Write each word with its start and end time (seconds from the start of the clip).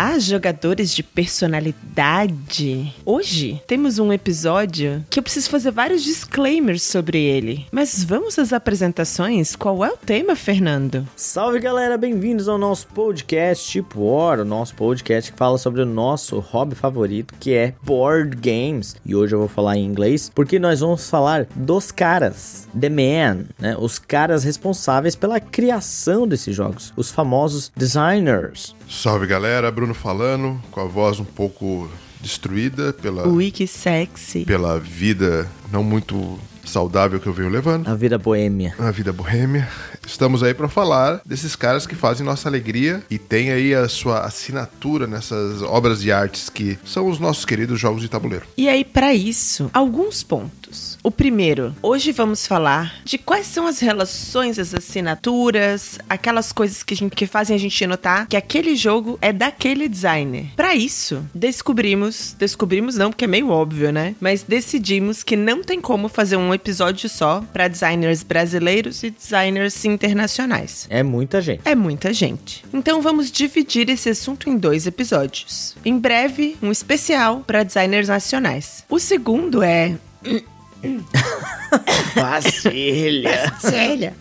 Olá, 0.00 0.16
jogadores 0.20 0.94
de 0.94 1.02
personalidade! 1.02 2.94
Hoje 3.04 3.60
temos 3.66 3.98
um 3.98 4.12
episódio 4.12 5.04
que 5.10 5.18
eu 5.18 5.22
preciso 5.24 5.50
fazer 5.50 5.72
vários 5.72 6.04
disclaimers 6.04 6.84
sobre 6.84 7.20
ele. 7.20 7.66
Mas 7.72 8.04
vamos 8.04 8.38
às 8.38 8.52
apresentações? 8.52 9.56
Qual 9.56 9.84
é 9.84 9.90
o 9.90 9.96
tema, 9.96 10.36
Fernando? 10.36 11.04
Salve 11.16 11.58
galera, 11.58 11.98
bem-vindos 11.98 12.48
ao 12.48 12.56
nosso 12.56 12.86
podcast 12.86 13.68
Tipo 13.68 14.02
War, 14.02 14.38
o 14.38 14.44
nosso 14.44 14.76
podcast 14.76 15.32
que 15.32 15.36
fala 15.36 15.58
sobre 15.58 15.82
o 15.82 15.86
nosso 15.86 16.38
hobby 16.38 16.76
favorito, 16.76 17.34
que 17.40 17.52
é 17.52 17.74
board 17.82 18.36
games. 18.36 18.94
E 19.04 19.16
hoje 19.16 19.34
eu 19.34 19.40
vou 19.40 19.48
falar 19.48 19.78
em 19.78 19.84
inglês 19.84 20.30
porque 20.32 20.60
nós 20.60 20.78
vamos 20.78 21.10
falar 21.10 21.48
dos 21.56 21.90
caras, 21.90 22.68
the 22.80 22.88
man, 22.88 23.46
né? 23.58 23.76
Os 23.76 23.98
caras 23.98 24.44
responsáveis 24.44 25.16
pela 25.16 25.40
criação 25.40 26.24
desses 26.24 26.54
jogos, 26.54 26.92
os 26.96 27.10
famosos 27.10 27.72
designers. 27.76 28.77
Salve 28.88 29.26
galera, 29.26 29.70
Bruno 29.70 29.92
falando, 29.92 30.60
com 30.70 30.80
a 30.80 30.84
voz 30.84 31.20
um 31.20 31.24
pouco 31.24 31.88
destruída 32.20 32.92
pela, 32.92 33.28
Wiki 33.28 33.66
sexy. 33.66 34.44
pela 34.44 34.80
vida 34.80 35.46
não 35.70 35.84
muito 35.84 36.38
saudável 36.64 37.20
que 37.20 37.26
eu 37.26 37.32
venho 37.32 37.48
levando. 37.48 37.86
A 37.88 37.94
vida 37.94 38.18
boêmia. 38.18 38.74
A 38.78 38.90
vida 38.90 39.12
boêmia. 39.12 39.68
Estamos 40.06 40.42
aí 40.42 40.54
para 40.54 40.68
falar 40.68 41.20
desses 41.24 41.54
caras 41.54 41.86
que 41.86 41.94
fazem 41.94 42.24
nossa 42.24 42.48
alegria 42.48 43.02
e 43.10 43.18
tem 43.18 43.50
aí 43.50 43.74
a 43.74 43.88
sua 43.88 44.20
assinatura 44.20 45.06
nessas 45.06 45.62
obras 45.62 46.00
de 46.00 46.10
artes 46.10 46.48
que 46.48 46.78
são 46.84 47.08
os 47.08 47.18
nossos 47.18 47.44
queridos 47.44 47.78
jogos 47.78 48.02
de 48.02 48.08
tabuleiro. 48.08 48.46
E 48.56 48.68
aí, 48.68 48.84
para 48.84 49.14
isso, 49.14 49.70
alguns 49.72 50.22
pontos. 50.22 50.87
O 51.02 51.10
primeiro, 51.10 51.74
hoje 51.80 52.12
vamos 52.12 52.46
falar 52.46 53.00
de 53.04 53.18
quais 53.18 53.46
são 53.46 53.66
as 53.66 53.78
relações, 53.78 54.58
as 54.58 54.74
assinaturas, 54.74 55.98
aquelas 56.08 56.52
coisas 56.52 56.82
que, 56.82 56.94
gente, 56.94 57.14
que 57.14 57.26
fazem 57.26 57.54
a 57.54 57.58
gente 57.58 57.86
notar 57.86 58.26
que 58.26 58.36
aquele 58.36 58.74
jogo 58.74 59.18
é 59.22 59.32
daquele 59.32 59.88
designer. 59.88 60.46
Para 60.56 60.74
isso, 60.74 61.24
descobrimos, 61.34 62.34
descobrimos 62.38 62.96
não, 62.96 63.10
porque 63.10 63.24
é 63.24 63.28
meio 63.28 63.48
óbvio, 63.48 63.92
né? 63.92 64.14
Mas 64.20 64.42
decidimos 64.42 65.22
que 65.22 65.36
não 65.36 65.62
tem 65.62 65.80
como 65.80 66.08
fazer 66.08 66.36
um 66.36 66.52
episódio 66.52 67.08
só 67.08 67.42
para 67.52 67.68
designers 67.68 68.22
brasileiros 68.22 69.02
e 69.02 69.10
designers 69.10 69.84
internacionais. 69.84 70.86
É 70.90 71.02
muita 71.02 71.40
gente. 71.40 71.62
É 71.64 71.74
muita 71.74 72.12
gente. 72.12 72.64
Então 72.72 73.00
vamos 73.00 73.30
dividir 73.30 73.88
esse 73.88 74.10
assunto 74.10 74.50
em 74.50 74.56
dois 74.56 74.86
episódios. 74.86 75.76
Em 75.84 75.98
breve, 75.98 76.56
um 76.60 76.72
especial 76.72 77.42
para 77.46 77.62
designers 77.62 78.08
nacionais. 78.08 78.84
O 78.88 78.98
segundo 78.98 79.62
é 79.62 79.96
Pastilha. 82.14 83.52
Séria. 83.60 84.14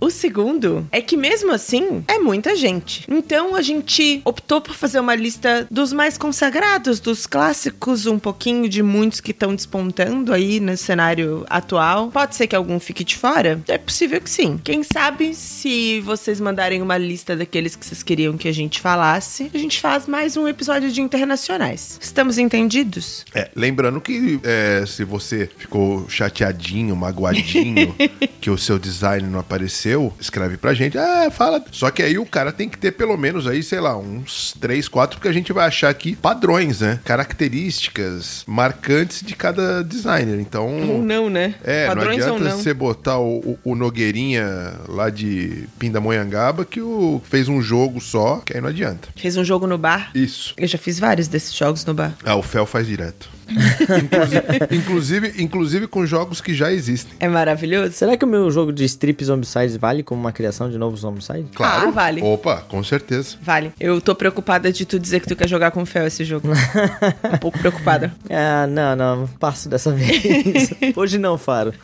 o 0.00 0.10
segundo 0.10 0.86
é 0.90 1.00
que 1.00 1.16
mesmo 1.16 1.52
assim 1.52 2.04
é 2.08 2.18
muita 2.18 2.54
gente. 2.56 3.04
Então 3.08 3.54
a 3.54 3.62
gente 3.62 4.20
optou 4.24 4.60
por 4.60 4.74
fazer 4.74 5.00
uma 5.00 5.14
lista 5.14 5.66
dos 5.70 5.92
mais 5.92 6.18
consagrados, 6.18 7.00
dos 7.00 7.26
clássicos, 7.26 8.06
um 8.06 8.18
pouquinho 8.18 8.68
de 8.68 8.82
muitos 8.82 9.20
que 9.20 9.30
estão 9.30 9.54
despontando 9.54 10.32
aí 10.32 10.60
no 10.60 10.76
cenário 10.76 11.44
atual. 11.48 12.10
Pode 12.10 12.34
ser 12.34 12.46
que 12.46 12.56
algum 12.56 12.78
fique 12.78 13.04
de 13.04 13.16
fora? 13.16 13.60
É 13.68 13.78
possível 13.78 14.20
que 14.20 14.30
sim. 14.30 14.60
Quem 14.62 14.82
sabe 14.82 15.34
se 15.34 16.00
vocês 16.00 16.40
mandarem 16.40 16.82
uma 16.82 16.98
lista 16.98 17.36
daqueles 17.36 17.76
que 17.76 17.84
vocês 17.84 18.02
queriam 18.02 18.36
que 18.36 18.48
a 18.48 18.52
gente 18.52 18.80
falasse, 18.80 19.50
a 19.52 19.58
gente 19.58 19.80
faz 19.80 20.06
mais 20.06 20.36
um 20.36 20.46
episódio 20.46 20.90
de 20.90 21.00
internacionais. 21.00 21.98
Estamos 22.00 22.38
entendidos? 22.38 23.24
É, 23.34 23.50
lembrando 23.54 24.00
que 24.00 24.40
é, 24.42 24.84
se 24.86 25.04
você 25.12 25.48
ficou 25.58 26.08
chateadinho, 26.08 26.96
magoadinho, 26.96 27.94
que 28.40 28.50
o 28.50 28.56
seu 28.58 28.78
design 28.78 29.28
não 29.28 29.38
apareceu, 29.38 30.12
escreve 30.20 30.56
pra 30.56 30.74
gente. 30.74 30.96
Ah, 30.98 31.30
fala. 31.30 31.62
Só 31.70 31.90
que 31.90 32.02
aí 32.02 32.18
o 32.18 32.26
cara 32.26 32.50
tem 32.52 32.68
que 32.68 32.78
ter 32.78 32.92
pelo 32.92 33.16
menos 33.16 33.46
aí, 33.46 33.62
sei 33.62 33.80
lá, 33.80 33.96
uns 33.96 34.54
3, 34.60 34.88
4, 34.88 35.16
porque 35.18 35.28
a 35.28 35.32
gente 35.32 35.52
vai 35.52 35.66
achar 35.66 35.90
aqui 35.90 36.16
padrões, 36.16 36.80
né? 36.80 36.98
Características 37.04 38.44
marcantes 38.46 39.22
de 39.22 39.34
cada 39.36 39.82
designer. 39.84 40.40
Então. 40.40 40.66
Ou 40.88 41.02
não, 41.02 41.28
né? 41.30 41.54
É, 41.62 41.86
Padrões 41.86 42.18
não 42.18 42.34
adianta 42.36 42.50
não. 42.50 42.58
você 42.58 42.74
botar 42.74 43.18
o, 43.18 43.38
o- 43.38 43.58
o 43.64 43.74
Nogueirinha 43.74 44.74
lá 44.88 45.10
de 45.10 45.68
Pindamonhangaba 45.78 46.64
que 46.64 46.80
o, 46.80 47.20
fez 47.28 47.48
um 47.48 47.60
jogo 47.62 48.00
só, 48.00 48.38
que 48.44 48.54
aí 48.54 48.60
não 48.60 48.68
adianta. 48.68 49.08
Fez 49.16 49.36
um 49.36 49.44
jogo 49.44 49.66
no 49.66 49.76
bar. 49.78 50.10
Isso. 50.14 50.54
Eu 50.56 50.66
já 50.66 50.78
fiz 50.78 50.98
vários 50.98 51.28
desses 51.28 51.54
jogos 51.54 51.84
no 51.84 51.94
bar. 51.94 52.14
Ah, 52.24 52.36
o 52.36 52.42
Fel 52.42 52.66
faz 52.66 52.86
direto. 52.86 53.28
Inclusive, 53.48 54.42
inclusive, 54.70 55.42
inclusive 55.42 55.86
com 55.86 56.06
jogos 56.06 56.40
que 56.40 56.54
já 56.54 56.72
existem. 56.72 57.12
É 57.20 57.28
maravilhoso? 57.28 57.92
Será 57.92 58.16
que 58.16 58.24
o 58.24 58.28
meu 58.28 58.50
jogo 58.50 58.72
de 58.72 58.84
strip 58.84 59.24
zombicide 59.24 59.78
vale 59.78 60.02
como 60.02 60.20
uma 60.20 60.32
criação 60.32 60.70
de 60.70 60.78
novos 60.78 61.00
zombicide? 61.00 61.46
Claro. 61.54 61.88
Ah, 61.88 61.90
vale. 61.90 62.22
Opa, 62.22 62.62
com 62.68 62.82
certeza. 62.82 63.36
Vale. 63.42 63.72
Eu 63.78 64.00
tô 64.00 64.14
preocupada 64.14 64.72
de 64.72 64.84
tu 64.84 64.98
dizer 64.98 65.20
que 65.20 65.28
tu 65.28 65.36
quer 65.36 65.48
jogar 65.48 65.70
com 65.70 65.82
o 65.82 65.86
Fel 65.86 66.06
esse 66.06 66.24
jogo. 66.24 66.48
um 67.32 67.38
pouco 67.38 67.58
preocupada. 67.58 68.14
Ah, 68.30 68.66
não, 68.66 68.96
não, 68.96 69.26
passo 69.38 69.68
dessa 69.68 69.92
vez. 69.92 70.72
Hoje 70.96 71.18
não, 71.18 71.36
Faro. 71.38 71.74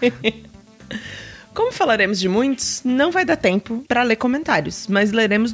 Como 1.55 1.73
falaremos 1.73 2.19
de 2.19 2.29
muitos, 2.29 2.83
não 2.85 3.11
vai 3.11 3.25
dar 3.25 3.37
tempo 3.37 3.85
pra 3.89 4.03
ler 4.03 4.17
comentários, 4.17 4.87
mas 4.89 5.13
leremos 5.13 5.53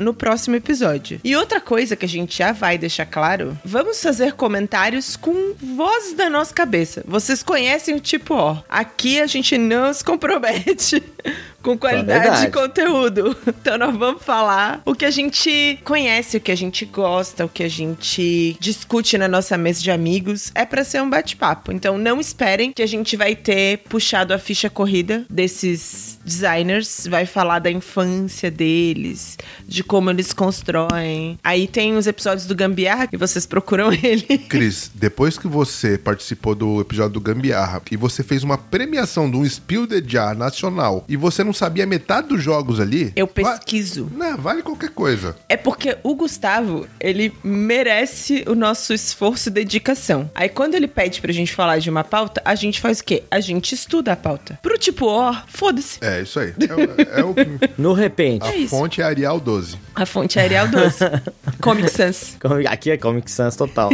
no 0.00 0.14
próximo 0.14 0.56
episódio. 0.56 1.20
E 1.24 1.34
outra 1.36 1.60
coisa 1.60 1.96
que 1.96 2.06
a 2.06 2.08
gente 2.08 2.38
já 2.38 2.52
vai 2.52 2.78
deixar 2.78 3.06
claro: 3.06 3.58
vamos 3.64 4.00
fazer 4.02 4.34
comentários 4.34 5.16
com 5.16 5.54
voz 5.54 6.12
da 6.14 6.30
nossa 6.30 6.54
cabeça. 6.54 7.02
Vocês 7.06 7.42
conhecem 7.42 7.94
o 7.94 8.00
tipo 8.00 8.34
ó. 8.34 8.58
Aqui 8.68 9.20
a 9.20 9.26
gente 9.26 9.58
não 9.58 9.92
se 9.92 10.04
compromete. 10.04 11.02
Com 11.62 11.78
qualidade 11.78 12.20
verdade. 12.20 12.46
de 12.46 12.52
conteúdo. 12.52 13.36
Então 13.62 13.78
nós 13.78 13.96
vamos 13.96 14.22
falar 14.24 14.82
o 14.84 14.92
que 14.92 15.04
a 15.04 15.10
gente 15.10 15.78
conhece, 15.84 16.36
o 16.36 16.40
que 16.40 16.50
a 16.50 16.56
gente 16.56 16.84
gosta, 16.84 17.44
o 17.44 17.48
que 17.48 17.62
a 17.62 17.68
gente 17.68 18.56
discute 18.58 19.16
na 19.16 19.28
nossa 19.28 19.56
mesa 19.56 19.80
de 19.80 19.90
amigos. 19.90 20.50
É 20.52 20.64
pra 20.66 20.82
ser 20.82 21.00
um 21.00 21.08
bate-papo. 21.08 21.70
Então 21.70 21.96
não 21.96 22.18
esperem 22.18 22.72
que 22.72 22.82
a 22.82 22.86
gente 22.86 23.16
vai 23.16 23.36
ter 23.36 23.78
puxado 23.88 24.34
a 24.34 24.38
ficha 24.38 24.68
corrida 24.68 25.24
desses 25.30 26.18
designers, 26.24 27.06
vai 27.08 27.26
falar 27.26 27.58
da 27.58 27.70
infância 27.70 28.50
deles, 28.50 29.38
de 29.66 29.84
como 29.84 30.10
eles 30.10 30.32
constroem. 30.32 31.38
Aí 31.42 31.68
tem 31.68 31.96
os 31.96 32.06
episódios 32.06 32.46
do 32.46 32.54
Gambiarra 32.54 33.06
que 33.06 33.16
vocês 33.16 33.46
procuram 33.46 33.92
ele. 34.02 34.38
Cris, 34.38 34.90
depois 34.94 35.38
que 35.38 35.46
você 35.46 35.96
participou 35.96 36.54
do 36.54 36.80
episódio 36.80 37.14
do 37.14 37.20
Gambiarra 37.20 37.82
e 37.90 37.96
você 37.96 38.22
fez 38.22 38.42
uma 38.42 38.58
premiação 38.58 39.30
de 39.30 39.36
um 39.36 39.48
Spiel 39.48 39.86
de 39.86 40.02
Jar 40.06 40.36
nacional 40.36 41.04
e 41.08 41.16
você 41.16 41.44
não 41.44 41.51
sabia 41.54 41.86
metade 41.86 42.28
dos 42.28 42.42
jogos 42.42 42.80
ali. 42.80 43.12
Eu 43.16 43.26
va- 43.26 43.32
pesquiso. 43.32 44.10
Não, 44.14 44.36
vale 44.36 44.62
qualquer 44.62 44.90
coisa. 44.90 45.36
É 45.48 45.56
porque 45.56 45.96
o 46.02 46.14
Gustavo, 46.14 46.86
ele 47.00 47.32
merece 47.42 48.44
o 48.46 48.54
nosso 48.54 48.92
esforço 48.92 49.48
e 49.48 49.52
dedicação. 49.52 50.30
Aí 50.34 50.48
quando 50.48 50.74
ele 50.74 50.86
pede 50.88 51.20
pra 51.20 51.32
gente 51.32 51.52
falar 51.54 51.78
de 51.78 51.88
uma 51.90 52.04
pauta, 52.04 52.40
a 52.44 52.54
gente 52.54 52.80
faz 52.80 53.00
o 53.00 53.04
quê? 53.04 53.22
A 53.30 53.40
gente 53.40 53.74
estuda 53.74 54.12
a 54.12 54.16
pauta. 54.16 54.58
Pro 54.62 54.76
tipo, 54.78 55.06
ó, 55.06 55.34
foda-se. 55.48 55.98
É, 56.00 56.22
isso 56.22 56.38
aí. 56.38 56.52
É, 56.58 56.74
o- 56.74 57.18
é 57.20 57.24
o, 57.24 57.34
No 57.78 57.92
repente. 57.92 58.44
a 58.46 58.54
isso. 58.56 58.70
fonte 58.70 59.00
é 59.00 59.04
Arial 59.04 59.40
12. 59.40 59.76
A 59.94 60.06
fonte 60.06 60.38
é 60.38 60.42
Arial 60.42 60.68
12. 60.68 60.96
Comic 61.60 61.90
Sans. 61.90 62.36
Aqui 62.68 62.90
é 62.90 62.96
Comic 62.96 63.30
Sans 63.30 63.54
total. 63.56 63.90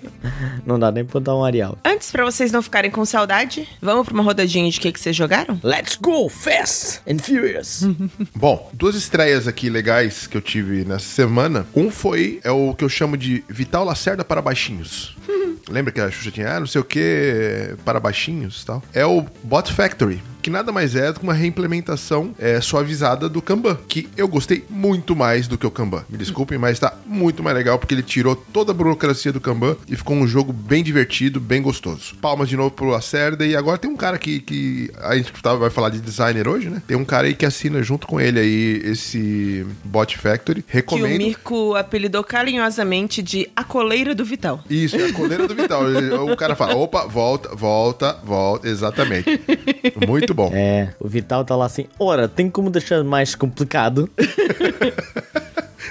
não 0.66 0.78
dá 0.78 0.90
nem 0.90 1.04
pra 1.04 1.20
dar 1.20 1.34
um 1.36 1.44
Arial. 1.44 1.76
Antes, 1.84 2.10
pra 2.10 2.24
vocês 2.24 2.52
não 2.52 2.62
ficarem 2.62 2.90
com 2.90 3.04
saudade, 3.04 3.68
vamos 3.80 4.06
pra 4.06 4.14
uma 4.14 4.22
rodadinha 4.22 4.70
de 4.70 4.78
que, 4.80 4.92
que 4.92 5.00
vocês 5.00 5.14
jogaram? 5.14 5.58
Let's 5.62 5.96
go 5.96 6.28
fast 6.28 6.89
and 7.08 7.18
furious. 7.18 7.84
Bom, 8.34 8.70
duas 8.72 8.94
estreias 8.94 9.46
aqui 9.46 9.68
legais 9.68 10.26
que 10.26 10.36
eu 10.36 10.40
tive 10.40 10.84
nessa 10.84 11.06
semana. 11.06 11.66
Um 11.74 11.90
foi 11.90 12.40
é 12.42 12.50
o 12.50 12.74
que 12.74 12.84
eu 12.84 12.88
chamo 12.88 13.16
de 13.16 13.44
Vital 13.48 13.84
Lacerda 13.84 14.24
para 14.24 14.42
baixinhos. 14.42 15.16
Lembra 15.68 15.92
que 15.92 16.00
a 16.00 16.10
Xuxa 16.10 16.30
tinha, 16.30 16.56
ah, 16.56 16.60
não 16.60 16.66
sei 16.66 16.80
o 16.80 16.84
que, 16.84 17.74
para 17.84 18.00
baixinhos 18.00 18.62
e 18.62 18.66
tal? 18.66 18.82
É 18.92 19.06
o 19.06 19.24
Bot 19.44 19.72
Factory, 19.72 20.20
que 20.40 20.50
nada 20.50 20.72
mais 20.72 20.94
é 20.96 21.12
do 21.12 21.20
que 21.20 21.24
uma 21.24 21.34
reimplementação 21.34 22.34
é, 22.38 22.60
suavizada 22.60 23.28
do 23.28 23.42
Kanban, 23.42 23.78
que 23.88 24.08
eu 24.16 24.26
gostei 24.28 24.64
muito 24.68 25.14
mais 25.14 25.46
do 25.46 25.58
que 25.58 25.66
o 25.66 25.70
Kanban. 25.70 26.04
Me 26.08 26.18
desculpem, 26.18 26.58
mas 26.58 26.78
tá 26.78 26.94
muito 27.06 27.42
mais 27.42 27.56
legal 27.56 27.78
porque 27.78 27.94
ele 27.94 28.02
tirou 28.02 28.34
toda 28.34 28.72
a 28.72 28.74
burocracia 28.74 29.32
do 29.32 29.40
Kanban 29.40 29.76
e 29.88 29.96
ficou 29.96 30.16
um 30.16 30.26
jogo 30.26 30.52
bem 30.52 30.82
divertido, 30.82 31.40
bem 31.40 31.62
gostoso. 31.62 32.14
Palmas 32.20 32.48
de 32.48 32.56
novo 32.56 32.70
pro 32.70 32.86
Lacerda 32.86 33.44
e 33.46 33.56
agora 33.56 33.78
tem 33.78 33.90
um 33.90 33.96
cara 33.96 34.18
que, 34.18 34.40
que 34.40 34.90
a 34.98 35.16
gente 35.16 35.32
vai 35.42 35.70
falar 35.70 35.90
de 35.90 36.00
designer 36.00 36.48
hoje, 36.48 36.70
né? 36.70 36.82
Tem 36.86 36.96
um 36.96 37.04
cara 37.04 37.26
aí 37.26 37.34
que 37.34 37.46
assina 37.46 37.82
junto 37.82 38.06
com 38.06 38.20
ele 38.20 38.38
aí 38.40 38.82
esse 38.84 39.66
Bot 39.84 40.16
Factory. 40.16 40.62
Que 40.62 40.70
o 40.70 40.74
Recomendo. 40.76 41.18
Mirko 41.18 41.74
apelidou 41.74 42.24
carinhosamente 42.24 43.22
de 43.22 43.48
A 43.54 43.64
Coleira 43.64 44.14
do 44.14 44.24
Vital. 44.24 44.62
Isso, 44.68 44.96
é 44.96 45.06
a 45.06 45.12
coleira 45.12 45.46
do 45.46 45.54
Vital. 45.54 45.80
O 46.30 46.36
cara 46.36 46.54
fala, 46.54 46.74
opa, 46.74 47.06
volta, 47.06 47.54
volta, 47.54 48.18
volta. 48.24 48.68
Exatamente. 48.68 49.40
Muito 50.06 50.29
bom. 50.34 50.50
É, 50.52 50.88
o 51.00 51.08
Vital 51.08 51.44
tá 51.44 51.56
lá 51.56 51.66
assim, 51.66 51.86
ora, 51.98 52.28
tem 52.28 52.50
como 52.50 52.70
deixar 52.70 53.02
mais 53.04 53.34
complicado? 53.34 54.08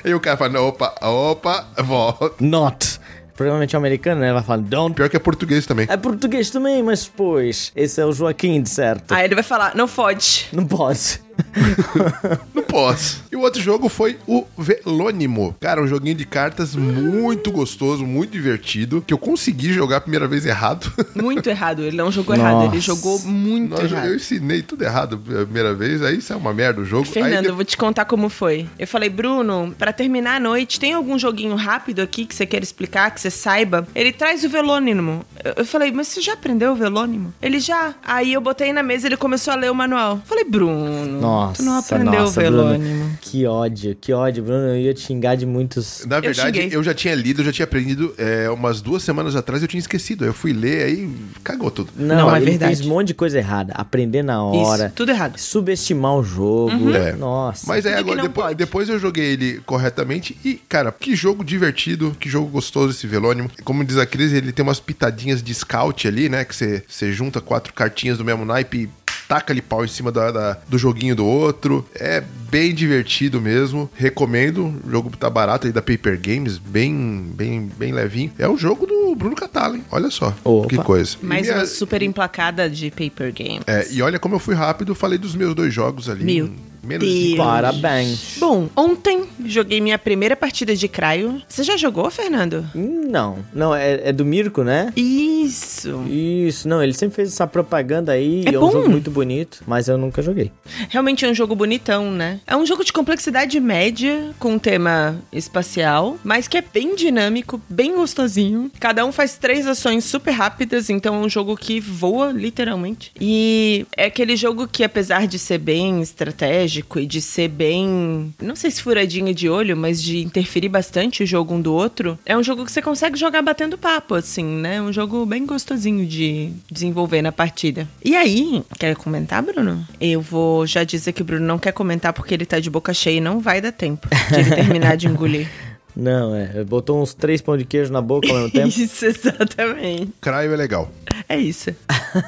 E 0.04 0.14
o 0.14 0.20
cara 0.20 0.38
fala, 0.38 0.54
não, 0.54 0.68
opa, 0.68 0.96
opa, 1.02 1.68
volta. 1.84 2.32
Not. 2.40 3.00
Provavelmente 3.36 3.76
é 3.76 3.78
americano, 3.78 4.22
né? 4.22 4.34
Vai 4.34 4.44
falar, 4.44 4.62
don't. 4.62 4.94
Pior 4.96 5.10
que 5.10 5.16
é 5.16 5.20
português 5.20 5.66
também. 5.66 5.88
É 5.90 5.96
português 5.96 6.50
também, 6.50 6.84
mas 6.84 7.08
pois, 7.08 7.72
esse 7.76 8.02
é 8.02 8.06
o 8.06 8.12
Joaquim, 8.12 8.62
de 8.62 8.70
certo. 8.70 9.14
Aí 9.14 9.26
ele 9.26 9.36
vai 9.36 9.44
falar, 9.44 9.76
não 9.76 9.88
fode. 9.88 10.48
Não 10.52 10.66
pode. 10.66 11.22
Não 12.54 12.64
posso. 12.64 13.24
O 13.40 13.44
outro 13.44 13.62
jogo 13.62 13.88
foi 13.88 14.18
o 14.28 14.46
Velônimo. 14.58 15.56
Cara, 15.62 15.82
um 15.82 15.88
joguinho 15.88 16.14
de 16.14 16.26
cartas 16.26 16.76
muito 16.76 17.54
gostoso, 17.54 18.06
muito 18.06 18.32
divertido, 18.32 19.02
que 19.02 19.14
eu 19.14 19.18
consegui 19.18 19.72
jogar 19.72 19.98
a 19.98 20.02
primeira 20.02 20.28
vez 20.28 20.46
errado. 20.46 20.92
Muito 21.16 21.50
errado. 21.50 21.82
Ele 21.84 21.96
não 21.96 22.12
jogou 22.12 22.36
errado, 22.36 22.66
ele 22.66 22.80
jogou 22.80 23.20
muito 23.20 23.72
Nossa, 23.72 23.84
errado. 23.84 24.08
eu 24.08 24.16
ensinei 24.16 24.62
tudo 24.62 24.84
errado 24.84 25.16
a 25.16 25.46
primeira 25.46 25.74
vez, 25.74 26.02
aí 26.02 26.18
isso 26.18 26.32
é 26.34 26.36
uma 26.36 26.54
merda 26.54 26.82
o 26.82 26.86
jogo. 26.86 27.06
Fernando, 27.06 27.46
aí 27.46 27.46
eu 27.46 27.56
vou 27.56 27.64
te 27.64 27.78
contar 27.78 28.06
como 28.06 28.30
foi. 28.30 28.68
Eu 28.78 28.88
falei, 28.88 29.10
Bruno, 29.10 29.74
pra 29.78 29.94
terminar 29.94 30.36
a 30.36 30.40
noite, 30.40 30.80
tem 30.80 30.94
algum 30.94 31.18
joguinho 31.18 31.56
rápido 31.56 32.02
aqui 32.02 32.26
que 32.26 32.36
você 32.36 32.46
quer 32.46 32.62
explicar, 32.62 33.12
que 33.12 33.22
você 33.22 33.30
saiba? 33.30 33.88
Ele 33.96 34.12
traz 34.12 34.44
o 34.44 34.50
velônimo. 34.50 35.26
Eu, 35.56 35.66
falei, 35.66 35.92
mas 35.92 36.08
você 36.08 36.22
já 36.22 36.34
aprendeu 36.34 36.72
o 36.72 36.76
velônimo? 36.76 37.34
Ele 37.42 37.60
já. 37.60 37.94
Aí 38.04 38.34
eu 38.34 38.42
botei 38.42 38.74
na 38.74 38.84
mesa 38.84 39.08
e 39.08 39.10
ele 39.10 39.18
começou 39.18 39.54
a 39.54 39.56
ler 39.56 39.72
o 39.72 39.76
manual. 39.76 40.16
Eu 40.18 40.22
falei, 40.26 40.44
Bruno, 40.44 41.20
Nossa, 41.20 41.62
tu 41.62 41.64
não 41.64 41.78
aprendeu 41.78 42.22
nossa, 42.22 42.42
o 42.42 42.44
Bruno. 42.44 43.18
Que 43.30 43.46
ódio, 43.46 43.96
que 44.00 44.12
ódio, 44.12 44.44
Bruno. 44.44 44.70
Eu 44.70 44.78
ia 44.78 44.94
te 44.94 45.02
xingar 45.02 45.36
de 45.36 45.46
muitos. 45.46 46.04
Na 46.06 46.20
verdade, 46.20 46.58
xinguei. 46.58 46.76
eu, 46.76 46.84
já 46.84 46.94
tinha 46.94 47.14
lido, 47.14 47.42
eu 47.42 47.46
já 47.46 47.52
tinha 47.52 47.64
aprendido 47.64 48.14
é, 48.18 48.50
umas 48.50 48.82
duas 48.82 49.04
semanas 49.04 49.36
atrás, 49.36 49.62
eu 49.62 49.68
tinha 49.68 49.80
esquecido. 49.80 50.26
Eu 50.26 50.34
fui 50.34 50.52
ler, 50.54 50.84
aí 50.86 51.10
cagou 51.44 51.70
tudo. 51.70 51.92
Não, 51.96 52.16
Não, 52.16 52.36
é 52.36 52.38
ele 52.40 52.52
verdade. 52.52 52.76
fez 52.76 52.86
um 52.88 52.90
monte 52.90 53.08
de 53.10 53.14
coisa 53.14 53.38
errada. 53.38 53.74
Aprender 53.74 54.24
na 54.24 54.44
hora. 54.44 54.86
Isso, 54.88 54.96
tudo 54.96 55.12
errado. 55.12 55.38
Subestimar 55.38 56.16
o 56.16 56.24
jogo. 56.24 56.92
É. 56.94 57.14
Nossa. 57.14 57.66
Mas 57.68 57.86
aí 57.86 57.94
agora, 57.94 58.22
depois, 58.22 58.56
depois 58.56 58.90
eu 58.90 58.98
joguei 59.00 59.34
ele 59.34 59.62
corretamente 59.66 60.36
e, 60.44 60.56
cara, 60.68 60.92
que 60.92 61.16
jogo 61.16 61.44
divertido, 61.44 62.16
que 62.20 62.28
jogo 62.30 62.48
gostoso 62.48 62.92
esse 62.92 63.06
Velônimo. 63.08 63.50
Como 63.64 63.84
diz 63.86 63.98
a 63.98 64.06
Cris, 64.06 64.34
ele 64.34 64.52
tem 64.52 64.64
umas 64.64 64.80
pitadinhas 64.80 65.42
de 65.44 65.54
scout 65.54 66.08
ali, 66.08 66.30
né? 66.30 66.44
Que 66.46 66.56
você- 66.56 66.84
você 66.88 67.12
junta 67.12 67.40
quatro 67.42 67.74
cartinhas 67.74 68.18
do 68.18 68.26
mesmo 68.26 68.44
naipe 68.46 68.84
e 68.84 69.09
taca 69.30 69.54
ali 69.54 69.62
pau 69.62 69.86
em 69.86 69.88
cima 69.88 70.12
da, 70.12 70.32
da- 70.32 70.58
do 70.68 70.78
joguinho 70.78 71.16
do 71.16 71.26
outro. 71.26 71.88
É 71.96 72.22
bem 72.50 72.74
divertido 72.74 73.40
mesmo. 73.40 73.88
Recomendo. 73.96 74.74
O 74.84 74.90
jogo 74.90 75.16
tá 75.16 75.30
barato 75.30 75.68
aí 75.68 75.72
da 75.72 75.82
Paper 75.84 76.20
Games, 76.20 76.58
bem, 76.58 77.32
bem, 77.36 77.70
bem 77.78 77.94
levinho. 77.94 78.32
É 78.40 78.48
o 78.48 78.58
jogo 78.58 78.88
do 78.88 79.16
Bruno 79.16 79.36
Catala, 79.36 79.78
hein? 79.78 79.84
Olha 79.92 80.10
só. 80.10 80.36
Opa. 80.44 80.68
Que 80.68 80.78
coisa. 80.78 81.16
Mais 81.22 81.44
minha- 81.44 81.58
uma 81.60 81.66
super 81.68 82.02
emplacada 82.02 82.68
de 82.70 82.90
paper 82.90 83.32
games. 83.34 83.62
é, 83.68 83.88
e 83.92 84.02
olha 84.02 84.18
como 84.20 84.34
eu 84.36 84.40
fui 84.40 84.56
rápido, 84.56 84.96
falei 84.96 85.20
dos 85.20 85.36
meus 85.36 85.54
dois 85.54 85.72
jogos 85.74 86.10
ali. 86.10 86.24
Meu 86.26 86.46
em 86.48 86.56
menos 86.90 87.08
de 87.08 87.36
Parabéns. 87.38 88.38
Bom, 88.40 88.68
ontem 88.76 89.26
joguei 89.46 89.80
minha 89.80 90.00
primeira 90.00 90.36
partida 90.36 90.76
de 90.76 90.88
Cryo. 90.88 91.42
Você 91.48 91.64
já 91.64 91.78
jogou, 91.78 92.10
Fernando? 92.10 92.66
Não, 92.74 93.38
não, 93.54 93.76
é, 93.76 94.10
é 94.10 94.12
do 94.12 94.26
Mirko, 94.26 94.64
né? 94.64 94.92
Isso. 94.96 96.04
Isso, 96.10 96.68
não, 96.68 96.82
ele 96.82 96.94
sempre 96.94 97.16
fez 97.16 97.30
essa 97.30 97.46
propaganda 97.46 98.14
aí, 98.14 98.44
É 98.46 98.56
é, 98.56 98.60
um 98.60 98.72
jogo 98.72 98.90
muito 98.90 99.12
bonito, 99.12 99.64
mas 99.68 99.88
eu 99.88 99.98
nunca 99.98 100.22
joguei. 100.22 100.52
Realmente 100.90 101.26
é 101.26 101.30
um 101.30 101.34
jogo 101.34 101.56
bonitão, 101.56 102.12
né? 102.12 102.40
É 102.48 102.56
um 102.56 102.66
jogo 102.66 102.84
de 102.84 102.92
complexidade 102.92 103.60
média, 103.60 104.32
com 104.40 104.54
um 104.54 104.60
tema 104.60 105.16
espacial, 105.32 106.18
mas 106.24 106.48
que 106.48 106.58
é 106.58 106.64
bem 106.64 106.96
dinâmico, 106.96 107.62
bem 107.70 107.96
gostosinho. 107.96 108.72
Cada 108.80 109.06
um 109.06 109.12
faz 109.12 109.38
três 109.38 109.68
ações 109.68 110.06
super 110.06 110.32
rápidas, 110.32 110.90
então 110.90 111.16
é 111.16 111.20
um 111.20 111.30
jogo 111.30 111.56
que 111.56 111.80
voa, 111.80 112.32
literalmente. 112.32 113.12
E 113.20 113.86
é 113.96 114.06
aquele 114.06 114.36
jogo 114.36 114.68
que, 114.68 114.84
apesar 114.84 115.28
de 115.28 115.38
ser 115.38 115.60
bem 115.60 116.02
estratégico 116.02 116.79
e 116.98 117.06
de 117.06 117.22
ser 117.22 117.48
bem. 117.48 118.34
Não 118.42 118.56
sei 118.56 118.72
se 118.72 118.82
furadinho 118.82 119.34
de 119.34 119.50
olho, 119.50 119.76
mas 119.76 120.02
de 120.02 120.20
interferir 120.20 120.70
bastante 120.70 121.24
o 121.24 121.26
jogo 121.28 121.54
um 121.54 121.62
do 121.62 121.74
outro, 121.74 122.18
é 122.26 122.38
um 122.38 122.44
jogo 122.44 122.66
que 122.66 122.72
você 122.72 122.82
consegue 122.82 123.18
jogar 123.18 123.42
batendo 123.42 123.78
papo, 123.78 124.16
assim, 124.16 124.44
né? 124.44 124.76
É 124.76 124.82
um 124.82 124.92
jogo 124.92 125.26
bem 125.26 125.46
gostosinho 125.46 126.06
de 126.06 126.52
desenvolver 126.72 127.22
na 127.22 127.32
partida. 127.32 127.88
E 128.04 128.16
aí, 128.16 128.64
quer 128.78 128.96
comentar, 128.96 129.42
Bruno? 129.42 129.86
Eu 130.00 130.22
vou 130.22 130.66
já 130.66 130.84
dizer 130.84 131.14
que 131.14 131.22
o 131.22 131.26
Bruno 131.26 131.46
não 131.46 131.60
quer 131.60 131.72
comentar 131.72 132.14
porque 132.14 132.34
ele 132.34 132.46
tá 132.46 132.60
de 132.60 132.70
boca 132.70 132.94
cheia 132.94 133.18
e 133.18 133.22
não 133.22 133.40
vai 133.40 133.62
dar 133.62 133.72
tempo 133.72 134.08
de 134.30 134.40
ele 134.40 134.56
terminar 134.56 134.96
de 134.96 135.08
engolir. 135.08 135.48
Não, 135.96 136.36
é, 136.36 136.64
botou 136.64 137.02
uns 137.02 137.14
três 137.14 137.42
pão 137.42 137.58
de 137.58 137.66
queijo 137.66 137.92
na 137.92 138.02
boca 138.02 138.28
ao 138.28 138.36
mesmo 138.36 138.52
tempo. 138.52 138.68
Isso, 138.80 139.06
exatamente. 139.06 140.12
Craio 140.22 140.54
é 140.54 140.56
legal. 140.56 140.90
É 141.28 141.38
isso. 141.38 141.70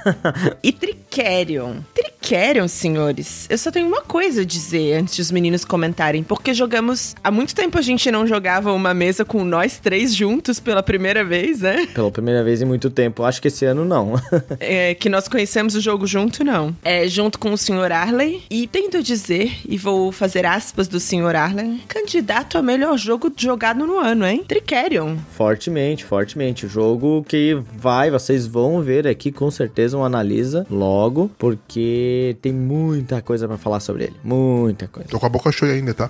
e 0.61 0.71
Tricerion. 0.71 1.77
Tricerion, 1.93 2.67
senhores. 2.67 3.47
Eu 3.49 3.57
só 3.57 3.71
tenho 3.71 3.87
uma 3.87 4.01
coisa 4.01 4.41
a 4.41 4.45
dizer 4.45 4.93
antes 4.93 5.15
de 5.15 5.21
os 5.21 5.31
meninos 5.31 5.65
comentarem, 5.65 6.23
porque 6.23 6.53
jogamos. 6.53 7.15
Há 7.23 7.31
muito 7.31 7.55
tempo 7.55 7.77
a 7.77 7.81
gente 7.81 8.11
não 8.11 8.27
jogava 8.27 8.71
uma 8.73 8.93
mesa 8.93 9.25
com 9.25 9.43
nós 9.43 9.79
três 9.79 10.13
juntos 10.13 10.59
pela 10.59 10.83
primeira 10.83 11.23
vez, 11.23 11.61
né? 11.61 11.87
Pela 11.93 12.11
primeira 12.11 12.43
vez 12.43 12.61
em 12.61 12.65
muito 12.65 12.89
tempo. 12.89 13.23
Acho 13.23 13.41
que 13.41 13.47
esse 13.47 13.65
ano 13.65 13.85
não. 13.85 14.13
É, 14.59 14.93
que 14.93 15.09
nós 15.09 15.27
conhecemos 15.27 15.75
o 15.75 15.81
jogo 15.81 16.05
junto, 16.05 16.43
não. 16.43 16.75
É 16.83 17.07
junto 17.07 17.39
com 17.39 17.51
o 17.51 17.57
Sr. 17.57 17.91
Arley. 17.91 18.43
E 18.49 18.67
tento 18.67 19.01
dizer, 19.01 19.59
e 19.67 19.77
vou 19.77 20.11
fazer 20.11 20.45
aspas 20.45 20.87
do 20.87 20.99
Sr. 20.99 21.35
Arley, 21.35 21.81
candidato 21.87 22.57
a 22.57 22.61
melhor 22.61 22.97
jogo 22.97 23.29
jogado 23.51 23.85
no 23.85 23.99
ano, 23.99 24.25
hein? 24.25 24.45
Tricerion. 24.47 25.17
fortemente, 25.33 26.05
fortemente. 26.05 26.65
O 26.65 26.69
jogo 26.69 27.23
que 27.27 27.57
vai, 27.75 28.09
vocês 28.09 28.47
vão 28.47 28.81
ver 28.81 29.05
aqui 29.05 29.29
com 29.31 29.51
certeza 29.51 29.97
um 29.97 30.05
analisa 30.05 30.65
logo, 30.69 31.29
porque 31.37 32.37
tem 32.41 32.53
muita 32.53 33.21
coisa 33.21 33.47
pra 33.49 33.57
falar 33.57 33.81
sobre 33.81 34.05
ele. 34.05 34.15
Muita 34.23 34.87
coisa. 34.87 35.09
Tô 35.09 35.19
com 35.19 35.25
a 35.25 35.29
boca 35.29 35.51
cheia 35.51 35.73
ainda, 35.73 35.93
tá? 35.93 36.09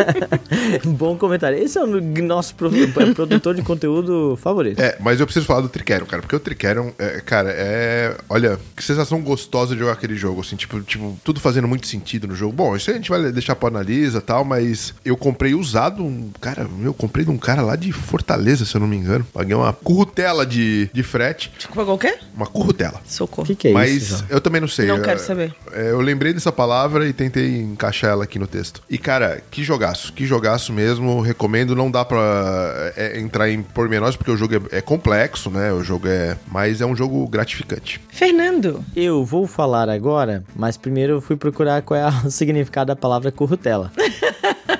Bom 0.86 1.16
comentário. 1.16 1.58
Esse 1.58 1.78
é 1.78 1.82
o 1.82 1.86
nosso 2.22 2.54
pro- 2.54 2.70
é 2.74 2.86
produtor 3.12 3.54
de 3.54 3.62
conteúdo 3.62 4.38
favorito. 4.40 4.80
É, 4.80 4.96
mas 5.00 5.20
eu 5.20 5.26
preciso 5.26 5.44
falar 5.46 5.60
do 5.60 5.68
Tricerion, 5.68 6.06
cara, 6.06 6.22
porque 6.22 6.34
o 6.36 6.40
Tricerion, 6.40 6.90
é, 6.98 7.20
cara, 7.20 7.50
é. 7.54 8.16
Olha, 8.28 8.58
que 8.74 8.82
sensação 8.82 9.20
gostosa 9.20 9.74
de 9.74 9.80
jogar 9.80 9.92
aquele 9.92 10.16
jogo, 10.16 10.40
assim, 10.40 10.56
tipo, 10.56 10.80
tipo, 10.80 11.16
tudo 11.22 11.40
fazendo 11.40 11.68
muito 11.68 11.86
sentido 11.86 12.26
no 12.26 12.34
jogo. 12.34 12.52
Bom, 12.54 12.74
isso 12.74 12.88
aí 12.90 12.94
a 12.96 12.98
gente 12.98 13.10
vai 13.10 13.30
deixar 13.32 13.54
pra 13.54 13.68
analisa 13.68 14.18
e 14.18 14.22
tal, 14.22 14.44
mas 14.44 14.94
eu 15.04 15.16
comprei 15.16 15.54
usado 15.54 16.02
um. 16.02 16.30
Cara, 16.40 16.53
eu 16.82 16.94
comprei 16.94 17.24
de 17.24 17.30
um 17.30 17.36
cara 17.38 17.62
lá 17.62 17.76
de 17.76 17.92
Fortaleza, 17.92 18.64
se 18.64 18.74
eu 18.74 18.80
não 18.80 18.86
me 18.88 18.96
engano. 18.96 19.26
Paguei 19.32 19.54
uma 19.54 19.72
currutela 19.72 20.44
de, 20.46 20.88
de 20.92 21.02
frete. 21.02 21.52
Desculpa, 21.56 21.84
qualquer? 21.84 22.20
Uma 22.36 22.46
currutela. 22.46 23.00
O 23.04 23.10
Socorro. 23.10 23.46
que, 23.46 23.54
que 23.54 23.68
é 23.68 23.72
Mas 23.72 23.90
isso, 23.92 24.16
João? 24.18 24.24
eu 24.30 24.40
também 24.40 24.60
não 24.60 24.68
sei. 24.68 24.86
Não 24.86 24.96
Eu- 24.96 25.02
quero 25.02 25.18
saber. 25.20 25.54
é, 25.72 25.90
eu 25.90 26.00
lembrei 26.00 26.32
dessa 26.32 26.52
palavra 26.52 27.06
e 27.08 27.12
tentei 27.12 27.60
encaixar 27.60 28.10
ela 28.10 28.24
aqui 28.24 28.38
no 28.38 28.46
texto. 28.46 28.82
E, 28.88 28.98
cara, 28.98 29.42
que 29.50 29.62
jogaço. 29.64 30.12
Que 30.12 30.26
jogaço 30.26 30.72
mesmo. 30.72 31.20
Recomendo. 31.20 31.74
Não 31.76 31.90
dá 31.90 32.04
pra 32.04 32.92
é, 32.96 33.18
entrar 33.20 33.50
em 33.50 33.62
pormenores, 33.62 34.16
porque 34.16 34.30
o 34.30 34.36
jogo 34.36 34.54
é, 34.70 34.78
é 34.78 34.80
complexo, 34.80 35.50
né? 35.50 35.72
O 35.72 35.82
jogo 35.82 36.06
é... 36.08 36.36
Mas 36.50 36.80
é 36.80 36.86
um 36.86 36.94
jogo 36.96 37.26
gratificante. 37.28 38.00
Fernando. 38.08 38.84
Eu 38.94 39.24
vou 39.24 39.46
falar 39.46 39.88
agora, 39.88 40.44
mas 40.54 40.76
primeiro 40.76 41.14
eu 41.14 41.20
fui 41.20 41.36
procurar 41.36 41.82
qual 41.82 41.98
é 41.98 42.08
o 42.26 42.30
significado 42.30 42.88
da 42.88 42.96
palavra 42.96 43.30
currutela. 43.32 43.90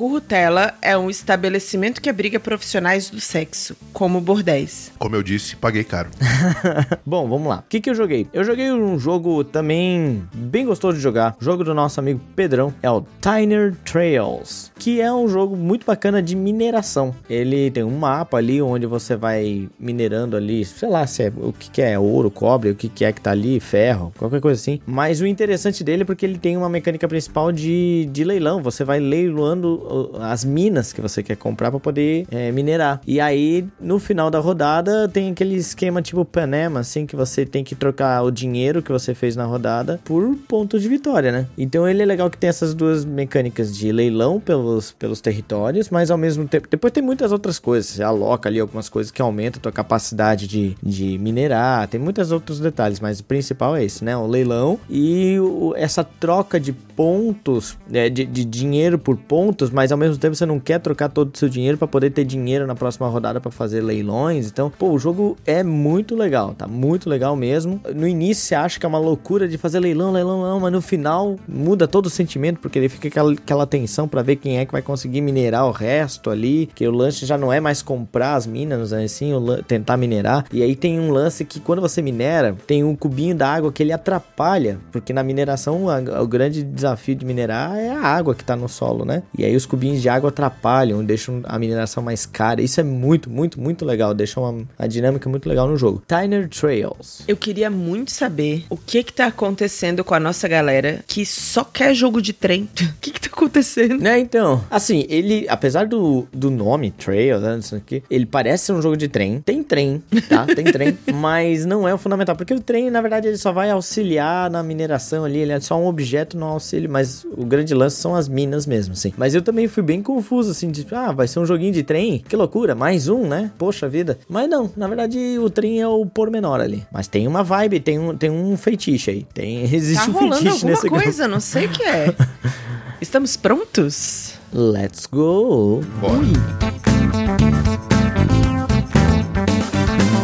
Currutela 0.00 0.72
é 0.80 0.96
um 0.96 1.10
estabelecimento 1.10 2.00
que 2.00 2.08
abriga 2.08 2.40
profissionais 2.40 3.10
do 3.10 3.20
sexo, 3.20 3.76
como 3.92 4.18
bordéis. 4.18 4.90
Como 4.98 5.14
eu 5.14 5.22
disse, 5.22 5.56
paguei 5.56 5.84
caro. 5.84 6.08
Bom, 7.04 7.28
vamos 7.28 7.46
lá. 7.46 7.58
O 7.58 7.64
que, 7.68 7.82
que 7.82 7.90
eu 7.90 7.94
joguei? 7.94 8.26
Eu 8.32 8.42
joguei 8.42 8.72
um 8.72 8.98
jogo 8.98 9.44
também 9.44 10.26
bem 10.32 10.64
gostoso 10.64 10.96
de 10.96 11.02
jogar. 11.02 11.36
O 11.38 11.44
jogo 11.44 11.62
do 11.62 11.74
nosso 11.74 12.00
amigo 12.00 12.18
Pedrão 12.34 12.72
é 12.82 12.90
o 12.90 13.04
Tiner 13.20 13.76
Trails, 13.84 14.72
que 14.78 15.02
é 15.02 15.12
um 15.12 15.28
jogo 15.28 15.54
muito 15.54 15.84
bacana 15.84 16.22
de 16.22 16.34
mineração. 16.34 17.14
Ele 17.28 17.70
tem 17.70 17.84
um 17.84 17.98
mapa 17.98 18.38
ali 18.38 18.62
onde 18.62 18.86
você 18.86 19.14
vai 19.16 19.68
minerando 19.78 20.34
ali, 20.34 20.64
sei 20.64 20.88
lá 20.88 21.06
se 21.06 21.24
é 21.24 21.32
o 21.36 21.52
que, 21.52 21.70
que 21.70 21.82
é 21.82 21.98
ouro, 21.98 22.30
cobre, 22.30 22.70
o 22.70 22.74
que, 22.74 22.88
que 22.88 23.04
é 23.04 23.12
que 23.12 23.20
tá 23.20 23.32
ali, 23.32 23.60
ferro, 23.60 24.14
qualquer 24.16 24.40
coisa 24.40 24.58
assim. 24.58 24.80
Mas 24.86 25.20
o 25.20 25.26
interessante 25.26 25.84
dele 25.84 26.04
é 26.04 26.06
porque 26.06 26.24
ele 26.24 26.38
tem 26.38 26.56
uma 26.56 26.70
mecânica 26.70 27.06
principal 27.06 27.52
de, 27.52 28.08
de 28.10 28.24
leilão. 28.24 28.62
Você 28.62 28.82
vai 28.82 28.98
leiloando 28.98 29.89
as 30.20 30.44
minas 30.44 30.92
que 30.92 31.00
você 31.00 31.22
quer 31.22 31.36
comprar 31.36 31.70
para 31.70 31.80
poder 31.80 32.26
é, 32.30 32.50
minerar. 32.52 33.00
E 33.06 33.20
aí, 33.20 33.66
no 33.80 33.98
final 33.98 34.30
da 34.30 34.38
rodada, 34.38 35.08
tem 35.08 35.30
aquele 35.30 35.54
esquema 35.56 36.00
tipo 36.02 36.24
Panema, 36.24 36.80
assim, 36.80 37.06
que 37.06 37.16
você 37.16 37.44
tem 37.44 37.62
que 37.64 37.74
trocar 37.74 38.22
o 38.22 38.30
dinheiro 38.30 38.82
que 38.82 38.92
você 38.92 39.14
fez 39.14 39.36
na 39.36 39.44
rodada 39.44 40.00
por 40.04 40.36
pontos 40.48 40.82
de 40.82 40.88
vitória, 40.88 41.32
né? 41.32 41.46
Então 41.56 41.88
ele 41.88 42.02
é 42.02 42.06
legal 42.06 42.30
que 42.30 42.38
tem 42.38 42.48
essas 42.48 42.74
duas 42.74 43.04
mecânicas 43.04 43.76
de 43.76 43.90
leilão 43.92 44.40
pelos, 44.40 44.92
pelos 44.92 45.20
territórios, 45.20 45.90
mas 45.90 46.10
ao 46.10 46.18
mesmo 46.18 46.46
tempo. 46.46 46.68
Depois 46.70 46.92
tem 46.92 47.02
muitas 47.02 47.32
outras 47.32 47.58
coisas. 47.58 47.90
Você 47.92 48.02
aloca 48.02 48.48
ali 48.48 48.60
algumas 48.60 48.88
coisas 48.88 49.10
que 49.10 49.20
aumentam 49.22 49.58
a 49.58 49.62
tua 49.62 49.72
capacidade 49.72 50.46
de, 50.46 50.76
de 50.82 51.18
minerar. 51.18 51.86
Tem 51.88 52.00
muitos 52.00 52.30
outros 52.32 52.60
detalhes, 52.60 53.00
mas 53.00 53.20
o 53.20 53.24
principal 53.24 53.76
é 53.76 53.84
esse, 53.84 54.04
né? 54.04 54.16
O 54.16 54.26
leilão 54.26 54.78
e 54.88 55.38
o- 55.40 55.74
essa 55.76 56.02
troca 56.04 56.58
de 56.60 56.72
pontos, 57.00 57.78
né, 57.88 58.10
de, 58.10 58.26
de 58.26 58.44
dinheiro 58.44 58.98
por 58.98 59.16
pontos, 59.16 59.70
mas 59.70 59.90
ao 59.90 59.96
mesmo 59.96 60.18
tempo 60.18 60.34
você 60.34 60.44
não 60.44 60.60
quer 60.60 60.78
trocar 60.80 61.08
todo 61.08 61.34
o 61.34 61.38
seu 61.38 61.48
dinheiro 61.48 61.78
para 61.78 61.88
poder 61.88 62.10
ter 62.10 62.26
dinheiro 62.26 62.66
na 62.66 62.74
próxima 62.74 63.08
rodada 63.08 63.40
para 63.40 63.50
fazer 63.50 63.80
leilões. 63.80 64.48
Então, 64.48 64.68
pô, 64.68 64.90
o 64.90 64.98
jogo 64.98 65.34
é 65.46 65.62
muito 65.62 66.14
legal, 66.14 66.52
tá? 66.52 66.66
Muito 66.66 67.08
legal 67.08 67.34
mesmo. 67.34 67.80
No 67.96 68.06
início 68.06 68.44
você 68.44 68.54
acha 68.54 68.78
que 68.78 68.84
é 68.84 68.88
uma 68.88 68.98
loucura 68.98 69.48
de 69.48 69.56
fazer 69.56 69.80
leilão, 69.80 70.12
leilão, 70.12 70.42
leilão, 70.42 70.60
mas 70.60 70.70
no 70.72 70.82
final 70.82 71.36
muda 71.48 71.88
todo 71.88 72.04
o 72.04 72.10
sentimento, 72.10 72.60
porque 72.60 72.78
ele 72.78 72.90
fica 72.90 73.08
aquela, 73.08 73.32
aquela 73.32 73.66
tensão 73.66 74.06
para 74.06 74.20
ver 74.20 74.36
quem 74.36 74.58
é 74.58 74.66
que 74.66 74.72
vai 74.72 74.82
conseguir 74.82 75.22
minerar 75.22 75.66
o 75.66 75.70
resto 75.70 76.28
ali, 76.28 76.68
que 76.74 76.86
o 76.86 76.90
lance 76.92 77.24
já 77.24 77.38
não 77.38 77.50
é 77.50 77.60
mais 77.60 77.80
comprar 77.80 78.34
as 78.34 78.46
minas, 78.46 78.90
né, 78.90 79.06
lan- 79.38 79.62
tentar 79.66 79.96
minerar. 79.96 80.44
E 80.52 80.62
aí 80.62 80.76
tem 80.76 81.00
um 81.00 81.10
lance 81.10 81.46
que 81.46 81.60
quando 81.60 81.80
você 81.80 82.02
minera, 82.02 82.54
tem 82.66 82.84
um 82.84 82.94
cubinho 82.94 83.34
da 83.34 83.48
água 83.48 83.72
que 83.72 83.82
ele 83.82 83.90
atrapalha, 83.92 84.78
porque 84.92 85.14
na 85.14 85.22
mineração 85.22 85.88
a- 85.88 86.20
o 86.22 86.28
grande 86.28 86.62
desafio 86.62 86.89
desafio 86.90 87.14
de 87.14 87.24
minerar 87.24 87.76
é 87.76 87.90
a 87.90 88.02
água 88.02 88.34
que 88.34 88.44
tá 88.44 88.56
no 88.56 88.68
solo, 88.68 89.04
né? 89.04 89.22
E 89.36 89.44
aí 89.44 89.54
os 89.54 89.66
cubinhos 89.66 90.02
de 90.02 90.08
água 90.08 90.30
atrapalham, 90.30 91.04
deixam 91.04 91.40
a 91.44 91.58
mineração 91.58 92.02
mais 92.02 92.26
cara. 92.26 92.60
Isso 92.60 92.80
é 92.80 92.84
muito, 92.84 93.30
muito, 93.30 93.60
muito 93.60 93.84
legal. 93.84 94.12
Deixa 94.14 94.40
uma, 94.40 94.64
a 94.78 94.86
dinâmica 94.86 95.28
muito 95.28 95.48
legal 95.48 95.68
no 95.68 95.76
jogo. 95.76 96.02
Tiner 96.06 96.48
Trails. 96.48 97.22
Eu 97.26 97.36
queria 97.36 97.70
muito 97.70 98.10
saber 98.10 98.64
o 98.68 98.76
que 98.76 99.02
que 99.02 99.12
tá 99.12 99.26
acontecendo 99.26 100.04
com 100.04 100.14
a 100.14 100.20
nossa 100.20 100.48
galera 100.48 101.02
que 101.06 101.24
só 101.24 101.64
quer 101.64 101.94
jogo 101.94 102.20
de 102.20 102.32
trem. 102.32 102.68
O 102.90 103.00
que 103.00 103.12
que 103.12 103.20
tá 103.20 103.30
acontecendo? 103.32 103.98
Né, 103.98 104.18
então, 104.18 104.62
assim, 104.70 105.06
ele, 105.08 105.46
apesar 105.48 105.86
do, 105.86 106.26
do 106.32 106.50
nome, 106.50 106.90
Trail, 106.90 107.40
né, 107.40 107.58
isso 107.58 107.74
aqui, 107.74 108.02
ele 108.10 108.26
parece 108.26 108.66
ser 108.66 108.72
um 108.72 108.82
jogo 108.82 108.96
de 108.96 109.08
trem. 109.08 109.40
Tem 109.40 109.62
trem, 109.62 110.02
tá? 110.28 110.44
Tem 110.44 110.64
trem, 110.64 110.98
mas 111.14 111.64
não 111.64 111.88
é 111.88 111.94
o 111.94 111.98
fundamental, 111.98 112.36
porque 112.36 112.52
o 112.52 112.60
trem, 112.60 112.90
na 112.90 113.00
verdade, 113.00 113.28
ele 113.28 113.38
só 113.38 113.52
vai 113.52 113.70
auxiliar 113.70 114.50
na 114.50 114.62
mineração 114.62 115.24
ali, 115.24 115.38
ele 115.38 115.52
é 115.52 115.60
só 115.60 115.78
um 115.78 115.86
objeto 115.86 116.36
no 116.36 116.46
auxílio, 116.80 116.90
mas 116.90 117.26
o 117.36 117.44
grande 117.44 117.74
lance 117.74 117.96
são 117.96 118.14
as 118.14 118.28
minas 118.28 118.66
mesmo, 118.66 118.92
assim. 118.92 119.12
Mas 119.16 119.34
eu 119.34 119.42
também 119.42 119.68
fui 119.68 119.82
bem 119.82 120.02
confuso, 120.02 120.50
assim, 120.50 120.70
de, 120.70 120.86
ah, 120.92 121.12
vai 121.12 121.28
ser 121.28 121.40
um 121.40 121.46
joguinho 121.46 121.72
de 121.72 121.82
trem? 121.82 122.18
Que 122.26 122.36
loucura, 122.36 122.74
mais 122.74 123.08
um, 123.08 123.26
né? 123.26 123.50
Poxa 123.58 123.88
vida. 123.88 124.18
Mas 124.28 124.48
não, 124.48 124.70
na 124.76 124.86
verdade, 124.86 125.38
o 125.38 125.50
trem 125.50 125.80
é 125.80 125.86
o 125.88 126.06
pormenor 126.06 126.60
ali. 126.60 126.86
Mas 126.92 127.06
tem 127.06 127.26
uma 127.26 127.42
vibe, 127.42 127.80
tem 127.80 127.98
um, 127.98 128.16
tem 128.16 128.30
um 128.30 128.56
feitiço 128.56 129.10
aí. 129.10 129.26
Tem, 129.34 129.62
existe 129.74 130.04
Tá 130.04 130.10
um 130.10 130.14
rolando 130.14 130.36
feitiço 130.36 130.54
alguma 130.66 130.70
nesse 130.70 130.88
coisa, 130.88 131.28
não 131.28 131.40
sei 131.40 131.66
o 131.66 131.68
que 131.68 131.82
é. 131.82 132.14
Estamos 133.00 133.36
prontos? 133.36 134.34
Let's 134.52 135.06
go. 135.06 135.80
Bora. 136.00 136.69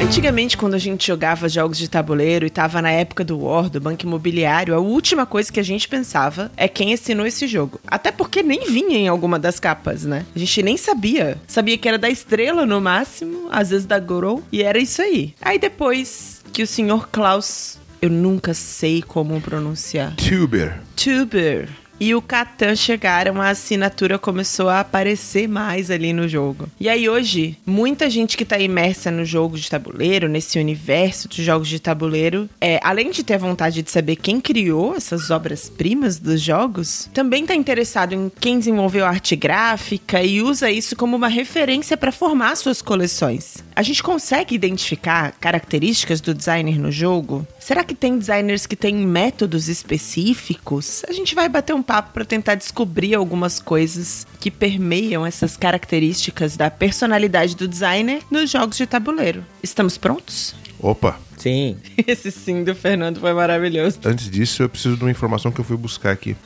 Antigamente, 0.06 0.56
quando 0.56 0.74
a 0.74 0.78
gente 0.78 1.04
jogava 1.04 1.48
jogos 1.48 1.76
de 1.76 1.90
tabuleiro 1.90 2.46
e 2.46 2.50
tava 2.50 2.80
na 2.80 2.92
época 2.92 3.24
do 3.24 3.40
War, 3.40 3.68
do 3.68 3.80
Banco 3.80 4.06
Imobiliário, 4.06 4.72
a 4.72 4.78
última 4.78 5.26
coisa 5.26 5.52
que 5.52 5.58
a 5.58 5.64
gente 5.64 5.88
pensava 5.88 6.48
é 6.56 6.68
quem 6.68 6.92
ensinou 6.92 7.26
esse 7.26 7.48
jogo. 7.48 7.80
Até 7.84 8.12
porque 8.12 8.40
nem 8.40 8.70
vinha 8.70 8.96
em 8.96 9.08
alguma 9.08 9.36
das 9.36 9.58
capas, 9.58 10.04
né? 10.04 10.24
A 10.34 10.38
gente 10.38 10.62
nem 10.62 10.76
sabia. 10.76 11.36
Sabia 11.48 11.76
que 11.76 11.88
era 11.88 11.98
da 11.98 12.08
Estrela 12.08 12.64
no 12.64 12.80
máximo, 12.80 13.48
às 13.50 13.70
vezes 13.70 13.84
da 13.84 13.98
Goro, 13.98 14.44
e 14.52 14.62
era 14.62 14.78
isso 14.78 15.02
aí. 15.02 15.34
Aí 15.42 15.58
depois 15.58 16.40
que 16.52 16.62
o 16.62 16.66
senhor 16.68 17.08
Klaus, 17.08 17.76
eu 18.00 18.08
nunca 18.08 18.54
sei 18.54 19.02
como 19.02 19.40
pronunciar. 19.40 20.14
Tuber. 20.14 20.80
Tuber 20.94 21.68
e 21.98 22.14
o 22.14 22.22
Catan 22.22 22.76
chegaram, 22.76 23.40
a 23.40 23.50
assinatura 23.50 24.18
começou 24.18 24.68
a 24.68 24.80
aparecer 24.80 25.48
mais 25.48 25.90
ali 25.90 26.12
no 26.12 26.28
jogo. 26.28 26.68
E 26.78 26.88
aí 26.88 27.08
hoje, 27.08 27.56
muita 27.64 28.10
gente 28.10 28.36
que 28.36 28.44
tá 28.44 28.58
imersa 28.58 29.10
no 29.10 29.24
jogo 29.24 29.56
de 29.56 29.70
tabuleiro, 29.70 30.28
nesse 30.28 30.58
universo 30.58 31.28
de 31.28 31.42
jogos 31.42 31.68
de 31.68 31.80
tabuleiro, 31.80 32.48
é, 32.60 32.78
além 32.82 33.10
de 33.10 33.24
ter 33.24 33.38
vontade 33.38 33.82
de 33.82 33.90
saber 33.90 34.16
quem 34.16 34.40
criou 34.40 34.94
essas 34.94 35.30
obras-primas 35.30 36.18
dos 36.18 36.40
jogos, 36.40 37.08
também 37.12 37.46
tá 37.46 37.54
interessado 37.54 38.14
em 38.14 38.30
quem 38.40 38.58
desenvolveu 38.58 39.04
a 39.04 39.08
arte 39.08 39.34
gráfica 39.36 40.22
e 40.22 40.42
usa 40.42 40.70
isso 40.70 40.96
como 40.96 41.16
uma 41.16 41.28
referência 41.28 41.96
para 41.96 42.12
formar 42.12 42.56
suas 42.56 42.82
coleções. 42.82 43.64
A 43.74 43.82
gente 43.82 44.02
consegue 44.02 44.54
identificar 44.54 45.32
características 45.32 46.20
do 46.20 46.34
designer 46.34 46.78
no 46.78 46.90
jogo? 46.90 47.46
Será 47.66 47.82
que 47.82 47.96
tem 47.96 48.16
designers 48.16 48.64
que 48.64 48.76
têm 48.76 48.94
métodos 48.94 49.68
específicos? 49.68 51.02
A 51.08 51.12
gente 51.12 51.34
vai 51.34 51.48
bater 51.48 51.74
um 51.74 51.82
papo 51.82 52.12
para 52.12 52.24
tentar 52.24 52.54
descobrir 52.54 53.12
algumas 53.16 53.58
coisas 53.58 54.24
que 54.38 54.52
permeiam 54.52 55.26
essas 55.26 55.56
características 55.56 56.56
da 56.56 56.70
personalidade 56.70 57.56
do 57.56 57.66
designer 57.66 58.22
nos 58.30 58.52
jogos 58.52 58.76
de 58.76 58.86
tabuleiro. 58.86 59.44
Estamos 59.64 59.98
prontos? 59.98 60.54
Opa, 60.78 61.18
Sim. 61.36 61.76
Esse 62.06 62.30
sim 62.30 62.62
do 62.62 62.72
Fernando 62.72 63.18
foi 63.18 63.32
maravilhoso. 63.32 63.98
antes 64.04 64.30
disso 64.30 64.62
eu 64.62 64.68
preciso 64.68 64.96
de 64.96 65.02
uma 65.02 65.10
informação 65.10 65.50
que 65.50 65.60
eu 65.60 65.64
fui 65.64 65.76
buscar 65.76 66.12
aqui. 66.12 66.36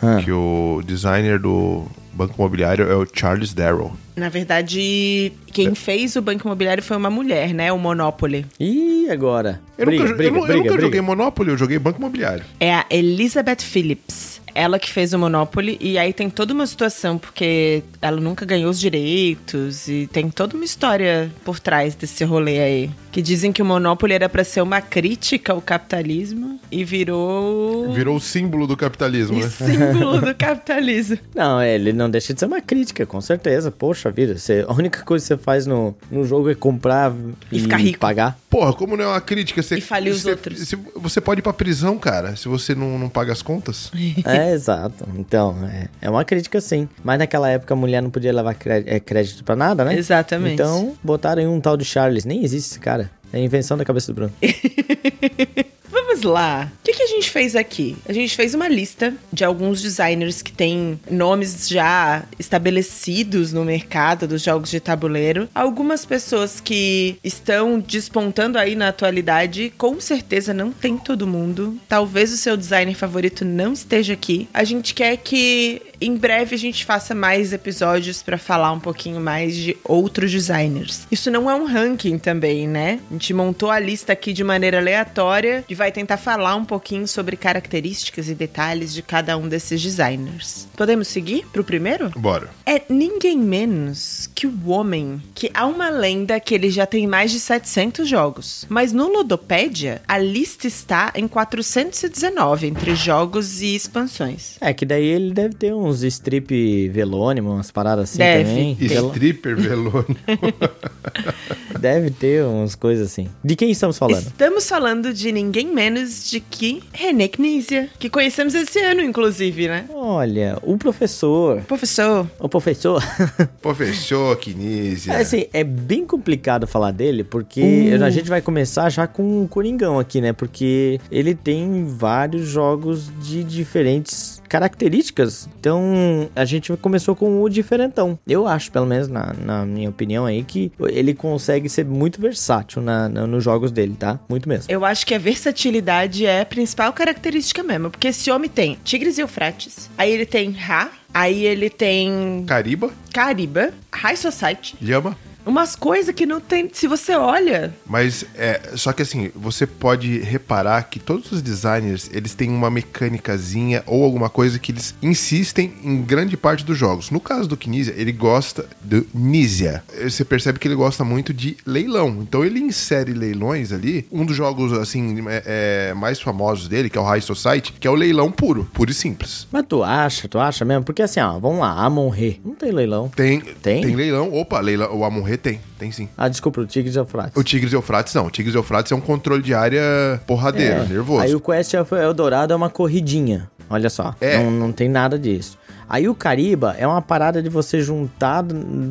Ah. 0.00 0.22
Que 0.22 0.30
o 0.30 0.80
designer 0.84 1.40
do 1.40 1.88
Banco 2.12 2.34
Imobiliário 2.38 2.90
é 2.90 2.94
o 2.94 3.06
Charles 3.12 3.52
Darrow. 3.54 3.92
Na 4.14 4.28
verdade, 4.28 5.32
quem 5.52 5.74
fez 5.74 6.16
o 6.16 6.22
Banco 6.22 6.46
Imobiliário 6.46 6.82
foi 6.82 6.96
uma 6.96 7.08
mulher, 7.10 7.54
né? 7.54 7.72
O 7.72 7.78
Monopoly. 7.78 8.44
E 8.60 9.08
agora? 9.10 9.60
Eu 9.78 9.86
briga, 9.86 10.04
nunca, 10.04 10.16
briga, 10.16 10.28
eu, 10.28 10.32
nu- 10.34 10.38
eu 10.40 10.44
briga, 10.46 10.58
nunca 10.58 10.68
briga. 10.72 10.82
joguei 10.82 11.00
Monopoly, 11.00 11.50
eu 11.50 11.56
joguei 11.58 11.78
Banco 11.78 11.98
Imobiliário. 11.98 12.44
É 12.60 12.74
a 12.74 12.84
Elizabeth 12.90 13.60
Phillips. 13.62 14.40
Ela 14.54 14.78
que 14.78 14.90
fez 14.90 15.14
o 15.14 15.18
Monopoly. 15.18 15.78
E 15.80 15.96
aí 15.96 16.12
tem 16.12 16.28
toda 16.28 16.52
uma 16.52 16.66
situação, 16.66 17.16
porque 17.16 17.82
ela 18.02 18.20
nunca 18.20 18.44
ganhou 18.44 18.70
os 18.70 18.78
direitos. 18.78 19.88
E 19.88 20.06
tem 20.12 20.28
toda 20.28 20.54
uma 20.54 20.64
história 20.64 21.32
por 21.42 21.58
trás 21.58 21.94
desse 21.94 22.22
rolê 22.24 22.60
aí. 22.60 22.90
Que 23.12 23.20
dizem 23.20 23.52
que 23.52 23.60
o 23.60 23.64
Monopoly 23.64 24.14
era 24.14 24.26
pra 24.26 24.42
ser 24.42 24.62
uma 24.62 24.80
crítica 24.80 25.52
ao 25.52 25.60
capitalismo. 25.60 26.58
E 26.70 26.82
virou. 26.82 27.92
Virou 27.92 28.16
o 28.16 28.20
símbolo 28.20 28.66
do 28.66 28.74
capitalismo, 28.74 29.36
o 29.36 29.40
né? 29.42 29.48
símbolo 29.50 30.18
do 30.20 30.32
capitalismo. 30.34 31.18
Não, 31.34 31.60
é, 31.60 31.74
ele 31.74 31.92
não 31.92 32.08
deixa 32.08 32.32
de 32.32 32.40
ser 32.40 32.46
uma 32.46 32.62
crítica, 32.62 33.04
com 33.04 33.20
certeza. 33.20 33.70
Poxa 33.70 34.10
vida, 34.10 34.38
você, 34.38 34.64
a 34.66 34.72
única 34.72 35.02
coisa 35.02 35.22
que 35.22 35.28
você 35.28 35.36
faz 35.36 35.66
no, 35.66 35.94
no 36.10 36.24
jogo 36.24 36.48
é 36.50 36.54
comprar 36.54 37.12
E 37.50 37.60
ficar 37.60 37.76
rico. 37.76 37.98
pagar. 37.98 38.38
Porra, 38.48 38.72
como 38.72 38.96
não 38.96 39.04
é 39.04 39.08
uma 39.08 39.20
crítica? 39.20 39.62
Você, 39.62 39.76
E 39.76 39.80
falir 39.82 40.10
os 40.12 40.22
você- 40.22 40.30
outros. 40.30 40.58
se- 40.68 40.78
você 40.96 41.20
pode 41.20 41.40
ir 41.40 41.42
pra 41.42 41.52
prisão, 41.52 41.98
cara, 41.98 42.34
se 42.36 42.48
você 42.48 42.74
não, 42.74 42.98
não 42.98 43.08
paga 43.10 43.30
as 43.32 43.42
contas. 43.42 43.92
É, 44.24 44.52
exato. 44.52 45.06
Então, 45.18 45.56
é, 45.70 45.88
é 46.00 46.08
uma 46.10 46.24
crítica 46.24 46.60
sim. 46.60 46.88
Mas 47.04 47.18
naquela 47.18 47.48
época 47.50 47.74
a 47.74 47.76
mulher 47.76 48.00
não 48.00 48.08
podia 48.10 48.32
levar 48.32 48.56
é, 48.86 48.98
crédito 49.00 49.44
pra 49.44 49.54
nada, 49.54 49.84
né? 49.84 49.96
Exatamente. 49.98 50.54
Então, 50.54 50.94
botaram 51.04 51.42
em 51.42 51.46
um 51.46 51.60
tal 51.60 51.76
de 51.76 51.84
Charles. 51.84 52.24
Nem 52.24 52.42
existe 52.44 52.70
esse 52.70 52.78
cara. 52.80 53.01
É 53.32 53.40
invenção 53.40 53.76
da 53.76 53.84
cabeça 53.84 54.12
do 54.12 54.14
Bruno. 54.14 54.32
Vamos 55.92 56.22
lá. 56.22 56.70
O 56.80 56.84
que, 56.84 56.92
que 56.92 57.02
a 57.02 57.06
gente 57.06 57.30
fez 57.30 57.56
aqui? 57.56 57.96
A 58.06 58.12
gente 58.12 58.34
fez 58.36 58.54
uma 58.54 58.68
lista 58.68 59.14
de 59.32 59.44
alguns 59.44 59.80
designers 59.80 60.42
que 60.42 60.52
têm 60.52 61.00
nomes 61.10 61.68
já 61.68 62.24
estabelecidos 62.38 63.52
no 63.52 63.64
mercado 63.64 64.26
dos 64.26 64.42
jogos 64.42 64.70
de 64.70 64.80
tabuleiro. 64.80 65.48
Algumas 65.54 66.04
pessoas 66.04 66.60
que 66.60 67.16
estão 67.24 67.78
despontando 67.78 68.58
aí 68.58 68.74
na 68.74 68.88
atualidade, 68.88 69.72
com 69.78 70.00
certeza 70.00 70.52
não 70.52 70.70
tem 70.70 70.98
todo 70.98 71.26
mundo. 71.26 71.78
Talvez 71.88 72.32
o 72.32 72.36
seu 72.36 72.56
designer 72.56 72.94
favorito 72.94 73.44
não 73.44 73.72
esteja 73.72 74.12
aqui. 74.12 74.48
A 74.52 74.64
gente 74.64 74.94
quer 74.94 75.16
que 75.16 75.80
em 76.06 76.16
breve 76.16 76.54
a 76.54 76.58
gente 76.58 76.84
faça 76.84 77.14
mais 77.14 77.52
episódios 77.52 78.22
pra 78.22 78.36
falar 78.36 78.72
um 78.72 78.80
pouquinho 78.80 79.20
mais 79.20 79.56
de 79.56 79.76
outros 79.84 80.30
designers. 80.30 81.06
Isso 81.10 81.30
não 81.30 81.50
é 81.50 81.54
um 81.54 81.64
ranking 81.64 82.18
também, 82.18 82.66
né? 82.66 83.00
A 83.10 83.12
gente 83.12 83.32
montou 83.32 83.70
a 83.70 83.78
lista 83.78 84.12
aqui 84.12 84.32
de 84.32 84.42
maneira 84.42 84.78
aleatória 84.78 85.64
e 85.68 85.74
vai 85.74 85.92
tentar 85.92 86.16
falar 86.16 86.56
um 86.56 86.64
pouquinho 86.64 87.06
sobre 87.06 87.36
características 87.36 88.28
e 88.28 88.34
detalhes 88.34 88.92
de 88.92 89.02
cada 89.02 89.36
um 89.36 89.48
desses 89.48 89.80
designers. 89.80 90.66
Podemos 90.76 91.08
seguir 91.08 91.46
pro 91.52 91.64
primeiro? 91.64 92.10
Bora. 92.16 92.50
É 92.66 92.82
ninguém 92.88 93.38
menos 93.38 94.28
que 94.34 94.46
o 94.46 94.68
homem, 94.68 95.22
que 95.34 95.50
há 95.54 95.66
uma 95.66 95.88
lenda 95.90 96.40
que 96.40 96.54
ele 96.54 96.70
já 96.70 96.86
tem 96.86 97.06
mais 97.06 97.30
de 97.30 97.38
700 97.38 98.08
jogos. 98.08 98.66
Mas 98.68 98.92
no 98.92 99.08
Ludopédia, 99.08 100.02
a 100.08 100.18
lista 100.18 100.66
está 100.66 101.12
em 101.14 101.28
419 101.28 102.66
entre 102.66 102.94
jogos 102.94 103.60
e 103.60 103.74
expansões. 103.74 104.56
É, 104.60 104.72
que 104.72 104.86
daí 104.86 105.06
ele 105.06 105.32
deve 105.32 105.54
ter 105.54 105.74
uns 105.74 105.91
strip 106.02 106.88
velônimo, 106.88 107.50
umas 107.52 107.70
paradas 107.70 108.04
assim 108.10 108.18
Deve. 108.18 108.48
também. 108.48 108.76
Stripper 108.80 109.56
Velone. 109.56 110.16
Deve 111.78 112.10
ter 112.10 112.44
umas 112.44 112.74
coisas 112.74 113.08
assim. 113.10 113.28
De 113.42 113.56
quem 113.56 113.70
estamos 113.70 113.98
falando? 113.98 114.26
Estamos 114.26 114.68
falando 114.68 115.12
de 115.12 115.32
ninguém 115.32 115.66
menos 115.66 116.30
de 116.30 116.38
que 116.40 116.82
René 116.92 117.28
Knizia, 117.28 117.88
que 117.98 118.08
conhecemos 118.08 118.54
esse 118.54 118.78
ano, 118.80 119.00
inclusive, 119.02 119.66
né? 119.68 119.86
Olha, 119.92 120.58
o 120.62 120.76
professor. 120.76 121.60
Professor, 121.62 122.26
O 122.38 122.48
professor. 122.48 123.02
Professor 123.60 124.36
Kinesia. 124.36 125.12
É, 125.14 125.16
assim, 125.22 125.46
é 125.52 125.64
bem 125.64 126.04
complicado 126.06 126.66
falar 126.66 126.90
dele, 126.92 127.24
porque 127.24 127.62
Uh. 127.98 128.04
a 128.04 128.10
gente 128.10 128.28
vai 128.28 128.40
começar 128.40 128.88
já 128.90 129.06
com 129.06 129.42
o 129.42 129.48
Coringão 129.48 129.98
aqui, 129.98 130.20
né? 130.20 130.32
Porque 130.32 131.00
ele 131.10 131.34
tem 131.34 131.84
vários 131.86 132.48
jogos 132.48 133.10
de 133.22 133.42
diferentes 133.44 134.41
características. 134.52 135.48
Então, 135.58 136.28
a 136.36 136.44
gente 136.44 136.72
começou 136.76 137.14
com 137.16 137.42
o 137.42 137.48
diferentão. 137.48 138.18
Eu 138.26 138.46
acho, 138.46 138.70
pelo 138.70 138.86
menos 138.86 139.08
na, 139.08 139.32
na 139.44 139.64
minha 139.64 139.88
opinião 139.88 140.26
aí, 140.26 140.42
que 140.44 140.70
ele 140.88 141.14
consegue 141.14 141.68
ser 141.68 141.84
muito 141.84 142.20
versátil 142.20 142.82
na, 142.82 143.08
na- 143.08 143.26
nos 143.26 143.42
jogos 143.42 143.70
dele, 143.72 143.96
tá? 143.98 144.18
Muito 144.28 144.48
mesmo. 144.48 144.66
eu 144.68 144.84
acho 144.84 145.06
que 145.06 145.14
a 145.14 145.18
versatilidade 145.18 146.26
é 146.26 146.40
a 146.42 146.46
principal 146.46 146.92
característica 146.92 147.62
mesmo. 147.62 147.90
Porque 147.90 148.08
esse 148.08 148.30
homem 148.30 148.48
tem 148.50 148.78
Tigres 148.84 149.18
e 149.18 149.20
Eufrates, 149.22 149.90
aí 149.96 150.10
ele 150.12 150.26
tem 150.26 150.50
Ra, 150.52 150.90
aí 151.12 151.44
ele 151.44 151.68
tem 151.70 152.44
Cariba, 152.46 152.90
Cariba, 153.12 153.70
High 153.92 154.16
Society, 154.16 154.76
Lhama. 154.80 155.16
Umas 155.44 155.74
coisas 155.76 156.14
que 156.14 156.26
não 156.26 156.40
tem. 156.40 156.70
Se 156.72 156.86
você 156.86 157.14
olha. 157.14 157.74
Mas 157.86 158.24
é. 158.34 158.60
Só 158.76 158.92
que 158.92 159.02
assim, 159.02 159.30
você 159.34 159.66
pode 159.66 160.18
reparar 160.18 160.82
que 160.84 160.98
todos 160.98 161.32
os 161.32 161.42
designers 161.42 162.10
eles 162.12 162.34
têm 162.34 162.50
uma 162.50 162.70
mecânicazinha 162.70 163.82
ou 163.86 164.04
alguma 164.04 164.30
coisa 164.30 164.58
que 164.58 164.72
eles 164.72 164.94
insistem 165.02 165.74
em 165.82 166.02
grande 166.02 166.36
parte 166.36 166.64
dos 166.64 166.78
jogos. 166.78 167.10
No 167.10 167.20
caso 167.20 167.48
do 167.48 167.56
Kinesia, 167.56 167.94
ele 167.96 168.12
gosta 168.12 168.66
do 168.82 169.06
Nisia. 169.12 169.82
Você 170.02 170.24
percebe 170.24 170.58
que 170.58 170.68
ele 170.68 170.74
gosta 170.74 171.04
muito 171.04 171.34
de 171.34 171.56
leilão. 171.66 172.18
Então 172.20 172.44
ele 172.44 172.60
insere 172.60 173.12
leilões 173.12 173.72
ali. 173.72 174.06
Um 174.10 174.24
dos 174.24 174.36
jogos 174.36 174.72
assim 174.72 175.24
é, 175.28 175.90
é, 175.90 175.94
mais 175.94 176.20
famosos 176.20 176.68
dele, 176.68 176.88
que 176.88 176.98
é 176.98 177.00
o 177.00 177.04
High 177.04 177.20
Society, 177.20 177.72
que 177.72 177.86
é 177.86 177.90
o 177.90 177.94
leilão 177.94 178.30
puro, 178.30 178.68
puro 178.72 178.90
e 178.90 178.94
simples. 178.94 179.46
Mas 179.50 179.64
tu 179.68 179.82
acha, 179.82 180.28
tu 180.28 180.38
acha 180.38 180.64
mesmo? 180.64 180.84
Porque 180.84 181.02
assim, 181.02 181.20
ó, 181.20 181.38
vamos 181.38 181.60
lá, 181.60 181.72
Amon-Re. 181.84 182.40
Não 182.44 182.54
tem 182.54 182.70
leilão. 182.70 183.08
Tem, 183.08 183.40
Tem? 183.40 183.82
tem 183.82 183.96
leilão. 183.96 184.32
Opa, 184.32 184.60
leilão, 184.60 184.96
o 184.96 185.04
Amon-Re 185.32 185.36
tem, 185.38 185.60
tem 185.78 185.90
sim. 185.90 186.08
Ah, 186.16 186.28
desculpa, 186.28 186.60
o 186.60 186.66
Tigres 186.66 186.94
e 186.94 186.98
Eufrates. 186.98 187.32
O 187.36 187.42
Tigres 187.42 187.72
e 187.72 187.76
Eufrates 187.76 188.14
não. 188.14 188.26
O 188.26 188.30
Tigres 188.30 188.54
e 188.54 188.58
Eufrates 188.58 188.92
é 188.92 188.94
um 188.94 189.00
controle 189.00 189.42
de 189.42 189.54
área 189.54 190.20
porradeiro, 190.26 190.82
É. 190.82 190.86
nervoso. 190.86 191.22
Aí 191.22 191.34
o 191.34 191.40
Quest 191.40 191.74
Eldorado 191.74 192.52
é 192.52 192.56
uma 192.56 192.70
corridinha. 192.70 193.50
Olha 193.70 193.88
só. 193.88 194.14
É. 194.20 194.36
Não, 194.42 194.50
não 194.50 194.72
tem 194.72 194.88
nada 194.88 195.18
disso. 195.18 195.58
Aí 195.88 196.08
o 196.08 196.14
Cariba 196.14 196.74
é 196.78 196.86
uma 196.86 197.02
parada 197.02 197.42
de 197.42 197.48
você 197.48 197.80
juntar 197.80 198.44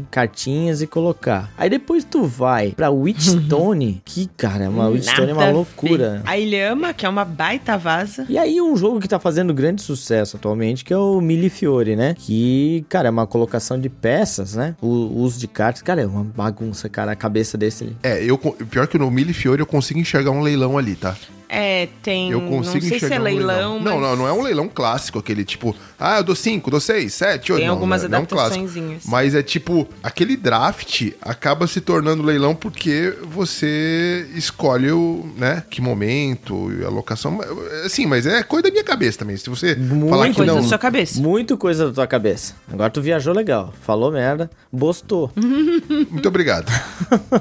cartinhas 0.10 0.82
e 0.82 0.88
colocar. 0.88 1.52
Aí 1.58 1.70
depois 1.70 2.04
tu 2.04 2.24
vai 2.26 2.72
pra 2.72 2.90
Witchstone, 2.90 4.02
que, 4.06 4.28
cara, 4.38 4.70
uma 4.70 4.88
Witchstone 4.88 5.32
é 5.32 5.34
uma 5.34 5.48
a 5.48 5.52
loucura. 5.52 6.22
A 6.26 6.38
Ilhama, 6.38 6.94
que 6.94 7.06
é 7.06 7.10
uma 7.10 7.26
baita 7.26 7.78
vaza. 7.78 8.26
E 8.30 8.38
aí 8.38 8.62
um 8.62 8.76
jogo 8.76 9.00
que 9.00 9.08
tá 9.08 9.20
fazendo 9.20 9.54
grande 9.54 9.82
sucesso 9.82 10.38
atualmente, 10.38 10.84
que 10.86 10.94
é 10.94 10.98
o 10.98 11.20
Milifiore, 11.22 11.96
né? 11.96 12.16
Que, 12.18 12.86
cara, 12.90 13.08
é 13.08 13.12
uma 13.12 13.28
colocação 13.28 13.80
de 13.80 13.90
peças, 13.90 14.56
né? 14.56 14.76
O 14.82 14.88
uso 14.88 15.40
de 15.40 15.48
cartas. 15.48 15.82
Cara, 15.82 16.02
é 16.02 16.06
uma 16.06 16.24
bagunça, 16.24 16.90
cara, 16.90 17.12
a 17.12 17.16
cabeça 17.16 17.58
desse 17.58 17.84
ali. 17.84 17.98
É, 18.04 18.24
eu, 18.24 18.38
pior 18.38 18.88
que 18.88 18.98
no 18.98 19.10
Milifiore 19.10 19.62
eu 19.62 19.66
consigo 19.66 20.00
enxergar 20.00 20.32
um 20.32 20.42
leilão 20.42 20.78
ali, 20.78 20.96
tá? 20.96 21.16
É, 21.54 21.90
tem. 22.02 22.32
Eu 22.32 22.40
não 22.40 22.48
consigo 22.50 22.80
sei 22.80 22.92
se 22.92 22.96
enxergar 22.96 23.18
é 23.18 23.20
um 23.20 23.24
leilão. 23.24 23.80
Não, 23.82 24.00
mas 24.00 24.02
não, 24.02 24.16
não 24.16 24.28
é 24.28 24.32
um 24.32 24.42
leilão 24.42 24.70
clássico, 24.70 25.20
aquele 25.20 25.44
tipo, 25.44 25.76
ah, 26.00 26.18
eu 26.18 26.24
dou 26.24 26.34
5, 26.34 26.72
dou 26.72 26.80
6, 26.82 27.14
7, 27.14 27.52
8. 27.54 27.60
Tem 27.60 27.68
não, 27.68 27.76
algumas 27.76 28.02
não 28.02 28.08
é, 28.08 28.10
não 28.12 28.18
é 28.18 28.58
um. 28.58 29.00
Mas 29.06 29.36
é 29.36 29.44
tipo, 29.44 29.88
aquele 30.04 30.36
draft 30.36 31.12
acaba 31.22 31.68
se 31.68 31.82
tornando 31.82 32.24
leilão 32.24 32.56
porque 32.56 33.16
você 33.24 34.28
escolhe 34.36 34.92
o, 34.92 35.30
né, 35.38 35.64
que 35.70 35.82
momento 35.82 36.72
e 36.72 36.84
a 36.84 36.90
locação. 36.90 37.40
Assim, 37.86 38.06
mas 38.06 38.26
é 38.26 38.44
coisa 38.44 38.64
da 38.64 38.72
minha 38.72 38.84
cabeça 38.84 39.20
também. 39.20 39.38
Se 39.38 39.50
você 39.50 39.76
Muito 39.76 40.10
falar 40.10 40.30
que 40.30 40.36
coisa 40.36 40.54
não. 40.54 40.62
da 40.62 40.68
sua 40.68 40.78
cabeça. 40.78 41.20
Muito 41.20 41.58
coisa 41.58 41.88
da 41.88 41.94
tua 41.94 42.08
cabeça. 42.08 42.56
Agora 42.72 42.90
tu 42.90 43.02
viajou 43.02 43.34
legal. 43.34 43.74
Falou 43.82 44.12
merda, 44.12 44.50
bostou. 44.72 45.32
Muito 46.10 46.28
obrigado. 46.28 46.72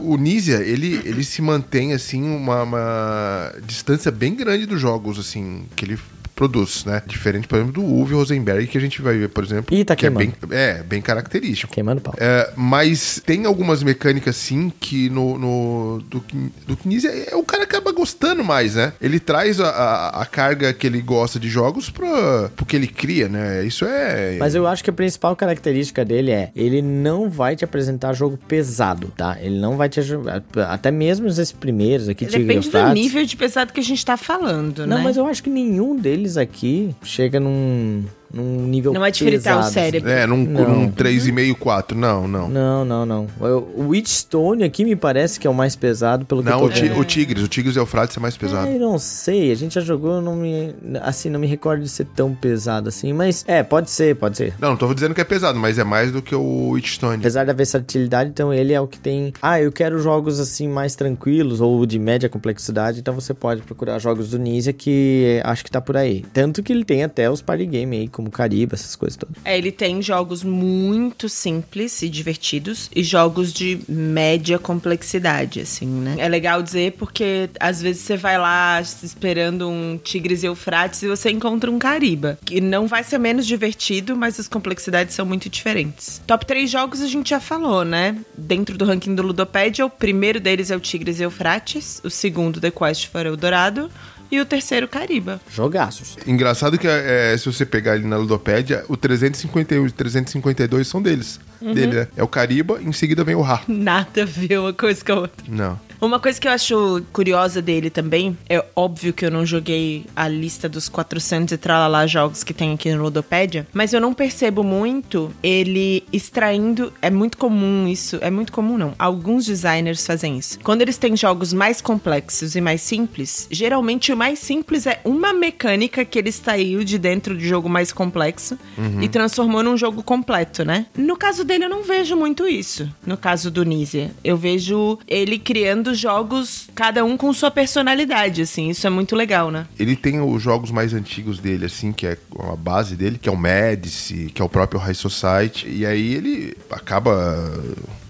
o 0.00 0.16
Nisia, 0.16 0.58
ele, 0.58 1.00
ele 1.04 1.24
se 1.24 1.42
mantém, 1.42 1.92
assim, 1.92 2.22
uma, 2.22 2.62
uma 2.62 3.52
distância 3.66 4.10
bem 4.10 4.34
grande 4.34 4.66
dos 4.66 4.80
jogos, 4.80 5.18
assim, 5.18 5.64
que 5.76 5.84
ele 5.84 5.98
produz, 6.40 6.86
né? 6.86 7.02
Diferente, 7.06 7.46
por 7.46 7.56
exemplo, 7.56 7.74
do 7.74 7.84
Uwe 7.84 8.14
Rosenberg, 8.14 8.66
que 8.66 8.78
a 8.78 8.80
gente 8.80 9.02
vai 9.02 9.18
ver, 9.18 9.28
por 9.28 9.44
exemplo. 9.44 9.76
Ih, 9.76 9.84
tá 9.84 9.94
que 9.94 10.06
é 10.06 10.10
bem, 10.10 10.30
queimando. 10.30 10.54
é, 10.54 10.82
bem 10.82 11.02
característico. 11.02 11.70
Queimando 11.70 12.00
pau. 12.00 12.14
É, 12.16 12.50
mas 12.56 13.20
tem 13.26 13.44
algumas 13.44 13.82
mecânicas, 13.82 14.36
sim, 14.36 14.72
que 14.80 15.10
no, 15.10 15.38
no 15.38 16.02
do, 16.08 16.24
do 16.66 16.76
Knizia, 16.78 17.10
é, 17.10 17.36
o 17.36 17.44
cara 17.44 17.64
acaba 17.64 17.92
gostando 17.92 18.42
mais, 18.42 18.74
né? 18.74 18.94
Ele 19.02 19.20
traz 19.20 19.60
a, 19.60 19.68
a, 19.68 20.22
a 20.22 20.24
carga 20.24 20.72
que 20.72 20.86
ele 20.86 21.02
gosta 21.02 21.38
de 21.38 21.46
jogos 21.50 21.90
pra, 21.90 22.48
pro 22.56 22.64
que 22.64 22.74
ele 22.74 22.86
cria, 22.86 23.28
né? 23.28 23.62
Isso 23.62 23.84
é... 23.84 24.38
Mas 24.38 24.54
eu 24.54 24.66
acho 24.66 24.82
que 24.82 24.88
a 24.88 24.94
principal 24.94 25.36
característica 25.36 26.06
dele 26.06 26.30
é 26.30 26.50
ele 26.56 26.80
não 26.80 27.28
vai 27.28 27.54
te 27.54 27.66
apresentar 27.66 28.14
jogo 28.14 28.38
pesado, 28.48 29.12
tá? 29.14 29.36
Ele 29.38 29.58
não 29.58 29.76
vai 29.76 29.90
te 29.90 30.00
ajudar. 30.00 30.42
Até 30.70 30.90
mesmo 30.90 31.26
esses 31.26 31.52
primeiros 31.52 32.08
aqui, 32.08 32.24
Depende 32.24 32.70
do 32.70 32.88
nível 32.94 33.26
de 33.26 33.36
pesado 33.36 33.74
que 33.74 33.80
a 33.80 33.82
gente 33.82 34.04
tá 34.06 34.16
falando, 34.16 34.86
Não, 34.86 34.96
né? 34.96 35.04
mas 35.04 35.18
eu 35.18 35.26
acho 35.26 35.42
que 35.42 35.50
nenhum 35.50 35.96
deles 35.96 36.29
aqui 36.36 36.94
chega 37.02 37.40
num, 37.40 38.04
num 38.32 38.62
nível 38.66 38.92
Não 38.92 39.04
é 39.04 39.10
de 39.10 39.18
fritar 39.24 39.54
o 39.54 39.58
pesado, 39.58 39.72
cérebro. 39.72 40.08
É, 40.10 40.26
num, 40.26 40.36
Não. 40.44 40.68
num 40.82 40.90
3,5, 40.92 41.54
4. 41.56 41.96
Não, 41.98 42.28
não. 42.28 42.48
Não, 42.48 42.84
não, 42.84 43.06
não. 43.06 43.26
O 43.40 43.80
o 43.80 43.88
Witchstone 43.88 44.64
aqui 44.64 44.84
me 44.84 44.94
parece 44.96 45.38
que 45.40 45.46
é 45.46 45.50
o 45.50 45.54
mais 45.54 45.74
pesado 45.76 46.24
pelo 46.24 46.42
que 46.42 46.48
Não, 46.50 46.60
eu 46.60 46.64
o, 46.66 46.68
tô 46.68 46.74
ti- 46.74 46.82
vendo. 46.88 46.98
o 47.00 47.04
Tigres. 47.04 47.42
O 47.44 47.48
Tigres 47.48 47.76
e 47.76 47.78
Eufrates 47.78 48.16
é 48.16 48.20
mais 48.20 48.36
pesado. 48.36 48.68
É, 48.68 48.74
eu 48.76 48.80
não 48.80 48.98
sei, 48.98 49.50
a 49.50 49.54
gente 49.54 49.74
já 49.74 49.80
jogou, 49.80 50.14
eu 50.16 50.22
não 50.22 50.36
me. 50.36 50.74
Assim, 51.02 51.28
não 51.30 51.40
me 51.40 51.46
recordo 51.46 51.82
de 51.82 51.88
ser 51.88 52.04
tão 52.06 52.34
pesado 52.34 52.88
assim, 52.88 53.12
mas 53.12 53.44
é, 53.48 53.62
pode 53.62 53.90
ser, 53.90 54.14
pode 54.16 54.36
ser. 54.36 54.54
Não, 54.60 54.70
não 54.70 54.76
tô 54.76 54.92
dizendo 54.94 55.14
que 55.14 55.20
é 55.20 55.24
pesado, 55.24 55.58
mas 55.58 55.78
é 55.78 55.84
mais 55.84 56.12
do 56.12 56.22
que 56.22 56.34
o 56.34 56.70
Witchstone. 56.70 57.16
Apesar 57.18 57.44
da 57.46 57.52
versatilidade, 57.52 58.30
então 58.30 58.52
ele 58.52 58.72
é 58.72 58.80
o 58.80 58.86
que 58.86 58.98
tem. 58.98 59.32
Ah, 59.42 59.60
eu 59.60 59.72
quero 59.72 59.98
jogos 60.00 60.38
assim 60.40 60.68
mais 60.68 60.94
tranquilos 60.94 61.60
ou 61.60 61.84
de 61.86 61.98
média 61.98 62.28
complexidade, 62.28 63.00
então 63.00 63.14
você 63.14 63.32
pode 63.34 63.62
procurar 63.62 63.98
jogos 63.98 64.30
do 64.30 64.38
Ninja 64.38 64.72
que 64.72 65.40
acho 65.44 65.64
que 65.64 65.70
tá 65.70 65.80
por 65.80 65.96
aí. 65.96 66.24
Tanto 66.32 66.62
que 66.62 66.72
ele 66.72 66.84
tem 66.84 67.02
até 67.04 67.30
os 67.30 67.40
party 67.42 67.66
game 67.66 67.96
aí, 67.96 68.08
como 68.20 68.30
Cariba, 68.30 68.74
essas 68.74 68.94
coisas 68.94 69.16
todas. 69.16 69.36
É, 69.44 69.56
ele 69.56 69.72
tem 69.72 70.02
jogos 70.02 70.44
muito 70.44 71.28
simples 71.28 72.02
e 72.02 72.08
divertidos 72.08 72.90
e 72.94 73.02
jogos 73.02 73.52
de 73.52 73.80
média 73.88 74.58
complexidade, 74.58 75.60
assim, 75.60 75.86
né? 75.86 76.16
É 76.18 76.28
legal 76.28 76.62
dizer 76.62 76.92
porque 76.92 77.48
às 77.58 77.80
vezes 77.80 78.02
você 78.02 78.16
vai 78.16 78.38
lá 78.38 78.80
esperando 78.80 79.68
um 79.68 79.98
Tigres 79.98 80.42
e 80.42 80.46
Eufrates 80.46 81.02
e 81.02 81.08
você 81.08 81.30
encontra 81.30 81.70
um 81.70 81.78
Cariba, 81.78 82.38
que 82.44 82.60
não 82.60 82.86
vai 82.86 83.02
ser 83.02 83.18
menos 83.18 83.46
divertido, 83.46 84.14
mas 84.16 84.38
as 84.38 84.46
complexidades 84.46 85.14
são 85.14 85.24
muito 85.24 85.48
diferentes. 85.48 86.20
Top 86.26 86.44
3 86.44 86.70
jogos 86.70 87.00
a 87.00 87.06
gente 87.06 87.30
já 87.30 87.40
falou, 87.40 87.84
né? 87.84 88.16
Dentro 88.36 88.76
do 88.76 88.84
ranking 88.84 89.14
do 89.14 89.22
Ludopedia, 89.22 89.86
o 89.86 89.90
primeiro 89.90 90.38
deles 90.38 90.70
é 90.70 90.76
o 90.76 90.80
Tigres 90.80 91.18
e 91.20 91.22
Eufrates, 91.22 92.00
o 92.04 92.10
segundo 92.10 92.60
The 92.60 92.70
Quest 92.70 93.08
for 93.08 93.24
Eldorado 93.24 93.90
e 94.30 94.40
o 94.40 94.46
terceiro 94.46 94.86
Cariba. 94.88 95.40
Jogaços. 95.50 96.16
Engraçado 96.26 96.78
que 96.78 96.86
é, 96.86 97.36
se 97.36 97.46
você 97.46 97.66
pegar 97.66 97.92
ali 97.92 98.06
na 98.06 98.16
Ludopédia, 98.16 98.84
o 98.88 98.96
351 98.96 99.84
e 99.84 99.88
o 99.88 99.92
352 99.92 100.86
são 100.86 101.02
deles. 101.02 101.40
Uhum. 101.60 101.74
Dele, 101.74 101.94
né? 101.94 102.08
É 102.16 102.22
o 102.22 102.28
Cariba, 102.28 102.80
em 102.80 102.92
seguida 102.92 103.24
vem 103.24 103.34
o 103.34 103.40
Ra. 103.40 103.62
Nada 103.68 104.22
a 104.22 104.26
ver 104.26 104.58
uma 104.58 104.72
coisa 104.72 105.04
com 105.04 105.12
a 105.12 105.20
outra. 105.20 105.44
Não. 105.48 105.78
Uma 106.00 106.18
coisa 106.18 106.40
que 106.40 106.48
eu 106.48 106.52
acho 106.52 107.02
curiosa 107.12 107.60
dele 107.60 107.90
também, 107.90 108.36
é 108.48 108.64
óbvio 108.74 109.12
que 109.12 109.26
eu 109.26 109.30
não 109.30 109.44
joguei 109.44 110.06
a 110.16 110.26
lista 110.26 110.66
dos 110.66 110.88
400 110.88 111.52
e 111.52 111.58
tralalá 111.58 112.06
jogos 112.06 112.42
que 112.42 112.54
tem 112.54 112.72
aqui 112.72 112.90
no 112.94 113.02
Ludopédia, 113.02 113.66
mas 113.70 113.92
eu 113.92 114.00
não 114.00 114.14
percebo 114.14 114.64
muito 114.64 115.30
ele 115.42 116.02
extraindo, 116.10 116.90
é 117.02 117.10
muito 117.10 117.36
comum 117.36 117.86
isso, 117.86 118.18
é 118.22 118.30
muito 118.30 118.50
comum 118.50 118.78
não, 118.78 118.94
alguns 118.98 119.44
designers 119.44 120.06
fazem 120.06 120.38
isso. 120.38 120.58
Quando 120.60 120.80
eles 120.80 120.96
têm 120.96 121.14
jogos 121.14 121.52
mais 121.52 121.82
complexos 121.82 122.56
e 122.56 122.62
mais 122.62 122.80
simples, 122.80 123.46
geralmente 123.50 124.10
o 124.10 124.16
mais 124.16 124.38
simples 124.38 124.86
é 124.86 125.00
uma 125.04 125.34
mecânica 125.34 126.02
que 126.02 126.18
ele 126.18 126.30
extraiu 126.30 126.82
de 126.82 126.98
dentro 126.98 127.34
do 127.34 127.44
jogo 127.44 127.68
mais 127.68 127.92
complexo 127.92 128.58
e 129.02 129.08
transformou 129.08 129.62
num 129.62 129.76
jogo 129.76 130.02
completo, 130.02 130.64
né? 130.64 130.86
No 130.96 131.16
caso 131.16 131.44
dele 131.44 131.66
eu 131.66 131.70
não 131.70 131.82
vejo 131.82 132.16
muito 132.16 132.48
isso, 132.48 132.88
no 133.06 133.18
caso 133.18 133.50
do 133.50 133.64
Nizia. 133.64 134.12
Eu 134.24 134.38
vejo 134.38 134.98
ele 135.06 135.38
criando 135.38 135.89
jogos, 135.98 136.68
cada 136.74 137.04
um 137.04 137.16
com 137.16 137.32
sua 137.32 137.50
personalidade, 137.50 138.42
assim. 138.42 138.70
Isso 138.70 138.86
é 138.86 138.90
muito 138.90 139.14
legal, 139.16 139.50
né? 139.50 139.66
Ele 139.78 139.96
tem 139.96 140.20
os 140.20 140.42
jogos 140.42 140.70
mais 140.70 140.94
antigos 140.94 141.38
dele, 141.38 141.66
assim, 141.66 141.92
que 141.92 142.06
é 142.06 142.16
a 142.38 142.56
base 142.56 142.96
dele, 142.96 143.18
que 143.18 143.28
é 143.28 143.32
o 143.32 143.36
Medici, 143.36 144.30
que 144.34 144.40
é 144.40 144.44
o 144.44 144.48
próprio 144.48 144.80
High 144.80 144.94
Society. 144.94 145.68
E 145.68 145.86
aí 145.86 146.14
ele 146.14 146.56
acaba 146.70 147.52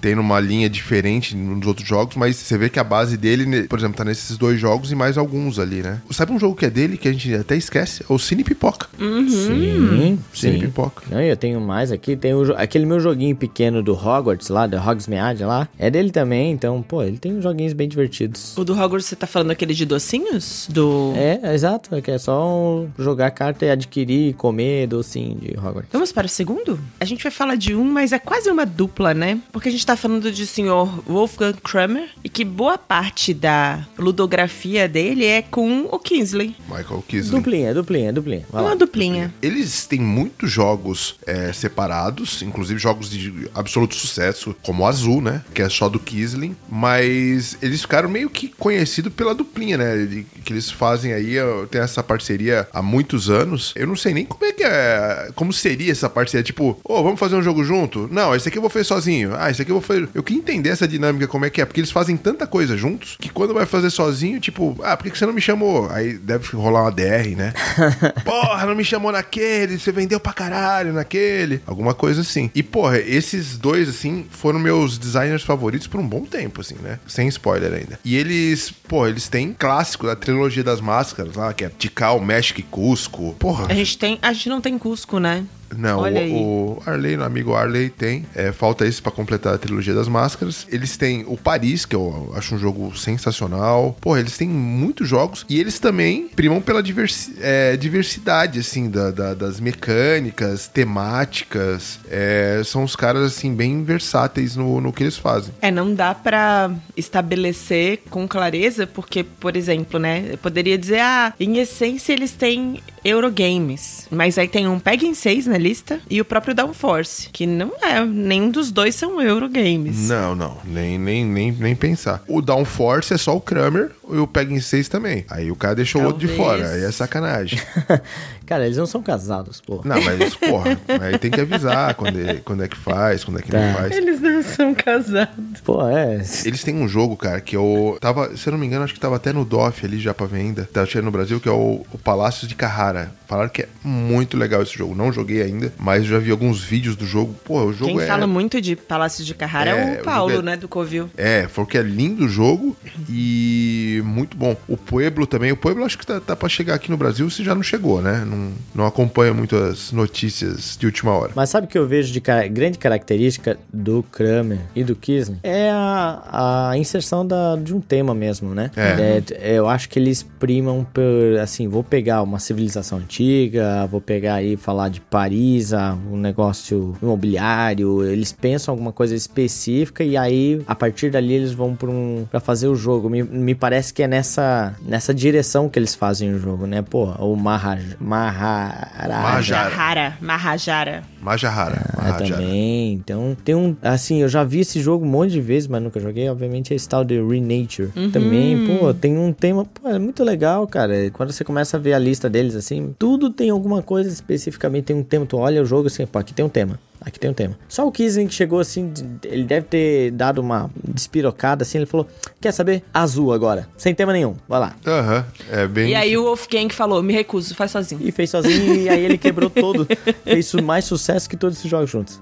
tendo 0.01 0.21
uma 0.21 0.41
linha 0.41 0.69
diferente 0.69 1.37
nos 1.37 1.67
outros 1.67 1.87
jogos, 1.87 2.17
mas 2.17 2.37
você 2.37 2.57
vê 2.57 2.71
que 2.71 2.79
a 2.79 2.85
base 2.85 3.17
dele, 3.17 3.65
por 3.65 3.79
exemplo, 3.79 3.97
tá 3.97 4.05
nesses 4.05 4.39
dois 4.39 4.59
jogos 4.59 4.91
e 4.91 4.95
mais 4.95 5.19
alguns 5.19 5.59
ali, 5.59 5.83
né? 5.83 6.01
Sabe 6.11 6.33
um 6.33 6.39
jogo 6.39 6.57
que 6.57 6.65
é 6.65 6.71
dele 6.71 6.97
que 6.97 7.09
a 7.09 7.13
gente 7.13 7.35
até 7.35 7.55
esquece? 7.55 8.03
É 8.09 8.13
o 8.13 8.19
Cine 8.19 8.43
Pipoca. 8.43 8.89
Sim, 8.99 10.19
Cine 10.33 10.59
sim. 10.59 10.61
Pipoca. 10.61 11.03
Não, 11.11 11.21
eu 11.21 11.37
tenho 11.37 11.61
mais 11.61 11.93
aqui. 11.93 12.17
Tem 12.17 12.35
o 12.35 12.55
aquele 12.57 12.87
meu 12.87 12.99
joguinho 12.99 13.37
pequeno 13.37 13.83
do 13.83 13.93
Hogwarts 13.93 14.49
lá, 14.49 14.67
da 14.67 14.83
Hogsmeade 14.83 15.45
lá. 15.45 15.69
É 15.79 15.91
dele 15.91 16.11
também, 16.11 16.51
então, 16.51 16.81
pô, 16.83 17.03
ele 17.03 17.19
tem 17.19 17.41
joguinhos 17.71 17.75
bem 17.75 17.89
divertidos. 17.89 18.57
O 18.57 18.65
do 18.65 18.73
Hogwarts, 18.73 19.07
você 19.07 19.17
tá 19.17 19.27
falando 19.27 19.51
aquele 19.51 19.75
de 19.75 19.87
docinhos? 19.87 20.67
Do... 20.71 21.13
É, 21.17 21.55
exato. 21.55 21.95
É 21.95 22.01
que 22.01 22.11
é 22.11 22.19
só 22.19 22.85
jogar 22.99 23.31
carta 23.31 23.65
e 23.65 23.71
adquirir 23.71 24.31
e 24.31 24.33
comer 24.33 24.87
docinho 24.87 25.37
de 25.37 25.57
Hogwarts. 25.57 25.89
Vamos 25.93 26.13
para 26.13 26.27
o 26.27 26.29
segundo? 26.29 26.79
A 26.99 27.05
gente 27.05 27.23
vai 27.23 27.33
falar 27.33 27.55
de 27.55 27.75
um, 27.75 27.85
mas 27.85 28.13
é 28.13 28.19
quase 28.19 28.51
uma 28.51 28.67
dupla, 28.67 29.15
né? 29.15 29.41
Porque 29.53 29.69
a 29.69 29.73
gente 29.73 29.85
tá 29.85 29.97
falando 29.97 30.31
de 30.31 30.47
senhor 30.47 31.03
Wolfgang 31.07 31.57
Kramer 31.63 32.09
e 32.23 32.29
que 32.29 32.45
boa 32.45 32.77
parte 32.77 33.33
da 33.33 33.87
ludografia 33.99 34.89
dele 34.89 35.25
é 35.25 35.43
com 35.43 35.89
o 35.91 35.99
Kingsley. 35.99 36.55
Michael 36.69 37.05
Kisley. 37.07 37.41
Duplinha, 37.41 37.75
duplinha, 37.75 38.13
duplinha. 38.13 38.45
Vai 38.51 38.63
lá. 38.63 38.69
Uma 38.71 38.77
duplinha. 38.77 39.33
Eles 39.41 39.87
têm 39.87 40.01
muitos 40.01 40.51
jogos 40.51 41.17
é, 41.27 41.53
separados, 41.53 42.43
inclusive 42.43 42.79
jogos 42.79 43.11
de 43.11 43.49
absoluto 43.55 43.95
sucesso, 43.95 44.55
como 44.63 44.83
o 44.83 44.87
Azul, 44.87 45.21
né? 45.21 45.43
Que 45.55 45.63
é 45.63 45.69
só 45.69 45.89
do 45.89 45.99
Kisling. 45.99 46.57
Mas 46.69 47.60
eles 47.63 47.83
ficaram 47.83 48.09
meio 48.09 48.29
que 48.31 48.49
conhecidos 48.49 49.13
pela 49.13 49.35
duplinha, 49.35 49.77
né? 49.77 50.25
Que 50.45 50.53
eles 50.53 50.71
fazem 50.71 51.13
aí, 51.13 51.37
tem 51.71 51.81
essa 51.81 52.03
parceria 52.03 52.69
há 52.73 52.83
muitos 52.83 53.29
anos. 53.31 53.73
Eu 53.77 53.87
não 53.87 53.97
sei 53.97 54.15
nem 54.15 54.25
como 54.25 54.45
é 54.45 54.53
que 54.53 54.65
é. 54.65 55.31
Como 55.35 55.53
seria 55.53 55.93
essa 55.93 56.09
parceria? 56.09 56.43
Tipo, 56.43 56.79
ô, 56.85 57.03
vamos 57.03 57.19
fazer 57.19 57.37
um 57.37 57.43
jogo 57.43 57.65
junto? 57.65 58.09
Não, 58.11 58.35
esse 58.35 58.49
aqui 58.49 58.59
eu 58.59 58.63
vou 58.63 58.71
fazer 58.71 58.85
sozinho. 58.85 59.35
Ah, 59.37 59.51
esse 59.51 59.63
aqui 59.63 59.71
eu 59.71 59.77
vou 59.77 59.83
fazer. 59.83 60.09
Eu 60.15 60.23
queria 60.23 60.41
entender 60.41 60.71
essa 60.71 60.89
dinâmica, 60.89 61.27
como 61.27 61.45
é 61.45 61.51
que 61.51 61.61
é. 61.61 61.65
Porque 61.65 61.81
eles 61.81 61.91
fazem 61.91 62.17
tanta 62.17 62.47
coisa 62.47 62.77
juntos 62.77 63.17
que 63.21 63.29
quando 63.29 63.55
vai 63.55 63.67
fazer 63.67 63.91
sozinho, 63.91 64.41
tipo, 64.41 64.79
ah, 64.83 64.97
por 64.97 65.11
que 65.11 65.19
você 65.19 65.27
não 65.27 65.33
me 65.33 65.41
chamou? 65.41 65.89
Aí 65.91 66.15
deve 66.15 66.57
rolar 66.57 66.83
uma 66.83 66.93
DR, 66.93 67.37
né? 67.37 67.53
Porra, 68.25 68.67
não 68.67 68.75
me 68.75 68.85
chamou 68.85 69.13
naquele, 69.13 69.79
você 69.79 69.93
vendeu 69.93 70.19
pra 70.19 70.33
caralho 70.33 70.93
naquele. 70.93 71.61
Alguma 71.67 71.95
coisa 71.95 72.21
assim. 72.21 72.51
E, 72.55 72.63
porra, 72.63 72.99
esses 72.99 73.57
dois, 73.59 73.89
assim, 73.89 74.27
foram 74.31 74.59
meus 74.59 74.99
designers 74.99 75.43
favoritos 75.43 75.87
por 75.87 76.01
um 76.01 76.07
bom 76.07 76.25
tempo, 76.25 76.61
assim, 76.61 76.77
né? 76.83 76.99
Sem 77.07 77.29
spoiler 77.29 77.50
ainda. 77.57 77.99
E 78.05 78.17
eles, 78.17 78.71
porra, 78.71 79.09
eles 79.09 79.29
têm 79.29 79.53
clássico 79.53 80.07
da 80.07 80.17
trilogia 80.17 80.63
das 80.63 80.81
máscaras 80.81 81.35
lá, 81.35 81.53
que 81.53 81.65
é 81.65 81.69
Tikal, 81.69 82.21
México 82.21 82.61
e 82.61 82.63
Cusco. 82.63 83.35
Porra. 83.39 83.67
A 83.69 83.75
gente 83.75 83.99
tem. 83.99 84.19
A 84.23 84.33
gente 84.33 84.49
não 84.49 84.61
tem 84.61 84.79
Cusco, 84.79 85.19
né? 85.19 85.45
Não, 85.77 86.01
Olha 86.01 86.23
o, 86.23 86.79
o 86.79 86.83
Arley, 86.87 87.17
o 87.17 87.23
amigo 87.25 87.55
Arley 87.55 87.91
tem. 87.91 88.27
É, 88.35 88.53
falta 88.53 88.87
isso 88.87 89.03
pra 89.03 89.13
completar 89.13 89.55
a 89.55 89.59
trilogia 89.59 89.95
das 89.95 90.09
máscaras. 90.09 90.67
Eles 90.71 90.97
têm 90.97 91.25
o 91.27 91.37
Paris, 91.37 91.85
que 91.87 91.95
eu 91.95 92.33
acho 92.37 92.55
um 92.55 92.59
jogo 92.59 92.97
sensacional. 92.97 93.97
Porra, 94.01 94.21
eles 94.21 94.37
têm 94.37 94.49
muitos 94.49 95.09
jogos. 95.09 95.45
E 95.49 95.59
eles 95.61 95.79
também 95.79 96.29
primam 96.29 96.61
pela 96.61 96.83
diversi- 96.83 97.35
é, 97.41 97.77
diversidade, 97.77 98.59
assim, 98.61 98.91
da- 98.91 99.11
da- 99.11 99.35
das 99.35 99.61
mecânicas, 99.61 100.67
temáticas. 100.69 102.01
É, 102.11 102.61
são 102.65 102.85
os 102.85 102.97
caras, 102.97 103.23
assim, 103.25 103.55
bem 103.55 103.83
versáteis 103.85 104.57
no, 104.57 104.81
no 104.81 104.93
que 104.93 105.03
eles 105.03 105.17
fazem. 105.17 105.53
É, 105.61 105.71
não 105.71 105.95
dá 105.95 106.15
pra 106.15 106.71
estabelecer 106.97 108.03
com 108.11 108.27
clareza, 108.27 108.87
porque, 108.87 109.23
por 109.25 109.57
exemplo, 109.57 109.99
né, 109.99 110.25
eu 110.31 110.39
poderia 110.39 110.79
dizer, 110.79 111.01
ah, 111.01 111.33
em 111.39 111.59
essência 111.59 112.13
eles 112.13 112.33
têm 112.33 112.81
Eurogames, 113.05 114.07
mas 114.11 114.37
aí 114.39 114.49
tem 114.49 114.69
um 114.69 114.79
Peg 114.79 115.15
6 115.15 115.47
na 115.47 115.59
lista 115.59 116.01
e 116.09 116.21
o 116.21 116.25
próprio 116.25 116.55
Downforce, 116.55 117.29
que 117.33 117.47
não 117.47 117.73
é, 117.83 118.05
nenhum 118.05 118.51
dos 118.51 118.71
dois 118.71 118.95
são 118.95 119.21
Eurogames. 119.21 120.09
Não, 120.09 120.35
não, 120.35 120.57
nem, 120.65 120.99
nem, 120.99 121.25
nem, 121.25 121.53
nem 121.53 121.75
pensar. 121.75 122.23
O 122.29 122.43
Downforce 122.43 123.15
é 123.15 123.19
só 123.19 123.37
o 123.37 123.41
Kramer 123.41 123.91
e 124.11 124.17
o 124.17 124.27
Peg 124.27 124.61
6 124.61 124.89
também. 124.89 125.25
Aí 125.29 125.51
o 125.51 125.57
cara 125.57 125.75
deixou 125.75 126.03
o 126.03 126.05
outro 126.07 126.21
de 126.21 126.27
Talvez. 126.29 126.47
fora. 126.47 126.71
Aí 126.73 126.85
é 126.85 126.91
sacanagem. 126.91 127.61
Cara, 128.51 128.65
eles 128.67 128.77
não 128.77 128.85
são 128.87 129.01
casados, 129.01 129.61
pô. 129.61 129.81
Não, 129.85 130.03
mas, 130.03 130.35
porra, 130.35 130.77
aí 131.01 131.17
tem 131.19 131.31
que 131.31 131.41
avisar 131.41 131.95
quando 131.95 132.19
é, 132.21 132.35
quando 132.45 132.65
é 132.65 132.69
que 132.69 132.77
faz, 132.77 133.23
quando 133.23 133.39
é 133.39 133.43
que 133.43 133.53
não 133.53 133.61
Tá. 133.73 133.79
faz. 133.79 133.97
Eles 133.97 134.21
não 134.21 134.43
são 134.43 134.75
casados. 134.75 135.61
Pô, 135.65 135.87
é. 135.89 136.17
Eles 136.45 136.65
têm 136.65 136.75
um 136.75 136.89
jogo, 136.89 137.17
cara, 137.17 137.41
que 137.41 137.57
eu 137.57 137.97
tava, 138.01 138.37
se 138.37 138.49
eu 138.49 138.51
não 138.51 138.59
me 138.59 138.67
engano, 138.67 138.83
acho 138.85 138.93
que 138.93 138.99
tava 138.99 139.15
até 139.17 139.33
no 139.33 139.45
DOF 139.45 139.87
ali 139.87 140.01
já 140.01 140.13
pra 140.13 140.27
venda, 140.27 140.69
tá 140.73 140.85
chegando 140.85 141.05
no 141.05 141.11
Brasil, 141.13 141.39
que 141.41 141.49
é 141.49 141.53
o, 141.53 141.87
o 141.93 141.99
Palácio 141.99 142.49
de 142.49 142.57
Carrara. 142.57 143.13
Falaram 143.29 143.49
que 143.49 143.63
é 143.63 143.69
muito 143.85 144.37
legal 144.37 144.61
esse 144.61 144.77
jogo. 144.77 144.93
Não 144.97 145.13
joguei 145.13 145.41
ainda, 145.41 145.73
mas 145.79 146.05
já 146.05 146.19
vi 146.19 146.33
alguns 146.33 146.61
vídeos 146.65 146.97
do 146.97 147.07
jogo. 147.07 147.33
Pô, 147.45 147.63
o 147.67 147.73
jogo 147.73 147.93
Quem 147.93 148.01
é. 148.01 148.07
fala 148.09 148.27
muito 148.27 148.61
de 148.61 148.75
Palácio 148.75 149.25
de 149.25 149.33
Carrara 149.33 149.71
é, 149.71 149.95
É, 149.95 149.99
o 149.99 150.01
o 150.01 150.05
Paulo, 150.05 150.31
jogo 150.33 150.43
é- 150.43 150.51
né, 150.51 150.57
do 150.57 150.67
Covil. 150.67 151.09
É, 151.17 151.47
falou 151.47 151.69
que 151.71 151.79
é 151.79 151.83
lindo 151.83 152.25
o 152.25 152.29
jogo 152.29 152.77
e 153.09 154.03
muito 154.05 154.37
bom. 154.37 154.57
O 154.67 154.77
Pueblo 154.77 155.27
também. 155.27 155.53
O 155.53 155.57
Pueblo 155.57 155.85
acho 155.85 155.97
que 155.97 156.05
tá, 156.07 156.19
tá 156.19 156.35
pra 156.35 156.49
chegar 156.49 156.75
aqui 156.75 156.91
no 156.91 156.97
Brasil 156.97 157.31
se 157.31 157.45
já 157.45 157.55
não 157.55 157.63
chegou, 157.63 158.03
né? 158.03 158.25
Não, 158.27 158.37
não 158.75 158.87
acompanha 158.87 159.33
muito 159.35 159.57
as 159.57 159.93
notícias 159.93 160.77
de 160.79 160.87
última 160.87 161.13
hora. 161.13 161.33
Mas 161.35 161.51
sabe 161.51 161.67
o 161.67 161.69
que 161.71 161.79
eu 161.79 161.87
vejo 161.87 162.13
de 162.13 162.21
grande 162.21 162.79
característica 162.79 163.59
do 163.73 164.03
Kramer 164.05 164.59
e 164.75 164.83
do 164.85 164.95
Kisling? 164.97 165.39
É 165.43 165.71
a, 165.73 166.71
a 166.71 166.79
inserção 166.79 167.27
da- 167.27 167.57
de 167.57 167.75
um 167.75 167.81
tema 167.81 168.15
mesmo, 168.15 168.55
né? 168.55 168.71
É. 168.77 169.23
É, 169.33 169.59
eu 169.59 169.69
acho 169.69 169.89
que 169.89 169.99
eles 169.99 170.23
primam 170.23 170.85
por, 170.85 171.03
assim, 171.43 171.69
vou 171.69 171.83
pegar 171.83 172.23
uma 172.23 172.39
civilização 172.39 172.99
antiga, 172.99 173.87
vou 173.87 174.01
pegar 174.01 174.35
aí 174.35 174.57
falar 174.57 174.89
de 174.89 175.01
Paris, 175.01 175.73
um 176.11 176.17
negócio 176.17 176.97
imobiliário, 177.03 178.05
eles 178.05 178.33
pensam 178.33 178.73
alguma 178.73 178.93
coisa 178.93 179.15
específica 179.15 180.03
e 180.05 180.17
aí, 180.17 180.63
a 180.67 180.75
partir 180.75 181.11
dali, 181.11 181.33
eles 181.35 181.53
vão 181.53 181.75
para 181.75 181.91
um, 181.91 182.27
pra 182.31 182.41
fazer 182.41 182.69
o 182.69 182.75
jogo. 182.75 183.09
Me, 183.09 183.23
me 183.23 183.55
parece 183.55 183.93
que 183.93 184.03
é 184.03 184.09
nessa, 184.09 184.75
nessa 184.83 185.15
direção 185.15 185.69
que 185.69 185.79
eles 185.79 185.95
fazem 185.95 186.33
o 186.35 186.39
jogo, 186.39 186.67
né? 186.67 186.83
Pô, 186.83 187.05
o 187.19 187.37
Mahaj, 187.37 187.97
Maharaja. 188.33 189.23
Mahajara. 189.23 189.71
Mahara, 189.71 190.17
Mahajara. 190.21 191.03
Majahara. 191.21 191.91
Ah, 191.97 192.03
Mahajara. 192.03 192.31
também. 192.37 192.93
Então, 192.95 193.37
tem 193.45 193.55
um. 193.55 193.77
Assim, 193.83 194.23
eu 194.23 194.29
já 194.29 194.45
vi 194.45 194.61
esse 194.61 194.81
jogo 194.81 195.05
um 195.05 195.09
monte 195.09 195.33
de 195.33 195.41
vezes, 195.41 195.69
mas 195.69 195.83
nunca 195.83 196.01
joguei. 196.01 196.29
Obviamente, 196.29 196.73
é 196.73 196.77
esse 196.77 196.89
tal 196.89 197.05
de 197.05 197.21
Renature. 197.21 197.89
Também, 198.13 198.67
pô, 198.67 198.93
tem 198.95 199.17
um 199.19 199.33
tema. 199.33 199.65
Pô, 199.65 199.89
é 199.89 199.99
muito 199.99 200.23
legal, 200.25 200.67
cara. 200.67 201.11
Quando 201.11 201.33
você 201.33 201.45
começa 201.45 201.77
a 201.77 201.81
ver 201.81 201.93
a 201.95 201.99
lista 201.99 202.29
deles, 202.29 202.55
assim, 202.55 202.95
tudo 202.99 203.31
tem 203.31 203.51
alguma 203.51 203.83
coisa 203.83 204.09
especificamente. 204.11 204.85
Tem 204.85 204.97
um 204.97 205.03
tema. 205.03 205.27
Tu 205.27 205.37
olha 205.37 205.63
o 205.63 205.67
jogo 205.67 205.87
assim, 205.89 206.07
pô, 206.07 206.19
aqui 206.19 206.33
tem 206.33 206.45
um 206.45 206.49
tema. 206.49 206.79
Aqui 207.01 207.19
tem 207.19 207.31
um 207.31 207.35
tema. 207.35 207.59
Só 207.69 207.87
o 207.87 207.93
Kisling 207.93 208.27
que 208.27 208.35
chegou 208.35 208.61
assim, 208.61 208.93
ele 209.25 209.45
deve 209.45 209.67
ter 209.67 210.11
dado 210.11 210.39
uma 210.41 210.71
despirocada 210.87 211.63
assim. 211.63 211.79
Ele 211.79 211.87
falou: 211.87 212.07
Quer 212.41 212.53
saber? 212.53 212.83
Azul 212.93 213.33
agora. 213.33 213.67
Sem 213.77 213.95
tema 213.95 214.13
nenhum. 214.13 214.37
Vai 214.47 214.61
lá. 214.61 214.77
Aham, 214.87 215.27
é 215.51 215.67
bem. 215.67 215.91
E 215.91 215.95
aí 215.95 216.17
o 216.17 216.25
Wolfgang 216.25 216.69
falou, 216.71 217.03
me 217.03 217.13
recuso, 217.13 217.55
faz 217.55 217.71
sozinho. 217.71 218.01
E 218.05 218.13
fez 218.13 218.31
sozinho 218.31 218.75
e 218.75 218.89
aí 218.89 219.05
ele 219.05 219.17
quebrou 219.17 219.49
todo. 219.49 219.87
Fez 220.25 220.53
mais 220.55 220.85
sucesso 220.85 221.29
que 221.29 221.37
todos 221.37 221.59
esses 221.59 221.71
jogos 221.71 221.91
juntos. 221.91 222.21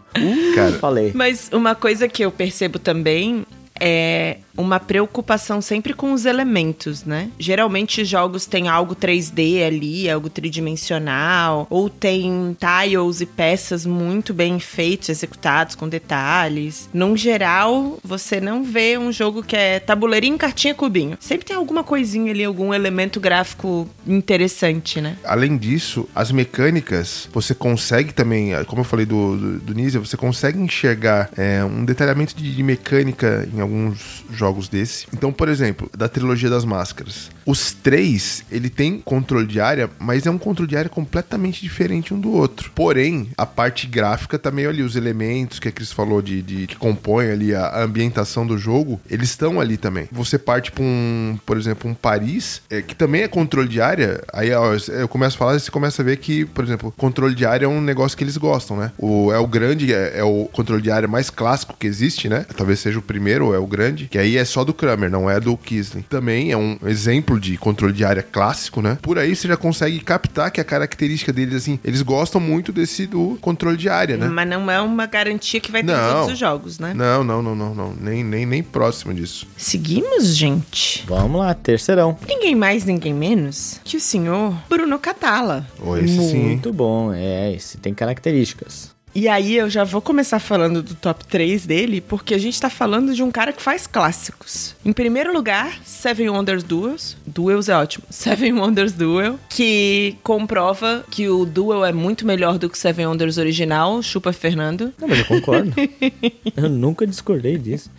Cara, 0.55 0.73
Falei. 0.73 1.13
Mas 1.15 1.51
uma 1.53 1.75
coisa 1.75 2.09
que 2.09 2.25
eu 2.25 2.31
percebo 2.31 2.79
também 2.79 3.45
é 3.81 4.39
uma 4.59 4.81
preocupação 4.81 5.61
sempre 5.61 5.95
com 5.95 6.13
os 6.13 6.27
elementos, 6.27 7.05
né? 7.05 7.31
Geralmente 7.39 8.05
jogos 8.05 8.45
têm 8.45 8.69
algo 8.69 8.97
3D 8.97 9.65
ali, 9.65 10.11
algo 10.11 10.29
tridimensional, 10.29 11.67
ou 11.71 11.89
tem 11.89 12.57
tiles 12.59 13.21
e 13.21 13.27
peças 13.27 13.87
muito 13.87 14.35
bem 14.35 14.59
feitos, 14.59 15.09
executados 15.09 15.77
com 15.77 15.89
detalhes. 15.89 16.89
Num 16.93 17.17
geral, 17.17 17.99
você 18.03 18.41
não 18.41 18.65
vê 18.65 18.99
um 18.99 19.13
jogo 19.13 19.43
que 19.43 19.57
é 19.57 19.79
tabuleirinho, 19.79 20.37
cartinha, 20.37 20.75
cubinho. 20.75 21.17
Sempre 21.21 21.47
tem 21.47 21.57
alguma 21.57 21.85
coisinha 21.85 22.33
ali, 22.33 22.45
algum 22.45 22.75
elemento 22.75 23.21
gráfico 23.21 23.89
interessante, 24.07 25.01
né? 25.01 25.17
Além 25.25 25.57
disso, 25.57 26.09
as 26.15 26.33
mecânicas, 26.33 27.29
você 27.33 27.55
consegue 27.55 28.13
também, 28.13 28.53
como 28.67 28.81
eu 28.81 28.85
falei 28.85 29.07
do, 29.07 29.37
do, 29.37 29.75
do 29.75 29.79
você 30.01 30.17
consegue 30.17 30.59
enxergar 30.59 31.31
é, 31.37 31.65
um 31.65 31.85
detalhamento 31.85 32.35
de, 32.35 32.55
de 32.55 32.63
mecânica 32.63 33.49
em 33.55 33.61
alguns 33.61 34.25
jogos 34.49 34.69
desse. 34.69 35.07
Então, 35.13 35.33
por 35.33 35.49
exemplo, 35.49 35.91
da 35.97 36.09
trilogia 36.09 36.49
das 36.49 36.65
máscaras. 36.65 37.31
Os 37.45 37.73
três, 37.73 38.45
ele 38.51 38.69
tem 38.71 38.99
controle 39.01 39.47
de 39.47 39.61
área, 39.61 39.91
mas 39.99 40.27
é 40.27 40.31
um 40.31 40.39
controle 40.39 40.69
de 40.69 40.77
área 40.77 40.89
completamente 40.91 41.61
diferente 41.63 42.13
um 42.15 42.21
do 42.21 42.33
outro. 42.33 42.71
Porém, 42.75 43.29
a 43.37 43.47
parte 43.47 43.87
gráfica 43.87 44.39
tá 44.39 44.51
meio 44.51 44.69
ali, 44.69 44.83
os 44.83 44.97
elementos 44.97 45.59
que 45.59 45.69
a 45.69 45.73
Cris 45.73 45.93
falou 45.93 46.21
de, 46.23 46.43
de- 46.43 46.67
que 46.67 46.77
compõem 46.77 47.31
ali 47.31 47.55
a, 47.55 47.83
ambientação 47.83 48.47
do 48.47 48.59
jogo, 48.59 49.01
eles 49.11 49.31
estão 49.31 49.61
ali 49.61 49.77
também. 49.77 50.09
Você 50.13 50.39
parte 50.39 50.71
pra 50.73 50.83
um, 50.83 51.39
por 51.47 51.57
exemplo, 51.57 51.91
um 51.91 51.95
Paris, 51.95 52.61
é, 52.71 52.83
que 52.83 52.95
também 52.95 53.23
é 53.23 53.29
controle 53.29 53.69
de 53.69 53.81
área, 53.81 54.23
aí 54.33 54.53
ó, 54.53 54.75
eu 54.89 55.09
começo 55.09 55.37
a 55.37 55.39
falar 55.39 55.57
e 55.57 55.61
você 55.61 55.71
começa 55.71 56.03
a 56.03 56.05
ver 56.05 56.17
que, 56.19 56.45
por 56.45 56.65
exemplo, 56.65 56.93
controle 56.97 57.35
de 57.35 57.47
área 57.47 57.65
é 57.67 57.69
um 57.69 57.81
negócio 57.81 58.17
que 58.17 58.25
eles 58.25 58.37
gostam, 58.37 58.77
né? 58.77 58.93
O, 58.99 59.33
é 59.33 59.39
o 59.39 59.47
grande, 59.47 59.93
é, 59.93 60.19
é 60.19 60.25
o 60.25 60.47
controle 60.53 60.83
de 60.83 60.91
área 60.91 61.09
mais 61.09 61.31
clássico 61.31 61.75
que 61.79 61.87
existe, 61.87 62.29
né? 62.29 62.45
Talvez 62.57 62.79
seja 62.81 62.99
o 62.99 63.03
primeiro, 63.03 63.47
ou 63.47 63.55
é 63.55 63.59
o 63.59 63.67
grande, 63.67 64.07
que 64.09 64.19
aí 64.19 64.28
é 64.37 64.45
só 64.45 64.65
do 64.65 64.75
Kramer, 64.75 65.11
não 65.11 65.31
é 65.31 65.41
do 65.41 65.57
Kisling. 65.57 66.03
Também 66.03 66.53
é 66.53 66.57
um 66.57 66.79
exemplo 66.87 67.39
de 67.39 67.57
controle 67.57 67.93
de 67.93 68.05
área 68.05 68.23
clássico, 68.23 68.83
né? 68.83 68.99
Por 69.01 69.19
aí 69.19 69.35
você 69.35 69.49
já 69.49 69.57
consegue 69.57 70.01
captar 70.01 70.51
que 70.51 70.61
a 70.61 70.65
característica 70.65 71.33
deles, 71.33 71.55
assim, 71.55 71.79
eles 71.85 72.03
gostam 72.03 72.41
muito 72.41 72.73
desse 72.73 73.07
do 73.07 73.39
controle 73.41 73.77
de 73.77 73.89
área, 73.89 74.17
né? 74.17 74.27
Mas 74.29 74.49
não 74.49 74.71
é 74.71 74.81
uma 74.81 75.07
garantia 75.07 75.61
que 75.61 75.71
vai 75.71 75.83
ter 75.83 75.93
em 75.93 75.95
Não. 75.95 76.13
todos 76.21 76.33
os 76.33 76.39
jogos, 76.39 76.79
né? 76.79 76.93
Não, 76.95 77.23
não, 77.25 77.43
não, 77.43 77.55
não, 77.55 77.75
não. 77.75 77.95
Nem, 78.01 78.23
nem, 78.25 78.45
nem 78.45 78.63
próximo 78.63 79.15
disso. 79.15 79.47
Seguimos, 79.57 80.35
gente. 80.37 81.05
Vamos 81.07 81.41
lá, 81.41 81.55
terceirão. 81.55 82.17
Ninguém 82.27 82.55
mais, 82.55 82.85
ninguém 82.85 83.15
menos 83.15 83.81
que 83.85 83.97
o 83.97 84.01
senhor 84.01 84.55
Bruno 84.69 84.99
Catala. 84.99 85.67
Ou 85.81 85.97
esse 85.99 86.15
sim, 86.15 86.37
hein? 86.37 86.45
Muito 86.49 86.73
bom, 86.73 87.13
é, 87.13 87.53
esse 87.55 87.79
tem 87.79 87.95
características. 87.95 88.98
E 89.19 89.27
aí 89.27 89.57
eu 89.57 89.69
já 89.69 89.83
vou 89.83 90.01
começar 90.01 90.39
falando 90.39 90.81
do 90.81 90.95
top 90.95 91.27
3 91.27 91.67
dele, 91.67 92.01
porque 92.01 92.35
a 92.35 92.39
gente 92.39 92.61
tá 92.61 92.71
falando 92.71 93.13
de 93.13 93.21
um 93.21 93.33
cara 93.33 93.53
que 93.53 93.61
faz 93.61 93.85
clássicos. 93.85 94.77
Em 94.85 94.93
primeiro 94.93 95.33
lugar, 95.33 95.81
Seven 95.85 96.31
Wonders 96.31 96.63
Duels. 96.63 97.17
Duels 97.27 97.69
é 97.69 97.75
ótimo. 97.75 98.05
Seven 98.09 98.53
Wonders 98.53 98.93
Duel, 98.93 99.37
que 99.49 100.17
comprova 100.23 101.05
que 101.11 101.29
o 101.29 101.45
Duel 101.45 101.85
é 101.85 101.93
muito 101.93 102.25
melhor 102.25 102.59
do 102.59 102.71
que 102.71 102.77
o 102.77 102.81
Seven 102.81 103.09
Wonders 103.09 103.39
original. 103.39 104.01
Chupa 104.05 104.33
Fernando. 104.33 104.95
Não, 104.97 105.09
mas 105.09 105.19
eu 105.19 105.25
concordo. 105.25 105.75
eu 106.57 106.69
nunca 106.69 107.05
discordei 107.05 107.59
disso. 107.59 107.91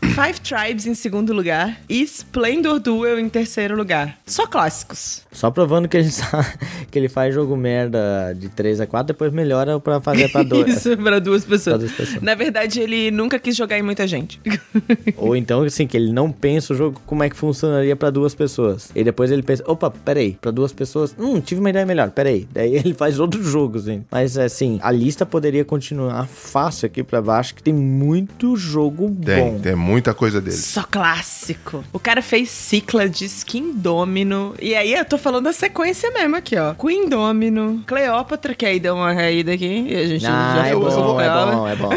Five 0.00 0.40
Tribes 0.40 0.86
em 0.86 0.94
segundo 0.94 1.32
lugar 1.32 1.80
e 1.88 2.02
Splendor 2.02 2.78
Duel 2.78 3.18
em 3.18 3.28
terceiro 3.28 3.76
lugar. 3.76 4.18
Só 4.26 4.46
clássicos. 4.46 5.22
Só 5.32 5.50
provando 5.50 5.88
que 5.88 5.96
ele, 5.96 6.10
sa- 6.10 6.44
que 6.90 6.98
ele 6.98 7.08
faz 7.08 7.34
jogo 7.34 7.56
merda 7.56 8.34
de 8.38 8.48
3 8.48 8.80
a 8.80 8.86
4, 8.86 9.14
depois 9.14 9.32
melhora 9.32 9.80
pra 9.80 10.00
fazer 10.00 10.28
pra 10.30 10.42
2. 10.42 10.68
Isso, 10.76 10.96
pra 10.98 11.18
duas 11.18 11.44
pessoas. 11.44 11.76
Pra 11.76 11.76
duas 11.78 11.92
pessoas. 11.92 12.22
Na 12.22 12.34
verdade, 12.34 12.80
ele 12.80 13.10
nunca 13.10 13.38
quis 13.38 13.56
jogar 13.56 13.78
em 13.78 13.82
muita 13.82 14.06
gente. 14.06 14.40
Ou 15.16 15.34
então, 15.36 15.62
assim, 15.62 15.86
que 15.86 15.96
ele 15.96 16.12
não 16.12 16.30
pensa 16.30 16.72
o 16.72 16.76
jogo 16.76 17.00
como 17.06 17.22
é 17.22 17.30
que 17.30 17.36
funcionaria 17.36 17.96
pra 17.96 18.10
duas 18.10 18.34
pessoas. 18.34 18.90
E 18.94 19.02
depois 19.02 19.30
ele 19.30 19.42
pensa, 19.42 19.62
opa, 19.66 19.90
peraí, 19.90 20.36
pra 20.40 20.50
duas 20.50 20.72
pessoas, 20.72 21.14
hum, 21.18 21.40
tive 21.40 21.60
uma 21.60 21.70
ideia 21.70 21.86
melhor, 21.86 22.10
peraí. 22.10 22.46
Daí 22.52 22.74
ele 22.74 22.92
faz 22.94 23.18
outros 23.18 23.46
jogos, 23.46 23.88
hein. 23.88 24.04
Mas, 24.10 24.36
assim, 24.36 24.78
a 24.82 24.90
lista 24.90 25.24
poderia 25.24 25.64
continuar 25.64 26.26
fácil 26.26 26.86
aqui 26.86 27.02
pra 27.02 27.22
baixo, 27.22 27.54
que 27.54 27.62
tem 27.62 27.72
muito 27.74 28.56
jogo 28.56 29.14
Tem, 29.24 29.38
bom. 29.52 29.58
tem 29.60 29.74
muita 29.82 30.14
coisa 30.14 30.40
dele. 30.40 30.56
Só 30.56 30.82
clássico. 30.84 31.84
O 31.92 31.98
cara 31.98 32.22
fez 32.22 32.48
Cyclades, 32.50 33.42
King 33.44 33.72
Domino. 33.74 34.54
E 34.60 34.74
aí 34.74 34.94
eu 34.94 35.04
tô 35.04 35.18
falando 35.18 35.48
a 35.48 35.52
sequência 35.52 36.10
mesmo 36.12 36.36
aqui, 36.36 36.56
ó. 36.56 36.72
Queen 36.74 37.08
Domino, 37.08 37.82
Cleópatra, 37.86 38.54
que 38.54 38.64
aí 38.64 38.78
deu 38.80 38.94
uma 38.94 39.14
caída 39.14 39.52
aqui. 39.52 39.86
E 39.88 39.96
a 39.96 40.06
gente 40.06 40.26
Ah, 40.26 40.54
já 40.56 40.66
é 40.68 40.72
falou 40.72 40.90
sobre 40.90 41.02
bom, 41.12 41.20
é 41.20 41.28
bom, 41.28 41.68
é 41.68 41.76
bom. 41.76 41.90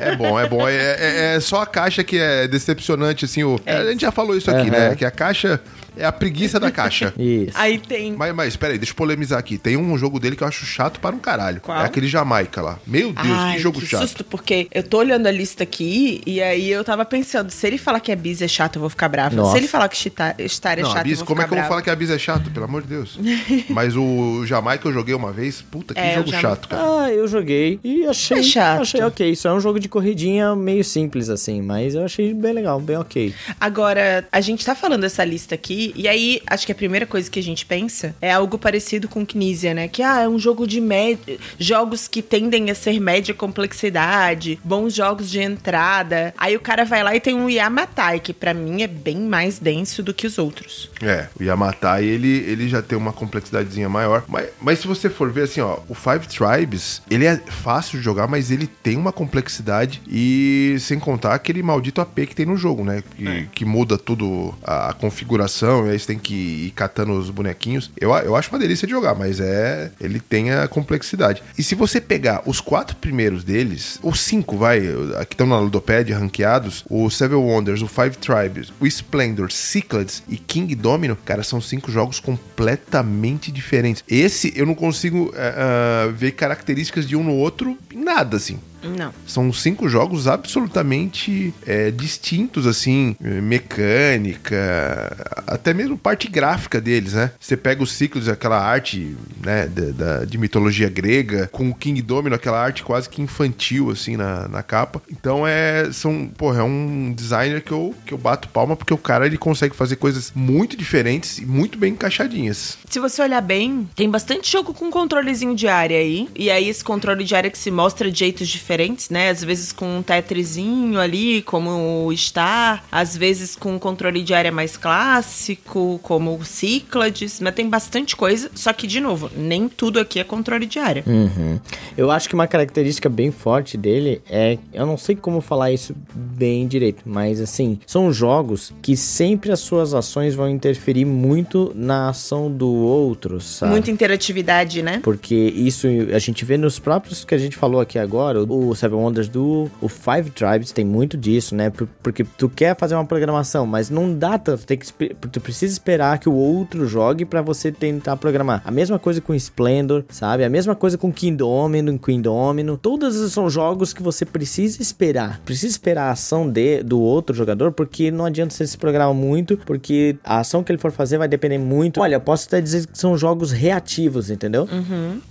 É 0.00 0.16
bom, 0.16 0.40
é 0.40 0.48
bom. 0.48 0.68
É, 0.68 0.74
é- 0.74 1.36
é 1.36 1.40
só 1.40 1.62
a 1.62 1.66
caixa 1.66 2.02
que 2.02 2.18
é 2.18 2.48
decepcionante, 2.48 3.24
assim. 3.24 3.44
O, 3.44 3.60
É. 3.66 3.76
A 3.76 3.84
gente 3.90 4.00
já 4.00 4.10
falou 4.10 4.36
isso 4.36 4.50
aqui, 4.50 4.68
Aham. 4.68 4.70
né? 4.70 4.94
Que 4.96 5.04
a 5.04 5.10
caixa 5.10 5.60
é 5.96 6.04
a 6.04 6.12
preguiça 6.12 6.58
da 6.60 6.70
caixa. 6.70 7.12
Isso. 7.18 7.52
Aí 7.54 7.78
tem. 7.78 8.12
Mas, 8.12 8.34
mas, 8.34 8.56
peraí, 8.56 8.78
deixa 8.78 8.92
eu 8.92 8.96
polemizar 8.96 9.38
aqui. 9.38 9.58
Tem 9.58 9.76
um 9.76 9.96
jogo 9.98 10.18
dele 10.20 10.36
que 10.36 10.42
eu 10.42 10.48
acho 10.48 10.64
chato 10.64 11.00
para 11.00 11.14
um 11.14 11.18
caralho. 11.18 11.60
Qual? 11.60 11.78
É 11.80 11.84
aquele 11.84 12.06
Jamaica 12.06 12.60
lá. 12.62 12.78
Meu 12.86 13.12
Deus, 13.12 13.26
Ai, 13.28 13.56
que 13.56 13.62
jogo 13.62 13.80
que 13.80 13.86
chato. 13.86 14.02
susto, 14.02 14.24
porque 14.24 14.68
eu 14.72 14.82
tô 14.82 14.98
olhando 14.98 15.26
a 15.26 15.30
lista 15.30 15.62
aqui 15.62 16.22
e 16.26 16.42
aí 16.42 16.70
eu 16.70 16.84
tava 16.84 17.04
pensando, 17.04 17.50
se 17.50 17.66
ele 17.66 17.78
falar 17.78 18.00
que 18.00 18.12
a 18.12 18.16
Biz 18.16 18.42
é 18.42 18.48
chato, 18.48 18.76
eu 18.76 18.80
vou 18.80 18.90
ficar 18.90 19.08
brava. 19.08 19.34
Nossa. 19.34 19.52
Se 19.52 19.58
ele 19.58 19.68
falar 19.68 19.88
que 19.88 19.96
Star, 19.96 20.36
Star 20.48 20.78
é 20.78 20.82
Não, 20.82 20.90
chato, 20.90 21.00
a 21.00 21.04
Bis, 21.04 21.12
eu 21.12 21.16
vou 21.18 21.26
como 21.26 21.42
é 21.42 21.44
que 21.46 21.52
eu 21.54 21.58
vou 21.58 21.66
falar 21.66 21.82
que 21.82 21.90
a 21.90 21.96
Bis 21.96 22.10
é 22.10 22.18
chato, 22.18 22.50
pelo 22.50 22.64
amor 22.64 22.82
de 22.82 22.88
Deus? 22.88 23.18
Mas 23.70 23.96
o 23.96 24.44
Jamaica 24.46 24.86
eu 24.88 24.92
joguei 24.92 25.14
uma 25.14 25.32
vez. 25.32 25.62
Puta, 25.62 25.94
que 25.94 26.00
É, 26.00 26.16
jogo 26.16 26.30
chato, 26.32 26.68
cara. 26.68 26.82
Ah, 27.04 27.10
eu 27.10 27.26
joguei 27.28 27.80
e 27.82 28.06
achei. 28.06 28.38
É 28.38 28.42
chato. 28.42 28.82
Achei 28.82 29.02
ok. 29.02 29.30
Isso 29.30 29.48
é 29.48 29.52
um 29.52 29.60
jogo 29.60 29.80
de 29.80 29.88
corridinha 29.88 30.54
meio 30.54 30.84
simples, 30.84 31.28
assim, 31.28 31.62
mas 31.62 31.94
eu 31.94 32.04
achei 32.04 32.32
bem 32.34 32.52
legal, 32.52 32.80
bem 32.80 32.96
ok. 32.96 33.34
Agora, 33.60 34.26
a 34.30 34.40
gente 34.40 34.64
tá 34.64 34.74
falando 34.74 35.02
dessa 35.02 35.24
lista 35.24 35.54
aqui, 35.54 35.85
e 35.94 36.08
aí 36.08 36.40
acho 36.46 36.66
que 36.66 36.72
a 36.72 36.74
primeira 36.74 37.06
coisa 37.06 37.30
que 37.30 37.38
a 37.38 37.42
gente 37.42 37.66
pensa 37.66 38.14
é 38.20 38.32
algo 38.32 38.58
parecido 38.58 39.08
com 39.08 39.24
Knizia, 39.24 39.74
né? 39.74 39.88
Que 39.88 40.02
ah, 40.02 40.22
é 40.22 40.28
um 40.28 40.38
jogo 40.38 40.66
de 40.66 40.80
média. 40.80 41.38
Jogos 41.58 42.08
que 42.08 42.22
tendem 42.22 42.70
a 42.70 42.74
ser 42.74 43.00
média 43.00 43.34
complexidade, 43.34 44.58
bons 44.64 44.94
jogos 44.94 45.30
de 45.30 45.40
entrada. 45.40 46.34
Aí 46.36 46.56
o 46.56 46.60
cara 46.60 46.84
vai 46.84 47.02
lá 47.02 47.14
e 47.14 47.20
tem 47.20 47.34
um 47.34 47.48
Yamatai, 47.48 48.20
que 48.20 48.32
pra 48.32 48.54
mim 48.54 48.82
é 48.82 48.86
bem 48.86 49.18
mais 49.18 49.58
denso 49.58 50.02
do 50.02 50.14
que 50.14 50.26
os 50.26 50.38
outros. 50.38 50.90
É, 51.02 51.28
o 51.38 51.42
Yamatai, 51.42 52.04
ele, 52.04 52.28
ele 52.28 52.68
já 52.68 52.82
tem 52.82 52.96
uma 52.96 53.12
complexidadezinha 53.12 53.88
maior. 53.88 54.24
Mas, 54.28 54.48
mas 54.60 54.78
se 54.78 54.86
você 54.86 55.10
for 55.10 55.30
ver 55.30 55.42
assim, 55.42 55.60
ó, 55.60 55.78
o 55.88 55.94
Five 55.94 56.26
Tribes, 56.26 57.02
ele 57.10 57.26
é 57.26 57.36
fácil 57.36 57.98
de 57.98 58.04
jogar, 58.04 58.26
mas 58.26 58.50
ele 58.50 58.66
tem 58.66 58.96
uma 58.96 59.12
complexidade 59.12 60.00
e 60.08 60.76
sem 60.80 60.98
contar 60.98 61.34
aquele 61.34 61.62
maldito 61.62 62.00
AP 62.00 62.14
que 62.26 62.34
tem 62.34 62.46
no 62.46 62.56
jogo, 62.56 62.84
né? 62.84 63.02
Que, 63.16 63.48
que 63.52 63.64
muda 63.64 63.98
tudo 63.98 64.54
a, 64.62 64.90
a 64.90 64.92
configuração 64.92 65.75
e 65.84 65.90
aí 65.90 65.98
você 65.98 66.06
tem 66.06 66.18
que 66.18 66.34
ir 66.66 66.70
catando 66.70 67.12
os 67.12 67.28
bonequinhos. 67.30 67.90
Eu, 68.00 68.14
eu 68.18 68.36
acho 68.36 68.50
uma 68.50 68.58
delícia 68.58 68.86
de 68.86 68.92
jogar, 68.92 69.14
mas 69.14 69.40
é. 69.40 69.90
Ele 70.00 70.20
tem 70.20 70.52
a 70.52 70.68
complexidade. 70.68 71.42
E 71.58 71.62
se 71.62 71.74
você 71.74 72.00
pegar 72.00 72.42
os 72.46 72.60
quatro 72.60 72.96
primeiros 72.96 73.42
deles, 73.42 73.98
os 74.02 74.20
cinco, 74.20 74.56
vai, 74.56 74.80
que 75.28 75.34
estão 75.34 75.46
na 75.46 75.58
Ludopédia, 75.58 76.16
ranqueados, 76.16 76.84
o 76.88 77.10
Seven 77.10 77.38
Wonders, 77.38 77.82
o 77.82 77.88
Five 77.88 78.16
Tribes, 78.18 78.72
o 78.80 78.86
Splendor, 78.86 79.50
Cyclades 79.50 80.22
e 80.28 80.36
King 80.36 80.74
Domino, 80.74 81.16
cara, 81.16 81.42
são 81.42 81.60
cinco 81.60 81.90
jogos 81.90 82.20
completamente 82.20 83.50
diferentes. 83.50 84.04
Esse 84.08 84.52
eu 84.56 84.64
não 84.64 84.74
consigo 84.74 85.32
ah, 85.36 86.12
ver 86.14 86.32
características 86.32 87.06
de 87.06 87.16
um 87.16 87.24
no 87.24 87.34
outro 87.34 87.76
em 87.92 88.02
nada, 88.02 88.36
assim. 88.36 88.58
Não. 88.86 89.12
São 89.26 89.52
cinco 89.52 89.88
jogos 89.88 90.26
absolutamente 90.28 91.52
é, 91.66 91.90
distintos, 91.90 92.66
assim, 92.66 93.16
eh, 93.22 93.40
mecânica, 93.40 95.16
até 95.46 95.72
mesmo 95.74 95.96
parte 95.96 96.28
gráfica 96.28 96.80
deles, 96.80 97.12
né? 97.14 97.30
Você 97.38 97.56
pega 97.56 97.82
os 97.82 97.92
ciclos, 97.92 98.28
aquela 98.28 98.58
arte, 98.60 99.16
né, 99.44 99.66
da, 99.66 99.90
da- 100.18 100.24
de 100.24 100.38
mitologia 100.38 100.88
grega, 100.88 101.48
com 101.52 101.68
o 101.70 101.74
King 101.74 102.00
Domino, 102.02 102.34
aquela 102.34 102.60
arte 102.62 102.82
quase 102.82 103.08
que 103.08 103.22
infantil, 103.22 103.90
assim, 103.90 104.16
na, 104.16 104.48
na 104.48 104.62
capa. 104.62 105.00
Então 105.10 105.46
é, 105.46 105.90
são, 105.92 106.28
porra, 106.36 106.60
é 106.60 106.64
um 106.64 107.12
designer 107.14 107.62
que 107.62 107.72
eu, 107.72 107.94
que 108.04 108.12
eu 108.12 108.18
bato 108.18 108.48
palma, 108.48 108.76
porque 108.76 108.92
o 108.94 108.98
cara, 108.98 109.26
ele 109.26 109.38
consegue 109.38 109.74
fazer 109.74 109.96
coisas 109.96 110.32
muito 110.34 110.76
diferentes 110.76 111.38
e 111.38 111.46
muito 111.46 111.78
bem 111.78 111.92
encaixadinhas. 111.92 112.78
Se 112.88 112.98
você 112.98 113.22
olhar 113.22 113.40
bem, 113.40 113.88
tem 113.94 114.10
bastante 114.10 114.50
jogo 114.50 114.72
com 114.74 114.90
controlezinho 114.90 115.54
de 115.54 115.68
área 115.68 115.98
aí. 115.98 116.28
E 116.34 116.50
aí 116.50 116.68
esse 116.68 116.82
controle 116.84 117.24
de 117.24 117.34
área 117.34 117.50
que 117.50 117.58
se 117.58 117.70
mostra 117.70 118.10
de 118.10 118.18
jeitos 118.18 118.48
diferentes, 118.48 118.75
né? 119.10 119.30
Às 119.30 119.42
vezes 119.42 119.72
com 119.72 119.98
um 119.98 120.02
tetrizinho 120.02 121.00
ali, 121.00 121.42
como 121.42 122.06
o 122.06 122.16
Star. 122.16 122.84
Às 122.90 123.16
vezes 123.16 123.56
com 123.56 123.74
um 123.74 123.78
controle 123.78 124.22
de 124.22 124.34
área 124.34 124.52
mais 124.52 124.76
clássico, 124.76 125.98
como 126.02 126.36
o 126.36 126.44
Cyclades. 126.44 127.40
Mas 127.40 127.54
tem 127.54 127.68
bastante 127.68 128.16
coisa. 128.16 128.50
Só 128.54 128.72
que, 128.72 128.86
de 128.86 129.00
novo, 129.00 129.30
nem 129.36 129.68
tudo 129.68 130.00
aqui 130.00 130.18
é 130.18 130.24
controle 130.24 130.66
de 130.66 130.78
área. 130.78 131.04
Uhum. 131.06 131.58
Eu 131.96 132.10
acho 132.10 132.28
que 132.28 132.34
uma 132.34 132.46
característica 132.46 133.08
bem 133.08 133.30
forte 133.30 133.76
dele 133.76 134.20
é. 134.28 134.58
Eu 134.72 134.86
não 134.86 134.96
sei 134.96 135.16
como 135.16 135.40
falar 135.40 135.72
isso 135.72 135.94
bem 136.14 136.66
direito, 136.66 137.02
mas 137.06 137.40
assim, 137.40 137.78
são 137.86 138.12
jogos 138.12 138.72
que 138.82 138.96
sempre 138.96 139.52
as 139.52 139.60
suas 139.60 139.94
ações 139.94 140.34
vão 140.34 140.48
interferir 140.48 141.04
muito 141.04 141.72
na 141.74 142.10
ação 142.10 142.50
do 142.50 142.68
outro, 142.68 143.40
sabe? 143.40 143.72
Muita 143.72 143.90
interatividade, 143.90 144.82
né? 144.82 145.00
Porque 145.02 145.34
isso 145.34 145.86
a 146.14 146.18
gente 146.18 146.44
vê 146.44 146.56
nos 146.56 146.78
próprios 146.78 147.24
que 147.24 147.34
a 147.34 147.38
gente 147.38 147.56
falou 147.56 147.80
aqui 147.80 147.98
agora, 147.98 148.42
o 148.42 148.65
Seven 148.74 148.98
Wonders 148.98 149.28
do 149.28 149.70
o 149.80 149.88
Five 149.88 150.30
Tribes 150.30 150.72
tem 150.72 150.84
muito 150.84 151.16
disso, 151.16 151.54
né? 151.54 151.70
Por- 151.70 151.88
Porque 152.02 152.24
tu 152.24 152.48
quer 152.48 152.76
fazer 152.76 152.94
uma 152.94 153.04
programação, 153.04 153.66
mas 153.66 153.90
não 153.90 154.12
dá 154.14 154.38
tanto, 154.38 154.64
tem 154.66 154.78
que 154.78 154.86
tu 155.30 155.40
precisa 155.40 155.72
esperar 155.72 156.18
que 156.18 156.28
o 156.28 156.32
outro 156.34 156.86
jogue 156.86 157.24
pra 157.24 157.42
você 157.42 157.70
tentar 157.72 158.16
programar. 158.16 158.62
A 158.64 158.70
mesma 158.70 158.98
coisa 158.98 159.20
com 159.20 159.34
Splendor, 159.34 160.04
sabe? 160.08 160.44
A 160.44 160.48
mesma 160.48 160.74
coisa 160.74 160.96
com 160.98 161.12
King 161.12 161.36
Domino, 161.36 161.98
Queen 161.98 162.20
Domino. 162.20 162.76
Todos 162.76 163.16
esses 163.16 163.32
são 163.32 163.48
jogos 163.50 163.92
que 163.92 164.02
você 164.02 164.24
precisa 164.24 164.80
esperar. 164.80 165.40
Precisa 165.44 165.66
esperar 165.68 166.08
a 166.08 166.10
ação 166.12 166.48
de, 166.48 166.82
do 166.82 167.00
outro 167.00 167.34
jogador, 167.34 167.72
porque 167.72 168.10
não 168.10 168.24
adianta 168.24 168.54
você 168.54 168.66
se 168.66 168.76
programar 168.78 169.12
muito, 169.14 169.56
porque 169.66 170.16
a 170.24 170.40
ação 170.40 170.62
que 170.62 170.70
ele 170.72 170.78
for 170.78 170.92
fazer 170.92 171.18
vai 171.18 171.28
depender 171.28 171.58
muito. 171.58 172.00
Olha, 172.00 172.16
eu 172.16 172.20
posso 172.20 172.46
até 172.46 172.60
dizer 172.60 172.86
que 172.86 172.96
são 172.98 173.16
jogos 173.16 173.52
reativos, 173.52 174.30
entendeu? 174.30 174.68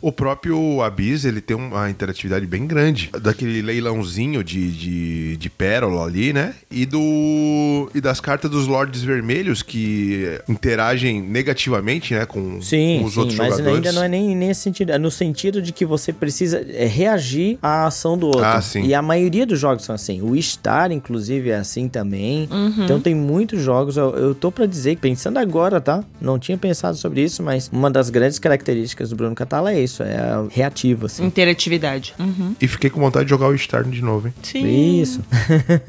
O 0.02 0.12
próprio 0.12 0.82
Abyss, 0.82 1.26
ele 1.26 1.42
tem 1.42 1.56
uma 1.56 1.90
interatividade 1.90 2.46
bem 2.46 2.66
grande. 2.68 3.10
Daquele 3.22 3.62
leilãozinho 3.62 4.44
de, 4.44 4.72
de, 4.72 5.38
de 5.38 5.50
pérola 5.50 6.06
ali, 6.06 6.34
né? 6.34 6.54
E 6.70 6.86
do 6.86 7.90
e 7.94 8.02
das 8.02 8.20
cartas 8.20 8.50
dos 8.50 8.68
Lords 8.68 9.04
Vermelhos 9.04 9.62
que 9.62 10.40
interagem 10.48 11.22
negativamente, 11.22 12.14
né? 12.14 12.26
Com, 12.26 12.62
Sim, 12.62 13.00
com 13.00 13.06
os 13.06 13.14
sim, 13.14 13.20
outros 13.20 13.38
mas 13.38 13.50
jogadores. 13.58 13.76
ainda 13.76 13.92
não 13.92 14.04
é 14.04 14.08
nem 14.08 14.36
nesse 14.36 14.62
sentido. 14.62 14.92
É 14.92 14.98
no 14.98 15.12
sentido 15.12 15.62
de 15.62 15.72
que 15.72 15.86
você 15.86 16.12
precisa 16.12 16.66
é, 16.70 16.86
reagir 16.86 17.58
à 17.62 17.86
ação 17.86 18.18
do 18.18 18.28
outro. 18.28 18.44
Ah, 18.44 18.62
sim. 18.62 18.86
E 18.86 18.94
a 18.94 19.02
maioria 19.02 19.46
dos 19.46 19.60
jogos 19.60 19.84
são 19.86 19.96
assim. 19.96 20.22
O 20.22 20.40
Star, 20.42 20.92
inclusive, 20.92 21.50
é 21.50 21.56
assim 21.56 21.88
também. 21.88 22.48
Então 22.84 23.00
tem 23.00 23.14
muitos 23.16 23.62
jogos. 23.62 23.98
Eu, 23.98 24.16
eu 24.16 24.36
tô 24.36 24.52
pra 24.52 24.66
dizer, 24.66 24.98
pensando 24.98 25.38
agora, 25.38 25.80
tá? 25.80 26.04
Não 26.20 26.38
tinha 26.40 26.58
pensado 26.58 26.98
sobre 26.98 27.22
isso, 27.22 27.44
mas 27.44 27.70
uma 27.72 27.90
das 27.90 28.10
grandes 28.10 28.40
características 28.40 29.10
do 29.10 29.16
Bruno 29.16 29.36
Catala 29.36 29.72
é 29.72 29.82
isso. 29.82 30.04
É 30.04 30.18
reativo, 30.50 31.06
assim. 31.06 31.26
Interatividade. 31.26 32.14
Uhum. 32.20 32.56
E 32.60 32.68
fiquei 32.68 32.90
com 32.90 33.00
vontade 33.06 33.26
de 33.26 33.30
jogar 33.30 33.48
o 33.48 33.58
Star 33.58 33.84
de 33.84 34.02
novo, 34.02 34.28
hein? 34.28 34.34
Sim. 34.42 35.02
Isso. 35.02 35.22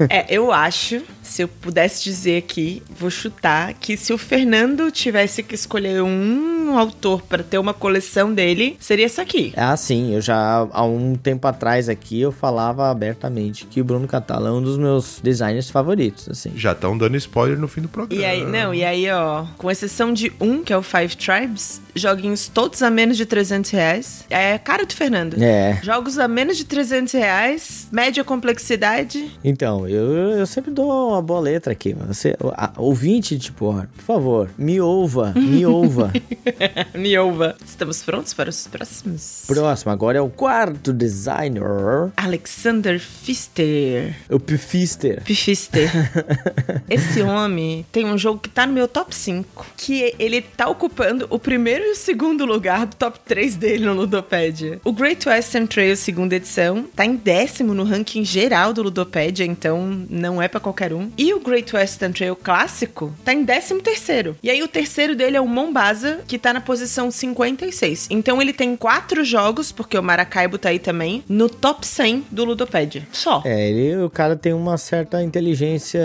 É, 0.09 0.25
eu 0.29 0.51
acho, 0.51 1.01
se 1.27 1.43
eu 1.43 1.47
pudesse 1.47 2.03
dizer 2.03 2.37
aqui, 2.37 2.81
vou 2.89 3.09
chutar, 3.09 3.73
que 3.73 3.97
se 3.97 4.13
o 4.13 4.17
Fernando 4.17 4.89
tivesse 4.91 5.43
que 5.43 5.55
escolher 5.55 6.01
um 6.01 6.77
autor 6.77 7.21
para 7.21 7.43
ter 7.43 7.57
uma 7.57 7.73
coleção 7.73 8.33
dele, 8.33 8.77
seria 8.79 9.05
esse 9.05 9.19
aqui. 9.21 9.53
É 9.55 9.63
assim, 9.63 10.13
eu 10.13 10.21
já 10.21 10.67
há 10.71 10.83
um 10.83 11.15
tempo 11.15 11.47
atrás 11.47 11.89
aqui 11.89 12.21
eu 12.21 12.31
falava 12.31 12.89
abertamente 12.89 13.65
que 13.65 13.81
o 13.81 13.83
Bruno 13.83 14.07
Catala 14.07 14.49
é 14.49 14.51
um 14.51 14.61
dos 14.61 14.77
meus 14.77 15.19
designers 15.21 15.69
favoritos, 15.69 16.29
assim. 16.29 16.51
Já 16.55 16.71
estão 16.71 16.97
dando 16.97 17.17
spoiler 17.17 17.57
no 17.57 17.67
fim 17.67 17.81
do 17.81 17.87
programa. 17.87 18.21
E 18.21 18.25
aí, 18.25 18.45
não, 18.45 18.73
e 18.73 18.83
aí, 18.83 19.09
ó, 19.09 19.45
com 19.57 19.69
exceção 19.69 20.13
de 20.13 20.31
um, 20.39 20.63
que 20.63 20.73
é 20.73 20.77
o 20.77 20.83
Five 20.83 21.15
Tribes, 21.15 21.81
joguinhos 21.95 22.47
todos 22.47 22.81
a 22.81 22.89
menos 22.89 23.17
de 23.17 23.25
300 23.25 23.71
reais. 23.71 24.25
É 24.29 24.57
cara 24.57 24.85
do 24.85 24.93
Fernando. 24.93 25.41
É. 25.41 25.79
Jogos 25.83 26.17
a 26.19 26.27
menos 26.27 26.57
de 26.57 26.65
300 26.65 27.13
reais, 27.13 27.87
média 27.91 28.23
complexidade. 28.23 29.31
Então, 29.43 29.87
eu, 29.87 30.37
eu 30.37 30.45
sempre 30.45 30.71
dou 30.71 31.16
uma 31.17 31.21
boa 31.21 31.39
letra 31.39 31.73
aqui. 31.73 31.93
Você, 31.93 32.35
a, 32.53 32.71
ouvinte, 32.77 33.37
tipo, 33.37 33.65
ó, 33.65 33.83
por 33.95 34.03
favor, 34.03 34.49
me 34.57 34.79
ouva, 34.79 35.33
me 35.35 35.65
ouva. 35.65 36.13
Niova. 36.95 37.55
Estamos 37.65 38.03
prontos 38.03 38.33
para 38.33 38.49
os 38.49 38.67
próximos? 38.67 39.43
Próximo, 39.47 39.91
agora 39.91 40.17
é 40.17 40.21
o 40.21 40.29
quarto 40.29 40.93
designer. 40.93 42.11
Alexander 42.15 42.99
Pfister. 42.99 44.15
O 44.29 44.39
Pfister. 44.39 45.23
Pfister. 45.23 45.89
Esse 46.89 47.21
homem 47.21 47.85
tem 47.91 48.05
um 48.05 48.17
jogo 48.17 48.39
que 48.39 48.49
tá 48.49 48.65
no 48.65 48.73
meu 48.73 48.87
top 48.87 49.13
5. 49.13 49.65
Que 49.75 50.13
ele 50.19 50.41
tá 50.41 50.67
ocupando 50.69 51.27
o 51.29 51.39
primeiro 51.39 51.83
e 51.83 51.91
o 51.91 51.95
segundo 51.95 52.45
lugar 52.45 52.85
do 52.85 52.95
top 52.95 53.19
3 53.25 53.55
dele 53.55 53.85
no 53.85 53.93
Ludopedia. 53.93 54.79
O 54.83 54.93
Great 54.93 55.27
Western 55.27 55.67
Trail 55.67 55.95
segunda 55.95 56.35
edição 56.35 56.85
tá 56.95 57.05
em 57.05 57.15
décimo 57.15 57.73
no 57.73 57.83
ranking 57.83 58.23
geral 58.23 58.73
do 58.73 58.83
Ludopedia, 58.83 59.45
então 59.45 60.05
não 60.09 60.41
é 60.41 60.47
para 60.47 60.59
qualquer 60.59 60.93
um. 60.93 61.06
E 61.17 61.33
o 61.33 61.39
Great 61.39 61.75
Western 61.75 62.13
Trail 62.13 62.35
clássico 62.35 63.13
tá 63.23 63.33
em 63.33 63.43
décimo 63.43 63.81
terceiro. 63.81 64.35
E 64.41 64.49
aí 64.49 64.61
o 64.63 64.67
terceiro 64.67 65.15
dele 65.15 65.37
é 65.37 65.41
o 65.41 65.47
Mombasa, 65.47 66.19
que 66.27 66.37
tá 66.37 66.53
na 66.53 66.61
posição 66.61 67.11
56. 67.11 68.07
Então 68.09 68.41
ele 68.41 68.53
tem 68.53 68.75
quatro 68.75 69.23
jogos, 69.23 69.71
porque 69.71 69.97
o 69.97 70.03
Maracaibo 70.03 70.57
tá 70.57 70.69
aí 70.69 70.79
também, 70.79 71.23
no 71.27 71.49
top 71.49 71.85
100 71.85 72.25
do 72.31 72.45
Ludopedia. 72.45 73.07
Só. 73.11 73.41
É, 73.45 73.69
ele, 73.69 74.03
o 74.03 74.09
cara 74.09 74.35
tem 74.35 74.53
uma 74.53 74.77
certa 74.77 75.21
inteligência 75.21 76.01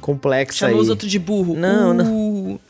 complexa 0.00 0.58
Chamou 0.58 0.76
aí. 0.76 0.82
os 0.82 0.88
outros 0.88 1.10
de 1.10 1.18
burro. 1.18 1.54
Não, 1.54 1.92
não. 1.92 2.60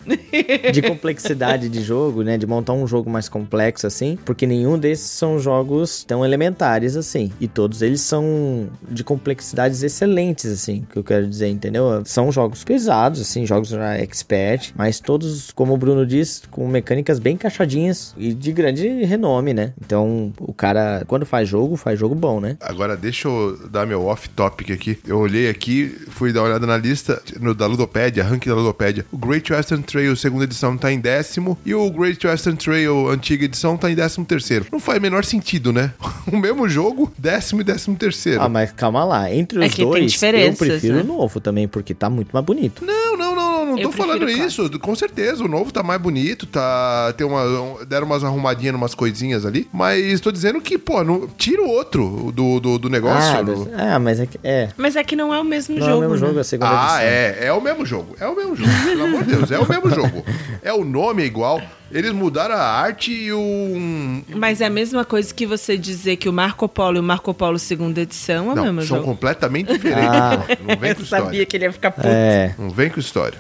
de 0.72 0.82
complexidade 0.82 1.68
de 1.68 1.82
jogo, 1.82 2.22
né? 2.22 2.36
De 2.36 2.46
montar 2.46 2.72
um 2.72 2.86
jogo 2.86 3.10
mais 3.10 3.28
complexo 3.28 3.86
assim, 3.86 4.18
porque 4.24 4.46
nenhum 4.46 4.78
desses 4.78 5.10
são 5.10 5.38
jogos 5.38 6.04
tão 6.04 6.24
elementares 6.24 6.96
assim. 6.96 7.30
E 7.40 7.48
todos 7.48 7.82
eles 7.82 8.00
são 8.00 8.68
de 8.88 9.04
complexidades 9.04 9.82
excelentes, 9.82 10.46
assim, 10.46 10.84
que 10.90 10.98
eu 10.98 11.04
quero 11.04 11.26
dizer, 11.26 11.48
entendeu? 11.62 12.02
São 12.04 12.32
jogos 12.32 12.64
pesados, 12.64 13.20
assim, 13.20 13.46
jogos 13.46 13.68
já 13.68 13.94
expert, 13.94 14.72
mas 14.74 14.98
todos, 14.98 15.52
como 15.52 15.72
o 15.74 15.76
Bruno 15.76 16.04
diz, 16.04 16.42
com 16.50 16.66
mecânicas 16.66 17.20
bem 17.20 17.34
encaixadinhas 17.34 18.14
e 18.18 18.34
de 18.34 18.52
grande 18.52 19.04
renome, 19.04 19.54
né? 19.54 19.72
Então, 19.80 20.32
o 20.40 20.52
cara, 20.52 21.04
quando 21.06 21.24
faz 21.24 21.48
jogo, 21.48 21.76
faz 21.76 21.98
jogo 21.98 22.14
bom, 22.14 22.40
né? 22.40 22.56
Agora, 22.60 22.96
deixa 22.96 23.28
eu 23.28 23.68
dar 23.68 23.86
meu 23.86 24.06
off-topic 24.06 24.70
aqui. 24.70 24.98
Eu 25.06 25.18
olhei 25.18 25.48
aqui, 25.48 25.88
fui 26.08 26.32
dar 26.32 26.40
uma 26.40 26.48
olhada 26.48 26.66
na 26.66 26.76
lista 26.76 27.22
no, 27.40 27.54
da 27.54 27.66
Ludopédia, 27.66 28.24
ranking 28.24 28.48
da 28.48 28.56
Ludopédia. 28.56 29.06
O 29.12 29.16
Great 29.16 29.52
Western 29.52 29.82
Trail, 29.84 30.16
segunda 30.16 30.44
edição, 30.44 30.76
tá 30.76 30.92
em 30.92 30.98
décimo. 30.98 31.56
E 31.64 31.74
o 31.74 31.88
Great 31.90 32.26
Western 32.26 32.58
Trail, 32.58 33.08
antiga 33.08 33.44
edição, 33.44 33.76
tá 33.76 33.90
em 33.90 33.94
décimo 33.94 34.24
terceiro. 34.24 34.66
Não 34.72 34.80
faz 34.80 34.98
o 34.98 35.02
menor 35.02 35.24
sentido, 35.24 35.72
né? 35.72 35.92
O 36.32 36.36
mesmo 36.36 36.68
jogo, 36.68 37.12
décimo 37.18 37.60
e 37.60 37.64
décimo 37.64 37.96
terceiro. 37.96 38.40
Ah, 38.40 38.48
mas 38.48 38.70
calma 38.72 39.04
lá. 39.04 39.30
Entre 39.30 39.58
os 39.58 39.64
É 39.64 39.76
dois, 39.76 40.22
eu 40.22 40.54
prefiro 40.54 40.96
né? 40.96 41.02
o 41.02 41.04
novo 41.04 41.40
também, 41.40 41.51
porque 41.68 41.94
tá 41.94 42.08
muito 42.10 42.30
mais 42.32 42.44
bonito. 42.44 42.84
Não, 42.84 43.16
não, 43.16 43.34
não, 43.36 43.52
não, 43.64 43.66
não 43.72 43.78
Eu 43.78 43.90
tô 43.90 43.96
falando 43.96 44.28
isso. 44.28 44.68
Com 44.80 44.94
certeza, 44.94 45.44
o 45.44 45.48
novo 45.48 45.72
tá 45.72 45.82
mais 45.82 46.00
bonito, 46.00 46.46
tá. 46.46 47.12
Tem 47.16 47.26
uma. 47.26 47.42
um- 47.44 47.84
Deram 47.84 48.06
umas 48.06 48.24
arrumadinhas, 48.24 48.74
umas 48.74 48.94
coisinhas 48.94 49.44
ali. 49.46 49.68
Mas 49.72 50.20
tô 50.20 50.30
dizendo 50.32 50.60
que, 50.60 50.76
pô, 50.78 51.02
não, 51.04 51.26
tira 51.28 51.62
o 51.62 51.68
outro 51.68 52.32
do, 52.34 52.58
do, 52.60 52.78
do 52.78 52.88
negócio. 52.90 53.68
Ah, 53.76 53.94
ah, 53.94 53.98
mas 53.98 54.20
é 54.20 54.26
que. 54.26 54.38
É. 54.42 54.68
Mas 54.76 54.96
é 54.96 55.04
que 55.04 55.14
não 55.16 55.32
é 55.32 55.40
o 55.40 55.44
mesmo 55.44 55.74
Não 55.78 55.86
jogo. 55.86 55.92
é 55.92 55.96
o 55.96 56.00
mesmo 56.10 56.14
né? 56.14 56.28
jogo, 56.28 56.40
a 56.40 56.44
segunda 56.44 56.70
Ah, 56.70 57.04
edição. 57.04 57.44
é. 57.44 57.46
É 57.46 57.52
o 57.52 57.60
mesmo 57.60 57.84
jogo. 57.86 58.16
É 58.20 58.26
o 58.26 58.34
mesmo 58.36 58.56
jogo. 58.56 58.70
Pelo 58.84 59.04
amor 59.04 59.24
de 59.24 59.36
Deus, 59.36 59.50
é 59.50 59.58
o 59.58 59.68
mesmo 59.68 59.90
jogo. 59.94 60.24
É 60.62 60.72
o 60.72 60.84
nome 60.84 61.22
é 61.22 61.26
igual. 61.26 61.60
Eles 61.92 62.12
mudaram 62.12 62.54
a 62.54 62.62
arte 62.62 63.12
e 63.12 63.32
o. 63.32 64.22
Mas 64.34 64.60
é 64.60 64.66
a 64.66 64.70
mesma 64.70 65.04
coisa 65.04 65.32
que 65.34 65.46
você 65.46 65.76
dizer 65.76 66.16
que 66.16 66.28
o 66.28 66.32
Marco 66.32 66.66
Polo 66.68 66.96
e 66.96 67.00
o 67.00 67.02
Marco 67.02 67.32
Polo 67.34 67.58
segunda 67.58 68.00
edição 68.00 68.48
é 68.50 68.52
o 68.52 68.56
Não, 68.56 68.64
mesmo 68.64 68.82
são 68.82 68.96
jogo. 68.98 69.04
completamente 69.08 69.72
diferentes. 69.72 70.08
Ah. 70.08 70.38
Não 70.66 70.76
vem 70.78 70.90
Eu 70.90 70.96
com 70.96 71.04
sabia 71.04 71.24
história. 71.26 71.46
que 71.46 71.56
ele 71.56 71.64
ia 71.66 71.72
ficar 71.72 71.90
puto. 71.90 72.06
É. 72.08 72.54
Não 72.58 72.70
vem 72.70 72.88
com 72.88 72.98
história. 72.98 73.38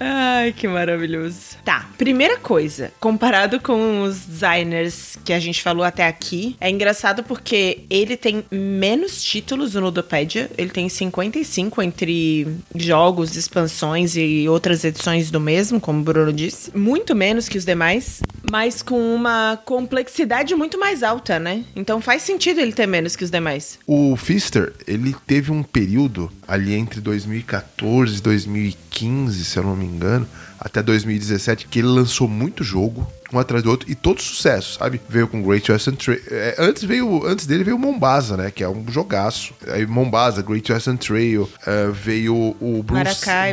Ai, 0.00 0.52
que 0.52 0.68
maravilhoso. 0.68 1.56
Tá, 1.64 1.88
primeira 1.98 2.38
coisa, 2.38 2.92
comparado 3.00 3.60
com 3.60 4.02
os 4.02 4.20
designers 4.24 5.18
que 5.24 5.32
a 5.32 5.40
gente 5.40 5.62
falou 5.62 5.84
até 5.84 6.06
aqui, 6.06 6.56
é 6.60 6.70
engraçado 6.70 7.22
porque 7.22 7.84
ele 7.90 8.16
tem 8.16 8.44
menos 8.50 9.22
títulos 9.22 9.74
no 9.74 9.80
Ludopedia, 9.82 10.50
ele 10.56 10.70
tem 10.70 10.88
55 10.88 11.82
entre 11.82 12.46
jogos, 12.74 13.36
expansões 13.36 14.16
e 14.16 14.48
outras 14.48 14.84
edições 14.84 15.30
do 15.30 15.40
mesmo, 15.40 15.80
como 15.80 16.00
o 16.00 16.04
Bruno 16.04 16.32
disse. 16.32 16.76
Muito 16.76 17.14
menos 17.14 17.48
que 17.48 17.58
os 17.58 17.64
demais, 17.64 18.20
mas 18.50 18.82
com 18.82 19.14
uma 19.14 19.58
complexidade 19.64 20.54
muito 20.54 20.78
mais 20.78 21.02
alta, 21.02 21.38
né? 21.38 21.64
Então 21.74 22.00
faz 22.00 22.22
sentido 22.22 22.60
ele 22.60 22.72
ter 22.72 22.86
menos 22.86 23.16
que 23.16 23.24
os 23.24 23.30
demais. 23.30 23.78
O 23.86 24.16
Fister, 24.16 24.72
ele 24.86 25.14
teve 25.26 25.50
um 25.50 25.62
período 25.62 26.30
ali 26.46 26.74
entre 26.74 27.00
2014 27.00 28.18
e 28.18 28.20
2015, 28.20 29.44
se 29.44 29.58
eu 29.58 29.64
não 29.64 29.76
me 29.76 29.87
engano, 29.94 30.26
até 30.58 30.82
2017, 30.82 31.68
que 31.68 31.78
ele 31.78 31.88
lançou 31.88 32.28
muito 32.28 32.64
jogo, 32.64 33.06
um 33.32 33.38
atrás 33.38 33.62
do 33.62 33.70
outro, 33.70 33.90
e 33.90 33.94
todo 33.94 34.22
sucesso, 34.22 34.78
sabe? 34.78 35.00
Veio 35.08 35.28
com 35.28 35.42
Great 35.42 35.70
Western 35.70 35.96
Trail. 35.96 36.20
é, 36.30 36.54
antes, 36.58 36.84
veio, 36.84 37.26
antes 37.26 37.46
dele 37.46 37.64
veio 37.64 37.78
Mombasa, 37.78 38.36
né? 38.36 38.50
Que 38.50 38.64
é 38.64 38.68
um 38.68 38.84
jogaço. 38.88 39.52
Aí 39.68 39.86
Mombasa, 39.86 40.42
Great 40.42 40.70
Western 40.70 40.98
Trail, 40.98 41.48
é, 41.66 41.88
veio 41.88 42.34
o. 42.60 42.82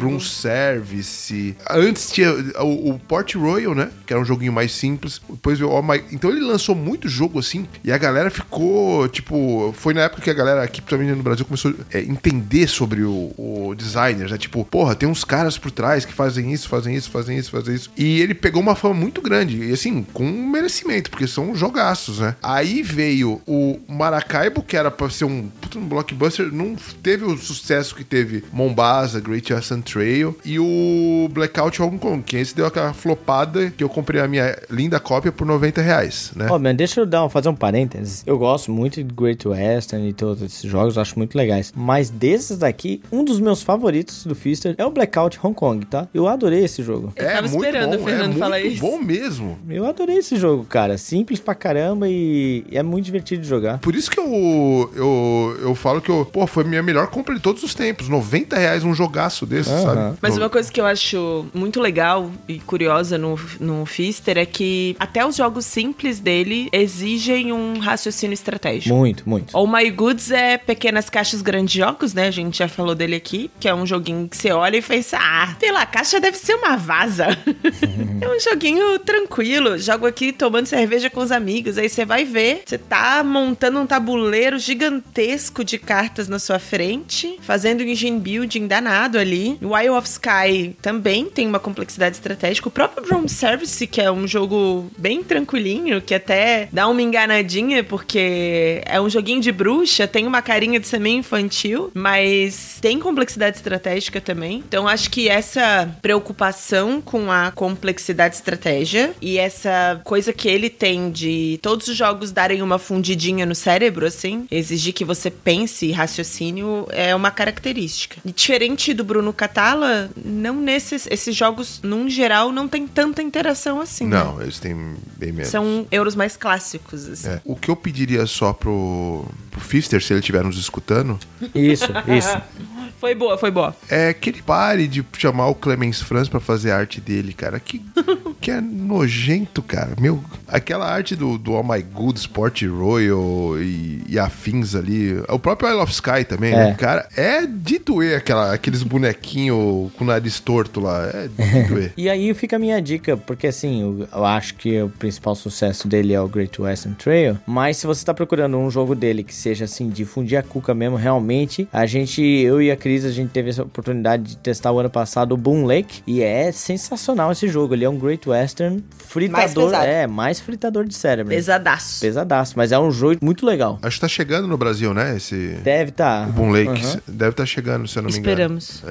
Bruce 0.01 0.29
Service. 0.29 1.57
Antes 1.69 2.11
tinha 2.11 2.31
o, 2.61 2.91
o 2.91 2.99
Port 2.99 3.35
Royal, 3.35 3.75
né? 3.75 3.89
Que 4.05 4.13
era 4.13 4.21
um 4.21 4.25
joguinho 4.25 4.53
mais 4.53 4.71
simples. 4.71 5.21
Depois 5.29 5.59
veio 5.59 5.71
o 5.71 5.81
My... 5.81 6.03
Então 6.11 6.29
ele 6.29 6.41
lançou 6.41 6.75
muito 6.75 7.09
jogo 7.09 7.39
assim. 7.39 7.67
E 7.83 7.91
a 7.91 7.97
galera 7.97 8.29
ficou, 8.29 9.07
tipo... 9.07 9.73
Foi 9.77 9.93
na 9.93 10.01
época 10.01 10.21
que 10.21 10.29
a 10.29 10.33
galera 10.33 10.63
aqui, 10.63 10.81
também 10.81 11.07
no 11.07 11.23
Brasil, 11.23 11.45
começou 11.45 11.73
a 11.93 11.97
entender 11.99 12.67
sobre 12.67 13.03
o, 13.03 13.33
o 13.37 13.75
designer. 13.75 14.29
Né? 14.29 14.37
Tipo, 14.37 14.63
porra, 14.65 14.95
tem 14.95 15.07
uns 15.07 15.23
caras 15.23 15.57
por 15.57 15.71
trás 15.71 16.05
que 16.05 16.13
fazem 16.13 16.53
isso, 16.53 16.69
fazem 16.69 16.95
isso, 16.95 17.09
fazem 17.09 17.37
isso, 17.37 17.51
fazem 17.51 17.75
isso. 17.75 17.91
E 17.97 18.21
ele 18.21 18.33
pegou 18.33 18.61
uma 18.61 18.75
fama 18.75 18.93
muito 18.93 19.21
grande. 19.21 19.64
E 19.65 19.73
assim, 19.73 20.05
com 20.13 20.23
merecimento, 20.23 21.09
porque 21.09 21.27
são 21.27 21.55
jogaços, 21.55 22.19
né? 22.19 22.35
Aí 22.41 22.81
veio 22.81 23.41
o 23.47 23.79
Maracaibo, 23.87 24.61
que 24.63 24.75
era 24.77 24.91
pra 24.91 25.09
ser 25.09 25.25
um 25.25 25.47
puta 25.61 25.77
um 25.79 25.85
blockbuster, 25.87 26.51
não 26.51 26.75
teve 27.01 27.25
o 27.25 27.37
sucesso 27.37 27.95
que 27.95 28.03
teve 28.03 28.43
Mombasa, 28.51 29.19
Great 29.19 29.51
Western 29.53 29.81
Trail 29.83 30.37
e 30.45 30.59
o 30.59 31.27
Blackout 31.31 31.81
Hong 31.81 31.97
Kong, 31.97 32.23
que 32.23 32.37
esse 32.37 32.55
deu 32.55 32.65
aquela 32.65 32.93
flopada 32.93 33.71
que 33.71 33.83
eu 33.83 33.89
comprei 33.89 34.21
a 34.21 34.27
minha 34.27 34.57
linda 34.69 34.99
cópia 34.99 35.31
por 35.31 35.45
90 35.45 35.81
reais, 35.81 36.31
né? 36.35 36.47
Ó, 36.49 36.57
mas 36.59 36.75
deixa 36.75 37.01
eu 37.01 37.05
dar, 37.05 37.25
um- 37.25 37.29
fazer 37.29 37.49
um 37.49 37.55
parênteses. 37.55 38.23
Eu 38.25 38.37
gosto 38.37 38.71
muito 38.71 39.03
de 39.03 39.13
Great 39.13 39.47
Western 39.47 40.07
e 40.07 40.13
todos 40.13 40.41
esses 40.41 40.69
jogos, 40.69 40.95
eu 40.95 41.01
acho 41.01 41.17
muito 41.17 41.35
legais. 41.37 41.73
Mas 41.75 42.09
desses 42.09 42.57
daqui, 42.57 43.01
um 43.11 43.23
dos 43.23 43.39
meus 43.39 43.61
favoritos 43.61 44.25
do 44.25 44.35
Fister 44.35 44.75
é 44.77 44.85
o 44.85 44.91
Blackout 44.91 45.39
Hong 45.43 45.55
Kong, 45.55 45.85
tá? 45.85 46.07
Eu 46.13 46.27
adorei 46.27 46.63
esse 46.63 46.81
jogo. 46.83 47.13
Eu 47.15 47.25
tava 47.25 47.47
esperando 47.47 47.95
o 47.95 48.03
Fernando 48.03 48.35
é 48.35 48.39
falar 48.39 48.59
muito 48.59 48.73
isso. 48.73 48.81
bom 48.81 48.97
mesmo. 48.99 49.54
Eu 49.69 49.85
adorei 49.85 50.17
esse 50.17 50.35
jogo, 50.37 50.63
cara. 50.65 50.97
Simples 50.97 51.39
pra 51.39 51.55
caramba 51.55 52.07
e 52.09 52.63
é 52.71 52.81
muito 52.83 53.05
divertido 53.05 53.41
de 53.41 53.47
jogar. 53.47 53.79
Por 53.79 53.95
isso 53.95 54.09
que 54.11 54.19
eu, 54.19 54.91
eu, 54.95 55.57
eu 55.61 55.75
falo 55.75 56.01
que 56.01 56.09
eu, 56.09 56.25
pô, 56.25 56.45
foi 56.47 56.63
a 56.63 56.67
minha 56.67 56.83
melhor 56.83 57.07
compra 57.07 57.33
de 57.35 57.41
todos 57.41 57.63
os 57.63 57.73
tempos. 57.73 58.07
90 58.09 58.57
reais 58.57 58.83
um 58.83 58.93
jogaço 58.93 59.45
desse, 59.45 59.69
Aham. 59.71 59.81
sabe? 59.83 60.17
Mas 60.21 60.35
No- 60.35 60.43
uma 60.43 60.49
coisa 60.49 60.71
que 60.71 60.79
eu 60.79 60.85
acho 60.85 61.45
muito 61.53 61.79
legal 61.79 62.29
e 62.47 62.59
curiosa 62.59 63.17
no, 63.17 63.39
no 63.59 63.85
Fister 63.85 64.37
é 64.37 64.45
que 64.45 64.95
até 64.99 65.25
os 65.25 65.35
jogos 65.35 65.65
simples 65.65 66.19
dele 66.19 66.69
exigem 66.71 67.51
um 67.51 67.79
raciocínio 67.79 68.33
estratégico. 68.33 68.95
Muito, 68.95 69.27
muito. 69.27 69.57
O 69.57 69.67
My 69.67 69.89
Goods 69.89 70.31
é 70.31 70.57
pequenas 70.57 71.09
caixas 71.09 71.41
grandes 71.41 71.73
jogos, 71.75 72.13
né? 72.13 72.27
A 72.27 72.31
gente 72.31 72.57
já 72.57 72.67
falou 72.67 72.95
dele 72.95 73.15
aqui, 73.15 73.49
que 73.59 73.67
é 73.67 73.73
um 73.75 73.85
joguinho 73.85 74.27
que 74.27 74.37
você 74.37 74.51
olha 74.51 74.77
e 74.77 74.81
faz, 74.81 75.13
ah, 75.13 75.55
sei 75.59 75.71
lá, 75.71 75.81
a 75.81 75.85
caixa 75.85 76.19
deve 76.19 76.37
ser 76.37 76.55
uma 76.55 76.75
vaza. 76.77 77.25
é 78.21 78.27
um 78.29 78.39
joguinho 78.39 78.99
tranquilo. 78.99 79.44
Jogo 79.77 80.07
aqui 80.07 80.31
tomando 80.31 80.65
cerveja 80.65 81.09
com 81.09 81.19
os 81.19 81.31
amigos. 81.31 81.77
Aí 81.77 81.87
você 81.87 82.03
vai 82.03 82.25
ver, 82.25 82.63
você 82.65 82.77
tá 82.77 83.23
montando 83.23 83.79
um 83.79 83.85
tabuleiro 83.85 84.57
gigantesco 84.57 85.63
de 85.63 85.77
cartas 85.77 86.27
na 86.27 86.39
sua 86.39 86.57
frente, 86.57 87.37
fazendo 87.41 87.81
um 87.81 87.87
engine 87.87 88.19
building 88.19 88.67
danado 88.67 89.19
ali. 89.19 89.57
O 89.61 89.75
Wild 89.75 89.89
of 89.89 90.07
Sky 90.07 90.75
também 90.81 91.25
tem 91.25 91.47
uma 91.47 91.59
complexidade 91.59 92.15
estratégica. 92.15 92.67
O 92.67 92.71
próprio 92.71 93.07
Room 93.07 93.27
Service, 93.27 93.85
que 93.85 94.01
é 94.01 94.11
um 94.11 94.27
jogo 94.27 94.89
bem 94.97 95.23
tranquilinho, 95.23 96.01
que 96.01 96.15
até 96.15 96.67
dá 96.71 96.87
uma 96.87 97.01
enganadinha, 97.01 97.83
porque 97.83 98.81
é 98.85 98.99
um 98.99 99.09
joguinho 99.09 99.41
de 99.41 99.51
bruxa, 99.51 100.07
tem 100.07 100.25
uma 100.25 100.41
carinha 100.41 100.79
de 100.79 100.87
ser 100.87 100.99
meio 100.99 101.19
infantil, 101.19 101.91
mas 101.93 102.77
tem 102.81 102.99
complexidade 102.99 103.57
estratégica 103.57 104.19
também. 104.19 104.63
Então 104.67 104.87
acho 104.87 105.09
que 105.09 105.29
essa 105.29 105.89
preocupação 106.01 107.01
com 107.01 107.31
a 107.31 107.51
complexidade 107.51 108.35
estratégia 108.35 109.13
e 109.21 109.34
essa 109.37 110.01
coisa 110.03 110.31
que 110.33 110.47
ele 110.47 110.69
tem 110.69 111.11
de 111.11 111.59
todos 111.61 111.87
os 111.87 111.95
jogos 111.95 112.31
darem 112.31 112.61
uma 112.61 112.77
fundidinha 112.79 113.45
no 113.45 113.55
cérebro, 113.55 114.05
assim, 114.05 114.47
exigir 114.51 114.93
que 114.93 115.05
você 115.05 115.29
pense 115.29 115.85
e 115.85 115.91
raciocínio 115.91 116.87
é 116.89 117.15
uma 117.15 117.31
característica. 117.31 118.17
E 118.25 118.31
diferente 118.31 118.93
do 118.93 119.03
Bruno 119.03 119.33
Catala, 119.33 120.09
não 120.23 120.55
nesses 120.55 121.07
esses 121.09 121.35
jogos, 121.35 121.79
num 121.83 122.09
geral, 122.09 122.51
não 122.51 122.67
tem 122.67 122.87
tanta 122.87 123.21
interação 123.21 123.79
assim. 123.79 124.07
né? 124.07 124.23
Não, 124.23 124.41
eles 124.41 124.59
têm 124.59 124.75
bem 125.17 125.31
menos. 125.31 125.49
São 125.49 125.85
euros 125.91 126.15
mais 126.15 126.35
clássicos, 126.37 127.07
assim. 127.07 127.29
É. 127.29 127.41
O 127.43 127.55
que 127.55 127.69
eu 127.69 127.75
pediria 127.75 128.25
só 128.25 128.53
pro, 128.53 129.25
pro 129.51 129.61
Fister, 129.61 130.01
se 130.03 130.13
ele 130.13 130.19
estiver 130.19 130.43
nos 130.43 130.57
escutando, 130.57 131.19
Isso, 131.53 131.85
isso. 132.07 132.41
Foi 132.99 133.13
boa, 133.15 133.37
foi 133.37 133.51
boa. 133.51 133.75
É 133.89 134.13
que 134.13 134.29
ele 134.29 134.41
pare 134.41 134.87
de 134.87 135.05
chamar 135.17 135.47
o 135.47 135.55
Clemens 135.55 136.01
Franz 136.01 136.27
pra 136.29 136.39
fazer 136.39 136.71
a 136.71 136.77
arte 136.77 136.99
dele, 137.01 137.33
cara. 137.33 137.59
Que, 137.59 137.81
que 138.41 138.51
é 138.51 138.61
nojento, 138.61 139.61
cara. 139.61 139.91
Meu, 139.99 140.23
aquela 140.47 140.89
arte 140.89 141.15
do, 141.15 141.37
do 141.37 141.53
All 141.55 141.63
My 141.63 141.81
Good, 141.81 142.19
Sport 142.19 142.63
Royal 142.63 143.59
e, 143.61 144.01
e 144.07 144.19
afins 144.19 144.75
ali. 144.75 145.17
O 145.29 145.39
próprio 145.39 145.69
Isle 145.69 145.81
of 145.81 145.91
Sky 145.91 146.23
também, 146.27 146.53
É. 146.53 146.57
né? 146.57 146.75
Cara, 146.77 147.07
é 147.15 147.45
de 147.45 147.79
doer 147.79 148.17
aquela, 148.17 148.53
aqueles 148.53 148.83
bonequinhos 149.25 149.91
com 149.93 150.03
o 150.03 150.07
nariz 150.07 150.39
torto 150.39 150.79
lá. 150.79 151.05
É 151.13 151.27
de 151.27 151.63
doer. 151.67 151.93
E 151.97 152.09
aí 152.09 152.33
fica 152.33 152.55
a 152.55 152.59
minha 152.59 152.81
dica, 152.81 153.17
porque 153.17 153.47
assim, 153.47 153.81
eu, 153.81 154.07
eu 154.11 154.25
acho 154.25 154.55
que 154.55 154.81
o 154.81 154.89
principal 154.89 155.35
sucesso 155.35 155.87
dele 155.87 156.13
é 156.13 156.21
o 156.21 156.27
Great 156.27 156.61
Western 156.61 156.95
Trail, 156.95 157.37
mas 157.45 157.77
se 157.77 157.87
você 157.87 158.05
tá 158.05 158.13
procurando 158.13 158.57
um 158.57 158.69
jogo 158.69 158.95
dele 158.95 159.23
que 159.23 159.33
seja 159.33 159.65
assim, 159.65 159.89
de 159.89 160.05
fundir 160.05 160.37
a 160.37 160.43
cuca 160.43 160.73
mesmo, 160.73 160.95
realmente, 160.95 161.67
a 161.71 161.85
gente, 161.85 162.21
eu 162.21 162.61
e 162.61 162.71
a 162.71 162.74
Cris, 162.75 163.05
a 163.05 163.11
gente 163.11 163.29
teve 163.29 163.49
essa 163.49 163.63
oportunidade 163.63 164.23
de 164.23 164.37
testar 164.37 164.71
o 164.71 164.79
ano 164.79 164.89
passado 164.89 165.33
o 165.33 165.37
Boom 165.37 165.65
Lake, 165.65 166.01
e 166.05 166.21
é 166.21 166.51
sensacional 166.51 167.31
esse 167.31 167.47
jogo, 167.47 167.73
ele 167.73 167.85
é 167.85 167.89
um 167.89 167.97
Great 167.97 168.27
Western 168.27 168.83
fritador, 168.97 169.65
pesado. 169.65 169.85
é, 169.85 170.07
mais 170.07 170.39
fritador 170.39 170.85
de 170.85 170.93
cérebro. 170.95 171.33
Pesadaço. 171.33 172.01
Pesadaço, 172.01 172.53
mas 172.57 172.71
é 172.71 172.79
um 172.79 172.91
jogo 172.91 173.17
muito 173.21 173.45
legal. 173.45 173.79
Acho 173.81 173.97
que 173.97 174.01
tá 174.01 174.07
chegando 174.07 174.47
no 174.47 174.57
Brasil, 174.57 174.93
né? 174.93 175.15
Esse. 175.15 175.57
Deve 175.63 175.91
tá. 175.91 176.25
O 176.29 176.33
Boom 176.33 176.51
Lake. 176.51 176.69
Aham. 176.69 177.01
Deve 177.07 177.31
estar 177.31 177.45
chegando, 177.45 177.87
se 177.87 177.97
eu 177.97 178.03
não 178.03 178.09
me 178.09 178.17
engano. 178.17 178.57
Esperamos. 178.57 178.83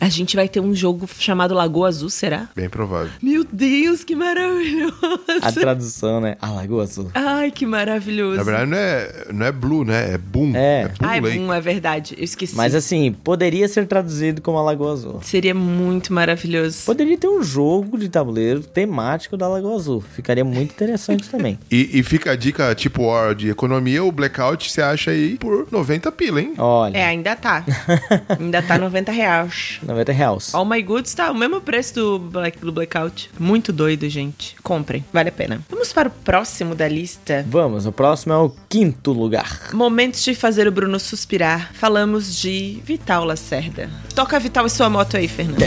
A 0.00 0.08
gente 0.08 0.36
vai 0.36 0.48
ter 0.48 0.60
um 0.60 0.74
jogo 0.74 1.08
chamado 1.18 1.54
Lagoa 1.54 1.88
Azul, 1.88 2.10
será? 2.10 2.48
Bem 2.54 2.68
provável. 2.68 3.10
Meu 3.22 3.44
Deus, 3.50 4.04
que 4.04 4.14
maravilhoso! 4.14 4.94
A 5.40 5.52
tradução, 5.52 6.20
né? 6.20 6.36
A 6.40 6.50
Lagoa 6.50 6.82
Azul. 6.82 7.10
Ai, 7.14 7.50
que 7.50 7.66
maravilhoso. 7.66 8.36
Na 8.36 8.42
verdade, 8.42 8.70
não 8.70 8.78
é, 8.78 9.26
não 9.32 9.46
é 9.46 9.52
Blue, 9.52 9.84
né? 9.84 10.14
É 10.14 10.18
Boom. 10.18 10.52
É. 10.54 10.88
Boom 10.88 11.08
Ai, 11.08 11.20
Lake. 11.20 11.38
bom, 11.38 11.52
é 11.52 11.60
verdade. 11.60 12.14
Eu 12.18 12.24
esqueci. 12.24 12.56
Mas 12.56 12.74
assim, 12.74 13.11
poderia 13.12 13.66
ser 13.68 13.86
traduzido 13.86 14.40
como 14.42 14.58
a 14.58 14.62
Lagoa 14.62 14.92
Azul. 14.92 15.20
Seria 15.22 15.54
muito 15.54 16.12
maravilhoso. 16.12 16.84
Poderia 16.84 17.16
ter 17.18 17.28
um 17.28 17.42
jogo 17.42 17.98
de 17.98 18.08
tabuleiro 18.08 18.60
temático 18.60 19.36
da 19.36 19.48
Lagoa 19.48 19.74
Azul. 19.76 20.00
Ficaria 20.00 20.44
muito 20.44 20.72
interessante 20.72 21.28
também. 21.30 21.58
E, 21.70 21.98
e 21.98 22.02
fica 22.02 22.32
a 22.32 22.36
dica, 22.36 22.74
tipo, 22.74 23.02
ó, 23.04 23.32
de 23.32 23.50
economia, 23.50 24.02
o 24.04 24.12
Blackout 24.12 24.70
você 24.70 24.82
acha 24.82 25.10
aí 25.10 25.36
por 25.38 25.66
90 25.70 26.10
pila, 26.12 26.40
hein? 26.40 26.54
Olha, 26.58 26.96
É, 26.96 27.04
ainda 27.06 27.34
tá. 27.36 27.64
ainda 28.38 28.62
tá 28.62 28.78
90 28.78 29.12
reais. 29.12 29.78
90 29.82 30.12
reais. 30.12 30.54
All 30.54 30.64
My 30.64 30.82
Goods 30.82 31.14
tá 31.14 31.30
o 31.30 31.34
mesmo 31.34 31.60
preço 31.60 31.94
do, 31.94 32.18
Black, 32.18 32.58
do 32.58 32.72
Blackout. 32.72 33.30
Muito 33.38 33.72
doido, 33.72 34.08
gente. 34.08 34.56
Comprem, 34.62 35.04
vale 35.12 35.28
a 35.28 35.32
pena. 35.32 35.60
Vamos 35.70 35.92
para 35.92 36.08
o 36.08 36.12
próximo 36.12 36.74
da 36.74 36.88
lista. 36.88 37.44
Vamos, 37.48 37.86
o 37.86 37.92
próximo 37.92 38.32
é 38.32 38.36
o 38.36 38.50
quinto 38.68 39.12
lugar. 39.12 39.70
Momentos 39.72 40.22
de 40.22 40.34
fazer 40.34 40.66
o 40.66 40.72
Bruno 40.72 40.98
suspirar. 40.98 41.70
Falamos 41.74 42.36
de 42.40 42.80
Vital 43.02 43.24
Lacerda. 43.24 43.90
Toca 44.14 44.38
Vital 44.38 44.64
e 44.64 44.70
sua 44.70 44.88
moto 44.88 45.16
aí, 45.16 45.26
Fernando. 45.26 45.58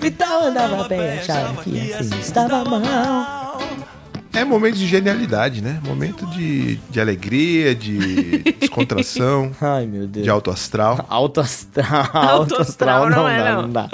Vital 0.00 0.44
andava 0.44 0.86
bem, 0.86 1.18
achava 1.18 1.64
que 1.64 1.92
assim 1.92 2.20
estava 2.20 2.64
mal. 2.64 3.60
É 4.32 4.44
momento 4.44 4.76
de 4.76 4.86
genialidade, 4.86 5.60
né? 5.60 5.80
Momento 5.84 6.24
de, 6.26 6.76
de 6.88 7.00
alegria, 7.00 7.74
de 7.74 8.38
descontração, 8.60 9.50
Ai, 9.60 9.86
meu 9.86 10.06
Deus. 10.06 10.22
de 10.22 10.30
alto 10.30 10.52
astral. 10.52 11.04
Alto 11.08 11.40
astral. 11.40 12.08
Alto 12.12 12.54
Alto 12.54 12.62
astral 12.62 13.10
não, 13.10 13.16
não 13.18 13.28
é, 13.28 13.38
dá, 13.42 13.52
não. 13.52 13.62
não 13.62 13.70
dá. 13.70 13.88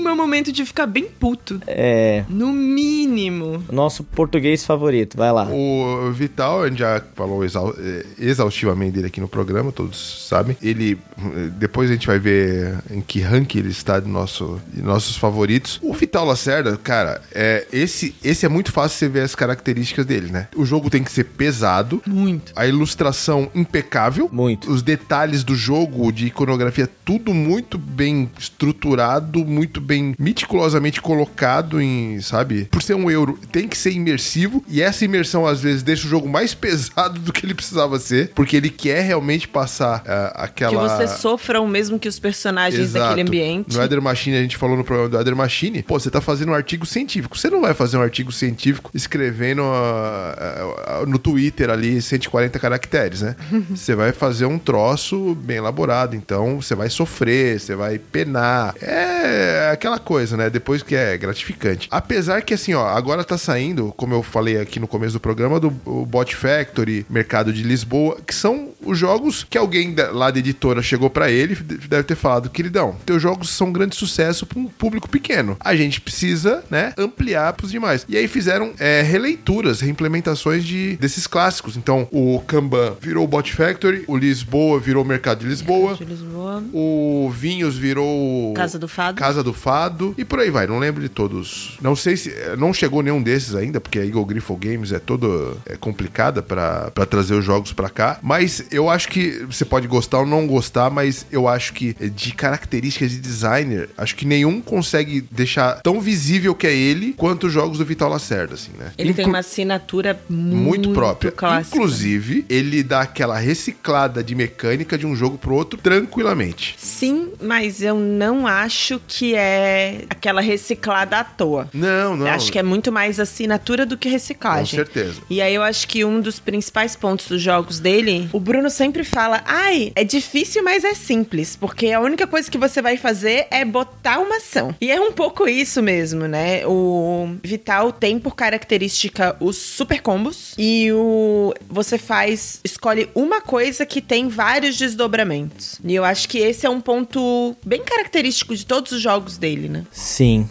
Mínimo 0.00 0.08
é 0.08 0.12
um 0.14 0.16
momento 0.16 0.50
de 0.50 0.64
ficar 0.64 0.86
bem 0.86 1.04
puto. 1.04 1.60
É, 1.66 2.24
No 2.28 2.52
mínimo. 2.52 3.62
nosso 3.70 4.02
português 4.02 4.64
favorito, 4.64 5.16
vai 5.16 5.30
lá. 5.30 5.46
O 5.46 6.10
Vital, 6.12 6.62
a 6.62 6.68
gente 6.68 6.78
já 6.78 7.02
falou 7.14 7.44
exau- 7.44 7.74
eh, 7.78 8.06
exaustivamente 8.18 8.92
dele 8.92 9.08
aqui 9.08 9.20
no 9.20 9.28
programa, 9.28 9.70
todos 9.70 10.26
sabem. 10.26 10.56
Ele, 10.62 10.96
eh, 11.18 11.50
depois 11.58 11.90
a 11.90 11.92
gente 11.92 12.06
vai 12.06 12.18
ver 12.18 12.78
em 12.90 13.00
que 13.02 13.20
ranking 13.20 13.58
ele 13.58 13.68
está 13.70 14.00
de, 14.00 14.08
nosso, 14.08 14.58
de 14.72 14.80
nossos 14.82 15.16
favoritos. 15.16 15.78
O 15.82 15.92
Vital 15.92 16.24
Lacerda, 16.24 16.76
cara, 16.78 17.20
é, 17.32 17.66
esse, 17.72 18.14
esse 18.24 18.46
é 18.46 18.48
muito 18.48 18.72
fácil 18.72 18.98
você 18.98 19.08
ver 19.08 19.20
as 19.22 19.34
características 19.34 20.06
dele, 20.06 20.30
né? 20.30 20.48
O 20.56 20.64
jogo 20.64 20.88
tem 20.88 21.04
que 21.04 21.12
ser 21.12 21.24
pesado, 21.24 22.02
Muito. 22.06 22.52
a 22.56 22.66
ilustração 22.66 23.50
impecável, 23.54 24.30
Muito. 24.32 24.70
os 24.70 24.82
detalhes 24.82 25.44
do 25.44 25.54
jogo, 25.54 26.10
de 26.10 26.26
iconografia, 26.26 26.88
tudo 27.04 27.34
muito 27.34 27.76
bem 27.76 28.30
estruturado, 28.38 29.44
muito 29.44 29.80
bem 29.80 29.89
meticulosamente 30.18 31.00
colocado 31.00 31.80
em, 31.80 32.20
sabe? 32.20 32.66
Por 32.70 32.82
ser 32.82 32.94
um 32.94 33.10
euro, 33.10 33.38
tem 33.50 33.68
que 33.68 33.76
ser 33.76 33.92
imersivo 33.92 34.62
e 34.68 34.82
essa 34.82 35.04
imersão 35.04 35.46
às 35.46 35.60
vezes 35.60 35.82
deixa 35.82 36.06
o 36.06 36.10
jogo 36.10 36.28
mais 36.28 36.54
pesado 36.54 37.20
do 37.20 37.32
que 37.32 37.44
ele 37.44 37.54
precisava 37.54 37.98
ser, 37.98 38.32
porque 38.34 38.56
ele 38.56 38.70
quer 38.70 39.02
realmente 39.02 39.48
passar 39.48 40.02
ah, 40.06 40.44
aquela 40.44 40.98
Que 40.98 41.06
você 41.06 41.16
sofra 41.16 41.60
o 41.60 41.68
mesmo 41.68 41.98
que 41.98 42.08
os 42.08 42.18
personagens 42.18 42.80
Exato. 42.80 43.04
daquele 43.04 43.22
ambiente. 43.22 43.76
No 43.76 43.82
Eder 43.82 44.00
Machine, 44.00 44.36
a 44.36 44.42
gente 44.42 44.56
falou 44.56 44.76
no 44.76 44.84
programa 44.84 45.08
do 45.08 45.20
Eder 45.20 45.36
Machine, 45.36 45.82
pô, 45.82 45.98
você 45.98 46.10
tá 46.10 46.20
fazendo 46.20 46.50
um 46.50 46.54
artigo 46.54 46.86
científico. 46.86 47.38
Você 47.38 47.50
não 47.50 47.60
vai 47.60 47.74
fazer 47.74 47.96
um 47.96 48.02
artigo 48.02 48.32
científico 48.32 48.90
escrevendo 48.94 49.62
ah, 49.62 50.74
ah, 50.86 51.06
no 51.06 51.18
Twitter 51.18 51.70
ali 51.70 52.00
140 52.00 52.58
caracteres, 52.58 53.22
né? 53.22 53.36
Você 53.70 53.94
vai 53.94 54.12
fazer 54.12 54.46
um 54.46 54.58
troço 54.58 55.34
bem 55.34 55.56
elaborado. 55.58 56.16
Então, 56.16 56.60
você 56.60 56.74
vai 56.74 56.90
sofrer, 56.90 57.58
você 57.58 57.74
vai 57.74 57.98
penar. 57.98 58.74
É 58.80 59.70
aquela 59.80 59.98
coisa, 59.98 60.36
né? 60.36 60.50
Depois 60.50 60.82
que 60.82 60.94
é 60.94 61.16
gratificante. 61.16 61.88
Apesar 61.90 62.42
que, 62.42 62.52
assim, 62.54 62.74
ó, 62.74 62.86
agora 62.86 63.24
tá 63.24 63.38
saindo, 63.38 63.92
como 63.96 64.12
eu 64.14 64.22
falei 64.22 64.58
aqui 64.60 64.78
no 64.78 64.86
começo 64.86 65.14
do 65.14 65.20
programa, 65.20 65.58
do 65.58 65.70
Bot 65.70 66.36
Factory, 66.36 67.06
Mercado 67.08 67.50
de 67.52 67.62
Lisboa, 67.62 68.18
que 68.26 68.34
são 68.34 68.70
os 68.84 68.98
jogos 68.98 69.44
que 69.48 69.56
alguém 69.56 69.94
da- 69.94 70.10
lá 70.10 70.30
da 70.30 70.38
editora 70.38 70.82
chegou 70.82 71.08
pra 71.08 71.30
ele 71.30 71.54
deve 71.54 72.02
ter 72.04 72.14
falado, 72.14 72.50
queridão, 72.50 72.96
teus 73.06 73.22
jogos 73.22 73.48
são 73.50 73.68
um 73.68 73.72
grande 73.72 73.96
sucesso 73.96 74.44
pra 74.46 74.58
um 74.58 74.66
público 74.66 75.08
pequeno. 75.08 75.56
A 75.60 75.74
gente 75.74 76.00
precisa, 76.00 76.62
né, 76.70 76.92
ampliar 76.98 77.52
pros 77.54 77.70
demais. 77.70 78.04
E 78.08 78.16
aí 78.16 78.28
fizeram 78.28 78.72
é, 78.78 79.00
releituras, 79.02 79.80
reimplementações 79.80 80.64
de, 80.64 80.96
desses 80.96 81.26
clássicos. 81.26 81.76
Então, 81.76 82.06
o 82.10 82.40
Kanban 82.46 82.96
virou 83.00 83.24
o 83.24 83.28
Bot 83.28 83.50
Factory, 83.52 84.04
o 84.06 84.16
Lisboa 84.16 84.78
virou 84.78 85.02
o 85.04 85.06
Mercado 85.06 85.40
de 85.40 85.46
Lisboa, 85.46 85.94
De 85.94 86.04
Lisboa. 86.04 86.62
o 86.72 87.30
Vinhos 87.34 87.78
virou 87.78 88.52
Casa 88.54 88.78
do 88.78 88.88
Fado. 88.88 89.16
Casa 89.18 89.42
do 89.42 89.52
Fado 89.54 89.69
e 90.16 90.24
por 90.24 90.38
aí 90.40 90.50
vai. 90.50 90.66
Não 90.66 90.78
lembro 90.78 91.00
de 91.02 91.08
todos. 91.08 91.76
Não 91.80 91.94
sei 91.96 92.16
se 92.16 92.32
não 92.58 92.72
chegou 92.72 93.02
nenhum 93.02 93.22
desses 93.22 93.54
ainda, 93.54 93.80
porque 93.80 93.98
a 93.98 94.04
Eagle 94.04 94.24
Griffle 94.24 94.56
Games 94.56 94.92
é 94.92 94.98
toda 94.98 95.56
é 95.66 95.76
complicada 95.76 96.42
pra 96.42 96.90
pra 96.90 97.06
trazer 97.06 97.34
os 97.34 97.44
jogos 97.44 97.72
pra 97.72 97.88
cá. 97.88 98.18
Mas 98.22 98.64
eu 98.70 98.88
acho 98.88 99.08
que 99.08 99.44
você 99.48 99.64
pode 99.64 99.86
gostar 99.86 100.18
ou 100.20 100.26
não 100.26 100.46
gostar, 100.46 100.90
mas 100.90 101.26
eu 101.30 101.46
acho 101.48 101.72
que 101.72 101.94
de 102.10 102.32
características 102.32 103.10
de 103.10 103.18
designer, 103.20 103.88
acho 103.96 104.16
que 104.16 104.24
nenhum 104.26 104.60
consegue 104.60 105.24
deixar 105.30 105.80
tão 105.82 106.00
visível 106.00 106.54
que 106.54 106.66
é 106.66 106.74
ele 106.74 107.12
quanto 107.16 107.46
os 107.46 107.52
jogos 107.52 107.78
do 107.78 107.84
Vital 107.84 108.08
Lacerda, 108.10 108.54
assim, 108.54 108.70
né? 108.78 108.92
Ele 108.98 109.12
tem 109.14 109.22
Inclu- 109.24 109.32
uma 109.34 109.38
assinatura 109.40 110.20
muito, 110.28 110.56
muito 110.88 110.92
própria. 110.92 111.30
clássica. 111.32 111.76
Inclusive, 111.76 112.44
ele 112.48 112.82
dá 112.82 113.02
aquela 113.02 113.38
reciclada 113.38 114.22
de 114.22 114.34
mecânica 114.34 114.96
de 114.98 115.06
um 115.06 115.14
jogo 115.14 115.38
pro 115.38 115.54
outro 115.54 115.78
tranquilamente. 115.80 116.74
Sim, 116.78 117.30
mas 117.40 117.82
eu 117.82 117.96
não 117.98 118.46
acho 118.46 119.00
que 119.06 119.34
é 119.34 119.59
aquela 120.08 120.40
reciclada 120.40 121.18
à 121.18 121.24
toa. 121.24 121.68
Não, 121.72 122.16
não. 122.16 122.26
Acho 122.26 122.50
que 122.52 122.58
é 122.58 122.62
muito 122.62 122.90
mais 122.92 123.18
assinatura 123.20 123.84
do 123.86 123.96
que 123.96 124.08
Com 124.08 124.12
reciclagem. 124.12 124.78
certeza. 124.78 125.20
E 125.28 125.40
aí 125.40 125.54
eu 125.54 125.62
acho 125.62 125.86
que 125.88 126.04
um 126.04 126.20
dos 126.20 126.38
principais 126.38 126.96
pontos 126.96 127.26
dos 127.28 127.40
jogos 127.40 127.78
dele, 127.80 128.28
o 128.32 128.40
Bruno 128.40 128.70
sempre 128.70 129.04
fala: 129.04 129.42
"Ai, 129.44 129.92
é 129.94 130.04
difícil, 130.04 130.62
mas 130.62 130.84
é 130.84 130.94
simples, 130.94 131.56
porque 131.56 131.90
a 131.92 132.00
única 132.00 132.26
coisa 132.26 132.50
que 132.50 132.58
você 132.58 132.80
vai 132.82 132.96
fazer 132.96 133.46
é 133.50 133.64
botar 133.64 134.18
uma 134.18 134.36
ação". 134.36 134.74
E 134.80 134.90
é 134.90 135.00
um 135.00 135.12
pouco 135.12 135.48
isso 135.48 135.82
mesmo, 135.82 136.26
né? 136.26 136.66
O 136.66 137.34
Vital 137.42 137.92
tem 137.92 138.18
por 138.18 138.34
característica 138.34 139.36
os 139.40 139.56
super 139.56 140.00
combos 140.00 140.54
e 140.58 140.90
o 140.92 141.52
você 141.68 141.98
faz 141.98 142.60
escolhe 142.64 143.08
uma 143.14 143.40
coisa 143.40 143.84
que 143.86 144.00
tem 144.00 144.28
vários 144.28 144.76
desdobramentos. 144.76 145.80
E 145.84 145.94
eu 145.94 146.04
acho 146.04 146.28
que 146.28 146.38
esse 146.38 146.66
é 146.66 146.70
um 146.70 146.80
ponto 146.80 147.56
bem 147.64 147.82
característico 147.82 148.54
de 148.54 148.64
todos 148.64 148.92
os 148.92 149.00
jogos 149.00 149.36
dele, 149.36 149.49
né? 149.68 149.84
Sim. 149.92 150.48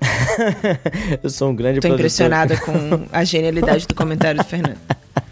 eu 1.22 1.30
sou 1.30 1.50
um 1.50 1.56
grande 1.56 1.80
Tô 1.80 1.88
produtor. 1.88 2.00
impressionada 2.00 2.56
com 2.60 3.06
a 3.12 3.24
genialidade 3.24 3.86
do 3.86 3.94
comentário 3.94 4.42
do 4.42 4.46
Fernando. 4.46 4.78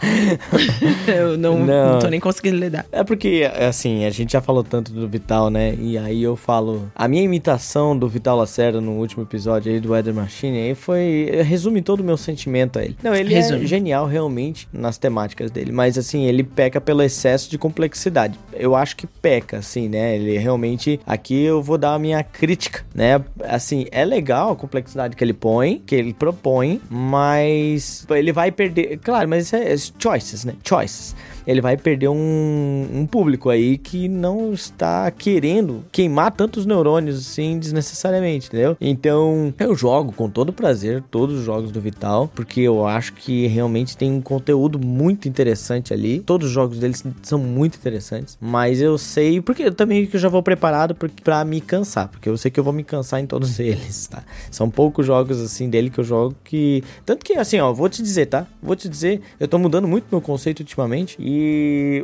eu 1.09 1.37
não, 1.39 1.59
Não. 1.59 1.93
não 1.93 1.99
tô 1.99 2.09
nem 2.09 2.21
conseguindo 2.21 2.57
lidar. 2.57 2.87
É 2.93 3.03
porque, 3.05 3.51
assim, 3.59 4.05
a 4.05 4.11
gente 4.11 4.33
já 4.33 4.41
falou 4.41 4.63
tanto 4.63 4.93
do 4.93 5.07
Vital, 5.09 5.51
né? 5.51 5.75
E 5.79 5.97
aí 5.99 6.23
eu 6.23 6.37
falo. 6.37 6.91
A 6.95 7.07
minha 7.09 7.23
imitação 7.23 7.97
do 7.97 8.09
Vital 8.09 8.37
Lacerda 8.37 8.81
no 8.81 8.93
último 8.93 9.23
episódio 9.23 9.73
aí 9.73 9.81
do 9.81 9.93
Weather 9.93 10.15
Machine 10.15 10.59
aí 10.59 10.75
foi. 10.75 11.31
Resume 11.45 11.83
todo 11.83 12.01
o 12.01 12.05
meu 12.05 12.17
sentimento 12.17 12.79
a 12.79 12.85
ele. 12.85 12.97
Não, 13.03 13.15
ele 13.15 13.33
é 13.35 13.37
Resume. 13.39 13.67
genial 13.67 14.07
realmente 14.07 14.69
nas 14.73 14.99
temáticas 14.99 15.51
dele. 15.51 15.73
Mas, 15.73 15.97
assim, 15.99 16.25
ele 16.25 16.43
peca 16.43 16.81
pelo 16.81 17.03
excesso 17.03 17.51
de 17.51 17.59
complexidade. 17.59 18.39
Eu 18.53 18.75
acho 18.75 18.97
que 18.97 19.07
peca, 19.07 19.59
assim, 19.59 19.89
né? 19.89 20.17
Ele 20.17 20.37
realmente. 20.39 21.01
Aqui 21.07 21.43
eu 21.43 21.63
vou 21.63 21.79
dar 21.79 21.95
a 21.95 21.99
minha 21.99 22.23
crítica, 22.23 22.85
né? 22.95 23.21
Assim, 23.45 23.87
é 23.91 24.05
legal 24.05 24.53
a 24.53 24.57
complexidade 24.57 25.17
que 25.17 25.25
ele 25.25 25.33
põe, 25.33 25.83
que 25.85 25.95
ele 25.95 26.13
propõe, 26.13 26.81
mas 26.91 28.07
ele 28.11 28.33
vai 28.33 28.51
perder. 28.51 28.99
Claro, 29.03 29.29
mas 29.29 29.47
isso 29.47 29.57
é 29.57 29.77
choice, 29.99 30.33
isn't 30.35 30.51
it? 30.51 30.65
Choice. 30.65 31.15
Ele 31.47 31.61
vai 31.61 31.77
perder 31.77 32.09
um, 32.09 32.89
um 32.93 33.07
público 33.07 33.51
aí 33.51 33.79
que 33.79 34.09
não 34.09 34.53
está 34.53 35.11
querendo 35.11 35.85
queimar 35.93 36.33
tantos 36.33 36.67
neurônios 36.67 37.19
assim 37.19 37.59
desnecessariamente, 37.59 38.49
entendeu? 38.49 38.77
Então 38.81 39.53
eu 39.59 39.75
jogo 39.75 40.13
com 40.13 40.29
todo 40.29 40.53
prazer 40.53 41.03
todos 41.11 41.39
os 41.39 41.45
jogos 41.45 41.71
do 41.71 41.81
Vital, 41.81 42.31
porque 42.35 42.61
eu 42.61 42.87
acho 42.87 43.13
que 43.15 43.47
realmente 43.47 43.97
tem 43.97 44.11
um 44.11 44.21
conteúdo 44.21 44.79
muito 44.79 45.29
interessante 45.29 45.93
ali. 45.93 46.21
Todos 46.21 46.49
os 46.49 46.53
jogos 46.53 46.79
deles 46.79 47.05
são 47.23 47.39
muito 47.39 47.77
interessantes, 47.77 48.39
mas 48.41 48.81
eu 48.81 48.97
sei, 48.97 49.41
porque 49.41 49.65
eu 49.65 49.75
também 49.75 50.07
que 50.07 50.17
eu 50.17 50.21
já 50.21 50.29
vou 50.29 50.43
preparado 50.43 50.95
pra 51.23 51.45
me 51.45 51.61
cansar, 51.61 52.09
porque 52.09 52.29
eu 52.29 52.37
sei 52.37 52.51
que 52.51 52.59
eu 52.59 52.65
vou 52.65 52.73
me 52.73 52.85
cansar 52.85 53.21
em 53.21 53.27
todos 53.27 53.59
eles, 53.61 54.07
tá? 54.07 54.23
São 54.51 54.71
poucos 54.71 55.07
jogos 55.07 55.41
assim 55.41 55.69
dele 55.69 55.91
que 55.91 55.99
eu 55.99 56.05
jogo 56.05 56.35
que. 56.45 56.83
Tanto 57.05 57.25
que 57.25 57.35
assim, 57.35 57.59
ó, 57.59 57.73
vou 57.73 57.89
te 57.89 58.03
dizer, 58.03 58.27
tá? 58.27 58.47
Vou 58.63 58.77
te 58.77 58.89
dizer, 58.89 59.21
eu 59.39 59.49
tô 59.49 59.59
mudando 59.59 59.87
muito 59.87 60.07
meu 60.11 60.21
conceito 60.21 60.61
ultimamente. 60.61 61.17
E 61.19 61.34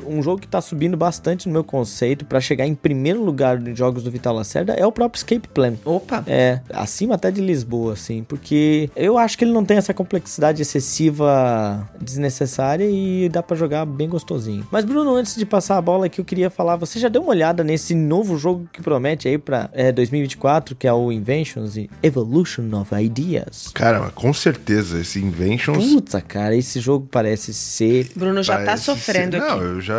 um 0.07 0.23
jogo 0.23 0.41
que 0.41 0.49
tá 0.49 0.61
subindo 0.61 0.97
bastante 0.97 1.47
no 1.47 1.53
meu 1.53 1.65
conceito 1.65 2.25
pra 2.25 2.41
chegar 2.41 2.67
em 2.67 2.75
primeiro 2.75 3.23
lugar 3.23 3.59
de 3.59 3.75
jogos 3.75 4.03
do 4.03 4.11
Vital 4.11 4.35
Lacerda 4.35 4.75
é 4.75 4.87
o 4.87 4.93
próprio 4.93 5.19
Escape 5.19 5.49
Plan. 5.49 5.75
Opa! 5.85 6.25
É, 6.27 6.61
acima 6.73 7.15
até 7.15 7.31
de 7.31 7.41
Lisboa, 7.41 7.95
assim, 7.95 8.25
porque 8.25 8.91
eu 8.95 9.19
acho 9.19 9.37
que 9.37 9.45
ele 9.45 9.53
não 9.53 9.65
tem 9.65 9.77
essa 9.77 9.95
complexidade 9.95 10.63
excessiva 10.63 11.89
desnecessária 12.01 12.89
e 12.89 13.29
dá 13.29 13.43
pra 13.43 13.57
jogar 13.57 13.85
bem 13.85 14.09
gostosinho. 14.09 14.67
Mas, 14.71 14.85
Bruno, 14.85 15.15
antes 15.15 15.37
de 15.37 15.45
passar 15.45 15.77
a 15.77 15.83
bola 15.83 16.07
aqui, 16.07 16.21
eu 16.21 16.25
queria 16.25 16.51
falar, 16.51 16.77
você 16.77 16.99
já 16.99 17.09
deu 17.09 17.23
uma 17.23 17.31
olhada 17.31 17.63
nesse 17.65 17.95
novo 17.95 18.39
jogo 18.39 18.69
que 18.73 18.83
promete 18.83 19.29
aí 19.29 19.39
pra 19.39 19.69
é, 19.73 19.93
2024, 19.93 20.75
que 20.77 20.87
é 20.87 20.93
o 20.93 21.13
Inventions 21.13 21.77
e 21.77 21.91
Evolution 22.03 22.69
of 22.81 22.95
Ideas? 22.95 23.71
Cara, 23.75 24.11
com 24.11 24.33
certeza, 24.33 25.01
esse 25.01 25.21
Inventions. 25.21 25.93
Putz, 25.93 26.17
cara, 26.27 26.55
esse 26.57 26.81
jogo 26.81 27.07
parece 27.11 27.53
ser. 27.53 28.11
Bruno 28.15 28.43
já 28.43 28.59
tá 28.59 28.65
parece 28.65 28.85
sofrendo 28.85 29.20
ser- 29.23 29.39
Não, 29.39 29.55
aqui. 29.57 29.65
eu 29.65 29.81
já. 29.81 29.95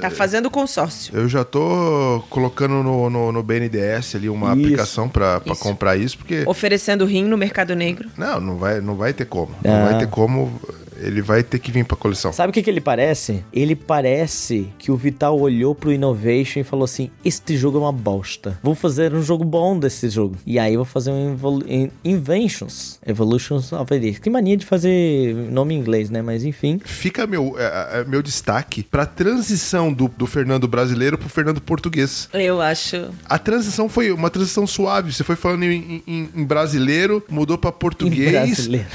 Tá 0.00 0.10
fazendo 0.10 0.50
consórcio. 0.50 1.16
Eu 1.16 1.28
já 1.28 1.44
tô 1.44 2.22
colocando 2.30 2.82
no, 2.82 3.08
no, 3.10 3.32
no 3.32 3.42
BNDES 3.42 4.14
ali 4.16 4.28
uma 4.28 4.48
Isso. 4.54 4.60
aplicação 4.64 5.08
Isso. 5.52 5.62
comprar 5.62 5.96
isso, 5.96 6.18
porque. 6.18 6.42
Oferecendo 6.46 7.04
rim 7.04 7.24
no 7.24 7.36
mercado 7.36 7.74
negro. 7.74 8.08
Não, 8.16 8.40
não 8.40 8.56
vai, 8.56 8.80
não 8.80 8.94
vai 8.96 9.12
ter 9.12 9.26
como. 9.26 9.52
Ah. 9.64 9.68
Não 9.68 9.84
vai 9.86 9.98
ter 9.98 10.08
como. 10.08 10.60
Ele 11.00 11.20
vai 11.22 11.42
ter 11.42 11.58
que 11.58 11.70
vir 11.70 11.84
pra 11.84 11.96
coleção. 11.96 12.32
Sabe 12.32 12.50
o 12.50 12.52
que, 12.52 12.62
que 12.62 12.70
ele 12.70 12.80
parece? 12.80 13.44
Ele 13.52 13.74
parece 13.76 14.68
que 14.78 14.90
o 14.90 14.96
Vital 14.96 15.38
olhou 15.38 15.74
pro 15.74 15.92
Innovation 15.92 16.60
e 16.60 16.64
falou 16.64 16.84
assim: 16.84 17.10
Este 17.24 17.56
jogo 17.56 17.78
é 17.78 17.80
uma 17.80 17.92
bosta. 17.92 18.58
Vou 18.62 18.74
fazer 18.74 19.12
um 19.14 19.22
jogo 19.22 19.44
bom 19.44 19.78
desse 19.78 20.08
jogo. 20.08 20.36
E 20.46 20.58
aí 20.58 20.74
eu 20.74 20.78
vou 20.80 20.84
fazer 20.84 21.10
um 21.10 21.32
Evol 21.32 21.60
in- 21.66 21.90
Inventions. 22.04 22.98
Evolutions 23.06 23.72
of 23.72 23.92
Ideas. 23.94 24.18
Que 24.18 24.30
mania 24.30 24.56
de 24.56 24.64
fazer 24.66 25.34
nome 25.50 25.74
em 25.74 25.78
inglês, 25.78 26.10
né? 26.10 26.22
Mas 26.22 26.44
enfim. 26.44 26.80
Fica 26.84 27.26
meu, 27.26 27.54
é, 27.58 28.00
é, 28.00 28.04
meu 28.04 28.22
destaque 28.22 28.82
pra 28.82 29.04
transição 29.06 29.92
do, 29.92 30.08
do 30.08 30.26
Fernando 30.26 30.66
brasileiro 30.66 31.16
pro 31.18 31.28
Fernando 31.28 31.60
português. 31.60 32.28
Eu 32.32 32.60
acho. 32.60 33.10
A 33.26 33.38
transição 33.38 33.88
foi 33.88 34.10
uma 34.12 34.30
transição 34.30 34.66
suave. 34.66 35.12
Você 35.12 35.24
foi 35.24 35.36
falando 35.36 35.64
em, 35.64 36.02
em- 36.06 36.28
em 36.34 36.44
brasileiro, 36.44 37.22
mudou 37.28 37.56
pra 37.58 37.70
Em 37.70 37.72
português. 37.74 38.30
brasileiro. 38.32 38.86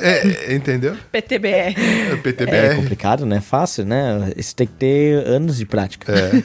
É, 0.00 0.54
entendeu? 0.54 0.91
PTBR. 1.10 1.74
É, 1.76 2.12
É 2.12 2.16
PTBR. 2.16 2.76
complicado, 2.76 3.26
né? 3.26 3.40
Fácil, 3.40 3.84
né? 3.84 4.32
Isso 4.36 4.54
tem 4.54 4.66
que 4.66 4.72
ter 4.74 5.26
anos 5.26 5.56
de 5.58 5.66
prática. 5.66 6.12
É. 6.12 6.42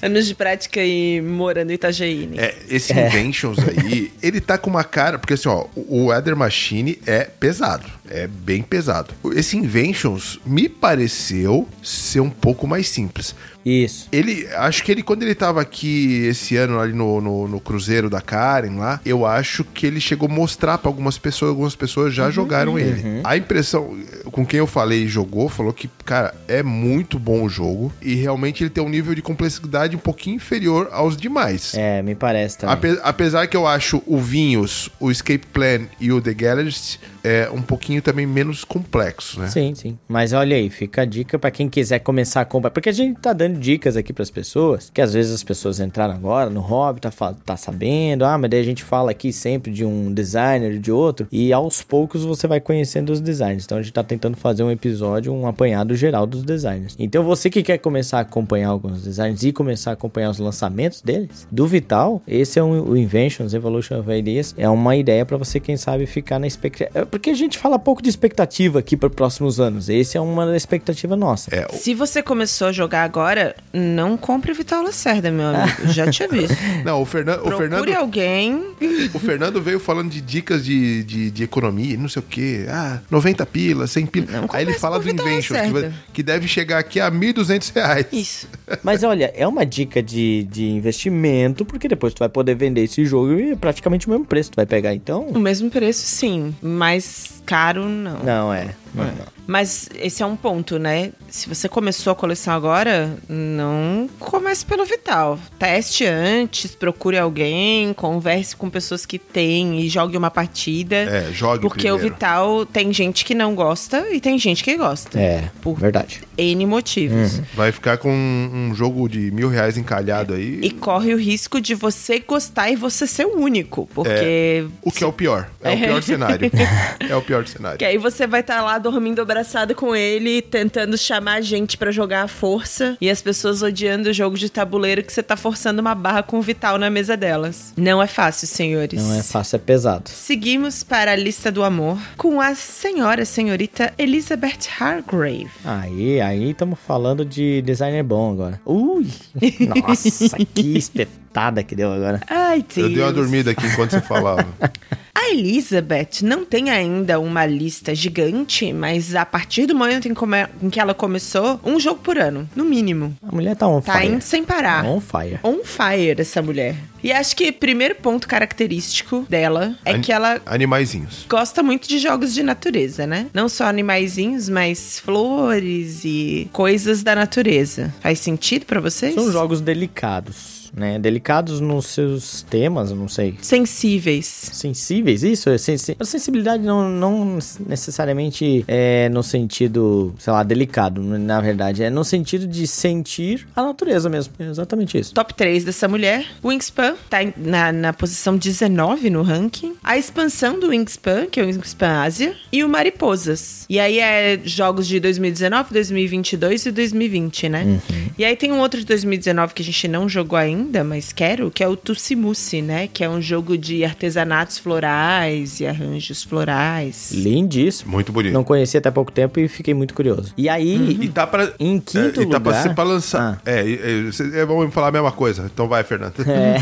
Anos 0.06 0.26
de 0.26 0.34
prática 0.34 0.82
e 0.84 1.20
morando 1.20 1.70
em 1.70 1.74
Itajaí. 1.74 2.26
né? 2.26 2.44
É, 2.44 2.54
esse 2.68 2.92
Inventions 2.92 3.58
aí, 3.58 4.12
ele 4.22 4.40
tá 4.40 4.56
com 4.56 4.70
uma 4.70 4.84
cara. 4.84 5.18
Porque 5.18 5.34
assim, 5.34 5.48
ó, 5.48 5.66
o 5.74 6.06
Weather 6.06 6.36
Machine 6.36 6.98
é 7.06 7.24
pesado. 7.24 7.86
É 8.10 8.26
bem 8.26 8.62
pesado. 8.62 9.14
Esse 9.34 9.56
Inventions 9.56 10.38
me 10.44 10.68
pareceu 10.68 11.66
ser 11.82 12.20
um 12.20 12.30
pouco 12.30 12.66
mais 12.66 12.88
simples. 12.88 13.34
Isso. 13.64 14.08
Ele, 14.10 14.48
acho 14.56 14.82
que 14.82 14.90
ele, 14.90 15.02
quando 15.02 15.22
ele 15.22 15.34
tava 15.34 15.60
aqui 15.60 16.24
esse 16.26 16.56
ano 16.56 16.80
ali 16.80 16.94
no, 16.94 17.20
no, 17.20 17.46
no 17.46 17.60
Cruzeiro 17.60 18.08
da 18.08 18.20
Karen 18.20 18.76
lá, 18.78 19.00
eu 19.04 19.26
acho 19.26 19.62
que 19.64 19.86
ele 19.86 20.00
chegou 20.00 20.28
a 20.28 20.32
mostrar 20.32 20.78
pra 20.78 20.88
algumas 20.88 21.18
pessoas, 21.18 21.50
algumas 21.50 21.74
pessoas 21.76 22.14
já 22.14 22.30
jogaram 22.30 22.78
ele. 22.78 23.20
A 23.22 23.36
impressão, 23.36 23.96
com 24.32 24.46
quem 24.46 24.58
eu 24.58 24.66
falei 24.66 25.04
e 25.04 25.08
jogou, 25.08 25.48
falou 25.50 25.72
que, 25.74 25.90
cara, 26.06 26.34
é 26.48 26.62
muito 26.62 27.18
bom 27.18 27.42
o 27.44 27.48
jogo 27.50 27.92
e 28.00 28.14
realmente 28.14 28.62
ele 28.62 28.70
tem 28.70 28.82
um 28.82 28.88
nível 28.88 29.14
de 29.14 29.20
complexidade 29.22 29.94
um 29.94 29.98
pouquinho 30.00 30.36
inferior 30.36 30.88
aos 30.90 31.14
demais. 31.16 31.74
É, 31.74 32.00
me 32.02 32.14
parece 32.14 32.56
também. 32.58 32.74
Ape- 32.74 33.00
apesar 33.04 33.46
que 33.46 33.56
eu 33.56 33.66
acho 33.66 34.02
o 34.06 34.18
Vinhos, 34.18 34.88
o 34.98 35.10
Escape 35.10 35.46
Plan 35.52 35.80
e 36.00 36.10
o 36.10 36.20
The 36.20 36.32
Galleries 36.32 36.98
é 37.22 37.48
um 37.50 37.62
pouquinho 37.62 38.00
também 38.02 38.26
menos 38.26 38.64
complexo, 38.64 39.40
né? 39.40 39.48
Sim, 39.48 39.74
sim. 39.74 39.98
Mas 40.08 40.32
olha 40.32 40.56
aí, 40.56 40.70
fica 40.70 41.02
a 41.02 41.04
dica 41.04 41.38
pra 41.38 41.50
quem 41.50 41.68
quiser 41.68 41.98
começar 42.00 42.40
a 42.40 42.44
comprar. 42.44 42.70
Porque 42.70 42.88
a 42.88 42.92
gente 42.92 43.20
tá 43.20 43.32
dando 43.32 43.58
dicas 43.58 43.96
aqui 43.96 44.12
pras 44.12 44.30
pessoas, 44.30 44.90
que 44.92 45.00
às 45.00 45.12
vezes 45.12 45.32
as 45.32 45.42
pessoas 45.42 45.80
entraram 45.80 46.14
agora 46.14 46.50
no 46.50 46.60
hobby, 46.60 47.00
tá, 47.00 47.10
tá 47.44 47.56
sabendo, 47.56 48.24
ah, 48.24 48.38
mas 48.38 48.50
daí 48.50 48.60
a 48.60 48.64
gente 48.64 48.82
fala 48.82 49.10
aqui 49.10 49.32
sempre 49.32 49.72
de 49.72 49.84
um 49.84 50.12
designer, 50.12 50.78
de 50.78 50.90
outro, 50.90 51.26
e 51.30 51.52
aos 51.52 51.82
poucos 51.82 52.24
você 52.24 52.46
vai 52.46 52.60
conhecendo 52.60 53.10
os 53.10 53.20
designers. 53.20 53.64
Então 53.64 53.78
a 53.78 53.82
gente 53.82 53.92
tá 53.92 54.02
tentando 54.02 54.36
fazer 54.36 54.62
um 54.62 54.70
episódio, 54.70 55.32
um 55.32 55.46
apanhado 55.46 55.94
geral 55.94 56.26
dos 56.26 56.42
designers. 56.42 56.96
Então 56.98 57.22
você 57.24 57.50
que 57.50 57.62
quer 57.62 57.78
começar 57.78 58.18
a 58.18 58.22
acompanhar 58.22 58.68
alguns 58.68 59.02
designers 59.02 59.42
e 59.42 59.52
começar 59.52 59.90
a 59.90 59.94
acompanhar 59.94 60.30
os 60.30 60.38
lançamentos 60.38 61.02
deles, 61.02 61.46
do 61.50 61.66
Vital, 61.66 62.22
esse 62.26 62.58
é 62.58 62.62
um, 62.62 62.90
o 62.90 62.96
Inventions, 62.96 63.54
Evolution 63.54 64.00
of 64.00 64.10
Ideas, 64.10 64.54
é 64.56 64.68
uma 64.68 64.96
ideia 64.96 65.24
pra 65.26 65.36
você, 65.36 65.60
quem 65.60 65.76
sabe, 65.76 66.06
ficar 66.06 66.38
na 66.38 66.46
expectativa. 66.46 67.09
Porque 67.10 67.30
a 67.30 67.34
gente 67.34 67.58
fala 67.58 67.78
pouco 67.78 68.02
de 68.02 68.08
expectativa 68.08 68.78
aqui 68.78 68.96
para 68.96 69.10
próximos 69.10 69.58
anos. 69.60 69.88
Esse 69.88 70.16
é 70.16 70.20
uma 70.20 70.56
expectativa 70.56 71.16
nossa. 71.16 71.54
É, 71.54 71.66
o- 71.70 71.76
Se 71.76 71.94
você 71.94 72.22
começou 72.22 72.68
a 72.68 72.72
jogar 72.72 73.02
agora, 73.04 73.54
não 73.72 74.16
compre 74.16 74.52
Vital 74.52 74.82
Lacerda, 74.82 75.30
meu 75.30 75.48
amigo. 75.48 75.88
Já 75.92 76.10
te 76.10 76.22
aviso. 76.22 76.54
não, 76.84 77.02
o, 77.02 77.04
Fernan, 77.04 77.34
o 77.36 77.42
Procure 77.42 77.68
Fernando. 77.68 77.94
alguém. 77.96 78.62
O 79.14 79.18
Fernando 79.18 79.60
veio 79.62 79.80
falando 79.80 80.10
de 80.10 80.20
dicas 80.20 80.64
de, 80.64 81.02
de, 81.04 81.30
de 81.30 81.42
economia, 81.42 81.96
não 81.96 82.08
sei 82.08 82.20
o 82.20 82.24
quê. 82.24 82.66
Ah, 82.68 82.98
90 83.10 83.44
pila, 83.46 83.86
100 83.86 84.06
pila. 84.06 84.26
Não 84.30 84.46
Aí 84.52 84.64
ele 84.64 84.74
fala 84.74 84.98
do 84.98 85.04
vai- 85.14 85.92
que 86.12 86.22
deve 86.22 86.46
chegar 86.46 86.78
aqui 86.78 87.00
a 87.00 87.10
1.200 87.10 87.72
reais. 87.74 88.06
Isso. 88.12 88.46
Mas 88.84 89.02
olha, 89.02 89.32
é 89.34 89.46
uma 89.46 89.64
dica 89.64 90.02
de, 90.02 90.44
de 90.50 90.64
investimento, 90.68 91.64
porque 91.64 91.88
depois 91.88 92.12
tu 92.14 92.18
vai 92.18 92.28
poder 92.28 92.54
vender 92.54 92.82
esse 92.82 93.04
jogo 93.04 93.32
e 93.38 93.52
é 93.52 93.56
praticamente 93.56 94.06
o 94.06 94.10
mesmo 94.10 94.24
preço 94.26 94.50
tu 94.52 94.56
vai 94.56 94.66
pegar. 94.66 94.94
Então, 94.94 95.26
O 95.28 95.38
mesmo 95.38 95.70
preço, 95.70 96.02
sim. 96.06 96.54
Mas 96.62 96.99
caro, 97.46 97.86
não. 97.88 98.18
não 98.18 98.52
é. 98.54 98.74
Não, 98.94 99.04
não. 99.04 99.40
Mas 99.46 99.88
esse 99.96 100.22
é 100.22 100.26
um 100.26 100.36
ponto, 100.36 100.78
né? 100.78 101.10
Se 101.28 101.48
você 101.48 101.68
começou 101.68 102.12
a 102.12 102.16
coleção 102.16 102.54
agora, 102.54 103.16
não 103.28 104.08
comece 104.18 104.64
pelo 104.64 104.84
Vital. 104.84 105.38
Teste 105.58 106.04
antes, 106.04 106.74
procure 106.74 107.18
alguém, 107.18 107.92
converse 107.92 108.54
com 108.54 108.70
pessoas 108.70 109.04
que 109.04 109.18
têm 109.18 109.80
e 109.80 109.88
jogue 109.88 110.16
uma 110.16 110.30
partida. 110.30 110.96
É, 110.96 111.32
jogue 111.32 111.62
Porque 111.62 111.88
primeiro. 111.88 112.06
o 112.06 112.10
Vital 112.10 112.66
tem 112.66 112.92
gente 112.92 113.24
que 113.24 113.34
não 113.34 113.54
gosta 113.54 114.06
e 114.10 114.20
tem 114.20 114.38
gente 114.38 114.62
que 114.62 114.76
gosta. 114.76 115.18
É, 115.18 115.50
Por 115.60 115.78
verdade. 115.78 116.20
N 116.38 116.66
motivos. 116.66 117.40
Vai 117.54 117.72
ficar 117.72 117.98
com 117.98 118.10
um, 118.10 118.70
um 118.70 118.74
jogo 118.74 119.08
de 119.08 119.30
mil 119.30 119.48
reais 119.48 119.76
encalhado 119.76 120.34
aí. 120.34 120.60
E 120.62 120.70
corre 120.70 121.12
o 121.12 121.18
risco 121.18 121.60
de 121.60 121.74
você 121.74 122.20
gostar 122.20 122.70
e 122.70 122.76
você 122.76 123.06
ser 123.06 123.26
o 123.26 123.36
único. 123.36 123.88
Porque. 123.92 124.66
O 124.82 124.92
que 124.92 125.02
é 125.02 125.06
o 125.06 125.12
pior. 125.12 125.50
É, 125.60 125.74
o 125.74 125.78
pior 125.78 126.02
cenário. 126.02 126.50
É 127.00 127.16
o 127.16 127.22
pior 127.22 127.46
cenário. 127.46 127.78
Que 127.78 127.84
aí 127.84 127.98
você 127.98 128.26
vai 128.26 128.40
estar 128.40 128.62
lá 128.62 128.78
dormindo 128.80 129.22
abraçado 129.22 129.74
com 129.74 129.94
ele, 129.94 130.42
tentando 130.42 130.98
chamar 130.98 131.34
a 131.34 131.40
gente 131.40 131.76
pra 131.76 131.90
jogar 131.90 132.22
à 132.22 132.28
força. 132.28 132.96
E 133.00 133.08
as 133.08 133.22
pessoas 133.22 133.62
odiando 133.62 134.10
o 134.10 134.12
jogo 134.12 134.36
de 134.36 134.50
tabuleiro 134.50 135.02
que 135.02 135.12
você 135.12 135.22
tá 135.22 135.36
forçando 135.36 135.80
uma 135.80 135.94
barra 135.94 136.22
com 136.22 136.38
o 136.38 136.42
Vital 136.42 136.78
na 136.78 136.90
mesa 136.90 137.16
delas. 137.16 137.72
Não 137.76 138.02
é 138.02 138.06
fácil, 138.06 138.46
senhores. 138.46 139.02
Não 139.02 139.14
é 139.14 139.22
fácil, 139.22 139.56
é 139.56 139.58
pesado. 139.58 140.10
Seguimos 140.10 140.82
para 140.82 141.12
a 141.12 141.16
lista 141.16 141.52
do 141.52 141.62
amor 141.62 141.98
com 142.16 142.40
a 142.40 142.54
senhora, 142.54 143.24
senhorita 143.24 143.92
Elizabeth 143.98 144.68
Hargrave. 144.78 145.48
Aí, 145.64 146.20
aí 146.20 146.50
estamos 146.50 146.78
falando 146.78 147.24
de 147.24 147.62
designer 147.62 148.02
bom 148.02 148.32
agora. 148.32 148.60
Ui! 148.64 149.06
Nossa, 149.86 150.36
que 150.38 150.76
espetada 150.78 151.62
que 151.62 151.74
deu 151.74 151.92
agora. 151.92 152.20
Ai, 152.28 152.64
Deus. 152.74 152.88
Eu 152.88 152.94
dei 152.94 153.02
uma 153.02 153.12
dormida 153.12 153.50
aqui 153.50 153.66
enquanto 153.66 153.92
você 153.92 154.00
falava. 154.00 154.46
A 155.22 155.32
Elizabeth 155.32 156.22
não 156.22 156.46
tem 156.46 156.70
ainda 156.70 157.20
uma 157.20 157.44
lista 157.44 157.94
gigante, 157.94 158.72
mas 158.72 159.14
a 159.14 159.26
partir 159.26 159.66
do 159.66 159.74
momento 159.74 160.08
em, 160.08 160.14
come- 160.14 160.46
em 160.62 160.70
que 160.70 160.80
ela 160.80 160.94
começou, 160.94 161.60
um 161.62 161.78
jogo 161.78 162.00
por 162.00 162.18
ano, 162.18 162.48
no 162.56 162.64
mínimo. 162.64 163.14
A 163.22 163.30
mulher 163.30 163.54
tá 163.54 163.68
on 163.68 163.82
Tá 163.82 163.98
fire. 163.98 164.12
indo 164.14 164.22
sem 164.22 164.42
parar. 164.42 164.84
On 164.86 164.98
fire. 164.98 165.38
On 165.44 165.62
fire 165.62 166.18
essa 166.18 166.40
mulher. 166.40 166.74
E 167.04 167.12
acho 167.12 167.36
que 167.36 167.48
o 167.50 167.52
primeiro 167.52 167.94
ponto 167.96 168.26
característico 168.26 169.26
dela 169.28 169.74
é 169.84 169.92
An- 169.92 170.00
que 170.00 170.10
ela 170.10 170.40
Animaizinhos. 170.46 171.26
gosta 171.28 171.62
muito 171.62 171.86
de 171.86 171.98
jogos 171.98 172.32
de 172.32 172.42
natureza, 172.42 173.06
né? 173.06 173.26
Não 173.34 173.48
só 173.48 173.64
animaizinhos, 173.64 174.48
mas 174.48 175.00
flores 175.00 176.00
e 176.04 176.48
coisas 176.52 177.02
da 177.02 177.14
natureza. 177.14 177.92
Faz 178.00 178.18
sentido 178.20 178.64
pra 178.64 178.80
vocês? 178.80 179.14
São 179.14 179.30
jogos 179.30 179.60
delicados, 179.60 180.59
né? 180.74 180.98
Delicados 180.98 181.60
nos 181.60 181.86
seus 181.86 182.42
temas, 182.42 182.92
não 182.92 183.08
sei. 183.08 183.36
sensíveis. 183.40 184.26
Sensíveis, 184.26 185.22
isso? 185.22 185.50
É 185.50 185.58
sensi... 185.58 185.96
A 185.98 186.04
sensibilidade 186.04 186.62
não, 186.62 186.88
não 186.88 187.38
necessariamente 187.66 188.64
é 188.66 189.08
no 189.08 189.22
sentido, 189.22 190.14
sei 190.18 190.32
lá, 190.32 190.42
delicado, 190.42 191.02
na 191.02 191.40
verdade. 191.40 191.82
É 191.82 191.90
no 191.90 192.04
sentido 192.04 192.46
de 192.46 192.66
sentir 192.66 193.46
a 193.54 193.62
natureza 193.62 194.08
mesmo. 194.08 194.32
É 194.38 194.44
exatamente 194.44 194.98
isso. 194.98 195.14
Top 195.14 195.34
3 195.34 195.64
dessa 195.64 195.88
mulher. 195.88 196.26
Wingspan 196.44 196.94
tá 197.08 197.18
na, 197.36 197.72
na 197.72 197.92
posição 197.92 198.36
19 198.36 199.10
no 199.10 199.22
ranking. 199.22 199.74
A 199.82 199.98
expansão 199.98 200.58
do 200.58 200.68
Wingspan, 200.68 201.26
que 201.26 201.40
é 201.40 201.42
o 201.42 201.46
Wingspan 201.46 202.02
Ásia. 202.02 202.34
E 202.52 202.64
o 202.64 202.68
Mariposas. 202.68 203.66
E 203.68 203.78
aí 203.78 203.98
é 203.98 204.40
jogos 204.44 204.86
de 204.86 204.98
2019, 205.00 205.72
2022 205.72 206.66
e 206.66 206.70
2020, 206.70 207.48
né? 207.48 207.80
E 208.18 208.24
aí 208.24 208.36
tem 208.36 208.52
um 208.52 208.60
outro 208.60 208.80
de 208.80 208.86
2019 208.86 209.54
que 209.54 209.62
a 209.62 209.64
gente 209.64 209.88
não 209.88 210.08
jogou 210.08 210.38
ainda, 210.38 210.59
mas 210.84 211.12
quero, 211.12 211.50
que 211.50 211.62
é 211.62 211.68
o 211.68 211.76
Tussimusi, 211.76 212.60
né? 212.62 212.88
Que 212.92 213.04
é 213.04 213.08
um 213.08 213.20
jogo 213.22 213.56
de 213.56 213.84
artesanatos 213.84 214.58
florais 214.58 215.60
e 215.60 215.66
arranjos 215.66 216.22
florais. 216.22 217.10
Lindíssimo. 217.12 217.90
Muito 217.92 218.12
bonito. 218.12 218.32
Não 218.32 218.44
conheci 218.44 218.76
até 218.76 218.90
pouco 218.90 219.10
tempo 219.12 219.38
e 219.40 219.48
fiquei 219.48 219.72
muito 219.74 219.94
curioso. 219.94 220.32
E 220.36 220.48
aí, 220.48 220.98
E 221.00 221.08
tá 221.08 221.26
pra. 221.26 221.52
em 221.58 221.78
quinto 221.80 222.20
é, 222.20 222.24
e 222.24 222.28
tá 222.28 222.38
pra 222.40 222.50
lugar... 222.52 222.62
ser 222.62 222.74
pra 222.74 222.84
lançar. 222.84 223.40
Ah. 223.44 223.50
É, 223.50 223.66
e- 223.66 224.08
e- 224.08 224.12
cê- 224.12 224.38
é, 224.40 224.44
vamos 224.44 224.72
falar 224.74 224.88
a 224.88 224.92
mesma 224.92 225.12
coisa. 225.12 225.48
Então 225.52 225.68
vai, 225.68 225.82
Fernando. 225.84 226.14
É. 226.30 226.56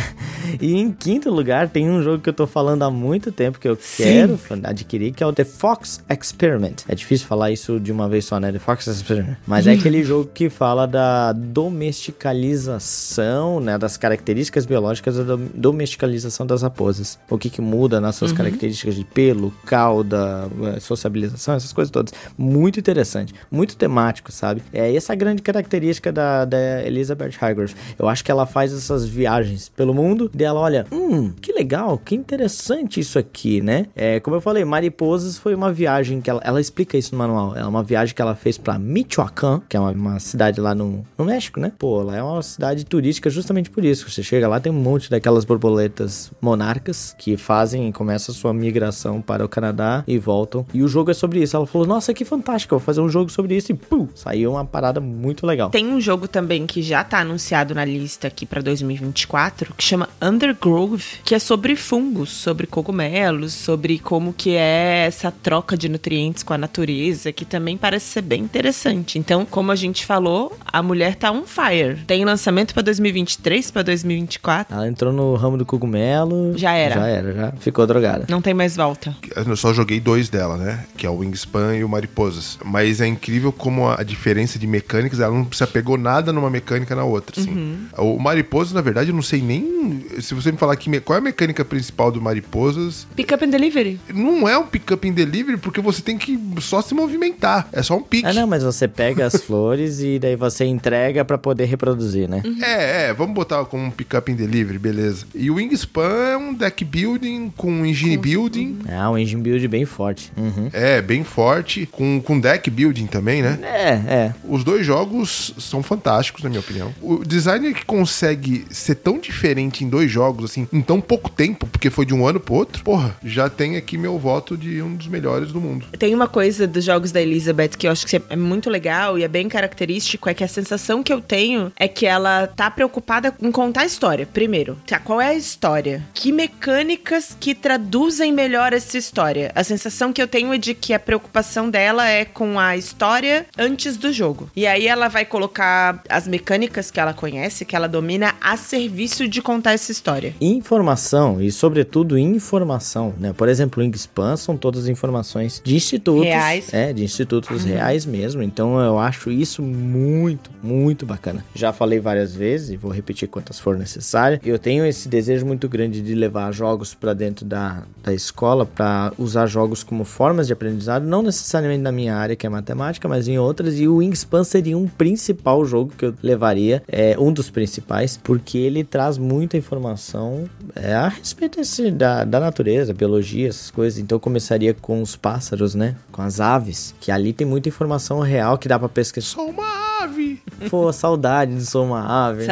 E 0.60 0.74
em 0.76 0.90
quinto 0.90 1.30
lugar 1.30 1.68
tem 1.68 1.88
um 1.90 2.02
jogo 2.02 2.22
que 2.22 2.28
eu 2.28 2.32
tô 2.32 2.46
falando 2.46 2.82
há 2.82 2.90
muito 2.90 3.30
tempo 3.30 3.58
que 3.58 3.68
eu 3.68 3.76
quero 3.96 4.38
adquirir, 4.64 5.12
que 5.12 5.22
é 5.22 5.26
o 5.26 5.32
The 5.32 5.44
Fox 5.44 6.02
Experiment. 6.08 6.76
É 6.88 6.94
difícil 6.94 7.26
falar 7.26 7.50
isso 7.50 7.78
de 7.78 7.92
uma 7.92 8.08
vez 8.08 8.24
só, 8.24 8.40
né? 8.40 8.50
The 8.50 8.58
Fox 8.58 8.86
Experiment. 8.86 9.36
Mas 9.46 9.66
é 9.66 9.72
aquele 9.74 10.02
jogo 10.02 10.30
que 10.32 10.48
fala 10.48 10.86
da 10.86 11.32
domesticalização, 11.32 13.60
né? 13.60 13.76
Das 13.88 13.96
características 13.96 14.66
biológicas 14.66 15.16
da 15.16 15.22
dom- 15.22 15.48
domesticalização 15.54 16.44
das 16.46 16.60
raposas. 16.60 17.18
O 17.30 17.38
que 17.38 17.48
que 17.48 17.62
muda 17.62 18.02
nas 18.02 18.16
suas 18.16 18.32
características 18.32 18.94
de 18.94 19.02
pelo, 19.02 19.50
cauda, 19.64 20.46
eh, 20.76 20.78
sociabilização, 20.78 21.54
essas 21.54 21.72
coisas 21.72 21.90
todas. 21.90 22.12
Muito 22.36 22.78
interessante. 22.78 23.32
Muito 23.50 23.78
temático, 23.78 24.30
sabe? 24.30 24.62
É 24.74 24.94
essa 24.94 25.14
grande 25.14 25.40
característica 25.40 26.12
da, 26.12 26.44
da 26.44 26.82
Elizabeth 26.84 27.30
Hargrave. 27.40 27.74
Eu 27.98 28.06
acho 28.10 28.22
que 28.22 28.30
ela 28.30 28.44
faz 28.44 28.74
essas 28.74 29.06
viagens 29.06 29.70
pelo 29.70 29.94
mundo 29.94 30.30
e 30.38 30.44
ela 30.44 30.60
olha, 30.60 30.84
hum, 30.92 31.32
que 31.40 31.50
legal, 31.54 31.96
que 31.96 32.14
interessante 32.14 33.00
isso 33.00 33.18
aqui, 33.18 33.62
né? 33.62 33.86
É, 33.96 34.20
como 34.20 34.36
eu 34.36 34.40
falei, 34.42 34.66
Mariposas 34.66 35.38
foi 35.38 35.54
uma 35.54 35.72
viagem 35.72 36.20
que 36.20 36.28
ela, 36.28 36.42
ela 36.44 36.60
explica 36.60 36.98
isso 36.98 37.12
no 37.14 37.18
manual. 37.18 37.56
É 37.56 37.64
uma 37.64 37.82
viagem 37.82 38.14
que 38.14 38.20
ela 38.20 38.34
fez 38.34 38.58
pra 38.58 38.78
Michoacán, 38.78 39.62
que 39.66 39.78
é 39.78 39.80
uma, 39.80 39.92
uma 39.92 40.20
cidade 40.20 40.60
lá 40.60 40.74
no, 40.74 41.06
no 41.16 41.24
México, 41.24 41.58
né? 41.58 41.72
Pô, 41.78 42.02
lá 42.02 42.16
é 42.16 42.22
uma 42.22 42.42
cidade 42.42 42.84
turística 42.84 43.30
justamente 43.30 43.70
por 43.70 43.77
isso. 43.84 44.08
Você 44.08 44.22
chega 44.22 44.48
lá, 44.48 44.60
tem 44.60 44.72
um 44.72 44.76
monte 44.76 45.10
daquelas 45.10 45.44
borboletas 45.44 46.30
monarcas 46.40 47.14
que 47.18 47.36
fazem 47.36 47.88
e 47.88 47.92
começam 47.92 48.34
a 48.34 48.36
sua 48.36 48.52
migração 48.52 49.20
para 49.20 49.44
o 49.44 49.48
Canadá 49.48 50.04
e 50.06 50.18
voltam. 50.18 50.66
E 50.72 50.82
o 50.82 50.88
jogo 50.88 51.10
é 51.10 51.14
sobre 51.14 51.42
isso. 51.42 51.56
Ela 51.56 51.66
falou, 51.66 51.86
nossa, 51.86 52.14
que 52.14 52.24
fantástico, 52.24 52.76
vou 52.76 52.84
fazer 52.84 53.00
um 53.00 53.08
jogo 53.08 53.30
sobre 53.30 53.56
isso 53.56 53.72
e 53.72 53.74
pum, 53.74 54.08
saiu 54.14 54.52
uma 54.52 54.64
parada 54.64 55.00
muito 55.00 55.46
legal. 55.46 55.70
Tem 55.70 55.86
um 55.86 56.00
jogo 56.00 56.28
também 56.28 56.66
que 56.66 56.82
já 56.82 57.04
tá 57.04 57.20
anunciado 57.20 57.74
na 57.74 57.84
lista 57.84 58.28
aqui 58.28 58.46
pra 58.46 58.60
2024, 58.60 59.74
que 59.74 59.84
chama 59.84 60.08
Undergrove, 60.20 61.04
que 61.24 61.34
é 61.34 61.38
sobre 61.38 61.76
fungos, 61.76 62.30
sobre 62.30 62.66
cogumelos, 62.66 63.52
sobre 63.52 63.98
como 63.98 64.32
que 64.32 64.54
é 64.54 65.06
essa 65.06 65.30
troca 65.30 65.76
de 65.76 65.88
nutrientes 65.88 66.42
com 66.42 66.52
a 66.52 66.58
natureza, 66.58 67.32
que 67.32 67.44
também 67.44 67.76
parece 67.76 68.06
ser 68.06 68.22
bem 68.22 68.42
interessante. 68.42 69.18
Então, 69.18 69.44
como 69.44 69.72
a 69.72 69.76
gente 69.76 70.04
falou, 70.04 70.56
a 70.64 70.82
mulher 70.82 71.14
tá 71.14 71.30
on 71.30 71.44
fire. 71.44 72.04
Tem 72.06 72.24
lançamento 72.24 72.74
pra 72.74 72.82
2023, 72.82 73.67
pra 73.72 73.82
2024. 73.82 74.74
Ela 74.74 74.88
entrou 74.88 75.12
no 75.12 75.34
ramo 75.34 75.56
do 75.56 75.64
cogumelo. 75.66 76.56
Já 76.56 76.72
era. 76.74 76.94
Já 76.96 77.06
era, 77.06 77.32
já 77.32 77.52
ficou 77.52 77.86
drogada. 77.86 78.24
Não 78.28 78.40
tem 78.40 78.54
mais 78.54 78.76
volta. 78.76 79.14
Eu 79.34 79.56
só 79.56 79.72
joguei 79.72 80.00
dois 80.00 80.28
dela, 80.28 80.56
né? 80.56 80.84
Que 80.96 81.06
é 81.06 81.10
o 81.10 81.16
Wingspan 81.18 81.76
e 81.76 81.84
o 81.84 81.88
Mariposas. 81.88 82.58
Mas 82.64 83.00
é 83.00 83.06
incrível 83.06 83.52
como 83.52 83.88
a 83.88 84.02
diferença 84.02 84.58
de 84.58 84.66
mecânicas, 84.66 85.20
ela 85.20 85.34
não 85.34 85.50
se 85.52 85.62
apegou 85.62 85.96
nada 85.96 86.32
numa 86.32 86.50
mecânica 86.50 86.94
na 86.94 87.04
outra, 87.04 87.40
assim. 87.40 87.78
O 87.96 88.18
Mariposas, 88.18 88.72
na 88.72 88.80
verdade, 88.80 89.10
eu 89.10 89.14
não 89.14 89.22
sei 89.22 89.40
nem... 89.42 90.04
Se 90.20 90.34
você 90.34 90.50
me 90.52 90.58
falar 90.58 90.76
que 90.76 90.88
me- 90.90 91.00
qual 91.00 91.16
é 91.16 91.20
a 91.20 91.22
mecânica 91.22 91.64
principal 91.64 92.10
do 92.10 92.20
Mariposas, 92.20 93.06
Pick 93.16 93.32
up 93.32 93.44
and 93.44 93.48
delivery. 93.50 94.00
não 94.12 94.48
é 94.48 94.56
um 94.58 94.66
pick-up 94.66 95.06
in 95.06 95.12
delivery, 95.12 95.56
porque 95.58 95.80
você 95.80 96.02
tem 96.02 96.16
que 96.18 96.38
só 96.60 96.80
se 96.82 96.94
movimentar. 96.94 97.68
É 97.72 97.82
só 97.82 97.96
um 97.96 98.02
pique. 98.02 98.26
Ah, 98.26 98.32
não, 98.32 98.46
mas 98.46 98.62
você 98.62 98.86
pega 98.88 99.26
as 99.26 99.36
flores 99.42 100.00
e 100.00 100.18
daí 100.18 100.36
você 100.36 100.64
entrega 100.64 101.24
pra 101.24 101.38
poder 101.38 101.64
reproduzir, 101.66 102.28
né? 102.28 102.42
É, 102.62 103.08
é, 103.08 103.14
vamos 103.14 103.34
botar 103.34 103.57
como 103.66 103.84
um 103.84 103.90
pick-up 103.90 104.30
in 104.30 104.34
delivery, 104.34 104.78
beleza. 104.78 105.26
E 105.34 105.50
o 105.50 105.54
Wingspan 105.54 106.28
é 106.32 106.36
um 106.36 106.54
deck 106.54 106.84
building 106.84 107.52
com 107.56 107.84
engine 107.84 108.16
building. 108.16 108.78
É 108.88 109.08
um 109.08 109.18
engine 109.18 109.42
build 109.42 109.66
bem 109.68 109.84
forte. 109.84 110.32
Uhum. 110.36 110.70
É, 110.72 111.00
bem 111.00 111.24
forte, 111.24 111.86
com, 111.86 112.20
com 112.20 112.38
deck 112.38 112.70
building 112.70 113.06
também, 113.06 113.42
né? 113.42 113.58
É, 113.62 114.14
é. 114.14 114.34
Os 114.48 114.64
dois 114.64 114.84
jogos 114.84 115.54
são 115.58 115.82
fantásticos, 115.82 116.42
na 116.42 116.48
minha 116.48 116.60
opinião. 116.60 116.92
O 117.00 117.24
designer 117.24 117.74
que 117.74 117.84
consegue 117.84 118.64
ser 118.70 118.96
tão 118.96 119.18
diferente 119.18 119.84
em 119.84 119.88
dois 119.88 120.10
jogos, 120.10 120.50
assim, 120.50 120.66
em 120.72 120.80
tão 120.80 121.00
pouco 121.00 121.30
tempo, 121.30 121.66
porque 121.66 121.90
foi 121.90 122.04
de 122.04 122.14
um 122.14 122.26
ano 122.26 122.40
pro 122.40 122.54
outro, 122.54 122.82
porra, 122.82 123.16
já 123.22 123.48
tem 123.48 123.76
aqui 123.76 123.96
meu 123.98 124.18
voto 124.18 124.56
de 124.56 124.80
um 124.82 124.94
dos 124.94 125.06
melhores 125.06 125.52
do 125.52 125.60
mundo. 125.60 125.86
Tem 125.98 126.14
uma 126.14 126.28
coisa 126.28 126.66
dos 126.66 126.84
jogos 126.84 127.12
da 127.12 127.20
Elizabeth 127.20 127.70
que 127.78 127.86
eu 127.86 127.92
acho 127.92 128.06
que 128.06 128.20
é 128.28 128.36
muito 128.36 128.70
legal 128.70 129.18
e 129.18 129.24
é 129.24 129.28
bem 129.28 129.48
característico, 129.48 130.28
é 130.28 130.34
que 130.34 130.44
a 130.44 130.48
sensação 130.48 131.02
que 131.02 131.12
eu 131.12 131.20
tenho 131.20 131.72
é 131.76 131.88
que 131.88 132.06
ela 132.06 132.46
tá 132.46 132.70
preocupada 132.70 133.34
em 133.48 133.52
contar 133.52 133.82
a 133.82 133.86
história. 133.86 134.26
Primeiro, 134.26 134.76
tá, 134.86 135.00
qual 135.00 135.20
é 135.20 135.28
a 135.28 135.34
história? 135.34 136.06
Que 136.12 136.30
mecânicas 136.30 137.36
que 137.38 137.54
traduzem 137.54 138.32
melhor 138.32 138.72
essa 138.72 138.98
história? 138.98 139.50
A 139.54 139.64
sensação 139.64 140.12
que 140.12 140.20
eu 140.20 140.28
tenho 140.28 140.52
é 140.52 140.58
de 140.58 140.74
que 140.74 140.92
a 140.92 141.00
preocupação 141.00 141.70
dela 141.70 142.06
é 142.06 142.24
com 142.24 142.60
a 142.60 142.76
história 142.76 143.46
antes 143.56 143.96
do 143.96 144.12
jogo. 144.12 144.50
E 144.54 144.66
aí 144.66 144.86
ela 144.86 145.08
vai 145.08 145.24
colocar 145.24 146.02
as 146.08 146.28
mecânicas 146.28 146.90
que 146.90 147.00
ela 147.00 147.14
conhece, 147.14 147.64
que 147.64 147.74
ela 147.74 147.88
domina, 147.88 148.34
a 148.40 148.56
serviço 148.56 149.26
de 149.26 149.40
contar 149.40 149.72
essa 149.72 149.90
história. 149.90 150.34
Informação 150.40 151.40
e, 151.40 151.50
sobretudo, 151.50 152.18
informação, 152.18 153.14
né? 153.18 153.32
Por 153.32 153.48
exemplo, 153.48 153.82
o 153.82 153.86
Wingspan 153.86 154.36
são 154.36 154.56
todas 154.56 154.88
informações 154.88 155.62
de 155.64 155.74
institutos. 155.74 156.24
Reais. 156.24 156.74
É, 156.74 156.92
de 156.92 157.02
institutos 157.02 157.64
reais 157.64 158.04
mesmo. 158.04 158.42
Então 158.42 158.78
eu 158.78 158.98
acho 158.98 159.30
isso 159.30 159.62
muito, 159.62 160.50
muito 160.62 161.06
bacana. 161.06 161.44
Já 161.54 161.72
falei 161.72 161.98
várias 161.98 162.34
vezes 162.34 162.70
e 162.70 162.76
vou 162.76 162.90
repetir 162.90 163.26
quantas 163.38 163.58
for 163.60 163.78
necessárias. 163.78 164.40
Eu 164.44 164.58
tenho 164.58 164.84
esse 164.84 165.08
desejo 165.08 165.46
muito 165.46 165.68
grande 165.68 166.00
de 166.02 166.14
levar 166.14 166.52
jogos 166.52 166.92
para 166.92 167.14
dentro 167.14 167.44
da, 167.46 167.84
da 168.02 168.12
escola, 168.12 168.66
para 168.66 169.12
usar 169.16 169.46
jogos 169.46 169.84
como 169.84 170.04
formas 170.04 170.48
de 170.48 170.52
aprendizado, 170.52 171.04
não 171.04 171.22
necessariamente 171.22 171.82
na 171.82 171.92
minha 171.92 172.16
área, 172.16 172.34
que 172.34 172.46
é 172.46 172.50
matemática, 172.50 173.08
mas 173.08 173.28
em 173.28 173.38
outras. 173.38 173.78
E 173.78 173.86
o 173.86 173.96
Wingspan 173.96 174.42
seria 174.42 174.76
um 174.76 174.88
principal 174.88 175.64
jogo 175.64 175.92
que 175.96 176.04
eu 176.06 176.14
levaria, 176.22 176.82
é 176.88 177.16
um 177.18 177.32
dos 177.32 177.48
principais, 177.48 178.18
porque 178.22 178.58
ele 178.58 178.82
traz 178.82 179.16
muita 179.16 179.56
informação 179.56 180.48
é, 180.74 180.94
a 180.94 181.08
respeito 181.08 181.58
desse, 181.58 181.90
da, 181.90 182.24
da 182.24 182.40
natureza, 182.40 182.92
biologia, 182.92 183.48
essas 183.48 183.70
coisas. 183.70 183.98
Então 183.98 184.16
eu 184.16 184.20
começaria 184.20 184.74
com 184.74 185.00
os 185.00 185.14
pássaros, 185.14 185.74
né? 185.74 185.94
Com 186.10 186.22
as 186.22 186.40
aves, 186.40 186.94
que 187.00 187.12
ali 187.12 187.32
tem 187.32 187.46
muita 187.46 187.68
informação 187.68 188.20
real 188.20 188.58
que 188.58 188.66
dá 188.68 188.78
pra 188.78 188.88
pesquisar. 188.88 189.28
Sou 189.28 189.50
uma 189.50 190.02
ave! 190.02 190.42
Pô, 190.70 190.92
saudade 190.92 191.54
de 191.54 191.64
sou 191.66 191.84
uma 191.84 192.28
ave. 192.28 192.44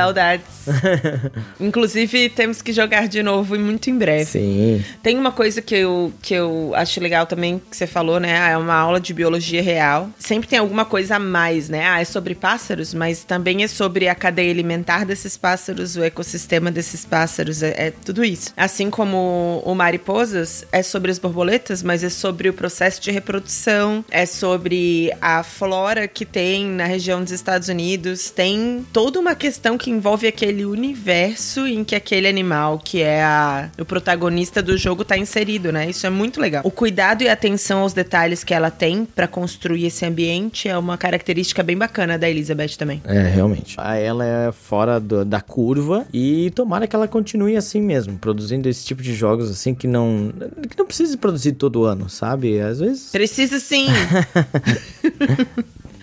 né? 0.66 0.66
Inclusive, 1.61 2.29
temos 2.31 2.62
que 2.62 2.73
jogar 2.73 3.09
de 3.09 3.23
novo 3.23 3.57
e 3.57 3.59
muito 3.59 3.91
em 3.91 3.97
breve. 3.97 4.25
Sim. 4.25 4.85
Tem 5.03 5.17
uma 5.19 5.33
coisa 5.33 5.62
que 5.62 5.75
eu, 5.75 6.12
que 6.23 6.35
eu 6.35 6.73
acho 6.75 7.01
legal 7.01 7.27
também 7.27 7.61
que 7.71 7.77
você 7.77 7.87
falou, 7.87 8.21
né? 8.21 8.39
Ah, 8.39 8.51
é 8.51 8.57
uma 8.57 8.75
aula 8.75 9.01
de 9.01 9.12
biologia 9.12 9.62
real. 9.62 10.11
Sempre 10.19 10.49
tem 10.49 10.59
alguma 10.59 10.85
coisa 10.85 11.17
a 11.17 11.19
mais, 11.19 11.69
né? 11.69 11.87
Ah, 11.87 12.01
é 12.01 12.05
sobre 12.05 12.35
pássaros, 12.35 12.95
mas 12.95 13.25
também 13.25 13.62
é 13.62 13.69
sobre 13.69 14.09
a 14.09 14.14
cadeia 14.14 14.51
alimentar 14.51 15.05
desses 15.05 15.37
pássaros, 15.37 15.97
o 15.97 16.03
ecossistema 16.03 16.71
desses 16.71 17.05
pássaros, 17.05 17.62
é, 17.62 17.75
é 17.77 17.91
tudo 17.91 18.25
isso. 18.25 18.53
Assim 18.57 18.91
como 18.91 19.62
o 19.64 19.75
mariposas 19.75 20.64
é 20.73 20.83
sobre 20.83 21.11
as 21.11 21.19
borboletas, 21.19 21.83
mas 21.83 22.03
é 22.03 22.11
sobre 22.11 22.49
o 22.49 22.53
processo 22.53 23.01
de 23.01 23.11
reprodução, 23.11 24.05
é 24.11 24.27
sobre 24.27 25.12
a 25.21 25.43
flora 25.43 26.09
que 26.09 26.25
tem 26.25 26.67
na 26.67 26.85
região 26.85 27.23
dos 27.23 27.33
Estados 27.33 27.69
Unidos, 27.69 28.31
tem 28.31 28.87
toda 28.93 29.19
uma 29.19 29.35
questão 29.35 29.77
que 29.79 29.91
envolve 29.91 30.27
aquele 30.27 30.55
universo 30.64 31.66
em 31.66 31.84
que 31.84 31.94
aquele 31.94 32.26
animal, 32.28 32.78
que 32.78 33.02
é 33.02 33.22
a, 33.22 33.68
o 33.78 33.84
protagonista 33.84 34.62
do 34.62 34.76
jogo, 34.78 35.04
tá 35.04 35.16
inserido, 35.18 35.70
né? 35.72 35.90
Isso 35.90 36.07
é 36.07 36.11
muito 36.11 36.40
legal. 36.40 36.62
O 36.64 36.70
cuidado 36.70 37.22
e 37.22 37.28
atenção 37.28 37.80
aos 37.80 37.92
detalhes 37.92 38.42
que 38.44 38.54
ela 38.54 38.70
tem 38.70 39.04
para 39.04 39.28
construir 39.28 39.86
esse 39.86 40.04
ambiente 40.04 40.68
é 40.68 40.76
uma 40.78 40.96
característica 40.96 41.62
bem 41.62 41.76
bacana 41.76 42.18
da 42.18 42.28
Elizabeth 42.28 42.76
também. 42.78 43.02
É, 43.04 43.22
realmente. 43.28 43.74
Ah, 43.78 43.96
Ela 43.96 44.24
é 44.24 44.52
fora 44.52 44.98
do- 45.00 45.24
da 45.24 45.40
curva 45.40 46.07
e 46.12 46.50
tomara 46.54 46.86
que 46.86 46.94
ela 46.96 47.09
continue 47.09 47.57
assim 47.57 47.80
mesmo, 47.80 48.16
produzindo 48.18 48.68
esse 48.68 48.84
tipo 48.84 49.02
de 49.02 49.14
jogos 49.14 49.50
assim 49.50 49.74
que 49.74 49.86
não 49.86 50.32
que 50.68 50.78
não 50.78 50.86
precisa 50.86 51.16
produzir 51.16 51.52
todo 51.52 51.84
ano, 51.84 52.09
sabe? 52.09 52.61
Às 52.61 52.78
vezes 52.80 53.11
Precisa 53.11 53.59
sim. 53.59 53.86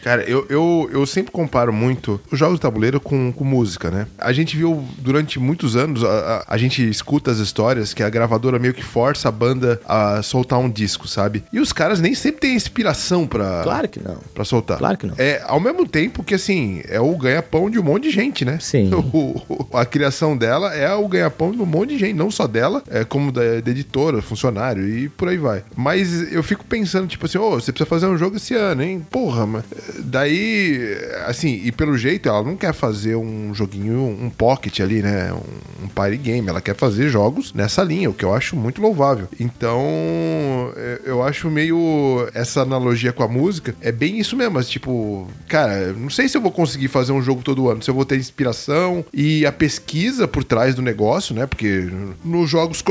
Cara, 0.03 0.23
eu, 0.23 0.45
eu, 0.49 0.89
eu 0.91 1.05
sempre 1.05 1.31
comparo 1.31 1.71
muito 1.71 2.19
os 2.31 2.37
jogos 2.37 2.55
de 2.55 2.61
tabuleiro 2.61 2.99
com, 2.99 3.31
com 3.31 3.43
música, 3.43 3.89
né? 3.89 4.07
A 4.17 4.33
gente 4.33 4.57
viu 4.57 4.83
durante 4.97 5.39
muitos 5.39 5.75
anos, 5.75 6.03
a, 6.03 6.07
a, 6.47 6.53
a 6.55 6.57
gente 6.57 6.87
escuta 6.87 7.31
as 7.31 7.37
histórias 7.39 7.93
que 7.93 8.03
a 8.03 8.09
gravadora 8.09 8.59
meio 8.59 8.73
que 8.73 8.83
força 8.83 9.29
a 9.29 9.31
banda 9.31 9.79
a 9.85 10.21
soltar 10.21 10.59
um 10.59 10.69
disco, 10.69 11.07
sabe? 11.07 11.43
E 11.53 11.59
os 11.59 11.71
caras 11.71 11.99
nem 11.99 12.13
sempre 12.13 12.41
têm 12.41 12.55
inspiração 12.55 13.25
pra, 13.25 13.61
claro 13.63 13.87
que 13.87 13.99
não. 14.03 14.17
pra 14.33 14.43
soltar. 14.43 14.77
Claro 14.77 14.97
que 14.97 15.07
não. 15.07 15.15
É, 15.17 15.41
ao 15.45 15.59
mesmo 15.59 15.87
tempo 15.87 16.23
que, 16.23 16.35
assim, 16.35 16.81
é 16.87 16.99
o 16.99 17.15
ganha-pão 17.17 17.69
de 17.69 17.79
um 17.79 17.83
monte 17.83 18.03
de 18.03 18.11
gente, 18.11 18.43
né? 18.45 18.57
Sim. 18.59 18.91
O- 19.13 19.41
o- 19.71 19.77
a 19.77 19.85
criação 19.85 20.35
dela 20.35 20.73
é 20.73 20.91
o 20.93 21.07
ganha-pão 21.07 21.51
de 21.51 21.61
um 21.61 21.65
monte 21.65 21.89
de 21.91 21.99
gente, 21.99 22.13
não 22.15 22.29
só 22.31 22.47
dela, 22.47 22.83
é 22.89 23.03
como 23.05 23.31
da, 23.31 23.41
da 23.61 23.71
editora, 23.71 24.21
funcionário 24.21 24.87
e 24.87 25.07
por 25.07 25.27
aí 25.29 25.37
vai. 25.37 25.63
Mas 25.75 26.31
eu 26.33 26.41
fico 26.43 26.65
pensando, 26.65 27.07
tipo 27.07 27.25
assim, 27.25 27.37
ô, 27.37 27.51
você 27.51 27.71
precisa 27.71 27.89
fazer 27.89 28.07
um 28.07 28.17
jogo 28.17 28.37
esse 28.37 28.53
ano, 28.55 28.81
hein? 28.83 29.05
Porra, 29.09 29.45
mas. 29.45 29.63
Daí, 29.99 30.97
assim, 31.25 31.61
e 31.63 31.71
pelo 31.71 31.97
jeito, 31.97 32.29
ela 32.29 32.43
não 32.43 32.55
quer 32.55 32.73
fazer 32.73 33.15
um 33.15 33.53
joguinho, 33.53 33.99
um 33.99 34.29
pocket 34.29 34.79
ali, 34.79 35.01
né? 35.01 35.31
Um, 35.33 35.85
um 35.85 35.87
party 35.87 36.17
game. 36.17 36.47
Ela 36.47 36.61
quer 36.61 36.75
fazer 36.75 37.09
jogos 37.09 37.53
nessa 37.53 37.83
linha, 37.83 38.09
o 38.09 38.13
que 38.13 38.25
eu 38.25 38.33
acho 38.33 38.55
muito 38.55 38.81
louvável. 38.81 39.27
Então, 39.39 40.71
é, 40.75 41.01
eu 41.05 41.23
acho 41.23 41.49
meio 41.49 42.27
essa 42.33 42.61
analogia 42.61 43.11
com 43.11 43.23
a 43.23 43.27
música 43.27 43.75
é 43.81 43.91
bem 43.91 44.19
isso 44.19 44.35
mesmo, 44.35 44.53
mas 44.55 44.69
tipo, 44.69 45.27
cara, 45.47 45.93
não 45.93 46.09
sei 46.09 46.27
se 46.27 46.37
eu 46.37 46.41
vou 46.41 46.51
conseguir 46.51 46.87
fazer 46.87 47.11
um 47.11 47.21
jogo 47.21 47.41
todo 47.41 47.69
ano, 47.69 47.81
se 47.81 47.89
eu 47.89 47.93
vou 47.95 48.05
ter 48.05 48.17
inspiração 48.17 49.05
e 49.13 49.45
a 49.45 49.51
pesquisa 49.51 50.27
por 50.27 50.43
trás 50.43 50.75
do 50.75 50.81
negócio, 50.81 51.35
né? 51.35 51.45
Porque 51.45 51.89
nos 52.23 52.49
jogos, 52.49 52.83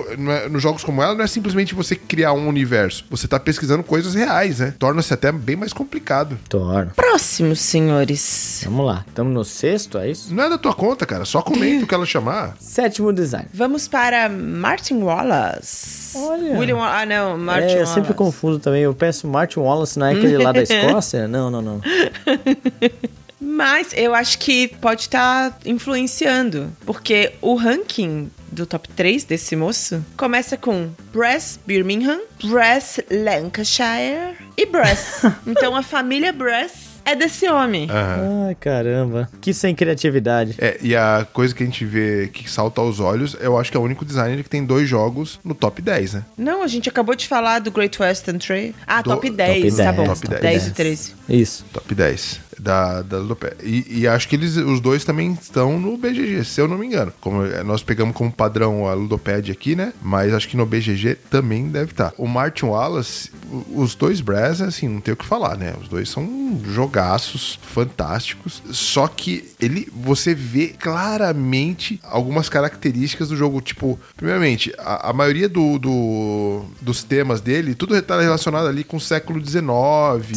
é- 0.44 0.48
nos 0.48 0.62
jogos 0.62 0.84
como 0.84 1.03
ela 1.03 1.14
não 1.14 1.24
é 1.24 1.26
simplesmente 1.26 1.74
você 1.74 1.94
criar 1.94 2.32
um 2.32 2.48
universo, 2.48 3.05
você 3.11 3.26
tá 3.26 3.38
pesquisando 3.38 3.82
coisas 3.82 4.14
reais, 4.14 4.59
né? 4.59 4.74
Torna-se 4.78 5.12
até 5.12 5.32
bem 5.32 5.57
mais 5.57 5.72
complicado. 5.72 6.38
Torna. 6.48 6.91
Próximos, 6.95 7.61
senhores. 7.61 8.62
Vamos 8.64 8.86
lá. 8.86 9.05
Estamos 9.09 9.32
no 9.34 9.45
sexto, 9.45 9.99
é 9.99 10.11
isso? 10.11 10.32
Não 10.34 10.45
é 10.45 10.49
da 10.51 10.59
tua 10.59 10.74
conta, 10.74 11.05
cara, 11.07 11.24
só 11.24 11.43
comenta 11.43 11.84
o 11.84 11.88
que 11.88 11.95
ela 11.95 12.07
chamar. 12.07 12.57
Sétimo 12.61 13.12
design. 13.12 13.47
Vamos 13.53 13.88
para 13.88 14.28
Martin 14.28 15.03
Wallace. 15.03 16.16
Olha. 16.16 16.59
William 16.59 16.76
Wa- 16.76 17.01
Ah, 17.01 17.07
não, 17.07 17.38
Martin 17.38 17.66
é, 17.68 17.70
eu 17.72 17.74
Wallace. 17.78 17.95
sempre 17.95 18.14
confundo 18.14 18.59
também. 18.59 18.82
Eu 18.82 18.95
peço 18.95 19.26
Martin 19.26 19.61
Wallace, 19.61 19.99
não 19.99 20.07
é 20.07 20.12
aquele 20.12 20.36
lá 20.38 20.53
da 20.53 20.62
Escócia? 20.62 21.26
Não, 21.26 21.51
não, 21.51 21.62
não. 21.62 21.80
Mas 23.53 23.88
eu 23.94 24.14
acho 24.14 24.38
que 24.38 24.68
pode 24.80 25.03
estar 25.03 25.59
influenciando. 25.66 26.72
Porque 26.86 27.32
o 27.42 27.55
ranking 27.55 28.30
do 28.50 28.66
top 28.66 28.88
3 28.88 29.24
desse 29.24 29.55
moço 29.57 30.05
começa 30.16 30.57
com 30.57 30.90
Brass 31.12 31.59
Birmingham, 31.66 32.20
Brass 32.44 32.98
Lancashire 33.11 34.36
e 34.57 34.66
Brass. 34.66 35.22
então 35.46 35.76
a 35.76 35.82
família 35.82 36.32
Brass 36.32 36.72
é 37.05 37.14
desse 37.16 37.48
homem. 37.48 37.88
Aham. 37.90 38.46
Ai, 38.48 38.55
caramba. 38.55 39.28
Que 39.40 39.53
sem 39.53 39.74
criatividade. 39.74 40.55
É, 40.59 40.78
e 40.80 40.94
a 40.94 41.26
coisa 41.32 41.55
que 41.55 41.62
a 41.62 41.66
gente 41.66 41.84
vê 41.84 42.28
que 42.32 42.48
salta 42.50 42.80
aos 42.80 43.00
olhos, 43.00 43.36
eu 43.40 43.59
acho 43.59 43.70
que 43.70 43.76
é 43.76 43.80
o 43.80 43.82
único 43.82 44.05
designer 44.05 44.42
que 44.42 44.48
tem 44.48 44.64
dois 44.64 44.88
jogos 44.88 45.40
no 45.44 45.55
top 45.55 45.82
10, 45.82 46.14
né? 46.14 46.24
Não, 46.38 46.62
a 46.62 46.66
gente 46.68 46.88
acabou 46.88 47.14
de 47.14 47.26
falar 47.26 47.59
do 47.59 47.70
Great 47.70 48.00
Western 48.00 48.38
Trail. 48.38 48.74
Ah, 48.86 49.03
Do- 49.03 49.11
top 49.11 49.28
10, 49.30 49.62
top 49.74 49.76
tá 49.76 49.92
10, 49.92 49.96
bom. 49.96 50.05
top 50.14 50.28
10, 50.28 50.40
10. 50.40 50.66
e 50.66 50.70
13. 50.70 51.14
Isso. 51.28 51.64
Top 51.72 51.94
10 51.94 52.51
da, 52.62 53.02
da. 53.02 53.18
E, 53.62 54.00
e 54.02 54.06
acho 54.06 54.28
que 54.28 54.36
eles, 54.36 54.56
os 54.56 54.80
dois 54.80 55.04
também 55.04 55.32
estão 55.32 55.80
no 55.80 55.96
BGG, 55.96 56.44
se 56.44 56.60
eu 56.60 56.68
não 56.68 56.78
me 56.78 56.86
engano. 56.86 57.12
Como 57.20 57.44
é, 57.44 57.62
nós 57.64 57.82
pegamos 57.82 58.14
como 58.14 58.30
padrão 58.30 58.86
a 58.86 58.94
Ludopad 58.94 59.50
aqui, 59.50 59.74
né? 59.74 59.92
Mas 60.00 60.32
acho 60.32 60.48
que 60.48 60.56
no 60.56 60.64
BGG 60.64 61.16
também 61.28 61.68
deve 61.68 61.90
estar. 61.90 62.14
O 62.16 62.28
Martin 62.28 62.66
Wallace, 62.66 63.30
os 63.74 63.94
dois 63.94 64.20
Brass, 64.20 64.61
assim, 64.61 64.88
não 64.88 65.00
tem 65.00 65.12
o 65.14 65.16
que 65.16 65.24
falar, 65.26 65.57
né? 65.57 65.74
Os 65.80 65.88
dois 65.88 66.09
são 66.09 66.61
jogaços 66.66 67.59
fantásticos. 67.62 68.62
Só 68.70 69.07
que 69.09 69.50
ele, 69.61 69.88
você 69.94 70.34
vê 70.34 70.68
claramente 70.68 72.00
algumas 72.03 72.48
características 72.48 73.28
do 73.28 73.36
jogo. 73.36 73.61
Tipo, 73.61 73.98
primeiramente, 74.16 74.72
a, 74.78 75.11
a 75.11 75.12
maioria 75.12 75.48
do, 75.48 75.78
do- 75.78 76.62
dos 76.80 77.03
temas 77.03 77.40
dele, 77.40 77.74
tudo 77.74 77.96
está 77.96 78.20
relacionado 78.20 78.66
ali 78.66 78.84
com 78.84 78.96
o 78.96 79.00
século 79.00 79.44
XIX. 79.44 79.62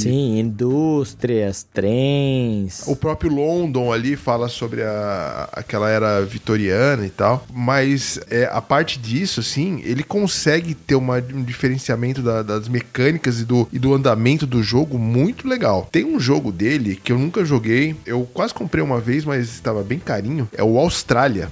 Sim, 0.01 0.39
indústrias, 0.39 1.65
trens. 1.73 2.83
O 2.87 2.95
próprio 2.95 3.31
London 3.33 3.91
ali 3.91 4.15
fala 4.15 4.47
sobre 4.47 4.83
a, 4.83 5.49
aquela 5.53 5.89
era 5.89 6.21
vitoriana 6.25 7.05
e 7.05 7.09
tal. 7.09 7.45
Mas 7.53 8.19
é, 8.29 8.49
a 8.51 8.61
parte 8.61 8.99
disso, 8.99 9.39
assim, 9.39 9.81
ele 9.83 10.03
consegue 10.03 10.73
ter 10.73 10.95
uma- 10.95 11.17
um 11.33 11.43
diferenciamento 11.43 12.21
da- 12.21 12.43
das 12.43 12.67
mecânicas 12.67 12.95
e 13.09 13.45
do, 13.45 13.67
e 13.71 13.79
do 13.79 13.93
andamento 13.93 14.45
do 14.45 14.61
jogo 14.63 14.97
muito 14.97 15.47
legal. 15.47 15.87
Tem 15.91 16.05
um 16.05 16.19
jogo 16.19 16.51
dele 16.51 16.99
que 17.01 17.11
eu 17.11 17.19
nunca 17.19 17.45
joguei. 17.45 17.95
Eu 18.05 18.27
quase 18.33 18.53
comprei 18.53 18.83
uma 18.83 18.99
vez, 18.99 19.25
mas 19.25 19.49
estava 19.49 19.83
bem 19.83 19.99
carinho. 19.99 20.47
É 20.53 20.63
o 20.63 20.77
Austrália. 20.77 21.51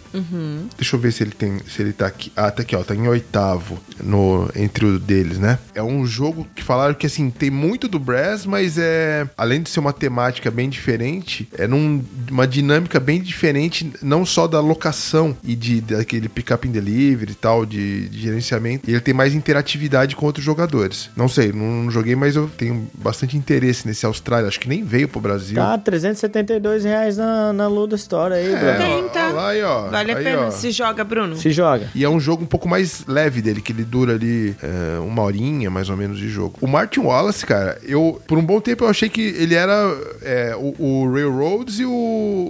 Deixa 0.78 0.96
eu 0.96 1.00
ver 1.00 1.12
se 1.12 1.24
ele 1.24 1.32
tem. 1.32 1.60
Se 1.68 1.82
ele 1.82 1.94
tá 1.94 2.08
aqui. 2.08 2.32
Ah, 2.36 2.52
tá 2.52 2.62
aqui, 2.62 2.76
ó. 2.76 2.84
Tá 2.84 2.96
em 2.96 3.08
oitavo 3.08 3.80
no, 4.02 4.50
entre 4.56 4.86
o 4.86 5.00
deles, 5.00 5.38
né? 5.38 5.60
É 5.74 5.84
um 5.84 6.06
jogo 6.06 6.48
que 6.56 6.64
falaram 6.64 6.94
que 6.94 7.06
assim, 7.06 7.30
tem 7.30 7.50
muito 7.50 7.88
do 7.88 8.00
Brass, 8.00 8.46
mas 8.46 8.78
é. 8.78 9.28
Além 9.38 9.62
de 9.62 9.70
ser 9.70 9.80
uma 9.80 9.94
temática 9.94 10.50
bem 10.50 10.70
diferente, 10.70 11.48
é 11.54 11.68
numa 11.68 12.48
dinâmica 12.48 13.00
bem 13.00 13.22
diferente, 13.22 13.92
não 14.02 14.26
só 14.26 14.48
da 14.48 14.60
locação 14.60 15.36
e 15.44 15.56
de 15.56 15.82
daquele 15.82 16.30
pick-up 16.30 16.68
in 16.68 16.72
delivery 16.72 17.32
e 17.32 17.36
tal, 17.36 17.66
de, 17.66 18.10
de 18.10 18.22
gerenciamento. 18.22 18.90
E 18.90 18.94
ele 18.94 19.02
tem 19.02 19.14
mais 19.14 19.34
interatividade 19.34 20.16
com 20.16 20.26
outros 20.26 20.46
jogadores. 20.46 21.10
Não 21.16 21.28
sei, 21.28 21.43
não, 21.52 21.84
não 21.84 21.92
joguei, 21.92 22.16
mas 22.16 22.36
eu 22.36 22.50
tenho 22.58 22.88
bastante 22.94 23.36
interesse 23.36 23.86
nesse 23.88 24.06
Austrália. 24.06 24.48
Acho 24.48 24.60
que 24.60 24.70
nem 24.70 24.84
veio 24.84 25.08
pro 25.08 25.20
Brasil. 25.20 25.56
Tá, 25.56 25.78
372 25.78 26.84
reais 26.84 27.18
na, 27.18 27.52
na 27.54 27.68
Luda 27.68 27.96
Store 27.96 28.34
aí, 28.34 28.54
É, 28.54 28.58
Bruno. 28.58 28.78
Tem, 28.78 29.04
ó, 29.04 29.08
tá. 29.10 29.28
lá 29.30 29.50
aí, 29.50 29.64
ó. 29.64 29.90
Vale 29.90 30.12
a 30.12 30.18
Aí, 30.18 30.24
pena. 30.24 30.42
ó. 30.48 30.52
Se 30.52 30.72
joga, 30.72 31.04
Bruno. 31.04 31.36
Se 31.36 31.52
joga. 31.52 31.90
E 31.96 32.04
é 32.04 32.10
um 32.10 32.20
jogo 32.20 32.44
um 32.44 32.48
pouco 32.48 32.68
mais 32.68 33.06
leve 33.08 33.42
dele, 33.42 33.62
que 33.62 33.72
ele 33.72 33.84
dura 33.84 34.14
ali 34.14 34.56
é, 34.62 35.00
uma 35.00 35.22
horinha, 35.24 35.70
mais 35.70 35.90
ou 35.90 35.98
menos, 35.98 36.18
de 36.18 36.30
jogo. 36.30 36.56
O 36.62 36.68
Martin 36.68 37.02
Wallace, 37.02 37.46
cara, 37.46 37.78
eu, 37.84 38.22
por 38.28 38.38
um 38.38 38.46
bom 38.46 38.62
tempo, 38.62 38.84
eu 38.84 38.90
achei 38.90 39.10
que 39.10 39.22
ele 39.22 39.56
era 39.56 39.74
é, 40.22 40.56
o, 40.56 40.74
o 40.78 41.12
Railroads 41.12 41.80
e 41.80 41.86
o, 41.86 41.90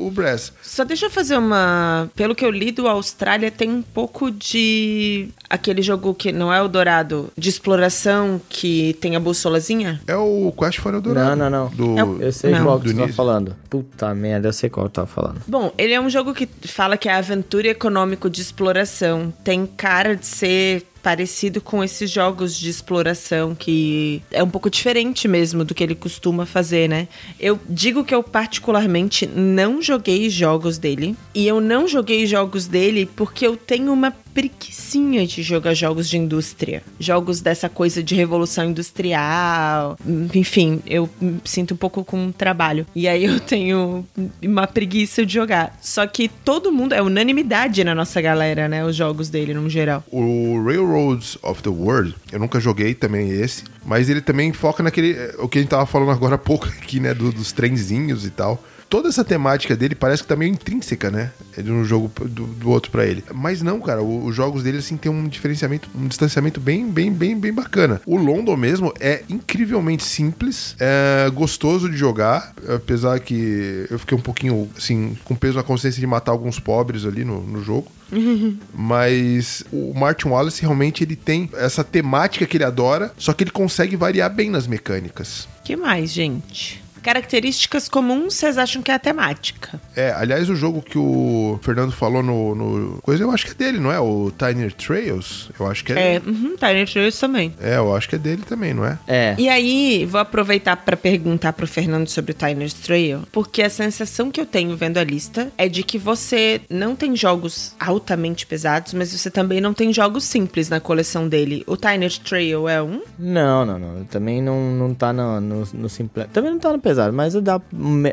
o 0.07 0.11
Brass. 0.13 0.51
Só 0.61 0.83
deixa 0.83 1.05
eu 1.05 1.09
fazer 1.09 1.37
uma. 1.37 2.09
Pelo 2.15 2.35
que 2.35 2.43
eu 2.45 2.51
li 2.51 2.71
do 2.71 2.87
Austrália, 2.87 3.49
tem 3.49 3.69
um 3.69 3.81
pouco 3.81 4.29
de. 4.31 5.29
Aquele 5.49 5.81
jogo 5.81 6.13
que 6.15 6.31
não 6.31 6.51
é 6.51 6.61
o 6.61 6.67
Dourado, 6.67 7.29
de 7.37 7.47
exploração, 7.49 8.41
que 8.49 8.72
tem 8.99 9.15
a 9.15 9.19
bussolazinha. 9.19 9.99
É 10.07 10.15
o 10.15 10.51
Quest 10.57 10.79
for 10.79 10.93
Eldorado. 10.93 11.35
Não, 11.35 11.49
não, 11.49 11.65
não. 11.65 11.69
Do, 11.69 11.97
É 11.99 12.03
o- 12.03 12.21
Eu 12.21 12.31
sei 12.31 12.51
Não. 12.51 12.63
qual 12.63 12.79
que 12.79 12.87
Do 12.91 12.95
você 12.95 13.07
tá 13.07 13.13
falando. 13.13 13.55
Puta 13.69 14.13
merda, 14.15 14.47
eu 14.47 14.53
sei 14.53 14.69
qual 14.69 14.87
que 14.87 14.93
tá 14.93 15.05
falando. 15.05 15.41
Bom, 15.47 15.71
ele 15.77 15.93
é 15.93 15.99
um 16.01 16.09
jogo 16.09 16.33
que 16.33 16.47
fala 16.67 16.97
que 16.97 17.07
é 17.09 17.13
aventura 17.13 17.67
econômico 17.67 18.29
de 18.29 18.41
exploração. 18.41 19.33
Tem 19.43 19.65
cara 19.65 20.15
de 20.15 20.25
ser 20.25 20.85
parecido 21.03 21.59
com 21.59 21.83
esses 21.83 22.09
jogos 22.09 22.57
de 22.57 22.69
exploração 22.69 23.53
que 23.53 24.21
é 24.31 24.41
um 24.41 24.49
pouco 24.49 24.69
diferente 24.69 25.27
mesmo 25.27 25.65
do 25.65 25.75
que 25.75 25.83
ele 25.83 25.93
costuma 25.93 26.45
fazer, 26.45 26.87
né? 26.87 27.09
Eu 27.37 27.59
digo 27.69 28.05
que 28.05 28.15
eu 28.15 28.23
particularmente 28.23 29.27
não 29.27 29.81
joguei 29.81 30.29
jogos 30.29 30.77
dele 30.77 31.15
e 31.35 31.45
eu 31.45 31.59
não 31.59 31.87
joguei 31.87 32.25
jogos 32.25 32.65
dele 32.65 33.05
porque 33.05 33.45
eu 33.45 33.57
tenho 33.57 33.91
uma 33.91 34.11
preguiçinha 34.33 35.25
de 35.27 35.43
jogar 35.43 35.73
jogos 35.73 36.09
de 36.09 36.17
indústria, 36.17 36.81
jogos 36.99 37.39
dessa 37.39 37.69
coisa 37.69 38.01
de 38.01 38.15
revolução 38.15 38.65
industrial, 38.65 39.97
enfim, 40.33 40.81
eu 40.87 41.07
sinto 41.45 41.75
um 41.75 41.77
pouco 41.77 42.03
com 42.03 42.31
trabalho. 42.31 42.85
E 42.95 43.07
aí 43.07 43.25
eu 43.25 43.39
tenho 43.39 44.05
uma 44.41 44.65
preguiça 44.65 45.25
de 45.25 45.33
jogar. 45.33 45.77
Só 45.81 46.05
que 46.07 46.27
todo 46.27 46.71
mundo, 46.71 46.93
é 46.93 47.01
unanimidade 47.01 47.83
na 47.83 47.93
nossa 47.93 48.19
galera, 48.21 48.67
né? 48.67 48.83
Os 48.83 48.95
jogos 48.95 49.29
dele 49.29 49.53
no 49.53 49.69
geral. 49.69 50.03
O 50.11 50.57
Railroads 50.93 51.37
of 51.41 51.61
the 51.63 51.69
World, 51.69 52.15
eu 52.31 52.39
nunca 52.39 52.59
joguei 52.59 52.93
também 52.93 53.29
esse, 53.31 53.63
Mas 53.85 54.09
ele 54.09 54.21
também 54.21 54.53
foca 54.53 54.81
naquele. 54.83 55.15
O 55.39 55.47
que 55.49 55.57
a 55.57 55.61
gente 55.61 55.69
tava 55.69 55.85
falando 55.85 56.11
agora 56.11 56.35
há 56.35 56.37
pouco 56.37 56.67
aqui, 56.67 56.99
né? 56.99 57.13
do- 57.13 57.31
dos 57.31 57.51
trenzinhos 57.51 58.25
e 58.25 58.29
tal. 58.29 58.63
Toda 58.93 59.09
essa 59.09 59.23
temática 59.25 59.75
dele 59.75 59.95
parece 59.95 60.21
que 60.21 60.27
tá 60.29 60.35
meio 60.35 60.51
intrínseca, 60.51 61.09
né? 61.09 61.31
De 61.57 61.71
um 61.71 61.83
jogo 61.83 62.11
do, 62.27 62.45
do 62.45 62.69
outro 62.69 62.91
pra 62.91 63.07
ele. 63.07 63.23
Mas 63.33 63.59
não, 63.63 63.81
cara, 63.81 64.03
o- 64.03 64.23
os 64.27 64.35
jogos 64.35 64.61
dele, 64.61 64.77
assim, 64.77 64.95
tem 64.97 65.11
um 65.11 65.27
diferenciamento, 65.27 65.89
um 65.95 66.07
distanciamento 66.07 66.59
bem, 66.59 66.87
bem, 66.87 67.11
bem, 67.11 67.35
bem 67.39 67.51
bacana. 67.51 67.99
O 68.05 68.17
London 68.17 68.55
mesmo 68.55 68.93
é 68.99 69.23
incrivelmente 69.27 70.03
simples, 70.03 70.75
é 70.79 71.27
gostoso 71.33 71.89
de 71.89 71.97
jogar, 71.97 72.53
apesar 72.69 73.19
que 73.19 73.87
eu 73.89 73.97
fiquei 73.97 74.15
um 74.15 74.21
pouquinho, 74.21 74.69
assim, 74.77 75.17
com 75.23 75.33
peso 75.35 75.55
na 75.57 75.63
consciência 75.63 75.99
de 75.99 76.05
matar 76.05 76.31
alguns 76.31 76.59
pobres 76.59 77.03
ali 77.03 77.25
no, 77.25 77.41
no 77.41 77.63
jogo. 77.63 77.91
Mas 78.71 79.63
o 79.71 79.91
Martin 79.95 80.27
Wallace 80.27 80.61
realmente 80.61 81.03
ele 81.03 81.15
tem 81.15 81.49
essa 81.55 81.83
temática 81.83 82.45
que 82.45 82.57
ele 82.57 82.63
adora, 82.63 83.11
só 83.17 83.33
que 83.33 83.43
ele 83.43 83.49
consegue 83.49 83.95
variar 83.95 84.29
bem 84.31 84.51
nas 84.51 84.67
mecânicas. 84.67 85.47
que 85.63 85.75
mais, 85.75 86.11
gente? 86.11 86.82
Características 87.03 87.87
comuns, 87.89 88.35
vocês 88.35 88.57
acham 88.57 88.81
que 88.81 88.89
é 88.89 88.95
a 88.95 88.99
temática? 88.99 89.79
É, 89.95 90.11
aliás, 90.11 90.49
o 90.49 90.55
jogo 90.55 90.81
que 90.81 90.97
o 90.97 91.59
Fernando 91.61 91.91
falou 91.91 92.23
no, 92.23 92.55
no 92.55 93.01
coisa, 93.01 93.23
eu 93.23 93.31
acho 93.31 93.45
que 93.45 93.51
é 93.51 93.55
dele, 93.55 93.79
não 93.79 93.91
é? 93.91 93.99
O 93.99 94.31
Tiny 94.31 94.71
Trails? 94.71 95.49
Eu 95.59 95.67
acho 95.67 95.83
que 95.83 95.93
é. 95.93 96.15
É, 96.15 96.21
uhum, 96.25 96.55
Tiny 96.57 96.85
Trails 96.85 97.19
também. 97.19 97.53
É, 97.61 97.77
eu 97.77 97.95
acho 97.95 98.09
que 98.09 98.15
é 98.15 98.17
dele 98.17 98.43
também, 98.47 98.73
não 98.73 98.85
é? 98.85 98.97
É. 99.07 99.35
E 99.37 99.49
aí, 99.49 100.05
vou 100.09 100.19
aproveitar 100.21 100.77
para 100.77 100.95
perguntar 100.95 101.53
pro 101.53 101.67
Fernando 101.67 102.07
sobre 102.07 102.31
o 102.31 102.35
Tiner's 102.35 102.73
Trail, 102.73 103.21
porque 103.31 103.61
a 103.61 103.69
sensação 103.69 104.31
que 104.31 104.39
eu 104.39 104.45
tenho 104.45 104.75
vendo 104.77 104.97
a 104.97 105.03
lista 105.03 105.51
é 105.57 105.67
de 105.67 105.83
que 105.83 105.97
você 105.97 106.61
não 106.69 106.95
tem 106.95 107.15
jogos 107.15 107.75
altamente 107.79 108.45
pesados, 108.45 108.93
mas 108.93 109.11
você 109.11 109.29
também 109.29 109.59
não 109.59 109.73
tem 109.73 109.91
jogos 109.91 110.23
simples 110.23 110.69
na 110.69 110.79
coleção 110.79 111.27
dele. 111.27 111.63
O 111.67 111.75
Tiner's 111.75 112.17
Trail 112.17 112.69
é 112.69 112.81
um? 112.81 113.01
Não, 113.17 113.65
não, 113.65 113.79
não. 113.79 114.03
Também 114.05 114.41
não, 114.41 114.71
não 114.71 114.93
tá 114.93 115.11
no, 115.11 115.41
no, 115.41 115.67
no 115.73 115.89
simple. 115.89 116.25
Também 116.31 116.51
não 116.51 116.59
tá 116.59 116.71
no 116.71 116.79
pesado, 116.79 116.92
mas 117.13 117.35
eu, 117.35 117.41
dá, 117.41 117.59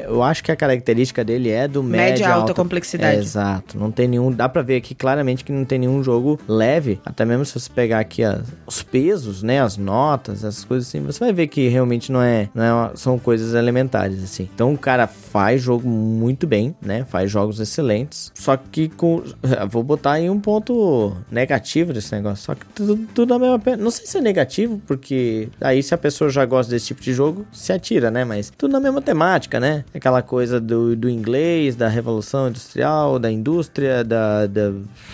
eu 0.06 0.22
acho 0.22 0.42
que 0.44 0.50
a 0.52 0.56
característica 0.56 1.24
dele 1.24 1.50
é 1.50 1.66
do 1.68 1.82
médio 1.82 2.10
Média 2.10 2.34
alta 2.34 2.54
complexidade. 2.54 3.16
É, 3.16 3.20
exato. 3.20 3.78
Não 3.78 3.90
tem 3.90 4.08
nenhum. 4.08 4.30
Dá 4.32 4.48
pra 4.48 4.62
ver 4.62 4.76
aqui 4.76 4.94
claramente 4.94 5.44
que 5.44 5.52
não 5.52 5.64
tem 5.64 5.78
nenhum 5.78 6.02
jogo 6.02 6.38
leve. 6.48 7.00
Até 7.04 7.24
mesmo 7.24 7.44
se 7.44 7.58
você 7.58 7.70
pegar 7.70 8.00
aqui 8.00 8.22
as- 8.24 8.46
os 8.66 8.82
pesos, 8.82 9.42
né? 9.42 9.60
As 9.60 9.76
notas, 9.76 10.44
essas 10.44 10.64
coisas 10.64 10.88
assim, 10.88 11.00
você 11.00 11.18
vai 11.20 11.32
ver 11.32 11.46
que 11.48 11.68
realmente 11.68 12.10
não 12.12 12.22
é. 12.22 12.48
Não 12.54 12.64
é 12.64 12.72
uma- 12.72 12.92
são 12.96 13.18
coisas 13.18 13.54
elementares, 13.54 14.22
assim. 14.22 14.48
Então 14.54 14.72
o 14.72 14.78
cara 14.78 15.06
faz 15.06 15.60
jogo 15.62 15.88
muito 15.88 16.46
bem, 16.46 16.74
né? 16.80 17.04
Faz 17.08 17.30
jogos 17.30 17.60
excelentes. 17.60 18.32
Só 18.34 18.56
que 18.56 18.88
com. 18.88 19.22
Vou 19.70 19.82
botar 19.82 20.12
aí 20.12 20.28
um 20.30 20.40
ponto 20.40 21.16
negativo 21.30 21.92
desse 21.92 22.14
negócio. 22.14 22.44
Só 22.44 22.54
que 22.54 22.66
tudo, 22.74 22.96
tudo 23.14 23.34
a 23.34 23.38
mesma 23.38 23.58
pena. 23.58 23.76
Não 23.82 23.90
sei 23.90 24.06
se 24.06 24.18
é 24.18 24.20
negativo, 24.20 24.80
porque 24.86 25.48
aí 25.60 25.82
se 25.82 25.94
a 25.94 25.98
pessoa 25.98 26.30
já 26.30 26.44
gosta 26.44 26.70
desse 26.70 26.86
tipo 26.86 27.00
de 27.00 27.12
jogo, 27.12 27.44
se 27.52 27.72
atira, 27.72 28.10
né? 28.10 28.24
Mas 28.24 28.50
tudo 28.56 28.69
na 28.70 28.80
mesma 28.80 29.02
temática, 29.02 29.60
né? 29.60 29.84
Aquela 29.94 30.22
coisa 30.22 30.60
do, 30.60 30.96
do 30.96 31.08
inglês, 31.08 31.76
da 31.76 31.88
revolução 31.88 32.48
industrial, 32.48 33.18
da 33.18 33.30
indústria, 33.30 34.02
da, 34.02 34.46
da 34.46 34.72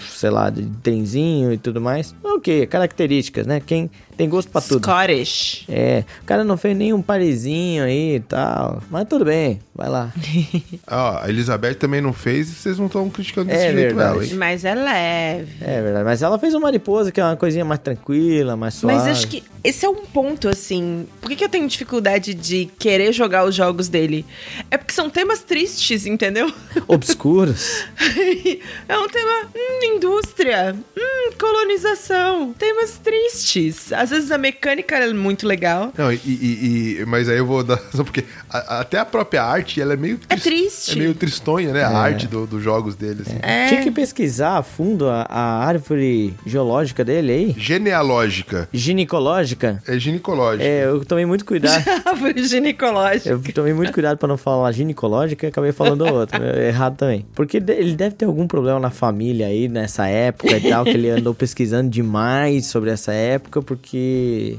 sei 0.08 0.30
lá, 0.30 0.50
de 0.50 0.64
trenzinho 0.82 1.52
e 1.52 1.58
tudo 1.58 1.80
mais. 1.80 2.14
Ok, 2.22 2.66
características, 2.66 3.46
né? 3.46 3.60
Quem 3.60 3.90
tem 4.16 4.28
gosto 4.28 4.50
pra 4.50 4.60
tudo. 4.60 4.82
Scottish. 4.84 5.64
É, 5.68 6.04
o 6.22 6.24
cara 6.24 6.42
não 6.44 6.56
fez 6.56 6.76
nenhum 6.76 7.02
parezinho 7.02 7.84
aí 7.84 8.16
e 8.16 8.20
tal. 8.20 8.82
Mas 8.90 9.06
tudo 9.08 9.24
bem, 9.24 9.60
vai 9.74 9.88
lá. 9.88 10.12
Ah, 10.88 11.24
a 11.24 11.28
Elizabeth 11.28 11.74
também 11.74 12.00
não 12.00 12.12
fez 12.12 12.48
e 12.48 12.54
vocês 12.54 12.78
não 12.78 12.86
estão 12.86 13.10
criticando 13.10 13.48
desse 13.48 13.64
É 13.64 13.72
jeito 13.72 13.94
verdade. 13.96 14.14
ela, 14.16 14.24
hein? 14.24 14.34
Mas 14.34 14.64
é 14.64 14.74
leve. 14.74 15.52
É 15.60 15.82
verdade, 15.82 16.04
mas 16.04 16.22
ela 16.22 16.38
fez 16.38 16.54
uma 16.54 16.60
mariposa 16.60 17.10
que 17.10 17.20
é 17.20 17.24
uma 17.24 17.36
coisinha 17.36 17.64
mais 17.64 17.80
tranquila, 17.80 18.56
mais 18.56 18.74
suave. 18.74 18.98
Mas 18.98 19.08
acho 19.08 19.26
que 19.28 19.42
esse 19.64 19.84
é 19.84 19.88
um 19.88 20.06
ponto, 20.06 20.48
assim. 20.48 21.06
Por 21.20 21.28
que, 21.28 21.36
que 21.36 21.44
eu 21.44 21.48
tenho 21.48 21.66
dificuldade 21.66 22.34
de 22.34 22.66
querer 22.78 23.12
jogar 23.12 23.44
os 23.44 23.54
jogos 23.54 23.88
dele? 23.88 24.24
É 24.70 24.76
porque 24.76 24.92
são 24.94 25.10
temas 25.10 25.40
tristes, 25.40 26.06
entendeu? 26.06 26.52
Obscuros. 26.86 27.84
é 28.88 28.96
um 28.98 29.08
tema. 29.08 29.50
Hum, 29.56 29.96
indústria. 29.96 30.76
Hum, 30.96 31.32
colonização. 31.38 32.52
Temas 32.52 32.98
tristes. 33.02 33.92
Às 34.06 34.10
vezes 34.10 34.30
a 34.30 34.38
mecânica 34.38 34.94
é 34.96 35.12
muito 35.12 35.46
legal. 35.48 35.92
Não, 35.98 36.12
e, 36.12 36.16
e- 36.24 36.96
e- 37.00 37.04
mas 37.06 37.28
aí 37.28 37.38
eu 37.38 37.46
vou 37.46 37.64
dar. 37.64 37.76
Só 37.92 38.04
porque 38.04 38.24
a- 38.48 38.78
até 38.80 38.98
a 39.00 39.04
própria 39.04 39.42
arte, 39.42 39.80
ela 39.80 39.94
é 39.94 39.96
meio. 39.96 40.20
É 40.28 40.36
tris- 40.36 40.44
triste. 40.44 40.92
É 40.92 40.96
meio 41.00 41.14
tristonha, 41.14 41.72
né? 41.72 41.82
A 41.82 41.90
arte 41.98 42.28
do- 42.28 42.46
dos 42.46 42.62
jogos 42.62 42.94
dele. 42.94 43.22
assim. 43.26 43.38
É. 43.42 43.66
Tinha 43.66 43.82
que 43.82 43.90
pesquisar 43.90 44.58
a 44.58 44.62
fundo 44.62 45.08
a, 45.08 45.22
a 45.28 45.64
árvore 45.66 46.34
geológica 46.46 47.04
dele 47.04 47.32
aí. 47.32 47.54
Genealógica. 47.58 48.68
Ginecológica. 48.72 49.82
É 49.86 49.98
ginecológica. 49.98 50.64
É, 50.64 50.84
eu 50.84 51.04
tomei 51.04 51.26
muito 51.26 51.44
cuidado. 51.44 51.84
Árvore 52.06 52.46
ginecológica. 52.46 53.30
Eu 53.30 53.40
tomei 53.52 53.72
muito 53.72 53.92
cuidado 53.92 54.18
pra 54.18 54.28
não 54.28 54.36
falar 54.36 54.70
ginecológica 54.72 55.46
e 55.46 55.48
acabei 55.48 55.72
falando 55.72 56.02
outra. 56.12 56.44
É 56.44 56.68
Errado 56.68 56.96
também. 56.96 57.24
Porque 57.34 57.56
ele 57.56 57.94
deve 57.94 58.14
ter 58.14 58.24
algum 58.26 58.46
problema 58.46 58.78
na 58.78 58.90
família 58.90 59.46
aí 59.46 59.68
nessa 59.68 60.06
época 60.06 60.56
e 60.56 60.68
tal, 60.68 60.84
que 60.84 60.90
ele 60.90 61.10
andou 61.10 61.34
pesquisando 61.34 61.88
demais 61.90 62.66
sobre 62.66 62.90
essa 62.90 63.12
época, 63.12 63.62
porque 63.62 63.95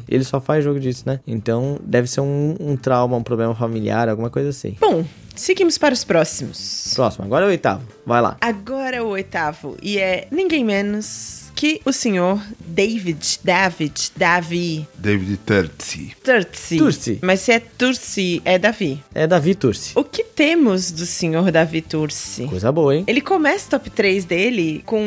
ele 0.08 0.24
só 0.24 0.40
faz 0.40 0.64
jogo 0.64 0.80
disso, 0.80 1.04
né? 1.06 1.20
Então 1.26 1.80
deve 1.84 2.08
ser 2.08 2.22
um, 2.22 2.56
um 2.60 2.76
trauma, 2.76 3.18
um 3.18 3.24
problema 3.24 3.54
familiar, 3.56 4.10
alguma 4.10 4.30
coisa 4.30 4.50
assim. 4.50 4.76
Bom, 4.80 5.04
seguimos 5.36 5.78
para 5.78 5.94
os 5.94 6.04
próximos. 6.04 6.94
Próximo, 6.96 7.26
agora 7.26 7.46
é 7.46 7.48
o 7.48 7.50
oitavo. 7.50 7.84
Vai 8.06 8.22
lá. 8.22 8.38
Agora 8.42 8.98
é 8.98 9.02
o 9.02 9.08
oitavo. 9.08 9.78
E 9.82 9.98
é 9.98 10.28
ninguém 10.32 10.64
menos 10.64 11.47
que 11.58 11.82
o 11.84 11.92
senhor 11.92 12.40
David, 12.60 13.40
David, 13.44 14.12
Davi, 14.16 14.88
David 14.96 15.38
Turtzi. 15.38 16.16
Tursi. 16.24 16.78
Tursi. 16.78 17.20
Mas 17.24 17.40
se 17.40 17.52
é 17.52 17.60
Tursi, 17.60 18.40
é 18.46 18.60
Davi. 18.60 19.04
É 19.16 19.26
Davi 19.26 19.56
Turci. 19.56 19.94
O 19.96 20.04
que 20.04 20.24
temos 20.24 20.92
do 20.92 21.08
senhor 21.08 21.52
Davi 21.52 21.82
Tursi? 21.82 22.44
Coisa 22.46 22.72
boa, 22.72 22.96
hein? 22.96 23.04
Ele 23.08 23.22
começa 23.22 23.66
o 23.66 23.70
top 23.72 23.90
3 23.90 24.24
dele 24.26 24.84
com 24.86 25.04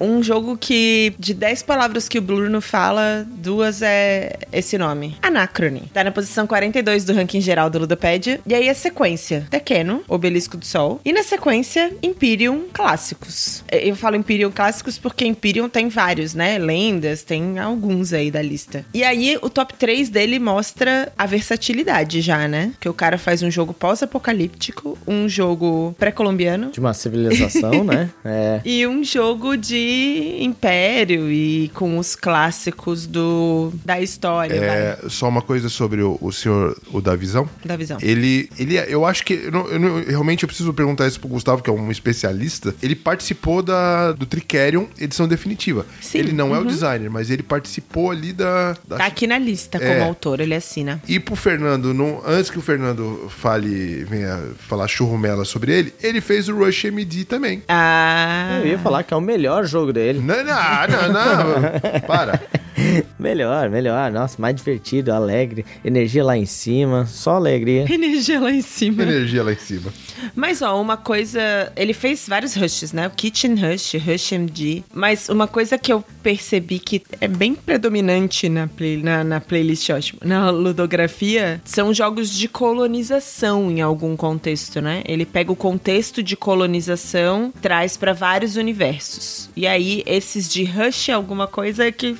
um 0.00 0.22
jogo 0.22 0.56
que, 0.56 1.12
de 1.18 1.34
10 1.34 1.62
palavras 1.64 2.08
que 2.08 2.18
o 2.18 2.22
Bruno 2.22 2.62
fala, 2.62 3.26
duas 3.28 3.82
é 3.82 4.38
esse 4.50 4.78
nome: 4.78 5.18
Anacrone. 5.20 5.82
Tá 5.92 6.02
na 6.02 6.10
posição 6.10 6.46
42 6.46 7.04
do 7.04 7.12
ranking 7.12 7.42
geral 7.42 7.68
do 7.68 7.80
Ludopedia. 7.80 8.40
E 8.46 8.54
aí 8.54 8.70
a 8.70 8.74
sequência: 8.74 9.46
Tequeno, 9.50 10.02
Obelisco 10.08 10.56
do 10.56 10.64
Sol. 10.64 10.98
E 11.04 11.12
na 11.12 11.22
sequência, 11.22 11.92
Imperium 12.02 12.64
Clássicos. 12.72 13.62
Eu 13.70 13.94
falo 13.94 14.16
Imperium 14.16 14.50
Clássicos 14.50 14.96
porque 14.96 15.26
Imperium 15.26 15.68
tem 15.74 15.88
vários, 15.88 16.34
né? 16.34 16.56
Lendas, 16.56 17.24
tem 17.24 17.58
alguns 17.58 18.12
aí 18.12 18.30
da 18.30 18.40
lista. 18.40 18.86
E 18.94 19.02
aí 19.02 19.36
o 19.42 19.50
top 19.50 19.74
3 19.74 20.08
dele 20.08 20.38
mostra 20.38 21.12
a 21.18 21.26
versatilidade 21.26 22.20
já, 22.20 22.46
né? 22.46 22.72
Que 22.78 22.88
o 22.88 22.94
cara 22.94 23.18
faz 23.18 23.42
um 23.42 23.50
jogo 23.50 23.74
pós-apocalíptico, 23.74 24.96
um 25.04 25.28
jogo 25.28 25.92
pré-colombiano. 25.98 26.70
De 26.70 26.78
uma 26.78 26.94
civilização, 26.94 27.82
né? 27.82 28.08
É. 28.24 28.60
E 28.64 28.86
um 28.86 29.02
jogo 29.02 29.56
de 29.56 30.36
império 30.40 31.30
e 31.30 31.68
com 31.74 31.98
os 31.98 32.14
clássicos 32.14 33.06
do 33.06 33.72
da 33.84 34.00
história, 34.00 34.54
É, 34.54 34.98
só 35.08 35.28
uma 35.28 35.42
coisa 35.42 35.68
sobre 35.68 36.02
o, 36.02 36.16
o 36.20 36.32
senhor, 36.32 36.78
o 36.92 37.00
da 37.00 37.16
visão. 37.16 37.48
da 37.64 37.76
visão. 37.76 37.98
Ele, 38.00 38.48
ele, 38.58 38.76
eu 38.88 39.04
acho 39.04 39.24
que, 39.24 39.34
eu 39.34 39.52
eu 39.52 40.06
realmente 40.06 40.44
eu 40.44 40.46
preciso 40.46 40.72
perguntar 40.72 41.08
isso 41.08 41.18
pro 41.18 41.28
Gustavo, 41.28 41.62
que 41.62 41.68
é 41.68 41.72
um 41.72 41.90
especialista. 41.90 42.74
Ele 42.82 42.94
participou 42.94 43.62
da, 43.62 44.12
do 44.12 44.26
Tricerion 44.26 44.86
edição 44.98 45.26
definitiva. 45.26 45.63
Sim, 46.00 46.18
Ele 46.18 46.32
não 46.32 46.54
é 46.54 46.58
o 46.58 46.62
uhum. 46.62 46.66
designer, 46.66 47.10
mas 47.10 47.30
ele 47.30 47.42
participou 47.42 48.10
ali 48.10 48.32
da... 48.32 48.72
da- 48.86 48.96
Tá 48.98 49.06
aqui 49.06 49.26
na 49.26 49.38
lista 49.38 49.78
como 49.78 49.90
É. 49.90 50.02
autor, 50.02 50.40
ele 50.40 50.54
assina. 50.54 51.00
E 51.08 51.18
pro 51.20 51.34
Fernando, 51.36 51.92
não- 51.94 52.20
antes 52.26 52.50
que 52.50 52.58
o 52.58 52.62
Fernando 52.62 53.30
fale, 53.38 54.04
venha 54.04 54.40
falar 54.68 54.86
churrumela 54.88 55.44
sobre 55.44 55.72
ele, 55.72 55.94
ele 56.02 56.20
fez 56.20 56.48
o 56.48 56.56
Rush 56.56 56.84
MD 56.84 57.24
também. 57.24 57.62
Ah. 57.68 58.58
Eu 58.62 58.66
ia 58.66 58.78
falar 58.78 59.02
que 59.02 59.14
é 59.14 59.16
o 59.16 59.20
melhor 59.20 59.64
jogo 59.66 59.92
dele. 59.92 60.20
Não, 60.20 60.36
não, 60.44 60.52
não, 60.88 61.12
não. 61.12 62.00
Para. 62.06 62.40
Melhor, 63.18 63.70
melhor. 63.70 64.10
Nossa, 64.10 64.40
mais 64.40 64.54
divertido, 64.56 65.12
alegre. 65.12 65.64
Energia 65.84 66.24
lá 66.24 66.36
em 66.36 66.46
cima, 66.46 67.06
só 67.06 67.32
alegria. 67.36 67.84
Energia 67.92 68.40
lá 68.40 68.50
em 68.50 68.60
cima. 68.62 69.02
Energia 69.02 69.42
lá 69.42 69.52
em 69.52 69.56
cima. 69.58 69.92
Mas, 70.34 70.60
ó, 70.62 70.80
uma 70.80 70.96
coisa. 70.96 71.40
Ele 71.76 71.92
fez 71.92 72.26
vários 72.28 72.54
rushes, 72.54 72.92
né? 72.92 73.06
O 73.06 73.10
Kitchen 73.10 73.54
Rush, 73.54 73.94
Rush 73.94 74.32
MD. 74.32 74.82
Mas 74.92 75.28
uma 75.28 75.46
coisa 75.46 75.78
que 75.78 75.92
eu 75.92 76.04
percebi 76.22 76.78
que 76.78 77.02
é 77.20 77.28
bem 77.28 77.54
predominante 77.54 78.48
na, 78.48 78.66
play- 78.66 79.02
na, 79.02 79.22
na 79.22 79.40
playlist, 79.40 79.90
ótimo, 79.90 80.20
na 80.24 80.50
ludografia, 80.50 81.60
são 81.64 81.92
jogos 81.94 82.30
de 82.30 82.48
colonização 82.48 83.70
em 83.70 83.80
algum 83.80 84.16
contexto, 84.16 84.80
né? 84.80 85.02
Ele 85.06 85.24
pega 85.24 85.52
o 85.52 85.56
contexto 85.56 86.22
de 86.22 86.36
colonização, 86.36 87.52
traz 87.62 87.96
pra 87.96 88.12
vários 88.12 88.56
universos. 88.56 89.50
E 89.56 89.66
aí, 89.66 90.02
esses 90.06 90.48
de 90.48 90.64
Rush, 90.64 91.10
alguma 91.10 91.46
coisa 91.46 91.90
que. 91.92 92.16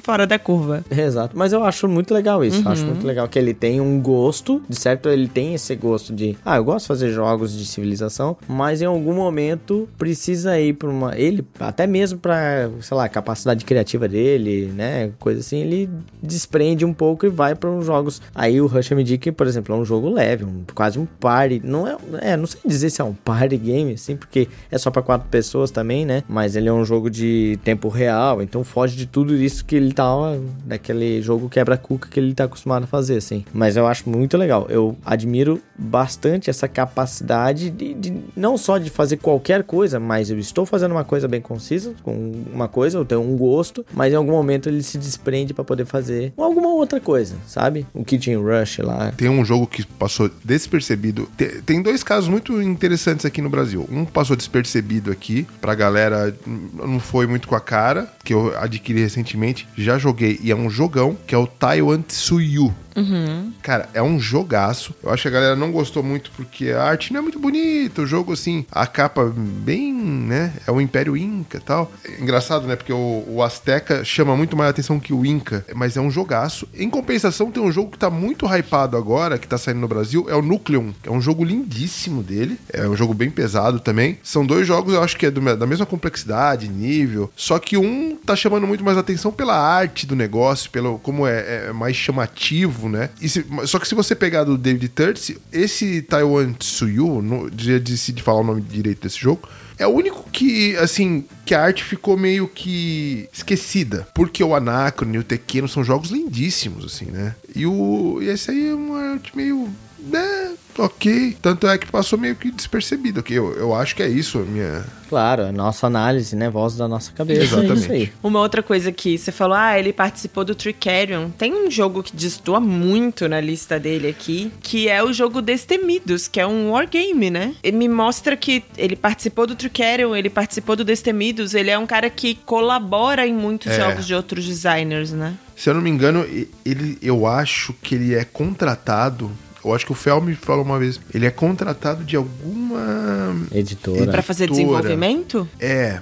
Fora 0.00 0.26
da 0.26 0.38
curva. 0.38 0.84
Exato, 0.90 1.36
mas 1.36 1.52
eu 1.52 1.64
acho 1.64 1.88
muito 1.88 2.12
legal 2.12 2.44
isso. 2.44 2.62
Uhum. 2.62 2.68
Acho 2.68 2.84
muito 2.84 3.06
legal 3.06 3.28
que 3.28 3.38
ele 3.38 3.54
tem 3.54 3.80
um 3.80 4.00
gosto, 4.00 4.62
de 4.68 4.76
certo, 4.76 5.08
ele 5.08 5.28
tem 5.28 5.54
esse 5.54 5.74
gosto 5.74 6.12
de, 6.12 6.36
ah, 6.44 6.56
eu 6.56 6.64
gosto 6.64 6.84
de 6.84 6.88
fazer 6.88 7.10
jogos 7.10 7.56
de 7.56 7.64
civilização, 7.66 8.36
mas 8.48 8.82
em 8.82 8.86
algum 8.86 9.14
momento 9.14 9.88
precisa 9.96 10.58
ir 10.60 10.74
para 10.74 10.88
uma, 10.88 11.16
ele 11.18 11.44
até 11.58 11.86
mesmo 11.86 12.18
para, 12.18 12.70
sei 12.80 12.96
lá, 12.96 13.08
capacidade 13.08 13.64
criativa 13.64 14.08
dele, 14.08 14.72
né, 14.74 15.10
coisa 15.18 15.40
assim, 15.40 15.58
ele 15.58 15.88
desprende 16.22 16.84
um 16.84 16.92
pouco 16.92 17.26
e 17.26 17.28
vai 17.28 17.54
para 17.54 17.70
uns 17.70 17.86
jogos. 17.86 18.20
Aí 18.34 18.60
o 18.60 18.66
Rush 18.66 18.90
me 18.90 19.04
que, 19.18 19.30
por 19.30 19.46
exemplo, 19.46 19.74
é 19.74 19.78
um 19.78 19.84
jogo 19.84 20.08
leve, 20.10 20.44
um, 20.44 20.64
quase 20.74 20.98
um 20.98 21.06
party, 21.06 21.60
não 21.62 21.86
é, 21.86 21.96
é, 22.20 22.36
não 22.36 22.46
sei 22.46 22.60
dizer 22.64 22.90
se 22.90 23.00
é 23.00 23.04
um 23.04 23.12
party 23.12 23.56
game 23.56 23.92
assim, 23.92 24.16
porque 24.16 24.48
é 24.70 24.78
só 24.78 24.90
para 24.90 25.02
quatro 25.02 25.28
pessoas 25.28 25.70
também, 25.70 26.04
né? 26.04 26.22
Mas 26.28 26.56
ele 26.56 26.68
é 26.68 26.72
um 26.72 26.84
jogo 26.84 27.10
de 27.10 27.58
tempo 27.62 27.88
real, 27.88 28.42
então 28.42 28.64
foge 28.64 28.96
de 28.96 29.06
tudo 29.06 29.36
isso 29.36 29.64
que 29.64 29.76
ele 29.84 29.92
tava 29.92 30.40
daquele 30.64 31.20
jogo 31.20 31.48
quebra-cuca 31.48 32.08
que 32.08 32.18
ele 32.18 32.34
tá 32.34 32.44
acostumado 32.44 32.84
a 32.84 32.86
fazer, 32.86 33.16
assim. 33.16 33.44
Mas 33.52 33.76
eu 33.76 33.86
acho 33.86 34.08
muito 34.08 34.36
legal. 34.36 34.66
Eu 34.68 34.96
admiro 35.04 35.60
bastante 35.76 36.50
essa 36.50 36.66
capacidade 36.68 37.70
de, 37.70 37.94
de 37.94 38.14
não 38.36 38.56
só 38.56 38.78
de 38.78 38.90
fazer 38.90 39.18
qualquer 39.18 39.62
coisa, 39.64 40.00
mas 40.00 40.30
eu 40.30 40.38
estou 40.38 40.64
fazendo 40.64 40.92
uma 40.92 41.04
coisa 41.04 41.28
bem 41.28 41.40
concisa, 41.40 41.94
com 42.02 42.32
uma 42.52 42.68
coisa, 42.68 42.98
eu 42.98 43.04
tenho 43.04 43.20
um 43.20 43.36
gosto, 43.36 43.84
mas 43.92 44.12
em 44.12 44.16
algum 44.16 44.32
momento 44.32 44.68
ele 44.68 44.82
se 44.82 44.98
desprende 44.98 45.52
para 45.52 45.64
poder 45.64 45.84
fazer 45.84 46.32
alguma 46.36 46.68
outra 46.68 47.00
coisa, 47.00 47.36
sabe? 47.46 47.86
O 47.92 48.04
Kitchen 48.04 48.36
Rush 48.36 48.78
lá. 48.78 49.12
Tem 49.16 49.28
um 49.28 49.44
jogo 49.44 49.66
que 49.66 49.84
passou 49.86 50.30
despercebido. 50.44 51.28
Tem 51.66 51.82
dois 51.82 52.02
casos 52.02 52.28
muito 52.28 52.60
interessantes 52.62 53.26
aqui 53.26 53.42
no 53.42 53.50
Brasil. 53.50 53.86
Um 53.90 54.04
passou 54.04 54.36
despercebido 54.36 55.10
aqui, 55.10 55.46
pra 55.60 55.74
galera 55.74 56.34
não 56.46 57.00
foi 57.00 57.26
muito 57.26 57.48
com 57.48 57.54
a 57.54 57.60
cara, 57.60 58.08
que 58.22 58.32
eu 58.32 58.56
adquiri 58.58 59.00
recentemente, 59.00 59.66
já 59.76 59.98
joguei 59.98 60.38
e 60.42 60.50
é 60.50 60.56
um 60.56 60.70
jogão, 60.70 61.16
que 61.26 61.34
é 61.34 61.38
o 61.38 61.46
Taiwan 61.46 62.02
Tsuyu. 62.02 62.74
Uhum. 62.96 63.52
Cara, 63.62 63.88
é 63.92 64.02
um 64.02 64.18
jogaço. 64.20 64.94
Eu 65.02 65.10
acho 65.10 65.22
que 65.22 65.28
a 65.28 65.32
galera 65.32 65.56
não 65.56 65.72
gostou 65.72 66.02
muito 66.02 66.30
porque 66.36 66.70
a 66.70 66.82
arte 66.84 67.12
não 67.12 67.20
é 67.20 67.22
muito 67.22 67.38
bonita. 67.38 68.02
O 68.02 68.06
jogo, 68.06 68.32
assim, 68.32 68.64
a 68.70 68.86
capa 68.86 69.32
bem, 69.36 69.92
né? 69.92 70.52
É 70.66 70.70
o 70.70 70.80
Império 70.80 71.16
Inca 71.16 71.58
e 71.58 71.60
tal. 71.60 71.90
É 72.04 72.20
engraçado, 72.20 72.66
né? 72.66 72.76
Porque 72.76 72.92
o, 72.92 73.24
o 73.26 73.42
Azteca 73.42 74.04
chama 74.04 74.36
muito 74.36 74.56
mais 74.56 74.70
atenção 74.70 75.00
que 75.00 75.12
o 75.12 75.26
Inca, 75.26 75.64
mas 75.74 75.96
é 75.96 76.00
um 76.00 76.10
jogaço. 76.10 76.68
Em 76.74 76.88
compensação, 76.88 77.50
tem 77.50 77.62
um 77.62 77.72
jogo 77.72 77.90
que 77.90 77.98
tá 77.98 78.10
muito 78.10 78.46
hypado 78.46 78.96
agora, 78.96 79.38
que 79.38 79.48
tá 79.48 79.58
saindo 79.58 79.80
no 79.80 79.88
Brasil, 79.88 80.26
é 80.28 80.34
o 80.34 80.42
Nucleum, 80.42 80.94
que 81.02 81.08
é 81.08 81.12
um 81.12 81.20
jogo 81.20 81.44
lindíssimo 81.44 82.22
dele. 82.22 82.58
É 82.72 82.86
um 82.88 82.96
jogo 82.96 83.12
bem 83.12 83.30
pesado 83.30 83.80
também. 83.80 84.18
São 84.22 84.46
dois 84.46 84.66
jogos, 84.66 84.94
eu 84.94 85.02
acho 85.02 85.16
que 85.16 85.26
é 85.26 85.30
do, 85.30 85.40
da 85.56 85.66
mesma 85.66 85.86
complexidade, 85.86 86.68
nível. 86.68 87.30
Só 87.34 87.58
que 87.58 87.76
um 87.76 88.16
tá 88.24 88.36
chamando 88.36 88.66
muito 88.66 88.84
mais 88.84 88.96
atenção 88.96 89.32
pela 89.32 89.56
arte 89.64 90.06
do 90.06 90.14
negócio, 90.14 90.70
pelo 90.70 90.98
como 90.98 91.26
é, 91.26 91.66
é 91.66 91.72
mais 91.72 91.96
chamativo 91.96 92.74
né? 92.88 93.10
Se, 93.16 93.44
só 93.66 93.78
que 93.78 93.88
se 93.88 93.94
você 93.94 94.14
pegar 94.14 94.44
do 94.44 94.56
David 94.56 94.88
Turtz, 94.88 95.32
esse 95.52 96.02
Taiwan 96.02 96.52
Tsuyu, 96.52 97.22
já 97.56 97.78
decidi 97.78 98.22
falar 98.22 98.40
o 98.40 98.44
nome 98.44 98.60
direito 98.60 99.02
desse 99.02 99.18
jogo, 99.18 99.48
é 99.78 99.86
o 99.86 99.90
único 99.90 100.28
que, 100.30 100.76
assim, 100.76 101.24
que 101.44 101.54
a 101.54 101.62
arte 101.62 101.82
ficou 101.82 102.16
meio 102.16 102.46
que 102.46 103.28
esquecida. 103.32 104.06
Porque 104.14 104.42
o 104.42 104.54
Anacron 104.54 105.12
e 105.12 105.18
o 105.18 105.24
Tekkeno 105.24 105.68
são 105.68 105.82
jogos 105.82 106.10
lindíssimos, 106.10 106.84
assim, 106.84 107.06
né? 107.06 107.34
E, 107.54 107.66
o, 107.66 108.20
e 108.22 108.28
esse 108.28 108.50
aí 108.50 108.68
é 108.68 108.74
uma 108.74 109.00
arte 109.12 109.36
meio... 109.36 109.68
Né, 110.06 110.54
ok. 110.78 111.36
Tanto 111.40 111.66
é 111.66 111.78
que 111.78 111.90
passou 111.90 112.18
meio 112.18 112.36
que 112.36 112.50
despercebido. 112.50 113.22
Que 113.22 113.34
eu, 113.34 113.52
eu 113.54 113.74
acho 113.74 113.94
que 113.96 114.02
é 114.02 114.08
isso 114.08 114.38
a 114.38 114.42
minha 114.42 114.84
Claro, 115.08 115.44
a 115.44 115.52
nossa 115.52 115.86
análise, 115.86 116.34
né? 116.34 116.50
Voz 116.50 116.76
da 116.76 116.88
nossa 116.88 117.12
cabeça. 117.12 117.42
Exatamente. 117.42 117.72
É 117.72 117.74
isso 117.76 117.92
aí. 117.92 118.12
Uma 118.22 118.40
outra 118.40 118.64
coisa 118.64 118.90
que 118.90 119.16
você 119.16 119.30
falou, 119.30 119.56
ah, 119.56 119.78
ele 119.78 119.92
participou 119.92 120.44
do 120.44 120.54
Tricarion. 120.56 121.30
Tem 121.30 121.54
um 121.54 121.70
jogo 121.70 122.02
que 122.02 122.16
destoa 122.16 122.58
muito 122.58 123.28
na 123.28 123.40
lista 123.40 123.78
dele 123.78 124.08
aqui, 124.08 124.50
que 124.60 124.88
é 124.88 125.04
o 125.04 125.12
jogo 125.12 125.40
Destemidos, 125.40 126.26
que 126.26 126.40
é 126.40 126.46
um 126.46 126.70
wargame, 126.72 127.30
né? 127.30 127.54
Ele 127.62 127.76
me 127.76 127.88
mostra 127.88 128.36
que 128.36 128.64
ele 128.76 128.96
participou 128.96 129.46
do 129.46 129.54
Tricarion, 129.54 130.16
ele 130.16 130.30
participou 130.30 130.74
do 130.74 130.84
Destemidos, 130.84 131.54
ele 131.54 131.70
é 131.70 131.78
um 131.78 131.86
cara 131.86 132.10
que 132.10 132.34
colabora 132.34 133.24
em 133.26 133.34
muitos 133.34 133.70
É. 133.70 133.76
jogos 133.76 134.06
de 134.06 134.14
outros 134.14 134.44
designers, 134.44 135.12
né? 135.12 135.36
Se 135.56 135.70
eu 135.70 135.74
não 135.74 135.80
me 135.80 135.90
engano, 135.90 136.26
ele, 136.64 136.98
eu 137.00 137.26
acho 137.26 137.72
que 137.74 137.94
ele 137.94 138.14
é 138.14 138.24
contratado. 138.24 139.30
Eu 139.64 139.74
acho 139.74 139.86
que 139.86 139.92
o 139.92 139.94
Fel 139.94 140.20
me 140.20 140.34
falou 140.34 140.64
uma 140.64 140.78
vez. 140.78 141.00
Ele 141.12 141.26
é 141.26 141.30
contratado 141.30 142.04
de 142.04 142.16
alguma. 142.16 143.34
Editora. 143.52 144.10
Pra 144.10 144.22
fazer 144.22 144.50
desenvolvimento? 144.50 145.48
É. 145.58 146.00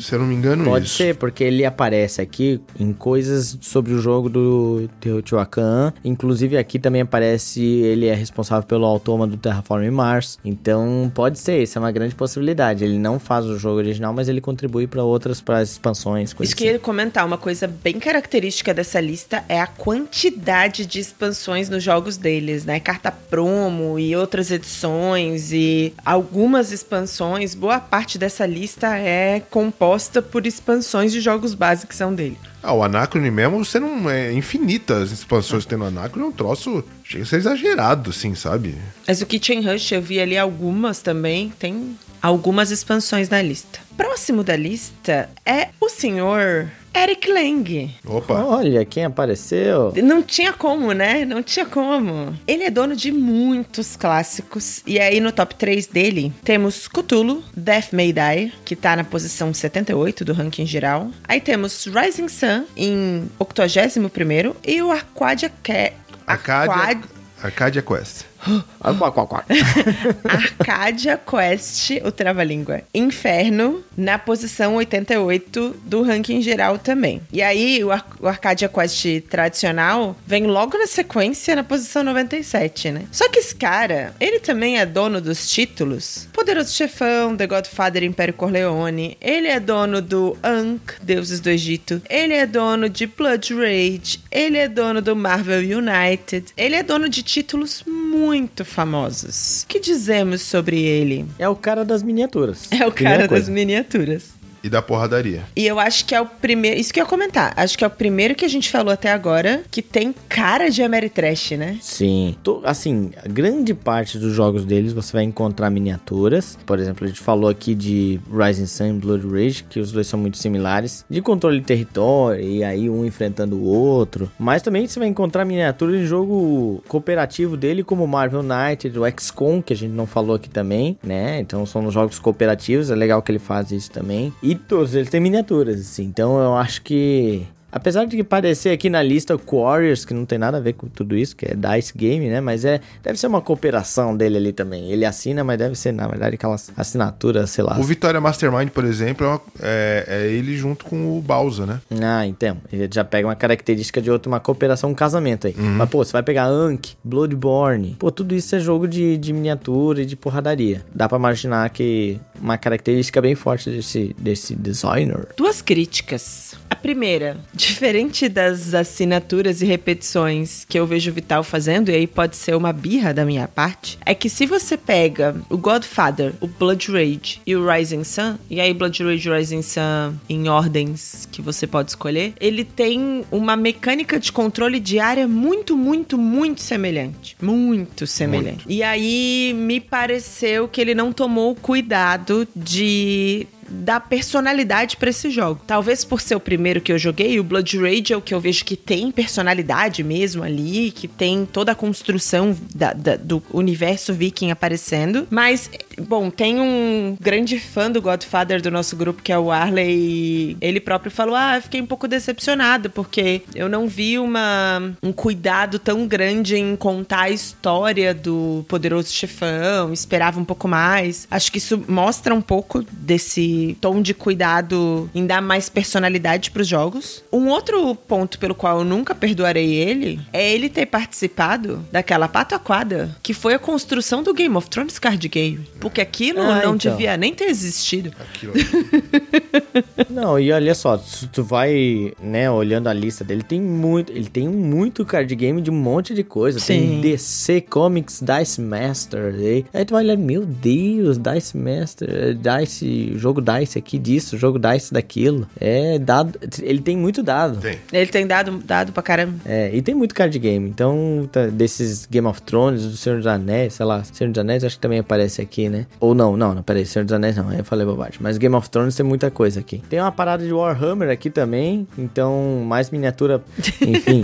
Se 0.00 0.14
eu 0.14 0.18
não 0.18 0.26
me 0.26 0.34
engano, 0.34 0.64
Pode 0.64 0.86
isso. 0.86 0.96
ser, 0.96 1.16
porque 1.16 1.44
ele 1.44 1.64
aparece 1.64 2.20
aqui 2.20 2.60
em 2.78 2.92
coisas 2.92 3.58
sobre 3.60 3.92
o 3.92 3.98
jogo 3.98 4.28
do 4.28 4.88
Teotihuacan. 5.00 5.92
Inclusive 6.04 6.56
aqui 6.56 6.78
também 6.78 7.02
aparece, 7.02 7.62
ele 7.62 8.06
é 8.06 8.14
responsável 8.14 8.66
pelo 8.66 8.84
automa 8.84 9.26
do 9.26 9.36
Terraform 9.36 9.88
Mars. 9.90 10.38
Então 10.44 11.10
pode 11.14 11.38
ser, 11.38 11.62
isso 11.62 11.78
é 11.78 11.80
uma 11.80 11.92
grande 11.92 12.14
possibilidade. 12.14 12.84
Ele 12.84 12.98
não 12.98 13.18
faz 13.18 13.46
o 13.46 13.58
jogo 13.58 13.78
original, 13.78 14.12
mas 14.12 14.28
ele 14.28 14.40
contribui 14.40 14.86
para 14.86 15.02
outras, 15.02 15.40
para 15.40 15.62
expansões, 15.62 16.32
coisas 16.32 16.50
Isso 16.50 16.56
que 16.56 16.66
eu 16.66 16.72
ia 16.72 16.78
comentar, 16.78 17.24
uma 17.24 17.38
coisa 17.38 17.66
bem 17.66 17.98
característica 17.98 18.74
dessa 18.74 19.00
lista 19.00 19.44
é 19.48 19.60
a 19.60 19.66
quantidade 19.66 20.86
de 20.86 21.00
expansões 21.00 21.68
nos 21.68 21.82
jogos 21.82 22.16
deles, 22.16 22.64
né? 22.64 22.80
Carta 22.80 23.10
promo 23.10 23.98
e 23.98 24.14
outras 24.16 24.50
edições 24.50 25.52
e 25.52 25.92
algumas 26.04 26.72
expansões, 26.72 27.54
boa 27.54 27.80
parte 27.80 28.18
dessa 28.18 28.46
lista 28.46 28.96
é 28.96 29.40
composta 29.52 30.22
por 30.22 30.46
expansões 30.46 31.12
de 31.12 31.20
jogos 31.20 31.52
básicos 31.54 31.90
que 31.90 31.94
são 31.94 32.14
dele. 32.14 32.38
Ah, 32.62 32.72
o 32.72 32.82
Anacrone 32.82 33.30
mesmo, 33.30 33.62
você 33.62 33.78
não. 33.78 34.08
É 34.08 34.32
infinita 34.32 34.96
as 34.96 35.12
expansões 35.12 35.66
no 35.66 35.84
Anacrone, 35.84 36.26
é 36.26 36.28
um 36.28 36.32
troço. 36.32 36.82
Chega 37.04 37.24
a 37.24 37.26
ser 37.26 37.36
exagerado, 37.36 38.10
assim, 38.10 38.34
sabe? 38.34 38.76
Mas 39.06 39.20
o 39.20 39.26
Kitchen 39.26 39.60
Rush 39.60 39.92
eu 39.92 40.00
vi 40.00 40.18
ali 40.18 40.38
algumas 40.38 41.02
também, 41.02 41.52
tem 41.58 41.96
algumas 42.22 42.70
expansões 42.70 43.28
na 43.28 43.42
lista. 43.42 43.80
Próximo 43.96 44.42
da 44.44 44.56
lista 44.56 45.28
é 45.44 45.68
o 45.80 45.88
senhor 45.88 46.70
Eric 46.94 47.30
Lang. 47.30 47.94
Opa. 48.06 48.44
Olha 48.44 48.84
quem 48.84 49.04
apareceu. 49.04 49.92
Não 50.02 50.22
tinha 50.22 50.52
como, 50.52 50.92
né? 50.92 51.24
Não 51.24 51.42
tinha 51.42 51.64
como. 51.66 52.34
Ele 52.46 52.64
é 52.64 52.70
dono 52.70 52.94
de 52.94 53.10
muitos 53.10 53.96
clássicos. 53.96 54.82
E 54.86 54.98
aí, 55.00 55.20
no 55.20 55.32
top 55.32 55.54
3 55.54 55.86
dele, 55.86 56.32
temos 56.44 56.86
Cthulhu, 56.88 57.42
Death 57.56 57.92
May 57.92 58.12
Die, 58.12 58.52
que 58.64 58.76
tá 58.76 58.94
na 58.96 59.04
posição 59.04 59.52
78 59.52 60.24
do 60.24 60.32
ranking 60.32 60.66
geral. 60.66 61.10
Aí 61.24 61.40
temos 61.40 61.86
Rising 61.86 62.28
Sun, 62.28 62.64
em 62.76 63.28
81º. 63.40 64.54
E 64.64 64.82
o 64.82 64.90
Arcadia... 64.90 65.50
Ca... 65.62 65.92
Arcadia, 66.26 66.72
Arcad- 66.74 67.04
Arcadia 67.42 67.82
Quest. 67.82 68.24
Ah. 68.84 68.92
Arcadia 70.24 71.16
Quest, 71.16 71.90
o 72.04 72.10
trava-língua. 72.10 72.82
Inferno, 72.92 73.84
na 73.96 74.18
posição 74.18 74.74
88 74.74 75.76
do 75.84 76.02
ranking 76.02 76.42
geral 76.42 76.78
também. 76.78 77.20
E 77.32 77.40
aí, 77.40 77.82
o, 77.84 77.92
Ar 77.92 78.04
o 78.18 78.26
Arcadia 78.26 78.68
Quest 78.68 79.06
tradicional 79.30 80.16
vem 80.26 80.46
logo 80.46 80.76
na 80.76 80.88
sequência, 80.88 81.54
na 81.54 81.62
posição 81.62 82.02
97, 82.02 82.90
né? 82.90 83.04
Só 83.12 83.28
que 83.28 83.38
esse 83.38 83.54
cara, 83.54 84.14
ele 84.18 84.40
também 84.40 84.78
é 84.78 84.86
dono 84.86 85.20
dos 85.20 85.48
títulos 85.48 86.28
Poderoso 86.32 86.74
Chefão, 86.74 87.36
The 87.36 87.46
Godfather 87.46 88.02
Império 88.02 88.34
Corleone. 88.34 89.16
Ele 89.20 89.46
é 89.46 89.60
dono 89.60 90.02
do 90.02 90.36
Ankh, 90.42 90.94
Deuses 91.02 91.38
do 91.38 91.50
Egito. 91.50 92.02
Ele 92.10 92.34
é 92.34 92.46
dono 92.46 92.88
de 92.88 93.06
Blood 93.06 93.54
Rage. 93.54 94.20
Ele 94.28 94.58
é 94.58 94.66
dono 94.66 95.00
do 95.00 95.14
Marvel 95.14 95.60
United. 95.60 96.46
Ele 96.56 96.74
é 96.74 96.82
dono 96.82 97.08
de 97.08 97.22
títulos 97.22 97.84
muito 97.86 98.31
famosos. 98.64 99.62
O 99.62 99.66
que 99.66 99.80
dizemos 99.80 100.42
sobre 100.42 100.80
ele? 100.80 101.26
É 101.38 101.48
o 101.48 101.56
cara 101.56 101.84
das 101.84 102.02
miniaturas. 102.02 102.68
É 102.70 102.86
o 102.86 102.92
cara 102.92 103.28
das 103.28 103.48
miniaturas. 103.48 104.41
E 104.62 104.68
da 104.68 104.80
porradaria. 104.80 105.42
E 105.56 105.66
eu 105.66 105.78
acho 105.80 106.04
que 106.04 106.14
é 106.14 106.20
o 106.20 106.26
primeiro. 106.26 106.78
Isso 106.78 106.92
que 106.92 107.00
eu 107.00 107.04
ia 107.04 107.08
comentar. 107.08 107.52
Acho 107.56 107.76
que 107.76 107.84
é 107.84 107.86
o 107.86 107.90
primeiro 107.90 108.34
que 108.34 108.44
a 108.44 108.48
gente 108.48 108.70
falou 108.70 108.92
até 108.92 109.10
agora 109.12 109.62
que 109.70 109.82
tem 109.82 110.14
cara 110.28 110.70
de 110.70 110.82
Ameritrash, 110.82 111.52
né? 111.52 111.78
Sim. 111.80 112.36
To- 112.42 112.60
assim, 112.64 113.10
a 113.24 113.28
grande 113.28 113.74
parte 113.74 114.18
dos 114.18 114.32
jogos 114.34 114.64
deles 114.64 114.92
você 114.92 115.12
vai 115.12 115.24
encontrar 115.24 115.68
miniaturas. 115.70 116.56
Por 116.64 116.78
exemplo, 116.78 117.04
a 117.04 117.08
gente 117.08 117.20
falou 117.20 117.50
aqui 117.50 117.74
de 117.74 118.20
Rising 118.30 118.66
Sun 118.66 118.86
e 118.88 118.92
Blood 118.94 119.26
Rage, 119.28 119.64
que 119.68 119.80
os 119.80 119.90
dois 119.90 120.06
são 120.06 120.18
muito 120.18 120.38
similares. 120.38 121.04
De 121.10 121.20
controle 121.20 121.58
de 121.60 121.66
território, 121.66 122.40
e 122.42 122.62
aí 122.62 122.88
um 122.88 123.04
enfrentando 123.04 123.56
o 123.56 123.64
outro. 123.64 124.30
Mas 124.38 124.62
também 124.62 124.86
você 124.86 124.98
vai 124.98 125.08
encontrar 125.08 125.44
miniaturas 125.44 126.00
em 126.00 126.06
jogo 126.06 126.82
cooperativo 126.88 127.56
dele, 127.56 127.82
como 127.82 128.06
Marvel 128.06 128.40
United, 128.40 128.96
o 128.98 129.02
XCOM, 129.20 129.60
que 129.60 129.72
a 129.72 129.76
gente 129.76 129.92
não 129.92 130.06
falou 130.06 130.36
aqui 130.36 130.48
também, 130.48 130.96
né? 131.02 131.40
Então 131.40 131.66
são 131.66 131.82
nos 131.82 131.92
jogos 131.92 132.18
cooperativos, 132.18 132.90
é 132.90 132.94
legal 132.94 133.20
que 133.22 133.32
ele 133.32 133.38
faz 133.38 133.70
isso 133.72 133.90
também. 133.90 134.32
E 134.42 134.51
todos 134.54 134.94
eles 134.94 135.10
têm 135.10 135.20
miniaturas, 135.20 135.80
assim. 135.80 136.04
Então 136.04 136.40
eu 136.40 136.54
acho 136.54 136.82
que 136.82 137.46
Apesar 137.72 138.04
de 138.04 138.22
parecer 138.22 138.68
aqui 138.70 138.90
na 138.90 139.02
lista 139.02 139.34
Warriors, 139.50 140.04
que 140.04 140.12
não 140.12 140.26
tem 140.26 140.38
nada 140.38 140.58
a 140.58 140.60
ver 140.60 140.74
com 140.74 140.86
tudo 140.88 141.16
isso, 141.16 141.34
que 141.34 141.46
é 141.46 141.54
Dice 141.56 141.96
Game, 141.96 142.28
né? 142.28 142.40
Mas 142.40 142.64
é 142.66 142.80
deve 143.02 143.18
ser 143.18 143.26
uma 143.28 143.40
cooperação 143.40 144.14
dele 144.16 144.36
ali 144.36 144.52
também. 144.52 144.90
Ele 144.92 145.04
assina, 145.06 145.42
mas 145.42 145.56
deve 145.58 145.74
ser, 145.74 145.92
na 145.92 146.06
verdade, 146.06 146.34
aquelas 146.34 146.70
assinaturas, 146.76 147.50
sei 147.50 147.64
lá. 147.64 147.78
O 147.78 147.82
Vitória 147.82 148.20
Mastermind, 148.20 148.68
por 148.68 148.84
exemplo, 148.84 149.26
é, 149.26 149.30
uma- 149.30 149.40
é- 149.60 150.04
é 150.06 150.26
ele 150.32 150.56
junto 150.56 150.84
com 150.84 151.16
o 151.18 151.20
Bowser, 151.22 151.64
né? 151.66 151.80
Ah, 152.02 152.26
então. 152.26 152.58
Ele 152.72 152.88
já 152.92 153.04
pega 153.04 153.26
uma 153.26 153.34
característica 153.36 154.00
de 154.02 154.10
outra, 154.10 154.28
uma 154.28 154.40
cooperação, 154.40 154.90
um 154.90 154.94
casamento 154.94 155.46
aí. 155.46 155.54
Mas, 155.56 155.88
pô, 155.88 156.04
você 156.04 156.12
vai 156.12 156.22
pegar 156.22 156.44
Anki, 156.46 156.94
Bloodborne. 157.02 157.96
Pô, 157.98 158.10
tudo 158.10 158.34
isso 158.34 158.54
é 158.54 158.60
jogo 158.60 158.86
de, 158.86 159.16
de 159.16 159.32
miniatura 159.32 160.02
e 160.02 160.04
de 160.04 160.16
porradaria. 160.16 160.84
Dá 160.94 161.08
pra 161.08 161.16
imaginar 161.18 161.70
que 161.70 162.20
uma 162.40 162.58
característica 162.58 163.20
bem 163.22 163.34
forte 163.34 163.70
desse, 163.70 164.14
desse 164.18 164.54
designer. 164.54 165.28
Duas 165.36 165.62
críticas. 165.62 166.54
A 166.68 166.74
primeira, 166.76 167.36
diferente 167.66 168.28
das 168.28 168.74
assinaturas 168.74 169.62
e 169.62 169.64
repetições 169.64 170.66
que 170.68 170.78
eu 170.78 170.86
vejo 170.86 171.10
o 171.10 171.14
Vital 171.14 171.42
fazendo, 171.42 171.90
e 171.90 171.94
aí 171.94 172.06
pode 172.06 172.36
ser 172.36 172.54
uma 172.56 172.72
birra 172.72 173.14
da 173.14 173.24
minha 173.24 173.46
parte, 173.46 173.98
é 174.04 174.14
que 174.14 174.28
se 174.28 174.46
você 174.46 174.76
pega 174.76 175.36
o 175.48 175.56
Godfather, 175.56 176.32
o 176.40 176.46
Blood 176.46 176.90
Rage 176.90 177.40
e 177.46 177.54
o 177.54 177.66
Rising 177.66 178.04
Sun, 178.04 178.36
e 178.50 178.60
aí 178.60 178.74
Blood 178.74 179.02
Rage 179.02 179.28
e 179.28 179.32
Rising 179.32 179.62
Sun 179.62 180.14
em 180.28 180.48
ordens 180.48 181.28
que 181.30 181.40
você 181.40 181.66
pode 181.66 181.90
escolher, 181.90 182.34
ele 182.40 182.64
tem 182.64 183.24
uma 183.30 183.56
mecânica 183.56 184.18
de 184.18 184.32
controle 184.32 184.80
de 184.80 184.98
área 184.98 185.28
muito, 185.28 185.76
muito, 185.76 186.18
muito 186.18 186.60
semelhante. 186.60 187.36
Muito 187.40 188.06
semelhante. 188.06 188.64
E 188.68 188.82
aí 188.82 189.54
me 189.54 189.80
pareceu 189.80 190.68
que 190.68 190.80
ele 190.80 190.94
não 190.94 191.12
tomou 191.12 191.52
o 191.52 191.54
cuidado 191.54 192.46
de 192.54 193.46
dar 193.72 194.00
personalidade 194.00 194.96
pra 194.96 195.10
esse 195.10 195.30
jogo. 195.30 195.60
Talvez 195.66 196.04
por 196.04 196.20
ser 196.20 196.34
o 196.34 196.40
primeiro 196.40 196.80
que 196.80 196.92
eu 196.92 196.98
joguei, 196.98 197.40
o 197.40 197.44
Blood 197.44 197.78
Rage 197.78 198.12
é 198.12 198.16
o 198.16 198.20
que 198.20 198.34
eu 198.34 198.40
vejo 198.40 198.64
que 198.64 198.76
tem 198.76 199.10
personalidade 199.10 200.02
mesmo 200.04 200.42
ali, 200.42 200.90
que 200.90 201.08
tem 201.08 201.46
toda 201.46 201.72
a 201.72 201.74
construção 201.74 202.56
da- 202.74 202.92
da- 202.92 203.16
do 203.16 203.42
universo 203.52 204.12
viking 204.12 204.50
aparecendo. 204.50 205.26
Mas, 205.30 205.70
bom, 206.00 206.30
tem 206.30 206.60
um 206.60 207.16
grande 207.20 207.58
fã 207.58 207.90
do 207.90 208.00
Godfather 208.02 208.60
do 208.60 208.70
nosso 208.70 208.96
grupo, 208.96 209.22
que 209.22 209.32
é 209.32 209.38
o 209.38 209.50
Arley, 209.50 210.56
ele 210.60 210.80
próprio 210.80 211.10
falou: 211.10 211.34
Ah, 211.34 211.60
fiquei 211.62 211.80
um 211.80 211.86
pouco 211.86 212.06
decepcionado, 212.06 212.90
porque 212.90 213.42
eu 213.54 213.68
não 213.68 213.86
vi 213.88 214.18
uma, 214.18 214.92
um 215.02 215.12
cuidado 215.12 215.78
tão 215.78 216.06
grande 216.06 216.56
em 216.56 216.76
contar 216.76 217.22
a 217.22 217.30
história 217.30 218.14
do 218.14 218.64
poderoso 218.68 219.12
chefão, 219.12 219.92
esperava 219.92 220.38
um 220.40 220.44
pouco 220.44 220.68
mais. 220.68 221.26
Acho 221.30 221.50
que 221.50 221.58
isso 221.58 221.82
mostra 221.88 222.34
um 222.34 222.40
pouco 222.42 222.84
desse 222.90 223.61
tom 223.80 224.00
de 224.02 224.14
cuidado 224.14 225.08
em 225.14 225.26
dar 225.26 225.40
mais 225.42 225.68
personalidade 225.68 226.50
pros 226.50 226.66
jogos. 226.68 227.22
Um 227.32 227.48
outro 227.48 227.94
ponto 227.94 228.38
pelo 228.38 228.54
qual 228.54 228.78
eu 228.78 228.84
nunca 228.84 229.14
perdoarei 229.14 229.74
ele 229.74 230.20
é 230.32 230.52
ele 230.52 230.68
ter 230.68 230.86
participado 230.86 231.84
daquela 231.90 232.28
pataquada 232.28 233.14
que 233.22 233.32
foi 233.34 233.54
a 233.54 233.58
construção 233.58 234.22
do 234.22 234.32
Game 234.34 234.56
of 234.56 234.68
Thrones 234.68 234.98
card 234.98 235.28
game. 235.28 235.60
Porque 235.80 236.00
aquilo 236.00 236.40
Ah, 236.40 236.62
não 236.64 236.74
então. 236.76 236.92
devia 236.92 237.16
nem 237.16 237.34
ter 237.34 237.44
existido. 237.44 238.12
Aquilo. 238.20 238.52
Não, 240.10 240.38
e 240.38 240.52
olha 240.52 240.74
só, 240.74 240.98
se 240.98 241.26
tu 241.28 241.42
vai, 241.42 242.12
né, 242.22 242.50
olhando 242.50 242.88
a 242.88 242.92
lista 242.92 243.24
dele, 243.24 243.42
tem 243.42 243.60
muito, 243.60 244.12
ele 244.12 244.28
tem 244.28 244.48
muito 244.48 245.04
card 245.04 245.34
game 245.34 245.60
de 245.60 245.70
um 245.70 245.74
monte 245.74 246.14
de 246.14 246.22
coisa. 246.22 246.60
Tem 246.60 246.80
Sim. 246.80 247.00
DC 247.00 247.62
Comics 247.62 248.20
Dice 248.22 248.60
Master, 248.60 249.34
aí, 249.34 249.64
aí 249.72 249.84
tu 249.84 249.92
vai 249.94 250.04
olhar, 250.04 250.16
meu 250.16 250.44
Deus, 250.44 251.18
Dice 251.18 251.56
Master, 251.56 252.36
Dice, 252.36 253.12
jogo 253.16 253.40
Dice 253.40 253.51
aqui 253.78 253.98
disso, 253.98 254.36
jogo 254.36 254.58
Dice 254.58 254.92
daquilo. 254.92 255.46
É 255.60 255.98
dado, 255.98 256.38
ele 256.60 256.80
tem 256.80 256.96
muito 256.96 257.22
dado. 257.22 257.58
Tem. 257.58 257.78
Ele 257.92 258.10
tem 258.10 258.26
dado, 258.26 258.58
dado 258.58 258.92
pra 258.92 259.02
caramba. 259.02 259.38
É, 259.44 259.70
e 259.74 259.82
tem 259.82 259.94
muito 259.94 260.14
card 260.14 260.36
game. 260.38 260.68
Então, 260.68 261.28
tá, 261.30 261.46
desses 261.46 262.06
Game 262.06 262.26
of 262.26 262.42
Thrones, 262.42 262.82
do 262.82 262.96
Senhor 262.96 263.16
dos 263.16 263.26
Anéis, 263.26 263.74
sei 263.74 263.86
lá, 263.86 264.02
Senhor 264.04 264.30
dos 264.30 264.38
Anéis 264.40 264.64
acho 264.64 264.76
que 264.76 264.82
também 264.82 264.98
aparece 264.98 265.40
aqui, 265.40 265.68
né? 265.68 265.86
Ou 266.00 266.14
não, 266.14 266.36
não, 266.36 266.54
não, 266.54 266.62
peraí, 266.62 266.86
Senhor 266.86 267.04
dos 267.04 267.12
Anéis 267.12 267.36
não, 267.36 267.52
eu 267.52 267.64
falei 267.64 267.86
bobagem. 267.86 268.18
Mas 268.20 268.38
Game 268.38 268.54
of 268.54 268.68
Thrones 268.70 268.94
tem 268.94 269.04
muita 269.04 269.30
coisa 269.30 269.60
aqui. 269.60 269.78
Tem 269.88 270.00
uma 270.00 270.12
parada 270.12 270.44
de 270.44 270.52
Warhammer 270.52 271.10
aqui 271.10 271.30
também, 271.30 271.86
então 271.96 272.64
mais 272.66 272.90
miniatura, 272.90 273.42
enfim. 273.80 274.22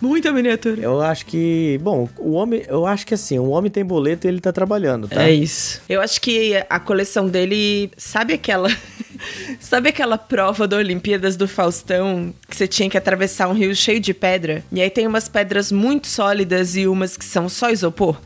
Muita 0.00 0.32
miniatura. 0.32 0.80
eu 0.80 1.00
acho 1.00 1.26
que, 1.26 1.78
bom, 1.82 2.08
o 2.18 2.32
homem, 2.32 2.62
eu 2.68 2.86
acho 2.86 3.06
que 3.06 3.14
assim, 3.14 3.38
o 3.38 3.48
homem 3.50 3.70
tem 3.70 3.84
boleto 3.84 4.26
e 4.26 4.28
ele 4.28 4.40
tá 4.40 4.52
trabalhando, 4.52 5.08
tá? 5.08 5.22
É 5.22 5.32
isso. 5.32 5.80
Eu 5.88 6.00
acho 6.00 6.20
que 6.20 6.54
a 6.68 6.80
coleção 6.80 7.28
dele. 7.28 7.90
Sabe 7.96 8.34
aquela. 8.34 8.68
sabe 9.60 9.88
aquela 9.88 10.18
prova 10.18 10.66
da 10.66 10.76
Olimpíadas 10.76 11.36
do 11.36 11.46
Faustão 11.48 12.34
que 12.48 12.56
você 12.56 12.66
tinha 12.66 12.88
que 12.90 12.98
atravessar 12.98 13.48
um 13.48 13.52
rio 13.52 13.74
cheio 13.74 14.00
de 14.00 14.12
pedra? 14.12 14.64
E 14.70 14.80
aí 14.80 14.90
tem 14.90 15.06
umas 15.06 15.28
pedras 15.28 15.72
muito 15.72 16.06
sólidas 16.06 16.76
e 16.76 16.86
umas 16.86 17.16
que 17.16 17.24
são 17.24 17.48
só 17.48 17.70
isopor? 17.70 18.16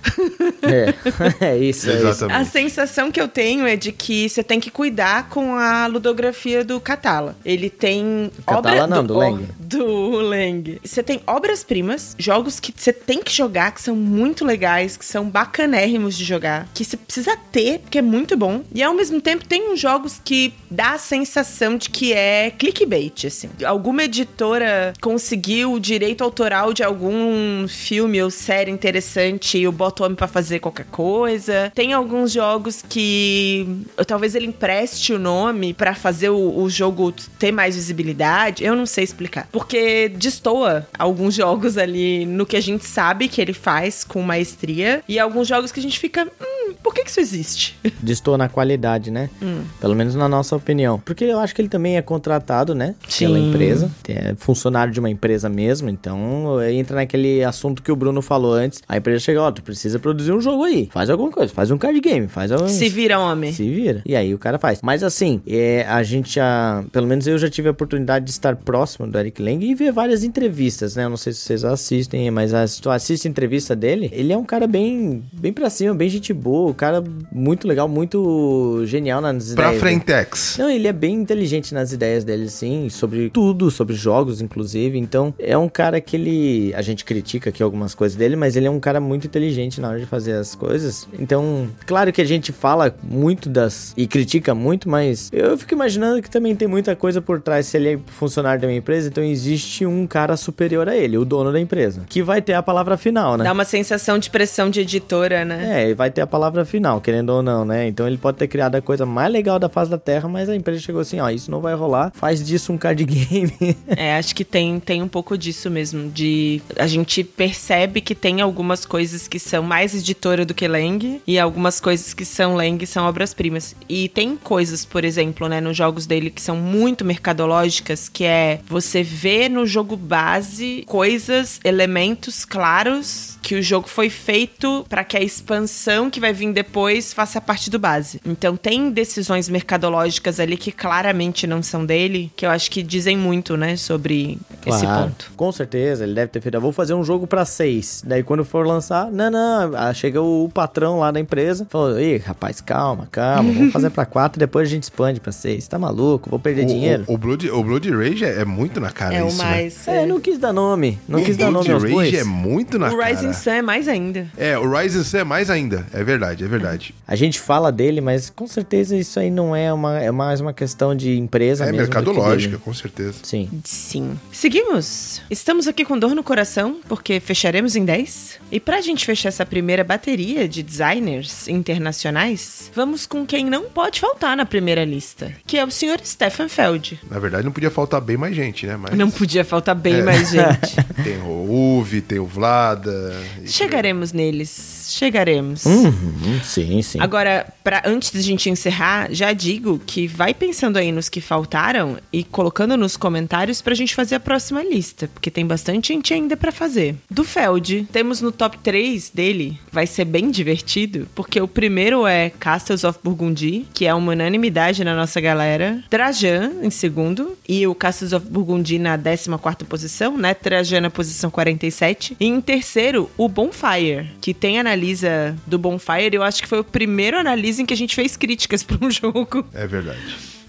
É, 0.63 0.95
é 1.53 1.59
isso, 1.59 1.91
é 1.91 1.95
isso. 1.95 2.07
A 2.07 2.11
Exatamente. 2.11 2.51
sensação 2.51 3.11
que 3.11 3.21
eu 3.21 3.29
tenho 3.29 3.67
é 3.67 3.77
de 3.77 3.93
que 3.93 4.29
você 4.29 4.43
tem 4.43 4.61
que 4.61 4.71
cuidar 4.71 5.29
com 5.29 5.55
a 5.55 5.87
ludografia 5.87 6.65
do 6.65 6.81
Catala. 6.81 7.37
Ele 7.45 7.71
tem 7.71 8.31
Catala 8.47 8.87
não, 8.87 9.05
do 9.05 9.19
Leng. 9.19 9.49
Do 9.59 10.21
Leng. 10.21 10.79
Você 10.85 11.03
tem 11.03 11.21
obras-primas, 11.69 12.17
jogos 12.19 12.59
que 12.59 12.73
você 12.75 12.93
tem 12.93 13.23
que 13.23 13.33
jogar, 13.33 13.73
que 13.73 13.83
são 13.83 13.95
muito 13.95 14.45
legais, 14.45 14.97
que 14.97 15.05
são 15.05 15.29
bacanérrimos 15.29 16.17
de 16.17 16.25
jogar, 16.25 16.67
que 16.75 16.85
você 16.85 16.97
precisa 16.97 17.37
ter, 17.53 17.81
porque 17.81 17.99
é 17.99 18.03
muito 18.03 18.37
bom. 18.37 18.63
E 18.75 18.83
ao 18.83 18.95
mesmo 18.95 19.21
tempo 19.21 19.47
tem 19.47 19.71
uns 19.71 19.79
jogos 19.79 20.21
que 20.25 20.55
dá 20.71 20.93
a 20.93 20.99
sensação 20.99 21.77
de 21.77 21.91
que 21.91 22.13
é 22.13 22.51
clickbait, 22.51 23.27
assim. 23.27 23.51
Alguma 23.65 24.05
editora 24.05 24.95
conseguiu 25.01 25.73
o 25.73 25.81
direito 25.81 26.25
autoral 26.25 26.73
de 26.73 26.83
algum 26.83 27.69
filme 27.69 28.23
ou 28.23 28.31
série 28.31 28.71
interessante 28.71 29.59
e 29.59 29.65
eu 29.65 29.73
boto 29.73 30.03
o 30.03 30.07
homem 30.07 30.17
pra 30.17 30.27
fazer 30.27 30.61
qualquer 30.61 30.87
coisa. 30.87 31.71
Tem 31.75 31.93
alguns 31.93 32.33
jogos 32.33 32.83
que 32.89 33.67
talvez 34.07 34.35
ele 34.35 34.47
empreste 34.47 35.13
o 35.13 35.19
nome 35.19 35.75
pra 35.75 35.95
fazer 35.95 36.31
o, 36.31 36.63
o 36.63 36.71
jogo 36.71 37.13
ter 37.39 37.53
mais 37.53 37.75
visibilidade. 37.75 38.65
Eu 38.65 38.75
não 38.75 38.87
sei 38.87 39.05
explicar. 39.05 39.49
Porque 39.53 40.09
destoa 40.09 40.87
alguns 40.99 41.35
jogos 41.35 41.48
ali 41.77 42.27
no 42.27 42.45
que 42.45 42.57
a 42.57 42.61
gente 42.61 42.85
sabe 42.85 43.29
que 43.29 43.41
ele 43.41 43.53
faz 43.53 44.05
com 44.05 44.23
maestria 44.23 45.03
e 45.09 45.19
alguns 45.19 45.47
jogos 45.47 45.73
que 45.73 45.81
a 45.81 45.83
gente 45.83 45.99
fica, 45.99 46.25
hum, 46.41 46.75
por 46.83 46.95
que 46.95 47.05
que 47.05 47.11
isso 47.11 47.21
existe? 47.21 47.79
Distor 48.03 48.37
na 48.37 48.49
qualidade, 48.49 49.11
né? 49.11 49.31
Hum. 49.43 49.63
Pelo 49.81 49.95
menos 49.95 50.15
na 50.15 50.29
nossa 50.29 50.57
opinião. 50.57 51.01
Porque 51.05 51.25
eu 51.25 51.39
acho 51.39 51.55
que 51.55 51.61
ele 51.61 51.69
também 51.69 51.97
é 51.97 52.03
contratado, 52.03 52.75
né? 52.75 52.95
Pela 53.19 53.39
Sim. 53.39 53.49
empresa. 53.49 53.91
É 54.09 54.35
funcionário 54.37 54.93
de 54.93 55.01
uma 55.01 55.11
empresa 55.11 55.49
mesmo. 55.49 55.89
Então 55.89 56.63
entra 56.71 56.97
naquele 56.97 57.45
assunto 57.45 57.83
que 57.83 57.93
o 57.93 57.97
Bruno 57.97 58.23
falou 58.23 58.53
antes. 58.53 58.83
A 58.89 58.97
empresa 58.97 59.21
chega, 59.21 59.43
ó, 59.43 59.51
tu 59.51 59.63
precisa 59.63 59.99
produzir 59.99 60.33
um 60.33 60.41
jogo 60.41 60.65
aí. 60.65 60.89
Faz 60.93 61.11
alguma 61.11 61.31
coisa, 61.31 61.53
faz 61.53 61.71
um 61.71 61.79
card 61.79 62.01
game, 62.01 62.29
faz 62.29 62.51
um. 62.51 62.69
Se 62.69 62.89
vira 62.89 63.19
homem. 63.19 63.53
Se 63.53 63.69
vira. 63.69 64.03
E 64.05 64.15
aí 64.17 64.35
o 64.35 64.39
cara 64.39 64.59
faz. 64.59 64.81
Mas 64.83 65.03
assim, 65.03 65.41
é, 65.47 65.85
a 65.89 66.03
gente 66.03 66.35
já. 66.35 66.85
Pelo 66.93 67.07
menos 67.07 67.27
eu 67.27 67.39
já 67.39 67.49
tive 67.49 67.69
a 67.69 67.73
oportunidade 67.73 68.25
de 68.25 68.31
estar 68.31 68.57
próximo 68.57 69.07
do 69.07 69.19
Eric 69.19 69.43
Lang 69.43 69.65
e 69.65 69.75
ver 69.75 69.93
várias 69.93 70.25
entrevistas, 70.25 70.97
né? 70.97 71.05
Eu 71.05 71.11
não 71.11 71.17
sei 71.17 71.33
se 71.33 71.38
vocês 71.41 71.65
assistem, 71.65 72.31
mas 72.31 72.53
a- 72.55 72.67
se 72.67 72.81
tu 72.81 72.91
assiste 72.91 73.27
a 73.27 73.31
entrevista 73.31 73.75
dele, 73.77 74.09
ele 74.13 74.33
é 74.33 74.37
um 74.37 74.45
cara 74.45 74.67
bem, 74.67 75.23
bem 75.33 75.53
pra 75.53 75.71
cima, 75.71 75.95
bem 75.95 76.09
gente 76.09 76.33
boa, 76.33 76.71
um 76.71 76.75
cara 76.75 77.03
muito 77.33 77.67
legal, 77.67 77.89
muito 77.89 78.83
genial 78.87 79.21
nas 79.21 79.55
Pra 79.55 79.67
ideias. 79.69 79.71
dele. 79.71 79.81
Frentex. 79.81 80.57
Não, 80.59 80.71
ele 80.71 80.87
é 80.89 80.93
bem 80.93 81.15
inteligente 81.15 81.73
nas 81.75 81.93
ideias 81.93 82.25
dele, 82.25 82.49
sim, 82.49 82.89
sobre 82.89 83.31
tudo, 83.31 83.71
sobre 83.71 83.95
jogos, 83.95 84.41
inclusive. 84.41 84.99
Então, 84.99 85.33
é 85.39 85.57
um 85.57 85.69
cara 85.69 86.01
que 86.01 86.17
ele. 86.17 86.73
A 86.75 86.83
gente 86.83 87.05
critica 87.05 87.51
aqui 87.51 87.63
algumas 87.63 87.95
coisas 87.95 88.17
dele, 88.17 88.37
mas 88.37 88.57
ele 88.57 88.67
é 88.67 88.71
um 88.71 88.81
cara 88.81 89.01
muito 89.01 89.27
inteligente 89.27 89.81
na 89.81 89.89
hora 89.91 89.99
de 90.01 90.07
fazer 90.07 90.33
as 90.33 90.55
coisas. 90.55 91.09
Então, 91.19 91.69
claro 91.87 92.13
que 92.13 92.21
a 92.21 92.25
gente 92.25 92.53
fala 92.53 92.95
muito 93.03 93.49
das. 93.49 93.93
e 93.97 94.07
critica 94.07 94.55
muito, 94.55 94.89
mas 94.89 95.31
eu 95.33 95.57
fico 95.59 95.75
imaginando 95.75 96.23
que 96.23 96.31
também 96.31 96.55
tem 96.55 96.69
muita 96.69 96.95
coisa 96.97 97.21
por 97.21 97.41
trás. 97.41 97.67
Se 97.67 97.77
ele 97.77 97.89
é 97.95 97.99
funcionário 98.07 98.61
de 98.61 98.67
uma 98.67 98.73
empresa, 98.73 99.09
então 99.09 99.23
existe 99.23 99.85
um 99.87 100.07
cara 100.07 100.37
superior 100.37 100.89
a 100.89 100.97
ele, 100.97 101.17
o 101.19 101.25
dono 101.29 101.53
da 101.53 101.61
empresa, 101.61 102.03
que 102.09 102.23
vai 102.23 102.43
ter 102.43 102.55
a 102.55 102.63
palavra 102.63 102.97
final, 102.97 103.37
né? 103.37 103.45
Dá 103.45 103.53
uma 103.53 103.65
sensação 103.65 104.19
de 104.19 104.31
pressão 104.31 104.71
de 104.71 104.81
editora, 104.81 105.45
né? 105.45 105.83
É, 105.83 105.85
ele 105.85 105.95
vai 105.95 106.11
ter 106.11 106.23
a 106.23 106.27
palavra 106.27 106.65
final, 106.65 107.01
querendo 107.01 107.31
ou 107.31 107.43
não, 107.43 107.65
né? 107.65 107.87
Então 107.87 108.07
ele 108.07 108.19
pode 108.19 108.39
ter 108.39 108.49
criado 108.49 108.75
a 108.75 108.83
coisa 108.83 109.07
mais 109.07 109.31
legal 109.31 109.59
da 109.59 109.69
face 109.69 109.91
da 109.91 109.99
Terra, 109.99 110.29
mas 110.29 110.49
a 110.49 110.57
empresa 110.57 110.81
chegou 110.81 111.01
assim, 111.01 111.21
ó, 111.21 111.29
isso 111.31 111.51
não 111.51 111.61
vai 111.61 111.75
rolar, 111.75 112.11
faz 112.15 112.45
disso 112.45 112.73
um 112.73 112.79
card 112.79 113.05
game. 113.05 113.53
É, 113.97 114.17
acho 114.17 114.35
que 114.35 114.45
tem, 114.45 114.79
tem 114.79 115.03
um 115.03 115.09
pouco 115.09 115.37
disso 115.37 115.71
mesmo. 115.71 116.09
De 116.11 116.63
a 116.79 116.87
gente 116.87 117.25
percebe 117.25 118.01
que 118.01 118.15
tem 118.15 118.41
algumas 118.41 118.85
coisas 118.85 119.27
que 119.27 119.39
são 119.39 119.63
mais 119.63 119.95
editora 119.95 120.45
do 120.45 120.55
que 120.55 120.69
Lang 120.69 121.21
e 121.27 121.39
algumas 121.39 121.81
coisas 121.81 122.15
que 122.15 122.25
são 122.25 122.55
Lang 122.55 122.85
são 122.87 123.07
obras-primas. 123.07 123.75
E 123.89 124.09
tem 124.09 124.37
coisas, 124.37 124.85
por 124.85 125.05
exemplo, 125.05 125.49
né, 125.49 125.61
nos 125.61 125.77
jogos 125.77 126.07
dele 126.07 126.31
que 126.31 126.41
são 126.41 126.57
muito 126.57 127.05
mercadológicas, 127.05 128.09
que 128.09 128.25
é 128.25 128.61
você 128.69 129.03
vê 129.03 129.49
no 129.49 129.67
jogo 129.67 129.97
base 129.97 130.85
coisas, 130.87 131.18
elementos 131.65 132.45
claros 132.45 133.39
que 133.43 133.55
o 133.55 133.63
jogo 133.63 133.89
foi 133.89 134.11
feito 134.11 134.85
para 134.89 135.03
que 135.05 135.17
a 135.17 135.23
expansão 135.23 136.11
que 136.11 136.21
vai 136.21 136.33
vir 136.33 136.53
depois 136.53 137.13
faça 137.13 137.41
parte 137.41 137.71
do 137.71 137.79
base. 137.79 138.21
Então 138.27 138.57
tem 138.57 138.91
decisões 138.91 139.49
mercadológicas 139.49 140.39
ali 140.41 140.57
que 140.57 140.71
claramente 140.73 141.47
não 141.47 141.63
são 141.63 141.85
dele, 141.85 142.31
que 142.37 142.45
eu 142.45 142.51
acho 142.51 142.71
que 142.71 142.83
dizem 142.83 143.17
muito, 143.17 143.57
né, 143.57 143.77
sobre 143.77 144.39
esse 144.67 144.81
Claro, 144.85 145.05
ponto. 145.09 145.33
Com 145.37 145.51
certeza, 145.53 146.05
ele 146.05 146.15
deve 146.15 146.29
ter 146.29 146.41
feito. 146.41 146.55
"Eu 146.55 146.61
Vou 146.61 146.73
fazer 146.73 146.95
um 146.95 147.03
jogo 147.05 147.27
pra 147.27 147.45
seis. 147.45 148.03
Daí 148.07 148.23
quando 148.23 148.45
for 148.45 148.67
lançar, 148.67 149.11
não, 149.11 149.31
não. 149.31 149.95
Chega 149.95 150.21
o 150.21 150.51
patrão 150.53 150.99
lá 150.99 151.11
da 151.11 151.19
empresa, 151.21 151.67
falou: 151.71 151.99
Ih, 152.01 152.19
rapaz, 152.19 152.61
calma, 152.61 153.09
calma. 153.11 153.53
Vamos 153.53 153.73
fazer 153.73 153.91
pra 153.91 154.05
quatro, 154.05 154.39
depois 154.41 154.69
a 154.69 154.71
gente 154.71 154.83
expande 154.85 155.21
pra 155.21 155.33
seis. 155.33 155.67
Tá 155.67 155.79
maluco? 155.79 156.29
Vou 156.29 156.39
perder 156.39 156.65
dinheiro. 156.67 157.05
O, 157.07 157.15
o, 157.15 157.19
Blood, 157.19 157.51
o 157.51 157.63
Blood 157.63 157.91
Rage 157.91 158.25
é, 158.25 158.41
é 158.41 158.45
muito 158.45 158.81
na 158.81 158.91
cara 158.91 159.15
É 159.15 159.23
o 159.25 159.29
isso, 159.29 159.39
né? 159.39 159.45
mais. 159.45 159.89
É, 159.89 160.05
não 160.07 160.21
quis 160.21 160.39
dar 160.39 160.53
nome. 160.53 160.99
Não 161.09 161.23
quis 161.23 161.37
dar 161.37 161.51
nome 161.51 161.71
aos 161.71 161.83
Rage 161.83 161.95
bois. 161.95 162.15
é 162.15 162.23
muito 162.25 162.79
na 162.79 162.89
O 162.93 162.97
cara. 162.97 163.09
Rising 163.11 163.33
Sun 163.33 163.51
é 163.51 163.63
mais 163.63 163.89
ainda. 163.89 164.27
É, 164.37 164.59
o 164.59 164.71
Rising 164.71 165.03
Sun 165.05 165.17
é 165.19 165.25
mais 165.25 165.49
ainda. 165.51 165.87
É 165.93 166.05
verdade, 166.05 166.45
é 166.45 166.47
verdade. 166.47 166.95
A 167.07 167.17
gente 167.17 167.41
fala 167.41 167.73
dele, 167.73 168.01
mas 168.01 168.29
com 168.31 168.47
certeza 168.47 168.95
isso 168.97 169.19
aí 169.19 169.31
não 169.31 169.57
é 169.57 169.73
uma. 169.73 169.99
É 169.99 170.11
mais 170.11 170.41
uma 170.41 170.53
questão 170.53 170.95
de 170.95 171.17
empresa 171.19 171.65
É 171.65 171.73
mesmo. 171.73 171.79
do 171.87 171.89
que 171.91 171.95
mercadológica, 171.97 172.51
dele. 172.53 172.63
com 172.65 172.75
certeza. 172.75 173.15
Sim. 173.23 173.49
Sim. 173.65 174.19
Seguimos. 174.31 175.23
Estamos 175.31 175.67
aqui 175.67 175.85
com 175.85 175.99
dor 175.99 176.15
no 176.15 176.23
coração, 176.23 176.79
porque 176.89 177.19
fecharemos 177.21 177.75
em 177.75 177.85
10. 177.85 178.39
E 178.53 178.61
pra 178.61 178.81
gente 178.81 179.05
fechar 179.07 179.29
essa 179.29 179.45
primeira 179.47 179.83
bateria 179.85 180.47
de 180.49 180.63
designers 180.63 181.49
internacionais, 181.49 182.71
vamos 182.75 183.07
com 183.07 183.25
quem 183.27 183.45
não 183.45 183.65
pode 183.65 184.01
faltar 184.01 184.37
na 184.37 184.45
primeira 184.47 184.85
lista, 184.85 185.33
que 185.47 185.57
é 185.57 185.65
o 185.65 185.71
Sr. 185.71 186.01
Stefan 186.05 186.49
Feld. 186.49 186.99
Na 187.11 187.19
verdade, 187.19 187.45
não 187.45 187.53
podia 187.53 187.71
faltar 187.71 188.01
bem 188.01 188.17
mais 188.17 188.35
gente, 188.35 188.67
né? 188.67 188.77
Mas 188.77 188.97
Não 188.97 189.11
podia 189.11 189.45
faltar 189.45 189.75
bem 189.75 189.97
É. 189.97 190.03
mais 190.03 190.29
gente. 190.31 190.77
Tem 191.03 191.19
o 191.19 191.79
Uve, 191.79 192.01
tem 192.01 192.19
o 192.19 192.27
Vlada. 192.27 193.15
Chegaremos 193.47 194.13
neles. 194.13 194.79
Chegaremos. 194.89 195.67
Uhum, 195.67 196.41
sim, 196.43 196.81
sim. 196.81 196.99
Agora, 197.01 197.47
pra, 197.63 197.83
antes 197.85 198.11
de 198.11 198.19
a 198.19 198.23
gente 198.23 198.49
encerrar, 198.49 199.09
já 199.11 199.33
digo 199.33 199.79
que 199.79 200.07
vai 200.07 200.33
pensando 200.33 200.79
aí 200.79 200.91
nos 200.91 201.09
que 201.09 201.21
faltaram 201.21 201.99
e 202.13 202.25
colocando 202.25 202.77
nos 202.77 202.97
comentários 202.97 203.61
pra 203.61 203.75
gente 203.75 203.95
fazer 203.95 204.15
a 204.15 204.21
próxima 204.21 204.63
lista, 204.63 205.09
porque 205.13 205.31
tem 205.31 205.47
bastante 205.47 205.93
gente 205.93 206.15
ainda 206.15 206.37
pra 206.37 206.51
fazer. 206.51 206.97
Do 207.11 207.23
Feld, 207.23 207.87
temos 207.93 208.23
no 208.23 208.33
top 208.33 208.59
3 208.59 209.11
dele, 209.11 209.59
vai 209.71 209.87
ser 209.87 210.07
bem 210.07 210.31
divertido, 210.31 211.07
porque 211.15 211.41
o 211.41 211.47
primeiro 211.47 212.07
é 212.07 212.31
Castles 212.31 212.85
of 212.85 212.99
Burgundy, 213.05 213.67
que 213.75 213.87
é 213.87 213.93
uma 213.93 214.13
unanimidade 214.13 214.83
na 214.85 214.95
nossa 214.97 215.21
galera. 215.21 215.83
Trajan 215.91 216.53
em 216.63 216.71
segundo 216.71 217.37
e 217.47 217.67
o 217.67 217.75
Castles 217.75 218.13
of 218.13 218.27
Burgundy 218.27 218.79
na 218.79 218.99
14ª 218.99 219.65
posição, 219.65 220.17
né? 220.17 220.33
Trajan 220.33 220.88
na 220.89 220.91
posição 220.91 221.31
47. 221.31 222.17
E 222.19 222.27
em 222.27 222.41
terceiro, 222.41 223.11
o 223.17 223.29
Bonfire, 223.29 224.11
que 224.21 224.33
tem 224.33 224.59
analisa 224.59 225.37
do 225.47 225.59
Bonfire. 225.59 226.11
Eu 226.15 226.23
acho 226.23 226.43
que 226.43 226.49
foi 226.49 226.61
o 226.61 226.65
primeiro 226.65 227.19
analisa 227.19 227.63
em 227.63 227.67
que 227.67 227.75
a 227.75 227.77
gente 227.77 227.95
fez 227.95 228.17
críticas 228.17 228.63
para 228.65 228.85
um 228.85 228.91
jogo 228.91 229.45
É 229.55 229.67
verdade. 229.67 229.99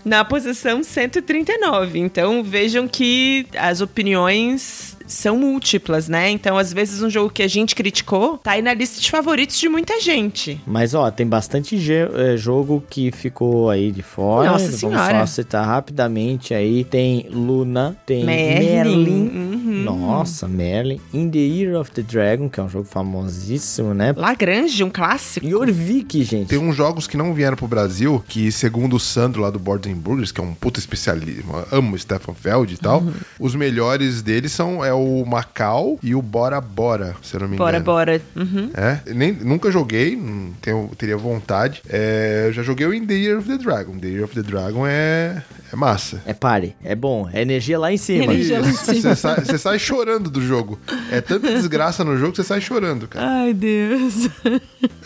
na 0.03 0.23
posição 0.23 0.81
139. 0.81 1.99
Então 1.99 2.41
vejam 2.43 2.87
que 2.87 3.45
as 3.57 3.81
opiniões 3.81 4.97
são 5.09 5.37
múltiplas, 5.37 6.07
né? 6.07 6.29
Então, 6.29 6.57
às 6.57 6.71
vezes, 6.71 7.01
um 7.01 7.09
jogo 7.09 7.29
que 7.31 7.41
a 7.43 7.47
gente 7.47 7.75
criticou 7.75 8.37
tá 8.37 8.51
aí 8.51 8.61
na 8.61 8.73
lista 8.73 9.01
de 9.01 9.09
favoritos 9.09 9.59
de 9.59 9.67
muita 9.67 9.99
gente. 9.99 10.61
Mas 10.67 10.93
ó, 10.93 11.09
tem 11.11 11.25
bastante 11.27 11.75
eh, 11.91 12.37
jogo 12.37 12.83
que 12.89 13.11
ficou 13.11 13.69
aí 13.69 13.91
de 13.91 14.03
fora. 14.03 14.51
Nossa 14.51 14.65
Vamos 14.65 14.79
senhora. 14.79 15.19
só 15.19 15.25
citar 15.25 15.65
rapidamente 15.65 16.53
aí. 16.53 16.83
Tem 16.83 17.27
Luna, 17.31 17.97
tem 18.05 18.23
Merlin. 18.23 18.63
Merlin. 18.63 19.29
Uhum. 19.29 19.83
Nossa, 19.83 20.47
Merlin. 20.47 21.01
In 21.13 21.29
the 21.29 21.39
Year 21.39 21.79
of 21.79 21.89
the 21.91 22.01
Dragon, 22.03 22.47
que 22.47 22.59
é 22.59 22.63
um 22.63 22.69
jogo 22.69 22.85
famosíssimo, 22.85 23.93
né? 23.93 24.13
Lagrange, 24.15 24.83
um 24.83 24.89
clássico. 24.89 25.47
Jorvik, 25.49 26.23
gente. 26.23 26.47
Tem 26.49 26.57
uns 26.59 26.75
jogos 26.75 27.07
que 27.07 27.17
não 27.17 27.33
vieram 27.33 27.57
pro 27.57 27.67
Brasil, 27.67 28.23
que 28.27 28.51
segundo 28.51 28.95
o 28.95 28.99
Sandro 28.99 29.41
lá 29.41 29.49
do 29.49 29.59
Boards 29.59 29.91
and 29.91 29.97
Burgers, 29.97 30.31
que 30.31 30.39
é 30.39 30.43
um 30.43 30.53
puta 30.53 30.79
especialista, 30.79 31.43
amo 31.71 31.95
o 31.95 31.99
Stefan 31.99 32.33
Feld 32.33 32.73
e 32.73 32.77
tal, 32.77 32.99
Uhum. 33.01 33.13
os 33.39 33.55
melhores 33.55 34.21
deles 34.21 34.51
são 34.51 34.83
é 34.83 34.93
o 34.99 35.25
Macau 35.25 35.99
e 36.01 36.13
o 36.15 36.21
Bora 36.21 36.59
Bora, 36.61 37.15
se 37.21 37.35
eu 37.35 37.41
não 37.41 37.47
me 37.47 37.55
engano. 37.55 37.71
Bora, 37.71 37.79
bora. 37.79 38.21
Uhum. 38.35 38.69
É, 38.73 39.13
nem, 39.13 39.31
nunca 39.33 39.71
joguei, 39.71 40.15
não 40.15 40.53
tenho, 40.61 40.89
teria 40.97 41.17
vontade. 41.17 41.81
É, 41.89 42.45
eu 42.47 42.53
já 42.53 42.63
joguei 42.63 42.87
o 42.87 42.93
In 42.93 43.05
the 43.05 43.13
Year 43.13 43.37
of 43.39 43.47
the 43.47 43.57
Dragon. 43.57 43.97
The 43.97 44.07
Year 44.07 44.23
of 44.23 44.35
the 44.35 44.41
Dragon 44.41 44.85
é, 44.85 45.41
é 45.71 45.75
massa. 45.75 46.21
É 46.25 46.33
pare, 46.33 46.75
é 46.83 46.95
bom. 46.95 47.29
É 47.31 47.41
energia 47.41 47.79
lá 47.79 47.91
em 47.91 47.97
cima. 47.97 48.33
Você 48.33 49.15
sai, 49.15 49.35
você 49.45 49.57
sai 49.57 49.79
chorando 49.79 50.29
do 50.29 50.41
jogo. 50.41 50.79
É 51.11 51.21
tanta 51.21 51.51
desgraça 51.53 52.03
no 52.03 52.17
jogo 52.17 52.31
que 52.31 52.37
você 52.37 52.43
sai 52.43 52.61
chorando, 52.61 53.07
cara. 53.07 53.25
Ai, 53.25 53.53
Deus. 53.53 54.29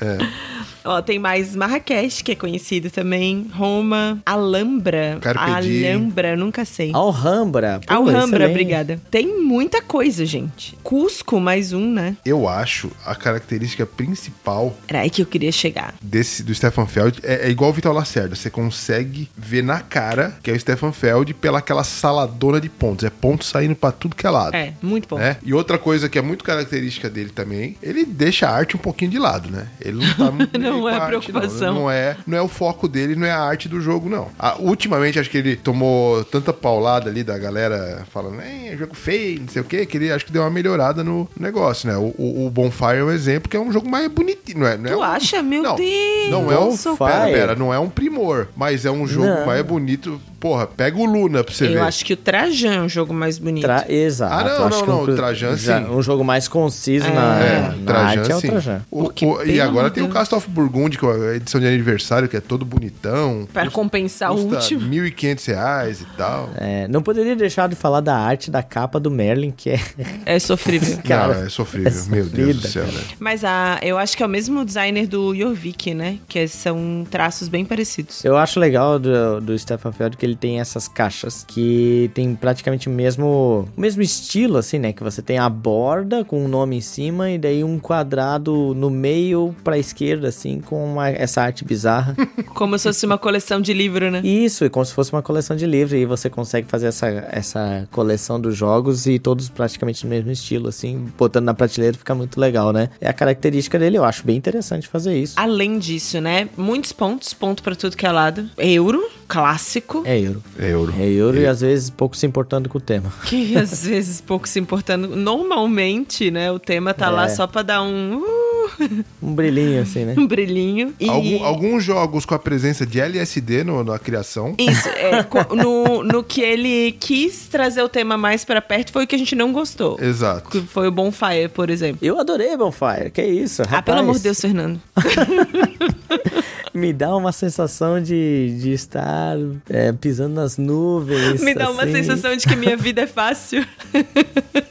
É. 0.01 0.52
Ó, 0.85 1.01
tem 1.01 1.17
mais 1.19 1.55
Marrakech, 1.55 2.23
que 2.23 2.31
é 2.31 2.35
conhecido 2.35 2.89
também. 2.89 3.47
Roma. 3.53 4.19
Alhambra. 4.25 5.17
Carpe. 5.21 5.39
Alhambra, 5.39 6.35
nunca 6.35 6.65
sei. 6.65 6.91
Alhambra. 6.93 7.79
pô, 7.85 7.93
Alhambra, 7.93 8.49
obrigada. 8.49 8.99
Tem 9.09 9.39
muita 9.41 9.81
coisa, 9.81 10.25
gente. 10.25 10.77
Cusco, 10.83 11.39
mais 11.39 11.73
um, 11.73 11.91
né? 11.93 12.15
Eu 12.25 12.47
acho 12.47 12.91
a 13.05 13.15
característica 13.15 13.85
principal 13.85 14.75
Era 14.87 15.01
aí 15.01 15.09
que 15.09 15.21
eu 15.21 15.25
queria 15.25 15.51
chegar. 15.51 15.93
desse 16.01 16.43
do 16.43 16.53
Stefan 16.53 16.85
Feld 16.85 17.19
é, 17.23 17.47
é 17.47 17.49
igual 17.49 17.69
o 17.69 17.73
Vital 17.73 17.93
Lacerda. 17.93 18.35
Você 18.35 18.49
consegue 18.49 19.29
ver 19.37 19.63
na 19.63 19.79
cara 19.79 20.37
que 20.43 20.51
é 20.51 20.53
o 20.53 20.59
Stefan 20.59 20.91
Feld 20.91 21.33
pela 21.33 21.59
aquela 21.59 21.83
saladona 21.83 22.59
de 22.59 22.69
pontos. 22.69 23.05
É 23.05 23.09
ponto 23.09 23.45
saindo 23.45 23.75
pra 23.75 23.91
tudo 23.91 24.15
que 24.15 24.25
é 24.27 24.29
lado. 24.29 24.55
É, 24.55 24.73
muito 24.81 25.07
bom. 25.07 25.17
né? 25.17 25.37
E 25.43 25.53
outra 25.53 25.77
coisa 25.77 26.09
que 26.09 26.17
é 26.17 26.21
muito 26.21 26.43
característica 26.43 27.09
dele 27.09 27.29
também, 27.29 27.77
ele 27.81 28.05
deixa 28.05 28.47
a 28.47 28.51
arte 28.53 28.75
um 28.75 28.79
pouquinho 28.79 29.11
de 29.11 29.19
lado, 29.19 29.49
né? 29.49 29.67
Ele 29.79 30.05
não 30.05 30.13
tá 30.13 30.31
muito 30.31 30.59
Não 30.79 30.89
é 30.89 30.95
a 30.97 31.01
preocupação. 31.01 31.73
Não. 31.73 31.81
Não 31.83 31.91
é, 31.91 32.17
não 32.25 32.37
é 32.37 32.41
o 32.41 32.47
foco 32.47 32.87
dele, 32.87 33.15
não 33.15 33.25
é 33.27 33.31
a 33.31 33.39
arte 33.41 33.67
do 33.67 33.79
jogo, 33.81 34.09
não. 34.09 34.27
Ah, 34.37 34.55
ultimamente, 34.59 35.19
acho 35.19 35.29
que 35.29 35.37
ele 35.37 35.55
tomou 35.55 36.23
tanta 36.25 36.51
paulada 36.53 37.09
ali 37.09 37.23
da 37.23 37.37
galera 37.37 38.05
falando, 38.11 38.41
é 38.41 38.75
jogo 38.77 38.95
feio, 38.95 39.41
não 39.41 39.47
sei 39.47 39.61
o 39.61 39.65
quê, 39.65 39.85
que 39.85 39.97
ele 39.97 40.11
acho 40.11 40.25
que 40.25 40.31
deu 40.31 40.41
uma 40.43 40.49
melhorada 40.49 41.03
no 41.03 41.27
negócio, 41.39 41.89
né? 41.89 41.97
O, 41.97 42.13
o, 42.17 42.47
o 42.47 42.49
Bonfire 42.49 42.97
é 42.99 43.03
um 43.03 43.11
exemplo 43.11 43.49
que 43.49 43.57
é 43.57 43.59
um 43.59 43.71
jogo 43.71 43.89
mais 43.89 44.07
bonitinho, 44.09 44.59
não 44.59 44.67
é? 44.67 44.77
Não 44.77 44.89
é 44.89 44.93
Tu 44.93 44.99
um- 44.99 45.03
acha? 45.03 45.43
Meu 45.43 45.63
não, 45.63 45.75
Deus! 45.75 46.29
Não 46.29 46.51
é 46.51 46.59
um. 46.59 46.77
Pera, 46.97 47.25
pera, 47.25 47.55
não 47.55 47.73
é 47.73 47.79
um 47.79 47.89
primor, 47.89 48.47
mas 48.55 48.85
é 48.85 48.91
um 48.91 49.05
jogo 49.07 49.27
Não. 49.27 49.45
mais 49.45 49.61
bonito. 49.65 50.19
Porra, 50.43 50.67
pega 50.67 50.97
o 50.97 51.05
Luna 51.05 51.41
pra 51.41 51.53
você 51.53 51.69
ver. 51.69 51.77
Eu 51.77 51.83
acho 51.85 52.03
que 52.03 52.11
o 52.11 52.17
Trajan 52.17 52.73
é 52.73 52.81
um 52.81 52.89
jogo 52.89 53.13
mais 53.13 53.39
bonito. 53.39 53.63
Tra- 53.63 53.85
Exato. 53.87 54.33
Ah, 54.33 54.43
não, 54.59 54.67
acho 54.67 54.77
não, 54.79 54.83
que 54.85 54.89
um 54.91 54.95
não, 54.97 55.05
pro- 55.05 55.15
Trajan, 55.15 55.55
sim. 55.55 55.71
Um 55.89 56.01
jogo 56.01 56.21
mais 56.21 56.49
conciso 56.49 57.05
É. 57.07 57.13
na, 57.13 57.39
É, 57.39 57.59
na 57.61 57.85
Trajan, 57.85 58.19
arte 58.19 58.31
é 58.31 58.35
o. 58.35 58.41
Trajan. 58.41 58.81
O- 58.91 59.03
o- 59.25 59.43
e 59.45 59.61
agora 59.61 59.89
tem 59.89 60.03
o. 60.03 60.09
Cast 60.09 60.35
of 60.35 60.49
Burgundy, 60.49 60.97
que 60.97 61.05
é 61.05 61.09
a 61.31 61.35
edição 61.35 61.61
de 61.61 61.67
aniversário, 61.67 62.27
que 62.27 62.35
é 62.35 62.41
todo 62.41 62.65
bonitão. 62.65 63.47
Pra 63.53 63.69
compensar 63.71 64.33
o 64.33 64.35
Custa 64.35 64.55
último. 64.75 64.81
1.500 64.89 65.45
reais 65.47 66.01
e 66.01 66.05
tal. 66.17 66.49
É, 66.57 66.89
não 66.89 67.01
poderia 67.01 67.37
deixar 67.37 67.69
de 67.69 67.75
falar 67.77 68.01
da 68.01 68.13
arte 68.17 68.51
da 68.51 68.61
capa 68.61 68.99
do 68.99 69.09
Merlin, 69.09 69.51
que 69.55 69.69
é. 69.69 69.79
É 70.25 70.39
sofrível. 70.39 70.97
Cara, 71.07 71.35
não, 71.35 71.43
é 71.45 71.49
sofrível. 71.49 71.89
é 71.89 72.09
Meu 72.09 72.25
Deus 72.25 72.57
do 72.61 72.67
céu, 72.67 72.83
velho. 72.83 73.05
Mas 73.17 73.45
a, 73.45 73.79
eu 73.81 73.97
acho 73.97 74.17
que 74.17 74.21
é 74.21 74.25
o 74.25 74.29
mesmo 74.29 74.65
designer 74.65 75.07
do 75.07 75.33
Jorvik, 75.33 75.93
né? 75.93 76.17
Que 76.27 76.45
são 76.49 77.07
traços 77.09 77.47
bem 77.47 77.63
parecidos. 77.63 78.25
Eu 78.25 78.35
acho 78.35 78.59
legal 78.59 78.99
do, 78.99 79.39
do 79.39 79.57
Stefan 79.57 79.93
Feld 79.93 80.17
que 80.17 80.25
ele 80.25 80.32
tem 80.35 80.59
essas 80.59 80.87
caixas 80.87 81.43
que 81.47 82.09
tem 82.13 82.35
praticamente 82.35 82.87
o 82.87 82.91
mesmo, 82.91 83.67
o 83.75 83.81
mesmo 83.81 84.01
estilo, 84.01 84.57
assim, 84.57 84.79
né? 84.79 84.93
Que 84.93 85.03
você 85.03 85.21
tem 85.21 85.37
a 85.37 85.49
borda 85.49 86.23
com 86.25 86.43
um 86.43 86.47
nome 86.47 86.77
em 86.77 86.81
cima 86.81 87.29
e 87.31 87.37
daí 87.37 87.63
um 87.63 87.79
quadrado 87.79 88.73
no 88.75 88.89
meio 88.89 89.55
pra 89.63 89.77
esquerda, 89.77 90.27
assim, 90.27 90.59
com 90.61 90.83
uma- 90.93 91.09
essa 91.09 91.41
arte 91.41 91.63
bizarra. 91.65 92.15
Como 92.53 92.77
se 92.77 92.83
fosse 92.83 93.05
uma 93.05 93.17
coleção 93.17 93.59
de 93.61 93.73
livro, 93.73 94.09
né? 94.11 94.21
Isso, 94.23 94.63
e 94.65 94.69
como 94.69 94.85
se 94.85 94.93
fosse 94.93 95.11
uma 95.11 95.21
coleção 95.21 95.55
de 95.55 95.65
livros. 95.65 95.99
E 95.99 96.05
você 96.05 96.29
consegue 96.29 96.67
fazer 96.67 96.87
essa, 96.87 97.07
essa 97.31 97.87
coleção 97.91 98.39
dos 98.39 98.55
jogos 98.55 99.05
e 99.07 99.17
todos 99.19 99.49
praticamente 99.49 100.03
no 100.05 100.09
mesmo 100.09 100.31
estilo, 100.31 100.69
assim, 100.69 101.07
botando 101.17 101.45
na 101.45 101.53
prateleira 101.53 101.97
fica 101.97 102.13
muito 102.15 102.39
legal, 102.39 102.71
né? 102.71 102.89
É 103.01 103.07
a 103.07 103.13
característica 103.13 103.77
dele, 103.79 103.97
eu 103.97 104.03
acho 104.03 104.25
bem 104.25 104.37
interessante 104.37 104.87
fazer 104.87 105.17
isso. 105.17 105.33
Além 105.37 105.79
disso, 105.79 106.19
né? 106.21 106.47
Muitos 106.57 106.91
pontos, 106.91 107.33
ponto 107.33 107.63
pra 107.63 107.75
tudo 107.75 107.97
que 107.97 108.05
é 108.05 108.11
lado. 108.11 108.49
Euro, 108.57 109.03
clássico. 109.27 110.03
É 110.05 110.19
euro. 110.23 110.43
É 110.59 110.69
euro. 110.71 110.93
É 110.99 111.07
euro 111.09 111.37
e 111.39 111.45
às 111.45 111.61
vezes 111.61 111.89
pouco 111.89 112.15
se 112.17 112.25
importando 112.25 112.69
com 112.69 112.77
o 112.77 112.81
tema. 112.81 113.11
Que 113.25 113.55
às 113.57 113.85
vezes 113.85 114.19
pouco 114.21 114.47
se 114.47 114.59
importando. 114.59 115.07
Normalmente, 115.15 116.29
né? 116.31 116.51
O 116.51 116.59
tema 116.59 116.93
tá 116.93 117.09
lá 117.09 117.25
É. 117.25 117.29
só 117.29 117.45
pra 117.47 117.61
dar 117.61 117.81
um, 117.83 118.17
uh, 118.17 119.03
Um 119.21 119.33
brilhinho, 119.33 119.81
assim, 119.81 120.05
né? 120.05 120.15
um 120.17 120.25
brilhinho. 120.27 120.93
E... 120.99 121.09
Algum- 121.09 121.43
alguns 121.43 121.83
jogos 121.83 122.25
com 122.25 122.33
a 122.35 122.39
presença 122.39 122.85
de 122.85 122.99
LSD 122.99 123.63
no- 123.63 123.83
na 123.83 123.99
criação. 123.99 124.55
Isso, 124.57 124.87
é, 124.89 125.25
no, 125.55 126.03
no 126.03 126.23
que 126.23 126.41
ele 126.41 126.91
quis 126.99 127.47
trazer 127.47 127.81
o 127.83 127.89
tema 127.89 128.17
mais 128.17 128.43
pra 128.45 128.61
perto 128.61 128.91
foi 128.91 129.03
o 129.03 129.07
que 129.07 129.15
a 129.15 129.19
gente 129.19 129.35
não 129.35 129.51
gostou. 129.51 129.97
Exato. 130.01 130.49
Que 130.49 130.61
foi 130.61 130.87
o 130.87 130.91
Bonfire, 130.91 131.49
por 131.53 131.69
exemplo. 131.69 131.99
Eu 132.01 132.19
adorei 132.19 132.55
Bonfire, 132.57 133.11
que 133.13 133.21
isso, 133.23 133.61
rapaz. 133.63 133.79
Ah, 133.79 133.81
pelo 133.81 133.99
amor 133.99 134.15
de 134.15 134.21
Deus, 134.23 134.39
Fernando. 134.39 134.79
Me 136.73 136.91
dá 136.91 137.15
uma 137.15 137.31
sensação 137.31 138.01
de, 138.01 138.57
de 138.59 138.73
estar 138.73 139.37
é, 139.69 139.91
pisando 139.91 140.35
nas 140.35 140.57
nuvens. 140.57 141.41
Me 141.41 141.53
dá 141.53 141.69
uma 141.69 141.83
assim. 141.83 141.93
sensação 141.93 142.35
de 142.35 142.47
que 142.47 142.55
minha 142.55 142.75
vida 142.77 143.01
é 143.01 143.07
fácil. 143.07 143.65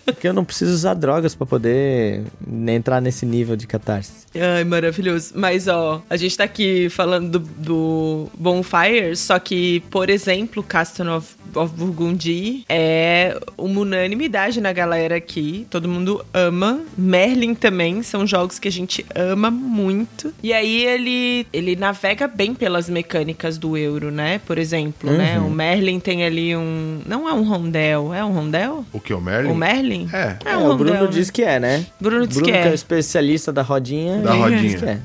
Porque 0.05 0.27
eu 0.27 0.33
não 0.33 0.45
preciso 0.45 0.73
usar 0.73 0.95
drogas 0.95 1.35
pra 1.35 1.47
poder 1.47 2.23
entrar 2.69 3.01
nesse 3.01 3.25
nível 3.25 3.57
de 3.57 3.67
catarse. 3.67 4.27
Ai, 4.35 4.65
maravilhoso. 4.65 5.33
Mas, 5.37 5.69
ó, 5.69 6.03
a 6.09 6.17
gente 6.17 6.37
tá 6.37 6.45
aqui 6.45 6.89
falando 6.89 7.39
do, 7.39 7.49
do 7.59 8.29
Bonfire, 8.39 9.17
só 9.17 9.39
que, 9.39 9.81
por 9.91 10.11
exemplo, 10.11 10.63
Castle 10.63 11.09
of, 11.09 11.35
of 11.55 11.75
Burgundy 11.75 12.65
é 12.69 13.39
uma 13.57 13.81
unanimidade 13.81 14.61
na 14.61 14.73
galera 14.73 15.17
aqui. 15.17 15.67
Todo 15.71 15.89
mundo 15.89 16.25
ama. 16.33 16.81
Merlin 16.97 17.55
também, 17.55 18.03
são 18.03 18.27
jogos 18.27 18.59
que 18.59 18.69
a 18.69 18.73
gente 18.73 19.05
ama 19.15 19.51
muito. 19.51 20.33
E 20.43 20.53
aí 20.53 20.85
ele, 20.85 21.47
ele 21.53 21.77
navega 21.93 22.27
bem 22.27 22.55
pelas 22.55 22.89
mecânicas 22.89 23.59
do 23.59 23.77
euro, 23.77 24.11
né? 24.11 24.41
Por 24.47 24.57
exemplo, 24.57 25.13
né? 25.13 25.39
O 25.39 25.51
Merlin 25.51 26.01
tem 26.01 26.25
ali 26.25 26.57
um... 26.57 27.01
Não 27.05 27.29
é 27.29 27.35
um 27.35 27.43
rondel, 27.43 28.15
é 28.15 28.25
um 28.25 28.33
rondel? 28.33 28.85
O 28.93 28.99
que, 28.99 29.13
o 29.13 29.21
Merlin? 29.21 29.51
O 29.51 29.55
Merlin? 29.55 30.09
É. 30.13 30.37
É, 30.45 30.57
um 30.57 30.71
o 30.71 30.77
Bruno 30.77 30.93
rondel, 30.93 31.05
né? 31.05 31.11
diz 31.11 31.31
que 31.31 31.43
é, 31.43 31.61
né? 31.61 31.87
Bruno 32.01 32.27
diz 32.27 32.39
Bruno 32.39 32.51
que 32.51 32.59
que 32.59 32.67
é 32.67 32.71
o 32.71 32.73
é. 32.73 32.75
especialista 32.75 33.53
da 33.53 33.61
rodinha. 33.61 34.23
Da 34.23 34.33
rodinha. 34.33 34.61
diz 34.61 34.81
que 34.81 34.87
é. 34.87 34.99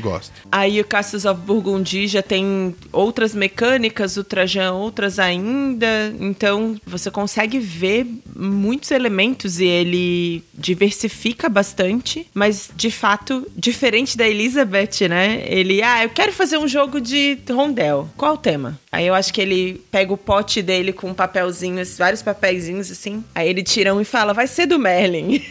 Gosto. 0.00 0.32
Aí 0.50 0.80
o 0.80 0.84
Castles 0.84 1.24
of 1.24 1.40
Burgundy 1.40 2.06
já 2.06 2.22
tem 2.22 2.74
outras 2.92 3.34
mecânicas, 3.34 4.16
o 4.16 4.24
Trajan 4.24 4.72
outras 4.72 5.18
ainda. 5.18 6.14
Então 6.18 6.76
você 6.86 7.10
consegue 7.10 7.58
ver 7.58 8.06
muitos 8.34 8.90
elementos 8.90 9.60
e 9.60 9.64
ele 9.64 10.42
diversifica 10.52 11.48
bastante. 11.48 12.26
Mas 12.34 12.70
de 12.74 12.90
fato, 12.90 13.46
diferente 13.56 14.16
da 14.16 14.28
Elizabeth, 14.28 15.08
né? 15.08 15.42
Ele, 15.46 15.82
ah, 15.82 16.04
eu 16.04 16.10
quero 16.10 16.32
fazer 16.32 16.58
um 16.58 16.68
jogo 16.68 17.00
de 17.00 17.38
rondel. 17.50 18.08
Qual 18.16 18.34
o 18.34 18.38
tema? 18.38 18.78
Aí 18.90 19.06
eu 19.06 19.14
acho 19.14 19.32
que 19.32 19.40
ele 19.40 19.82
pega 19.90 20.12
o 20.12 20.16
pote 20.16 20.62
dele 20.62 20.92
com 20.92 21.10
um 21.10 21.14
papelzinho, 21.14 21.82
vários 21.98 22.22
papeizinhos 22.22 22.90
assim. 22.90 23.24
Aí 23.34 23.48
ele 23.48 23.62
tira 23.62 23.94
um 23.94 24.00
e 24.00 24.04
fala, 24.04 24.32
vai 24.32 24.46
ser 24.46 24.66
do 24.66 24.78
Merlin. 24.78 25.42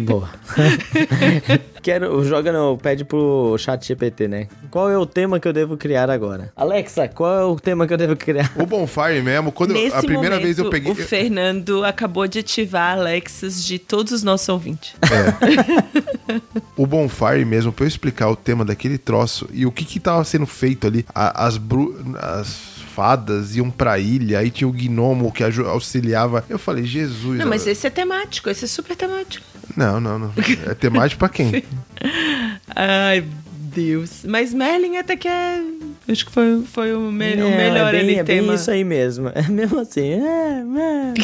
Boa. 0.00 0.30
Quero, 1.82 2.22
joga 2.24 2.52
no, 2.52 2.76
pede 2.76 3.04
pro 3.04 3.56
chat 3.58 3.86
GPT, 3.86 4.28
né? 4.28 4.48
Qual 4.70 4.90
é 4.90 4.98
o 4.98 5.06
tema 5.06 5.40
que 5.40 5.48
eu 5.48 5.52
devo 5.52 5.76
criar 5.76 6.10
agora? 6.10 6.52
Alexa, 6.54 7.08
qual 7.08 7.38
é 7.40 7.44
o 7.44 7.56
tema 7.58 7.86
que 7.86 7.92
eu 7.94 7.96
devo 7.98 8.14
criar? 8.16 8.52
O 8.56 8.66
Bonfire 8.66 9.22
mesmo, 9.22 9.50
quando 9.50 9.70
eu- 9.70 9.76
Nesse 9.76 9.96
a 9.96 10.00
primeira 10.00 10.36
momento, 10.36 10.42
vez 10.44 10.58
eu 10.58 10.68
peguei. 10.68 10.92
o 10.92 10.94
Fernando 10.94 11.82
acabou 11.84 12.26
de 12.26 12.38
ativar 12.40 12.98
Alexas 12.98 13.64
de 13.64 13.78
todos 13.78 14.12
os 14.12 14.22
nossos 14.22 14.48
ouvintes. 14.48 14.94
O 16.76 16.86
Bonfire 16.86 17.44
mesmo, 17.44 17.72
pra 17.72 17.84
eu 17.84 17.88
explicar 17.88 18.28
o 18.28 18.36
tema 18.36 18.64
daquele 18.64 18.98
troço 18.98 19.48
e 19.52 19.64
o 19.66 19.72
que 19.72 19.84
que 19.84 19.98
tava 20.00 20.22
sendo 20.24 20.46
feito 20.46 20.86
ali, 20.86 21.04
a- 21.14 21.46
as, 21.46 21.56
bru 21.56 21.96
as 22.18 22.79
fadas 22.94 23.56
iam 23.56 23.70
pra 23.70 23.98
ilha, 23.98 24.38
aí 24.38 24.50
tinha 24.50 24.68
o 24.68 24.72
gnomo 24.72 25.32
que 25.32 25.42
auxiliava. 25.42 26.44
Eu 26.48 26.58
falei, 26.58 26.84
Jesus. 26.84 27.38
Não, 27.38 27.46
mas 27.46 27.66
esse 27.66 27.86
é 27.86 27.90
temático, 27.90 28.50
esse 28.50 28.64
é 28.64 28.68
super 28.68 28.96
temático. 28.96 29.44
Não, 29.76 30.00
não, 30.00 30.18
não. 30.18 30.32
É 30.66 30.74
temático 30.74 31.18
pra 31.18 31.28
quem? 31.28 31.64
Ai, 32.74 33.24
Deus. 33.52 34.24
Mas 34.24 34.52
Merlin 34.52 34.96
até 34.96 35.16
que 35.16 35.28
é. 35.28 35.62
Acho 36.10 36.26
que 36.26 36.32
foi, 36.32 36.62
foi 36.64 36.94
o, 36.94 37.00
me- 37.12 37.34
o 37.36 37.46
É, 37.46 37.56
melhor 37.56 37.88
é 37.88 37.92
bem, 37.92 38.00
ali 38.00 38.14
é 38.18 38.22
bem 38.24 38.54
isso 38.54 38.70
aí 38.70 38.84
mesmo. 38.84 39.30
É 39.40 39.48
mesmo 39.48 39.78
assim. 39.78 40.12
É, 40.12 40.62
é. 40.80 41.14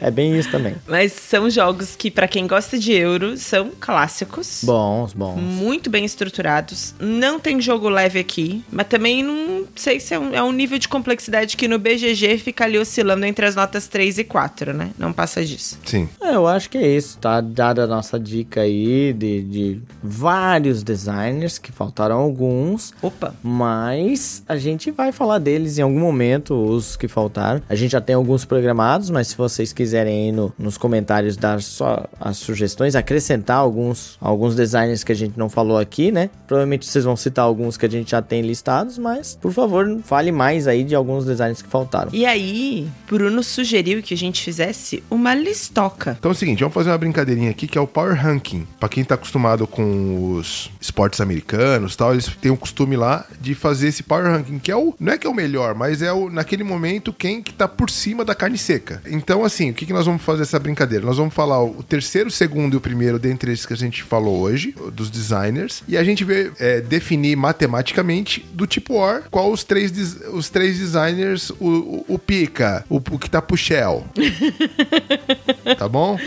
É 0.08 0.10
bem 0.10 0.38
isso 0.38 0.50
também. 0.50 0.74
Mas 0.88 1.12
são 1.12 1.48
jogos 1.50 1.94
que, 1.96 2.10
pra 2.10 2.26
quem 2.28 2.46
gosta 2.46 2.78
de 2.78 2.92
euro, 2.92 3.36
são 3.36 3.70
clássicos. 3.78 4.60
Bons, 4.64 5.12
bons. 5.12 5.36
Muito 5.40 5.88
bem 5.90 6.04
estruturados. 6.04 6.94
Não 6.98 7.38
tem 7.38 7.60
jogo 7.60 7.88
leve 7.88 8.18
aqui, 8.18 8.64
mas 8.70 8.86
também 8.88 9.22
não 9.22 9.64
sei 9.76 10.00
se 10.00 10.14
é 10.14 10.18
um, 10.18 10.34
é 10.34 10.42
um 10.42 10.52
nível 10.52 10.78
de 10.78 10.88
complexidade 10.88 11.56
que 11.56 11.68
no 11.68 11.78
BGG 11.78 12.38
fica 12.38 12.64
ali 12.64 12.78
oscilando 12.78 13.24
entre 13.26 13.44
as 13.46 13.54
notas 13.54 13.86
3 13.88 14.18
e 14.18 14.24
4, 14.24 14.72
né? 14.72 14.90
Não 14.98 15.12
passa 15.12 15.44
disso. 15.44 15.78
Sim. 15.84 16.08
É, 16.20 16.34
eu 16.34 16.46
acho 16.46 16.68
que 16.70 16.78
é 16.78 16.86
isso. 16.96 17.18
Tá 17.18 17.40
dada 17.40 17.84
a 17.84 17.86
nossa 17.86 18.18
dica 18.18 18.62
aí 18.62 19.12
de, 19.12 19.42
de 19.42 19.80
vários 20.02 20.82
designers, 20.82 21.58
que 21.58 21.72
faltaram 21.72 22.16
alguns. 22.18 22.92
Opa! 23.02 23.34
Mas 23.42 23.99
a 24.48 24.56
gente 24.56 24.90
vai 24.90 25.12
falar 25.12 25.38
deles 25.38 25.78
em 25.78 25.82
algum 25.82 25.98
momento, 26.00 26.54
os 26.54 26.96
que 26.96 27.08
faltaram. 27.08 27.62
A 27.68 27.74
gente 27.74 27.92
já 27.92 28.00
tem 28.00 28.14
alguns 28.14 28.44
programados, 28.44 29.10
mas 29.10 29.28
se 29.28 29.36
vocês 29.36 29.72
quiserem 29.72 30.26
aí 30.26 30.32
no- 30.32 30.52
nos 30.58 30.76
comentários 30.78 31.36
dar 31.36 31.60
só 31.62 32.04
as 32.20 32.36
sugestões, 32.38 32.94
acrescentar 32.94 33.56
alguns, 33.58 34.16
alguns 34.20 34.54
designers 34.54 35.04
que 35.04 35.12
a 35.12 35.14
gente 35.14 35.38
não 35.38 35.48
falou 35.48 35.78
aqui, 35.78 36.10
né? 36.10 36.30
Provavelmente 36.46 36.86
vocês 36.86 37.04
vão 37.04 37.16
citar 37.16 37.44
alguns 37.44 37.76
que 37.76 37.86
a 37.86 37.90
gente 37.90 38.10
já 38.10 38.22
tem 38.22 38.42
listados, 38.42 38.98
mas 38.98 39.36
por 39.40 39.52
favor, 39.52 40.00
fale 40.04 40.32
mais 40.32 40.66
aí 40.66 40.84
de 40.84 40.94
alguns 40.94 41.24
designers 41.24 41.62
que 41.62 41.68
faltaram. 41.68 42.10
E 42.12 42.24
aí, 42.26 42.88
Bruno 43.08 43.42
sugeriu 43.42 44.02
que 44.02 44.14
a 44.14 44.16
gente 44.16 44.42
fizesse 44.42 45.02
uma 45.10 45.34
listoca. 45.34 46.16
Então 46.18 46.30
é 46.30 46.34
o 46.34 46.36
seguinte, 46.36 46.60
vamos 46.60 46.74
fazer 46.74 46.90
uma 46.90 46.98
brincadeirinha 46.98 47.50
aqui 47.50 47.66
que 47.66 47.76
é 47.76 47.80
o 47.80 47.86
Power 47.86 48.14
Ranking. 48.14 48.66
Pra 48.78 48.88
quem 48.88 49.04
tá 49.04 49.14
acostumado 49.14 49.66
com 49.66 50.34
os 50.34 50.70
esportes 50.80 51.20
americanos 51.20 51.94
e 51.94 51.96
tal, 51.96 52.12
eles 52.12 52.26
têm 52.40 52.50
o 52.50 52.56
costume 52.56 52.96
lá 52.96 53.26
de 53.40 53.54
fazer 53.54 53.89
esse 53.90 54.02
Power 54.02 54.24
Ranking, 54.24 54.58
que 54.58 54.70
é 54.70 54.76
o. 54.76 54.94
Não 54.98 55.12
é 55.12 55.18
que 55.18 55.26
é 55.26 55.30
o 55.30 55.34
melhor, 55.34 55.74
mas 55.74 56.02
é 56.02 56.12
o, 56.12 56.30
naquele 56.30 56.64
momento 56.64 57.12
quem 57.12 57.42
que 57.42 57.52
tá 57.52 57.68
por 57.68 57.90
cima 57.90 58.24
da 58.24 58.34
carne 58.34 58.58
seca. 58.58 59.02
Então, 59.06 59.44
assim, 59.44 59.70
o 59.70 59.74
que, 59.74 59.86
que 59.86 59.92
nós 59.92 60.06
vamos 60.06 60.22
fazer 60.22 60.42
essa 60.42 60.58
brincadeira? 60.58 61.04
Nós 61.04 61.16
vamos 61.16 61.34
falar 61.34 61.62
o 61.62 61.82
terceiro, 61.82 62.28
o 62.28 62.32
segundo 62.32 62.74
e 62.74 62.76
o 62.76 62.80
primeiro 62.80 63.18
dentre 63.18 63.52
esses 63.52 63.66
que 63.66 63.72
a 63.72 63.76
gente 63.76 64.02
falou 64.02 64.40
hoje, 64.40 64.74
dos 64.92 65.10
designers, 65.10 65.82
e 65.86 65.96
a 65.96 66.04
gente 66.04 66.24
vai 66.24 66.50
é, 66.58 66.80
definir 66.80 67.36
matematicamente 67.36 68.44
do 68.52 68.66
tipo 68.66 68.94
War 68.94 69.24
qual 69.30 69.50
os 69.50 69.64
três, 69.64 69.92
os 70.32 70.48
três 70.48 70.78
designers, 70.78 71.50
o, 71.50 71.68
o, 71.68 72.04
o 72.08 72.18
pica, 72.18 72.84
o, 72.88 72.96
o 72.96 73.18
que 73.18 73.28
tá 73.28 73.42
pro 73.42 73.56
Shell. 73.56 74.04
tá 75.78 75.88
bom? 75.88 76.18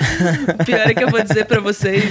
O 0.59 0.65
pior 0.65 0.89
é 0.89 0.93
que 0.93 1.03
eu 1.03 1.09
vou 1.09 1.21
dizer 1.21 1.45
pra 1.45 1.59
vocês. 1.59 2.03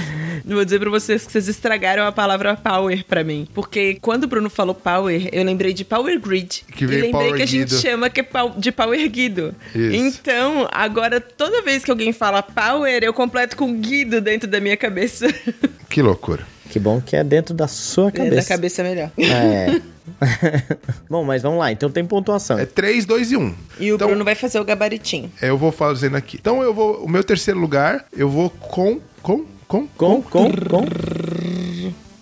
Vou 0.45 0.65
dizer 0.65 0.79
pra 0.79 0.89
vocês 0.89 1.25
que 1.25 1.31
vocês 1.31 1.47
estragaram 1.47 2.05
a 2.05 2.11
palavra 2.11 2.55
power 2.55 3.05
pra 3.05 3.23
mim. 3.23 3.47
Porque 3.53 3.97
quando 4.01 4.25
o 4.25 4.27
Bruno 4.27 4.49
falou 4.49 4.75
power, 4.75 5.29
eu 5.33 5.43
lembrei 5.43 5.73
de 5.73 5.83
power 5.83 6.19
grid. 6.19 6.63
Que 6.75 6.85
veio 6.85 6.99
e 6.99 7.01
lembrei 7.03 7.11
power 7.11 7.35
que 7.35 7.41
a 7.41 7.45
gente 7.45 7.69
guido. 7.69 7.81
chama 7.81 8.09
que 8.09 8.21
é 8.21 8.25
de 8.57 8.71
power 8.71 9.09
guido. 9.09 9.55
Isso. 9.73 9.95
Então, 9.95 10.67
agora 10.71 11.19
toda 11.19 11.61
vez 11.61 11.83
que 11.83 11.91
alguém 11.91 12.13
fala 12.13 12.41
power, 12.41 13.03
eu 13.03 13.13
completo 13.13 13.55
com 13.57 13.73
guido 13.79 14.21
dentro 14.21 14.47
da 14.49 14.59
minha 14.59 14.77
cabeça. 14.77 15.27
Que 15.89 16.01
loucura. 16.01 16.43
Que 16.71 16.79
bom 16.79 16.99
que 16.99 17.15
é 17.15 17.23
dentro 17.23 17.53
da 17.53 17.67
sua 17.67 18.11
cabeça. 18.11 18.35
da 18.35 18.43
cabeça 18.43 18.81
é 18.81 18.83
melhor. 18.83 19.11
É. 19.15 19.79
Bom, 21.07 21.23
mas 21.23 21.43
vamos 21.43 21.59
lá. 21.59 21.71
Então 21.71 21.87
tem 21.87 22.03
pontuação. 22.03 22.57
É 22.57 22.65
3, 22.65 23.05
2 23.05 23.31
e 23.31 23.37
1. 23.37 23.55
E 23.79 23.91
o 23.91 23.95
então, 23.95 24.07
Bruno 24.07 24.25
vai 24.25 24.33
fazer 24.33 24.59
o 24.59 24.65
gabaritinho. 24.65 25.31
é, 25.39 25.49
eu 25.49 25.57
vou 25.57 25.71
fazendo 25.71 26.15
aqui. 26.17 26.37
Então 26.41 26.63
eu 26.63 26.73
vou. 26.73 27.03
O 27.03 27.07
meu 27.07 27.23
terceiro 27.23 27.59
lugar, 27.59 28.05
eu 28.11 28.27
vou 28.27 28.49
com. 28.49 28.99
Com? 29.21 29.45
Com? 29.67 29.85
Com, 29.87 30.21
com, 30.23 30.51
com. 30.51 30.85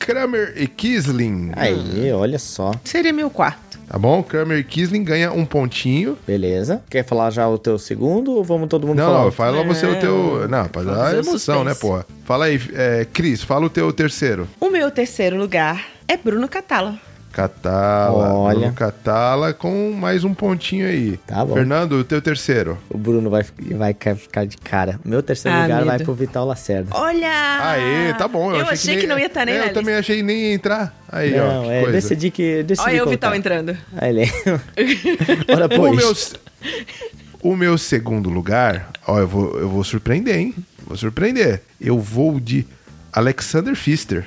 Kramer 0.05 0.53
e 0.57 0.67
Kisling. 0.67 1.51
Aí, 1.55 2.11
olha 2.11 2.39
só. 2.39 2.71
Seria 2.83 3.13
meu 3.13 3.29
quarto. 3.29 3.79
Tá 3.87 3.99
bom? 3.99 4.23
Kramer 4.23 4.57
e 4.57 4.63
Kisling 4.63 5.03
ganha 5.03 5.31
um 5.31 5.45
pontinho. 5.45 6.17
Beleza. 6.25 6.81
Quer 6.89 7.05
falar 7.05 7.29
já 7.29 7.47
o 7.47 7.57
teu 7.57 7.77
segundo 7.77 8.31
ou 8.31 8.43
vamos 8.43 8.67
todo 8.67 8.87
mundo 8.87 8.97
Não, 8.97 9.05
falar? 9.05 9.23
não, 9.25 9.31
fala 9.31 9.63
você 9.63 9.85
o 9.85 9.99
teu. 9.99 10.47
Não, 10.49 10.65
pra 10.67 10.81
Vamos 10.81 10.97
dar 10.97 11.13
emoção, 11.17 11.63
né, 11.63 11.71
suspense. 11.73 11.79
porra? 11.81 12.05
Fala 12.25 12.45
aí, 12.45 12.59
é, 12.73 13.05
Cris, 13.13 13.43
fala 13.43 13.65
o 13.65 13.69
teu 13.69 13.91
terceiro. 13.93 14.47
O 14.59 14.69
meu 14.69 14.89
terceiro 14.89 15.37
lugar 15.37 15.85
é 16.07 16.17
Bruno 16.17 16.47
Catala. 16.47 16.97
Catala. 17.31 18.33
Olha. 18.33 18.59
Bruno 18.59 18.73
Catala 18.73 19.53
com 19.53 19.91
mais 19.93 20.23
um 20.23 20.33
pontinho 20.33 20.85
aí. 20.87 21.17
Tá 21.25 21.43
bom. 21.45 21.53
Fernando, 21.53 21.93
o 21.93 22.03
teu 22.03 22.21
terceiro. 22.21 22.77
O 22.89 22.97
Bruno 22.97 23.29
vai, 23.29 23.43
vai 23.71 23.93
ficar 24.15 24.45
de 24.45 24.57
cara. 24.57 24.99
Meu 25.05 25.23
terceiro 25.23 25.57
Ah, 25.57 25.61
lugar 25.63 25.85
vai 25.85 25.93
medo. 25.97 26.03
pro 26.05 26.13
Vital 26.13 26.45
Lacerda. 26.45 26.89
Olha! 26.93 27.59
Aê, 27.61 28.13
tá 28.15 28.27
bom. 28.27 28.53
Eu, 28.53 28.67
achei, 28.67 28.97
que, 28.97 29.07
não 29.07 29.17
ia 29.17 29.27
estar 29.27 29.45
nem 29.45 29.55
É, 29.55 29.57
Eu 29.59 29.61
lista. 29.63 29.73
também 29.79 29.95
achei 29.95 30.17
que 30.17 30.23
nem 30.23 30.37
ia 30.49 30.53
entrar. 30.53 30.95
Aí, 31.09 31.39
ó, 31.39 31.47
Não, 31.47 31.63
que 31.63 31.69
é, 31.71 31.81
coisa. 31.81 31.91
decidi 31.93 32.31
que. 32.31 32.63
Decidi 32.63 32.87
Olha 32.89 32.95
o 32.95 33.05
colocar. 33.05 33.11
Vital 33.11 33.35
entrando. 33.35 33.77
Ah, 33.95 34.07
ele 34.09 34.23
é. 34.23 34.27
Ora, 35.53 35.65
O 35.65 35.69
pois. 35.69 35.95
meu, 35.95 37.51
o 37.51 37.55
meu 37.55 37.77
segundo 37.77 38.29
lugar, 38.29 38.89
ó, 39.07 39.19
eu 39.19 39.27
vou, 39.27 39.57
eu 39.59 39.69
vou 39.69 39.83
surpreender, 39.83 40.35
hein? 40.37 40.55
Vou 40.85 40.97
surpreender. 40.97 41.61
Eu 41.79 41.97
vou 41.99 42.39
de 42.39 42.65
Alexander 43.13 43.73
Pfister. 43.73 44.25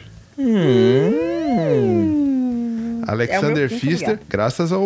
Alexander 3.06 3.64
É 3.64 3.68
Pfister, 3.68 4.08
lugar. 4.10 4.20
graças 4.28 4.72
ao, 4.72 4.82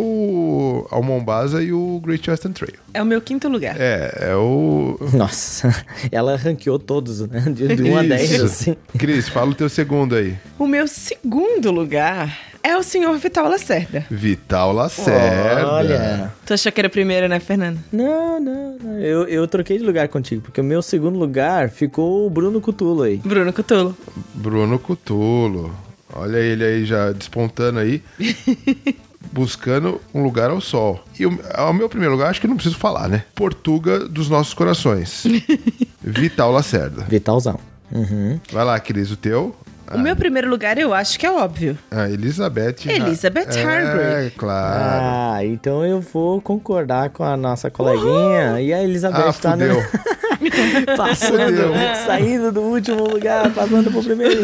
ao 0.91 1.03
Mombasa 1.03 1.63
e 1.63 1.73
o 1.73 2.01
Great 2.05 2.29
Western 2.31 2.55
Trail. 2.55 2.75
É 2.95 3.03
o 3.03 3.07
meu 3.07 3.21
quinto 3.21 3.49
lugar. 3.49 3.77
É, 3.79 4.31
é 4.31 4.37
o. 4.37 4.99
Nossa, 5.13 5.75
ela 6.11 6.37
ranqueou 6.37 6.79
todos, 6.79 7.21
né? 7.29 7.41
De, 7.51 7.69
de 7.77 7.83
1 7.83 7.97
a 7.97 8.03
10, 8.03 8.31
Isso. 8.31 8.45
assim. 8.45 8.77
Cris, 8.99 9.29
fala 9.29 9.51
o 9.51 9.55
teu 9.55 9.69
segundo 9.69 10.15
aí. 10.15 10.37
O 10.59 10.67
meu 10.67 10.87
segundo 10.89 11.71
lugar 11.71 12.37
é 12.63 12.77
o 12.77 12.83
senhor 12.83 13.17
Vital 13.19 13.49
Lacerda. 13.49 14.05
Vital 14.11 14.73
Lacerda. 14.73 15.67
Olha. 15.69 16.33
Tu 16.45 16.55
achou 16.55 16.73
que 16.73 16.81
era 16.81 16.89
o 16.89 16.91
primeiro, 16.91 17.29
né, 17.29 17.39
Fernando? 17.41 17.79
Não, 17.93 18.41
não, 18.41 18.77
não. 18.79 18.99
Eu, 18.99 19.27
eu 19.29 19.47
troquei 19.47 19.79
de 19.79 19.85
lugar 19.85 20.09
contigo, 20.09 20.43
porque 20.43 20.61
o 20.61 20.65
meu 20.65 20.83
segundo 20.83 21.19
lugar 21.19 21.71
ficou 21.71 22.27
o 22.27 22.31
Bruno 22.31 22.61
Cutulo 22.61 23.03
aí. 23.03 23.19
Bruno 23.19 23.53
Cutulo. 23.53 23.97
Bruno 24.35 24.79
Cutulo. 24.79 25.73
Olha 26.13 26.39
ele 26.39 26.65
aí 26.65 26.85
já 26.85 27.13
despontando 27.13 27.79
aí. 27.79 28.03
buscando 29.33 30.01
um 30.15 30.23
lugar 30.23 30.51
ao 30.51 30.61
sol. 30.61 31.05
E 31.19 31.27
o, 31.27 31.39
ao 31.55 31.73
meu 31.73 31.89
primeiro 31.89 32.15
lugar, 32.15 32.31
acho 32.31 32.41
que 32.41 32.47
não 32.47 32.57
preciso 32.57 32.77
falar, 32.77 33.09
né? 33.09 33.25
Portuga 33.35 34.09
dos 34.09 34.29
nossos 34.29 34.55
corações. 34.55 35.25
Vital 36.01 36.51
Lacerda. 36.51 37.05
Vitalzão. 37.05 37.59
Uhum. 37.91 38.41
Vai 38.53 38.65
lá, 38.65 38.79
Cris, 38.81 39.11
o 39.11 39.17
teu. 39.17 39.55
O 39.95 39.99
meu 39.99 40.15
primeiro 40.17 40.49
lugar 40.49 40.77
eu 40.79 40.93
acho 40.93 41.19
que 41.19 41.25
é 41.27 41.31
óbvio. 41.33 41.79
Ah, 41.91 42.09
Elizabeth. 42.11 42.77
Elizabeth 42.87 43.49
Hargrave. 43.59 44.27
É, 44.27 44.31
claro. 44.37 44.81
Ah, 44.83 45.45
então 45.45 45.85
eu 45.85 46.01
vou 46.01 46.41
concordar 46.41 47.11
com 47.11 47.25
a 47.25 47.37
nossa 47.37 47.71
coleguinha. 47.71 48.61
E 48.61 48.73
a 48.73 48.83
Elizabeth 48.83 49.19
Ah, 49.29 49.33
tá 49.33 49.53
fudeu. 49.53 49.75
no... 49.77 49.83
passando, 50.97 51.39
Fudeu. 51.39 51.73
saindo 52.07 52.53
do 52.53 52.61
último 52.63 53.09
lugar, 53.09 53.51
passando 53.53 53.91
pro 53.91 54.03
primeiro. 54.05 54.43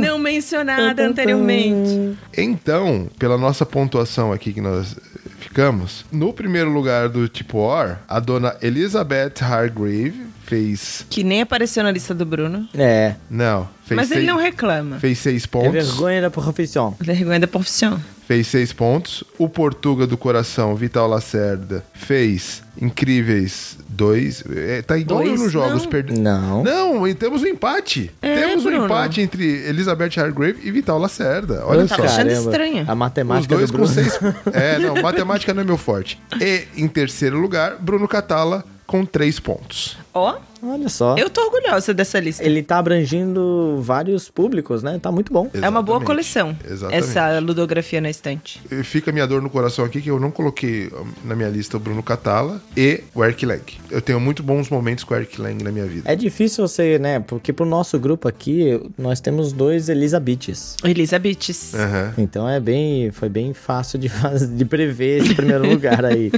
Não 0.00 0.18
mencionada 0.18 1.06
anteriormente. 1.06 2.18
Então, 2.36 3.08
pela 3.18 3.36
nossa 3.38 3.64
pontuação 3.66 4.32
aqui 4.32 4.52
que 4.52 4.60
nós 4.60 4.96
ficamos, 5.38 6.04
no 6.10 6.32
primeiro 6.32 6.70
lugar 6.70 7.08
do 7.08 7.28
tipo 7.28 7.58
Or, 7.58 7.96
a 8.08 8.18
dona 8.20 8.56
Elizabeth 8.62 9.34
Hargrave 9.42 10.26
fez. 10.48 11.04
Que 11.10 11.22
nem 11.22 11.42
apareceu 11.42 11.82
na 11.82 11.90
lista 11.90 12.14
do 12.14 12.24
Bruno. 12.24 12.66
É, 12.74 13.14
Não, 13.30 13.68
fez 13.84 13.96
Mas 13.96 14.08
seis, 14.08 14.18
ele 14.18 14.26
não 14.26 14.38
reclama. 14.38 14.98
Fez 14.98 15.18
seis 15.18 15.44
é 15.44 15.46
pontos. 15.46 15.72
vergonha 15.72 16.22
da 16.22 16.30
profissão. 16.30 16.96
Vergonha 16.98 17.40
da 17.40 17.46
profissão. 17.46 18.00
Fez 18.26 18.46
seis 18.46 18.72
pontos. 18.72 19.24
O 19.38 19.48
Portuga 19.48 20.06
do 20.06 20.16
Coração, 20.16 20.74
Vital 20.74 21.08
Lacerda, 21.08 21.82
fez 21.94 22.62
incríveis 22.80 23.78
dois. 23.88 24.44
É, 24.54 24.82
tá 24.82 24.98
igual 24.98 25.22
eu 25.22 25.28
Dois? 25.28 25.40
nos 25.40 25.52
jogos. 25.52 25.82
Não. 25.84 25.90
Perdi... 25.90 26.20
Não. 26.20 26.62
Não, 26.62 27.08
e 27.08 27.14
temos 27.14 27.42
um 27.42 27.46
empate. 27.46 28.10
É, 28.20 28.34
temos 28.46 28.64
um 28.66 28.68
Bruno. 28.70 28.84
empate 28.84 29.20
entre 29.22 29.44
Elizabeth 29.68 30.18
Hargrave 30.20 30.58
e 30.62 30.70
Vital 30.70 30.98
Lacerda. 30.98 31.64
Olha 31.64 31.82
Nossa, 31.82 31.96
só. 31.96 32.02
tava 32.02 32.08
achando 32.14 32.30
estranho. 32.30 32.84
A 32.86 32.92
Os 32.92 32.98
matemática 32.98 33.54
dois 33.56 33.70
do 33.70 33.78
com 33.78 33.84
Bruno. 33.84 33.94
seis. 33.94 34.18
É, 34.52 34.78
não, 34.78 34.94
matemática 35.02 35.52
não 35.54 35.62
é 35.62 35.64
meu 35.64 35.78
forte. 35.78 36.20
E 36.40 36.66
em 36.76 36.86
terceiro 36.88 37.38
lugar, 37.38 37.76
Bruno 37.80 38.06
Catala 38.06 38.64
com 38.86 39.04
três 39.04 39.38
pontos. 39.38 39.98
Ó, 40.18 40.36
Olha 40.62 40.88
só. 40.88 41.16
eu 41.16 41.30
tô 41.30 41.40
orgulhosa 41.42 41.94
dessa 41.94 42.18
lista. 42.18 42.42
Ele 42.44 42.62
tá 42.62 42.78
abrangindo 42.78 43.78
vários 43.80 44.28
públicos, 44.28 44.82
né? 44.82 44.98
Tá 45.00 45.10
muito 45.12 45.32
bom. 45.32 45.48
É 45.54 45.68
uma 45.68 45.80
boa 45.82 45.98
Exatamente. 45.98 46.06
coleção. 46.06 46.56
Exatamente. 46.68 46.98
Essa 47.08 47.38
ludografia 47.38 48.00
na 48.00 48.10
estante. 48.10 48.60
E 48.70 48.82
Fica 48.82 49.10
a 49.10 49.14
minha 49.14 49.26
dor 49.26 49.40
no 49.40 49.48
coração 49.50 49.84
aqui 49.84 50.00
que 50.00 50.10
eu 50.10 50.18
não 50.18 50.30
coloquei 50.30 50.90
na 51.24 51.34
minha 51.36 51.48
lista 51.48 51.76
o 51.76 51.80
Bruno 51.80 52.02
Catala 52.02 52.60
e 52.76 53.02
o 53.14 53.24
Eric 53.24 53.46
Lang. 53.46 53.62
Eu 53.90 54.00
tenho 54.02 54.18
muito 54.18 54.42
bons 54.42 54.68
momentos 54.68 55.04
com 55.04 55.14
o 55.14 55.16
Eric 55.16 55.40
Lang 55.40 55.62
na 55.62 55.70
minha 55.70 55.86
vida. 55.86 56.10
É 56.10 56.16
difícil 56.16 56.66
você, 56.66 56.98
né? 56.98 57.20
Porque 57.20 57.52
pro 57.52 57.64
nosso 57.64 57.98
grupo 57.98 58.26
aqui, 58.26 58.80
nós 58.98 59.20
temos 59.20 59.52
dois 59.52 59.88
Elizabeths. 59.88 60.76
Elizabeths. 60.82 61.74
Aham. 61.74 62.14
Então 62.18 62.48
é 62.48 62.58
bem, 62.58 63.10
foi 63.12 63.28
bem 63.28 63.52
fácil 63.54 63.98
de, 63.98 64.08
faz- 64.08 64.48
de 64.48 64.64
prever 64.64 65.22
esse 65.22 65.34
primeiro 65.34 65.66
lugar 65.70 66.04
aí. 66.04 66.32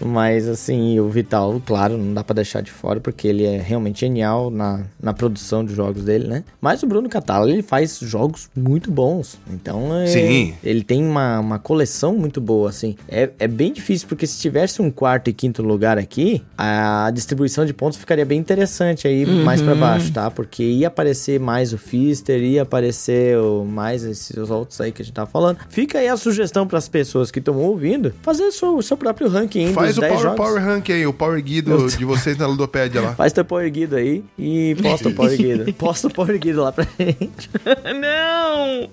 Mas 0.00 0.48
assim, 0.48 0.98
o 0.98 1.08
Vital, 1.08 1.60
claro, 1.64 1.96
não 1.96 2.14
dá 2.14 2.24
pra 2.24 2.34
deixar 2.34 2.60
de 2.62 2.70
fora, 2.70 3.00
porque 3.00 3.19
ele 3.28 3.44
é 3.44 3.58
realmente 3.60 4.00
genial 4.00 4.50
na, 4.50 4.82
na 5.02 5.12
produção 5.12 5.64
de 5.64 5.74
jogos 5.74 6.04
dele, 6.04 6.26
né? 6.28 6.44
Mas 6.60 6.82
o 6.82 6.86
Bruno 6.86 7.08
Catala, 7.08 7.50
ele 7.50 7.62
faz 7.62 7.98
jogos 8.00 8.48
muito 8.56 8.90
bons. 8.90 9.38
Então 9.50 9.94
é, 9.96 10.06
Sim. 10.06 10.54
ele 10.62 10.82
tem 10.82 11.04
uma, 11.04 11.38
uma 11.40 11.58
coleção 11.58 12.14
muito 12.16 12.40
boa, 12.40 12.68
assim. 12.70 12.96
É, 13.08 13.30
é 13.38 13.48
bem 13.48 13.72
difícil, 13.72 14.08
porque 14.08 14.26
se 14.26 14.38
tivesse 14.40 14.80
um 14.82 14.90
quarto 14.90 15.28
e 15.28 15.32
quinto 15.32 15.62
lugar 15.62 15.98
aqui, 15.98 16.42
a 16.56 17.10
distribuição 17.12 17.64
de 17.64 17.72
pontos 17.72 17.98
ficaria 17.98 18.24
bem 18.24 18.38
interessante 18.38 19.06
aí 19.06 19.24
mais 19.26 19.60
pra 19.62 19.74
baixo, 19.74 20.12
tá? 20.12 20.30
Porque 20.30 20.62
ia 20.62 20.88
aparecer 20.88 21.38
mais 21.40 21.72
o 21.72 21.78
Fister, 21.78 22.42
ia 22.42 22.62
aparecer 22.62 23.36
o- 23.38 23.64
mais 23.64 24.04
esses 24.04 24.50
outros 24.50 24.80
aí 24.80 24.92
que 24.92 25.02
a 25.02 25.04
gente 25.04 25.14
tava 25.14 25.30
falando. 25.30 25.58
Fica 25.68 25.98
aí 25.98 26.08
a 26.08 26.16
sugestão 26.16 26.66
pras 26.66 26.88
pessoas 26.88 27.30
que 27.30 27.38
estão 27.38 27.56
ouvindo, 27.56 28.12
fazer 28.22 28.44
o 28.44 28.52
seu, 28.52 28.80
seu 28.82 28.96
próprio 28.96 29.28
ranking 29.28 29.72
Faz 29.72 29.88
dos 29.90 29.98
o 29.98 30.00
10 30.00 30.12
Power, 30.12 30.22
jogos. 30.24 30.36
Power 30.46 30.62
Rank 30.64 30.90
aí, 30.90 31.06
o 31.06 31.12
Power 31.12 31.42
Guido 31.42 31.88
de 31.88 32.04
vocês 32.04 32.36
na 32.36 32.46
Ludopédia 32.46 33.00
lá. 33.00 33.09
Faz 33.14 33.32
teu 33.32 33.44
Power 33.44 33.70
Guido 33.70 33.96
aí 33.96 34.24
e 34.38 34.76
posta 34.82 35.08
o 35.08 35.14
Power 35.14 35.36
Guido. 35.36 35.72
Posta 35.74 36.06
o 36.08 36.10
Power 36.10 36.38
Guido 36.38 36.62
lá 36.62 36.72
pra 36.72 36.86
gente. 36.98 37.50
não! 38.00 38.90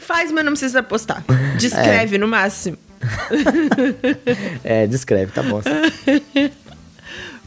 Faz, 0.00 0.30
mas 0.32 0.44
não 0.44 0.52
precisa 0.52 0.82
postar. 0.82 1.24
Descreve 1.58 2.18
no 2.18 2.28
máximo. 2.28 2.76
É, 4.64 4.86
descreve, 4.86 5.30
tá 5.32 5.42
bom. 5.42 5.62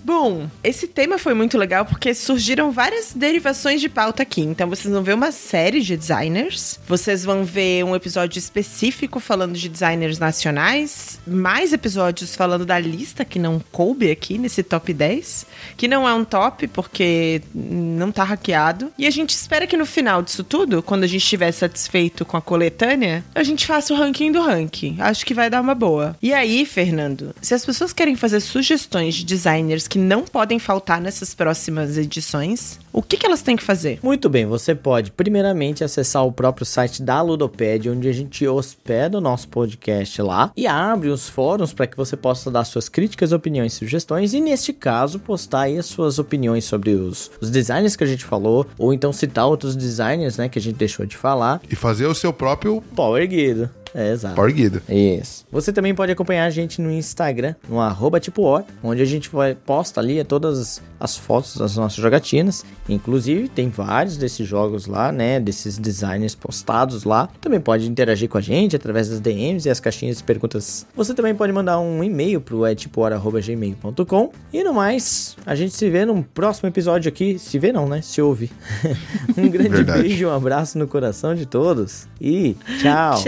Bom, 0.03 0.49
esse 0.63 0.87
tema 0.87 1.17
foi 1.17 1.33
muito 1.33 1.57
legal 1.57 1.85
porque 1.85 2.13
surgiram 2.13 2.71
várias 2.71 3.13
derivações 3.13 3.79
de 3.79 3.87
pauta 3.87 4.23
aqui. 4.23 4.41
Então 4.41 4.67
vocês 4.67 4.91
vão 4.91 5.03
ver 5.03 5.13
uma 5.13 5.31
série 5.31 5.81
de 5.81 5.95
designers, 5.95 6.79
vocês 6.87 7.23
vão 7.23 7.43
ver 7.43 7.83
um 7.83 7.95
episódio 7.95 8.39
específico 8.39 9.19
falando 9.19 9.53
de 9.53 9.69
designers 9.69 10.17
nacionais, 10.17 11.19
mais 11.25 11.71
episódios 11.71 12.35
falando 12.35 12.65
da 12.65 12.79
lista 12.79 13.23
que 13.23 13.37
não 13.37 13.61
coube 13.71 14.09
aqui 14.09 14.37
nesse 14.37 14.63
top 14.63 14.91
10, 14.91 15.45
que 15.77 15.87
não 15.87 16.07
é 16.07 16.13
um 16.13 16.23
top 16.23 16.67
porque 16.67 17.41
não 17.53 18.11
tá 18.11 18.23
hackeado. 18.23 18.91
E 18.97 19.05
a 19.05 19.11
gente 19.11 19.29
espera 19.31 19.67
que 19.67 19.77
no 19.77 19.85
final 19.85 20.21
disso 20.21 20.43
tudo, 20.43 20.81
quando 20.81 21.03
a 21.03 21.07
gente 21.07 21.23
estiver 21.23 21.51
satisfeito 21.51 22.25
com 22.25 22.37
a 22.37 22.41
coletânea, 22.41 23.23
a 23.35 23.43
gente 23.43 23.67
faça 23.67 23.93
o 23.93 23.97
ranking 23.97 24.31
do 24.31 24.41
ranking. 24.41 24.97
Acho 24.99 25.25
que 25.25 25.33
vai 25.33 25.49
dar 25.49 25.61
uma 25.61 25.75
boa. 25.75 26.15
E 26.21 26.33
aí, 26.33 26.65
Fernando, 26.65 27.35
se 27.41 27.53
as 27.53 27.65
pessoas 27.65 27.93
querem 27.93 28.15
fazer 28.15 28.39
sugestões 28.39 29.15
de 29.15 29.25
designers 29.25 29.87
que 29.91 29.99
não 29.99 30.23
podem 30.23 30.57
faltar 30.57 31.01
nessas 31.01 31.35
próximas 31.35 31.97
edições, 31.97 32.79
o 32.93 33.01
que, 33.01 33.17
que 33.17 33.25
elas 33.25 33.41
têm 33.41 33.57
que 33.57 33.63
fazer? 33.63 33.99
Muito 34.01 34.29
bem, 34.29 34.45
você 34.45 34.73
pode 34.73 35.11
primeiramente 35.11 35.83
acessar 35.83 36.25
o 36.25 36.31
próprio 36.31 36.65
site 36.65 37.03
da 37.03 37.21
Ludopédia, 37.21 37.91
onde 37.91 38.07
a 38.07 38.13
gente 38.13 38.47
hospeda 38.47 39.17
o 39.17 39.21
nosso 39.21 39.49
podcast 39.49 40.21
lá 40.21 40.49
e 40.55 40.65
abre 40.65 41.09
os 41.09 41.27
fóruns 41.27 41.73
para 41.73 41.87
que 41.87 41.97
você 41.97 42.15
possa 42.15 42.49
dar 42.49 42.63
suas 42.63 42.87
críticas, 42.87 43.33
opiniões, 43.33 43.73
sugestões 43.73 44.33
e 44.33 44.39
neste 44.39 44.71
caso 44.71 45.19
postar 45.19 45.63
aí 45.63 45.77
as 45.77 45.87
suas 45.87 46.19
opiniões 46.19 46.63
sobre 46.63 46.91
os, 46.91 47.29
os 47.41 47.49
designers 47.49 47.97
que 47.97 48.05
a 48.05 48.07
gente 48.07 48.23
falou 48.23 48.65
ou 48.77 48.93
então 48.93 49.11
citar 49.11 49.45
outros 49.45 49.75
designers, 49.75 50.37
né, 50.37 50.47
que 50.47 50.57
a 50.57 50.61
gente 50.61 50.77
deixou 50.77 51.05
de 51.05 51.17
falar. 51.17 51.59
E 51.69 51.75
fazer 51.75 52.05
o 52.05 52.15
seu 52.15 52.31
próprio 52.31 52.81
Power 52.95 53.27
Guido. 53.27 53.69
É, 53.93 54.11
exato. 54.11 54.35
Power 54.35 54.53
Guido. 54.53 54.81
Isso. 54.89 55.45
Você 55.51 55.71
também 55.73 55.93
pode 55.93 56.11
acompanhar 56.11 56.45
a 56.45 56.49
gente 56.49 56.81
no 56.81 56.91
Instagram, 56.91 57.55
no 57.67 57.79
arroba 57.79 58.19
tipo 58.19 58.41
or, 58.43 58.63
onde 58.83 59.01
a 59.01 59.05
gente 59.05 59.29
vai, 59.29 59.55
posta 59.55 59.99
ali 59.99 60.23
todas 60.23 60.81
as 60.99 61.17
fotos 61.17 61.57
das 61.57 61.75
nossas 61.75 61.97
jogatinas. 61.97 62.63
Inclusive, 62.87 63.49
tem 63.49 63.69
vários 63.69 64.17
desses 64.17 64.47
jogos 64.47 64.85
lá, 64.85 65.11
né? 65.11 65.39
Desses 65.39 65.77
designers 65.77 66.35
postados 66.35 67.03
lá. 67.03 67.29
Também 67.39 67.59
pode 67.59 67.89
interagir 67.89 68.29
com 68.29 68.37
a 68.37 68.41
gente 68.41 68.75
através 68.75 69.09
das 69.09 69.19
DMs 69.19 69.67
e 69.67 69.71
as 69.71 69.79
caixinhas 69.79 70.17
de 70.17 70.23
perguntas. 70.23 70.85
Você 70.95 71.13
também 71.13 71.33
pode 71.33 71.51
mandar 71.51 71.79
um 71.79 72.03
e-mail 72.03 72.39
pro 72.41 72.65
etipohora.gmail.com. 72.67 74.31
E 74.53 74.63
no 74.63 74.73
mais, 74.73 75.35
a 75.45 75.55
gente 75.55 75.73
se 75.73 75.89
vê 75.89 76.05
num 76.05 76.21
próximo 76.21 76.69
episódio 76.69 77.09
aqui. 77.09 77.39
Se 77.39 77.57
vê 77.57 77.71
não, 77.71 77.87
né? 77.87 78.01
Se 78.01 78.21
ouve. 78.21 78.51
um 79.37 79.49
grande 79.49 79.69
Verdade. 79.69 80.03
beijo 80.03 80.23
e 80.23 80.25
um 80.25 80.33
abraço 80.33 80.77
no 80.77 80.87
coração 80.87 81.33
de 81.33 81.45
todos. 81.45 82.07
E 82.19 82.55
tchau. 82.81 83.21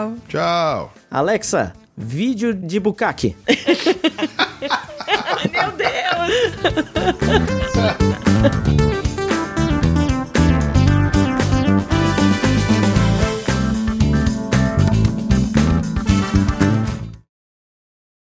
Tchau! 0.00 0.16
Tchau. 0.28 0.92
Alexa, 1.10 1.72
vídeo 1.96 2.54
de 2.54 2.80
bucaque. 2.80 3.36
Meu 5.52 5.72
Deus! 5.76 5.90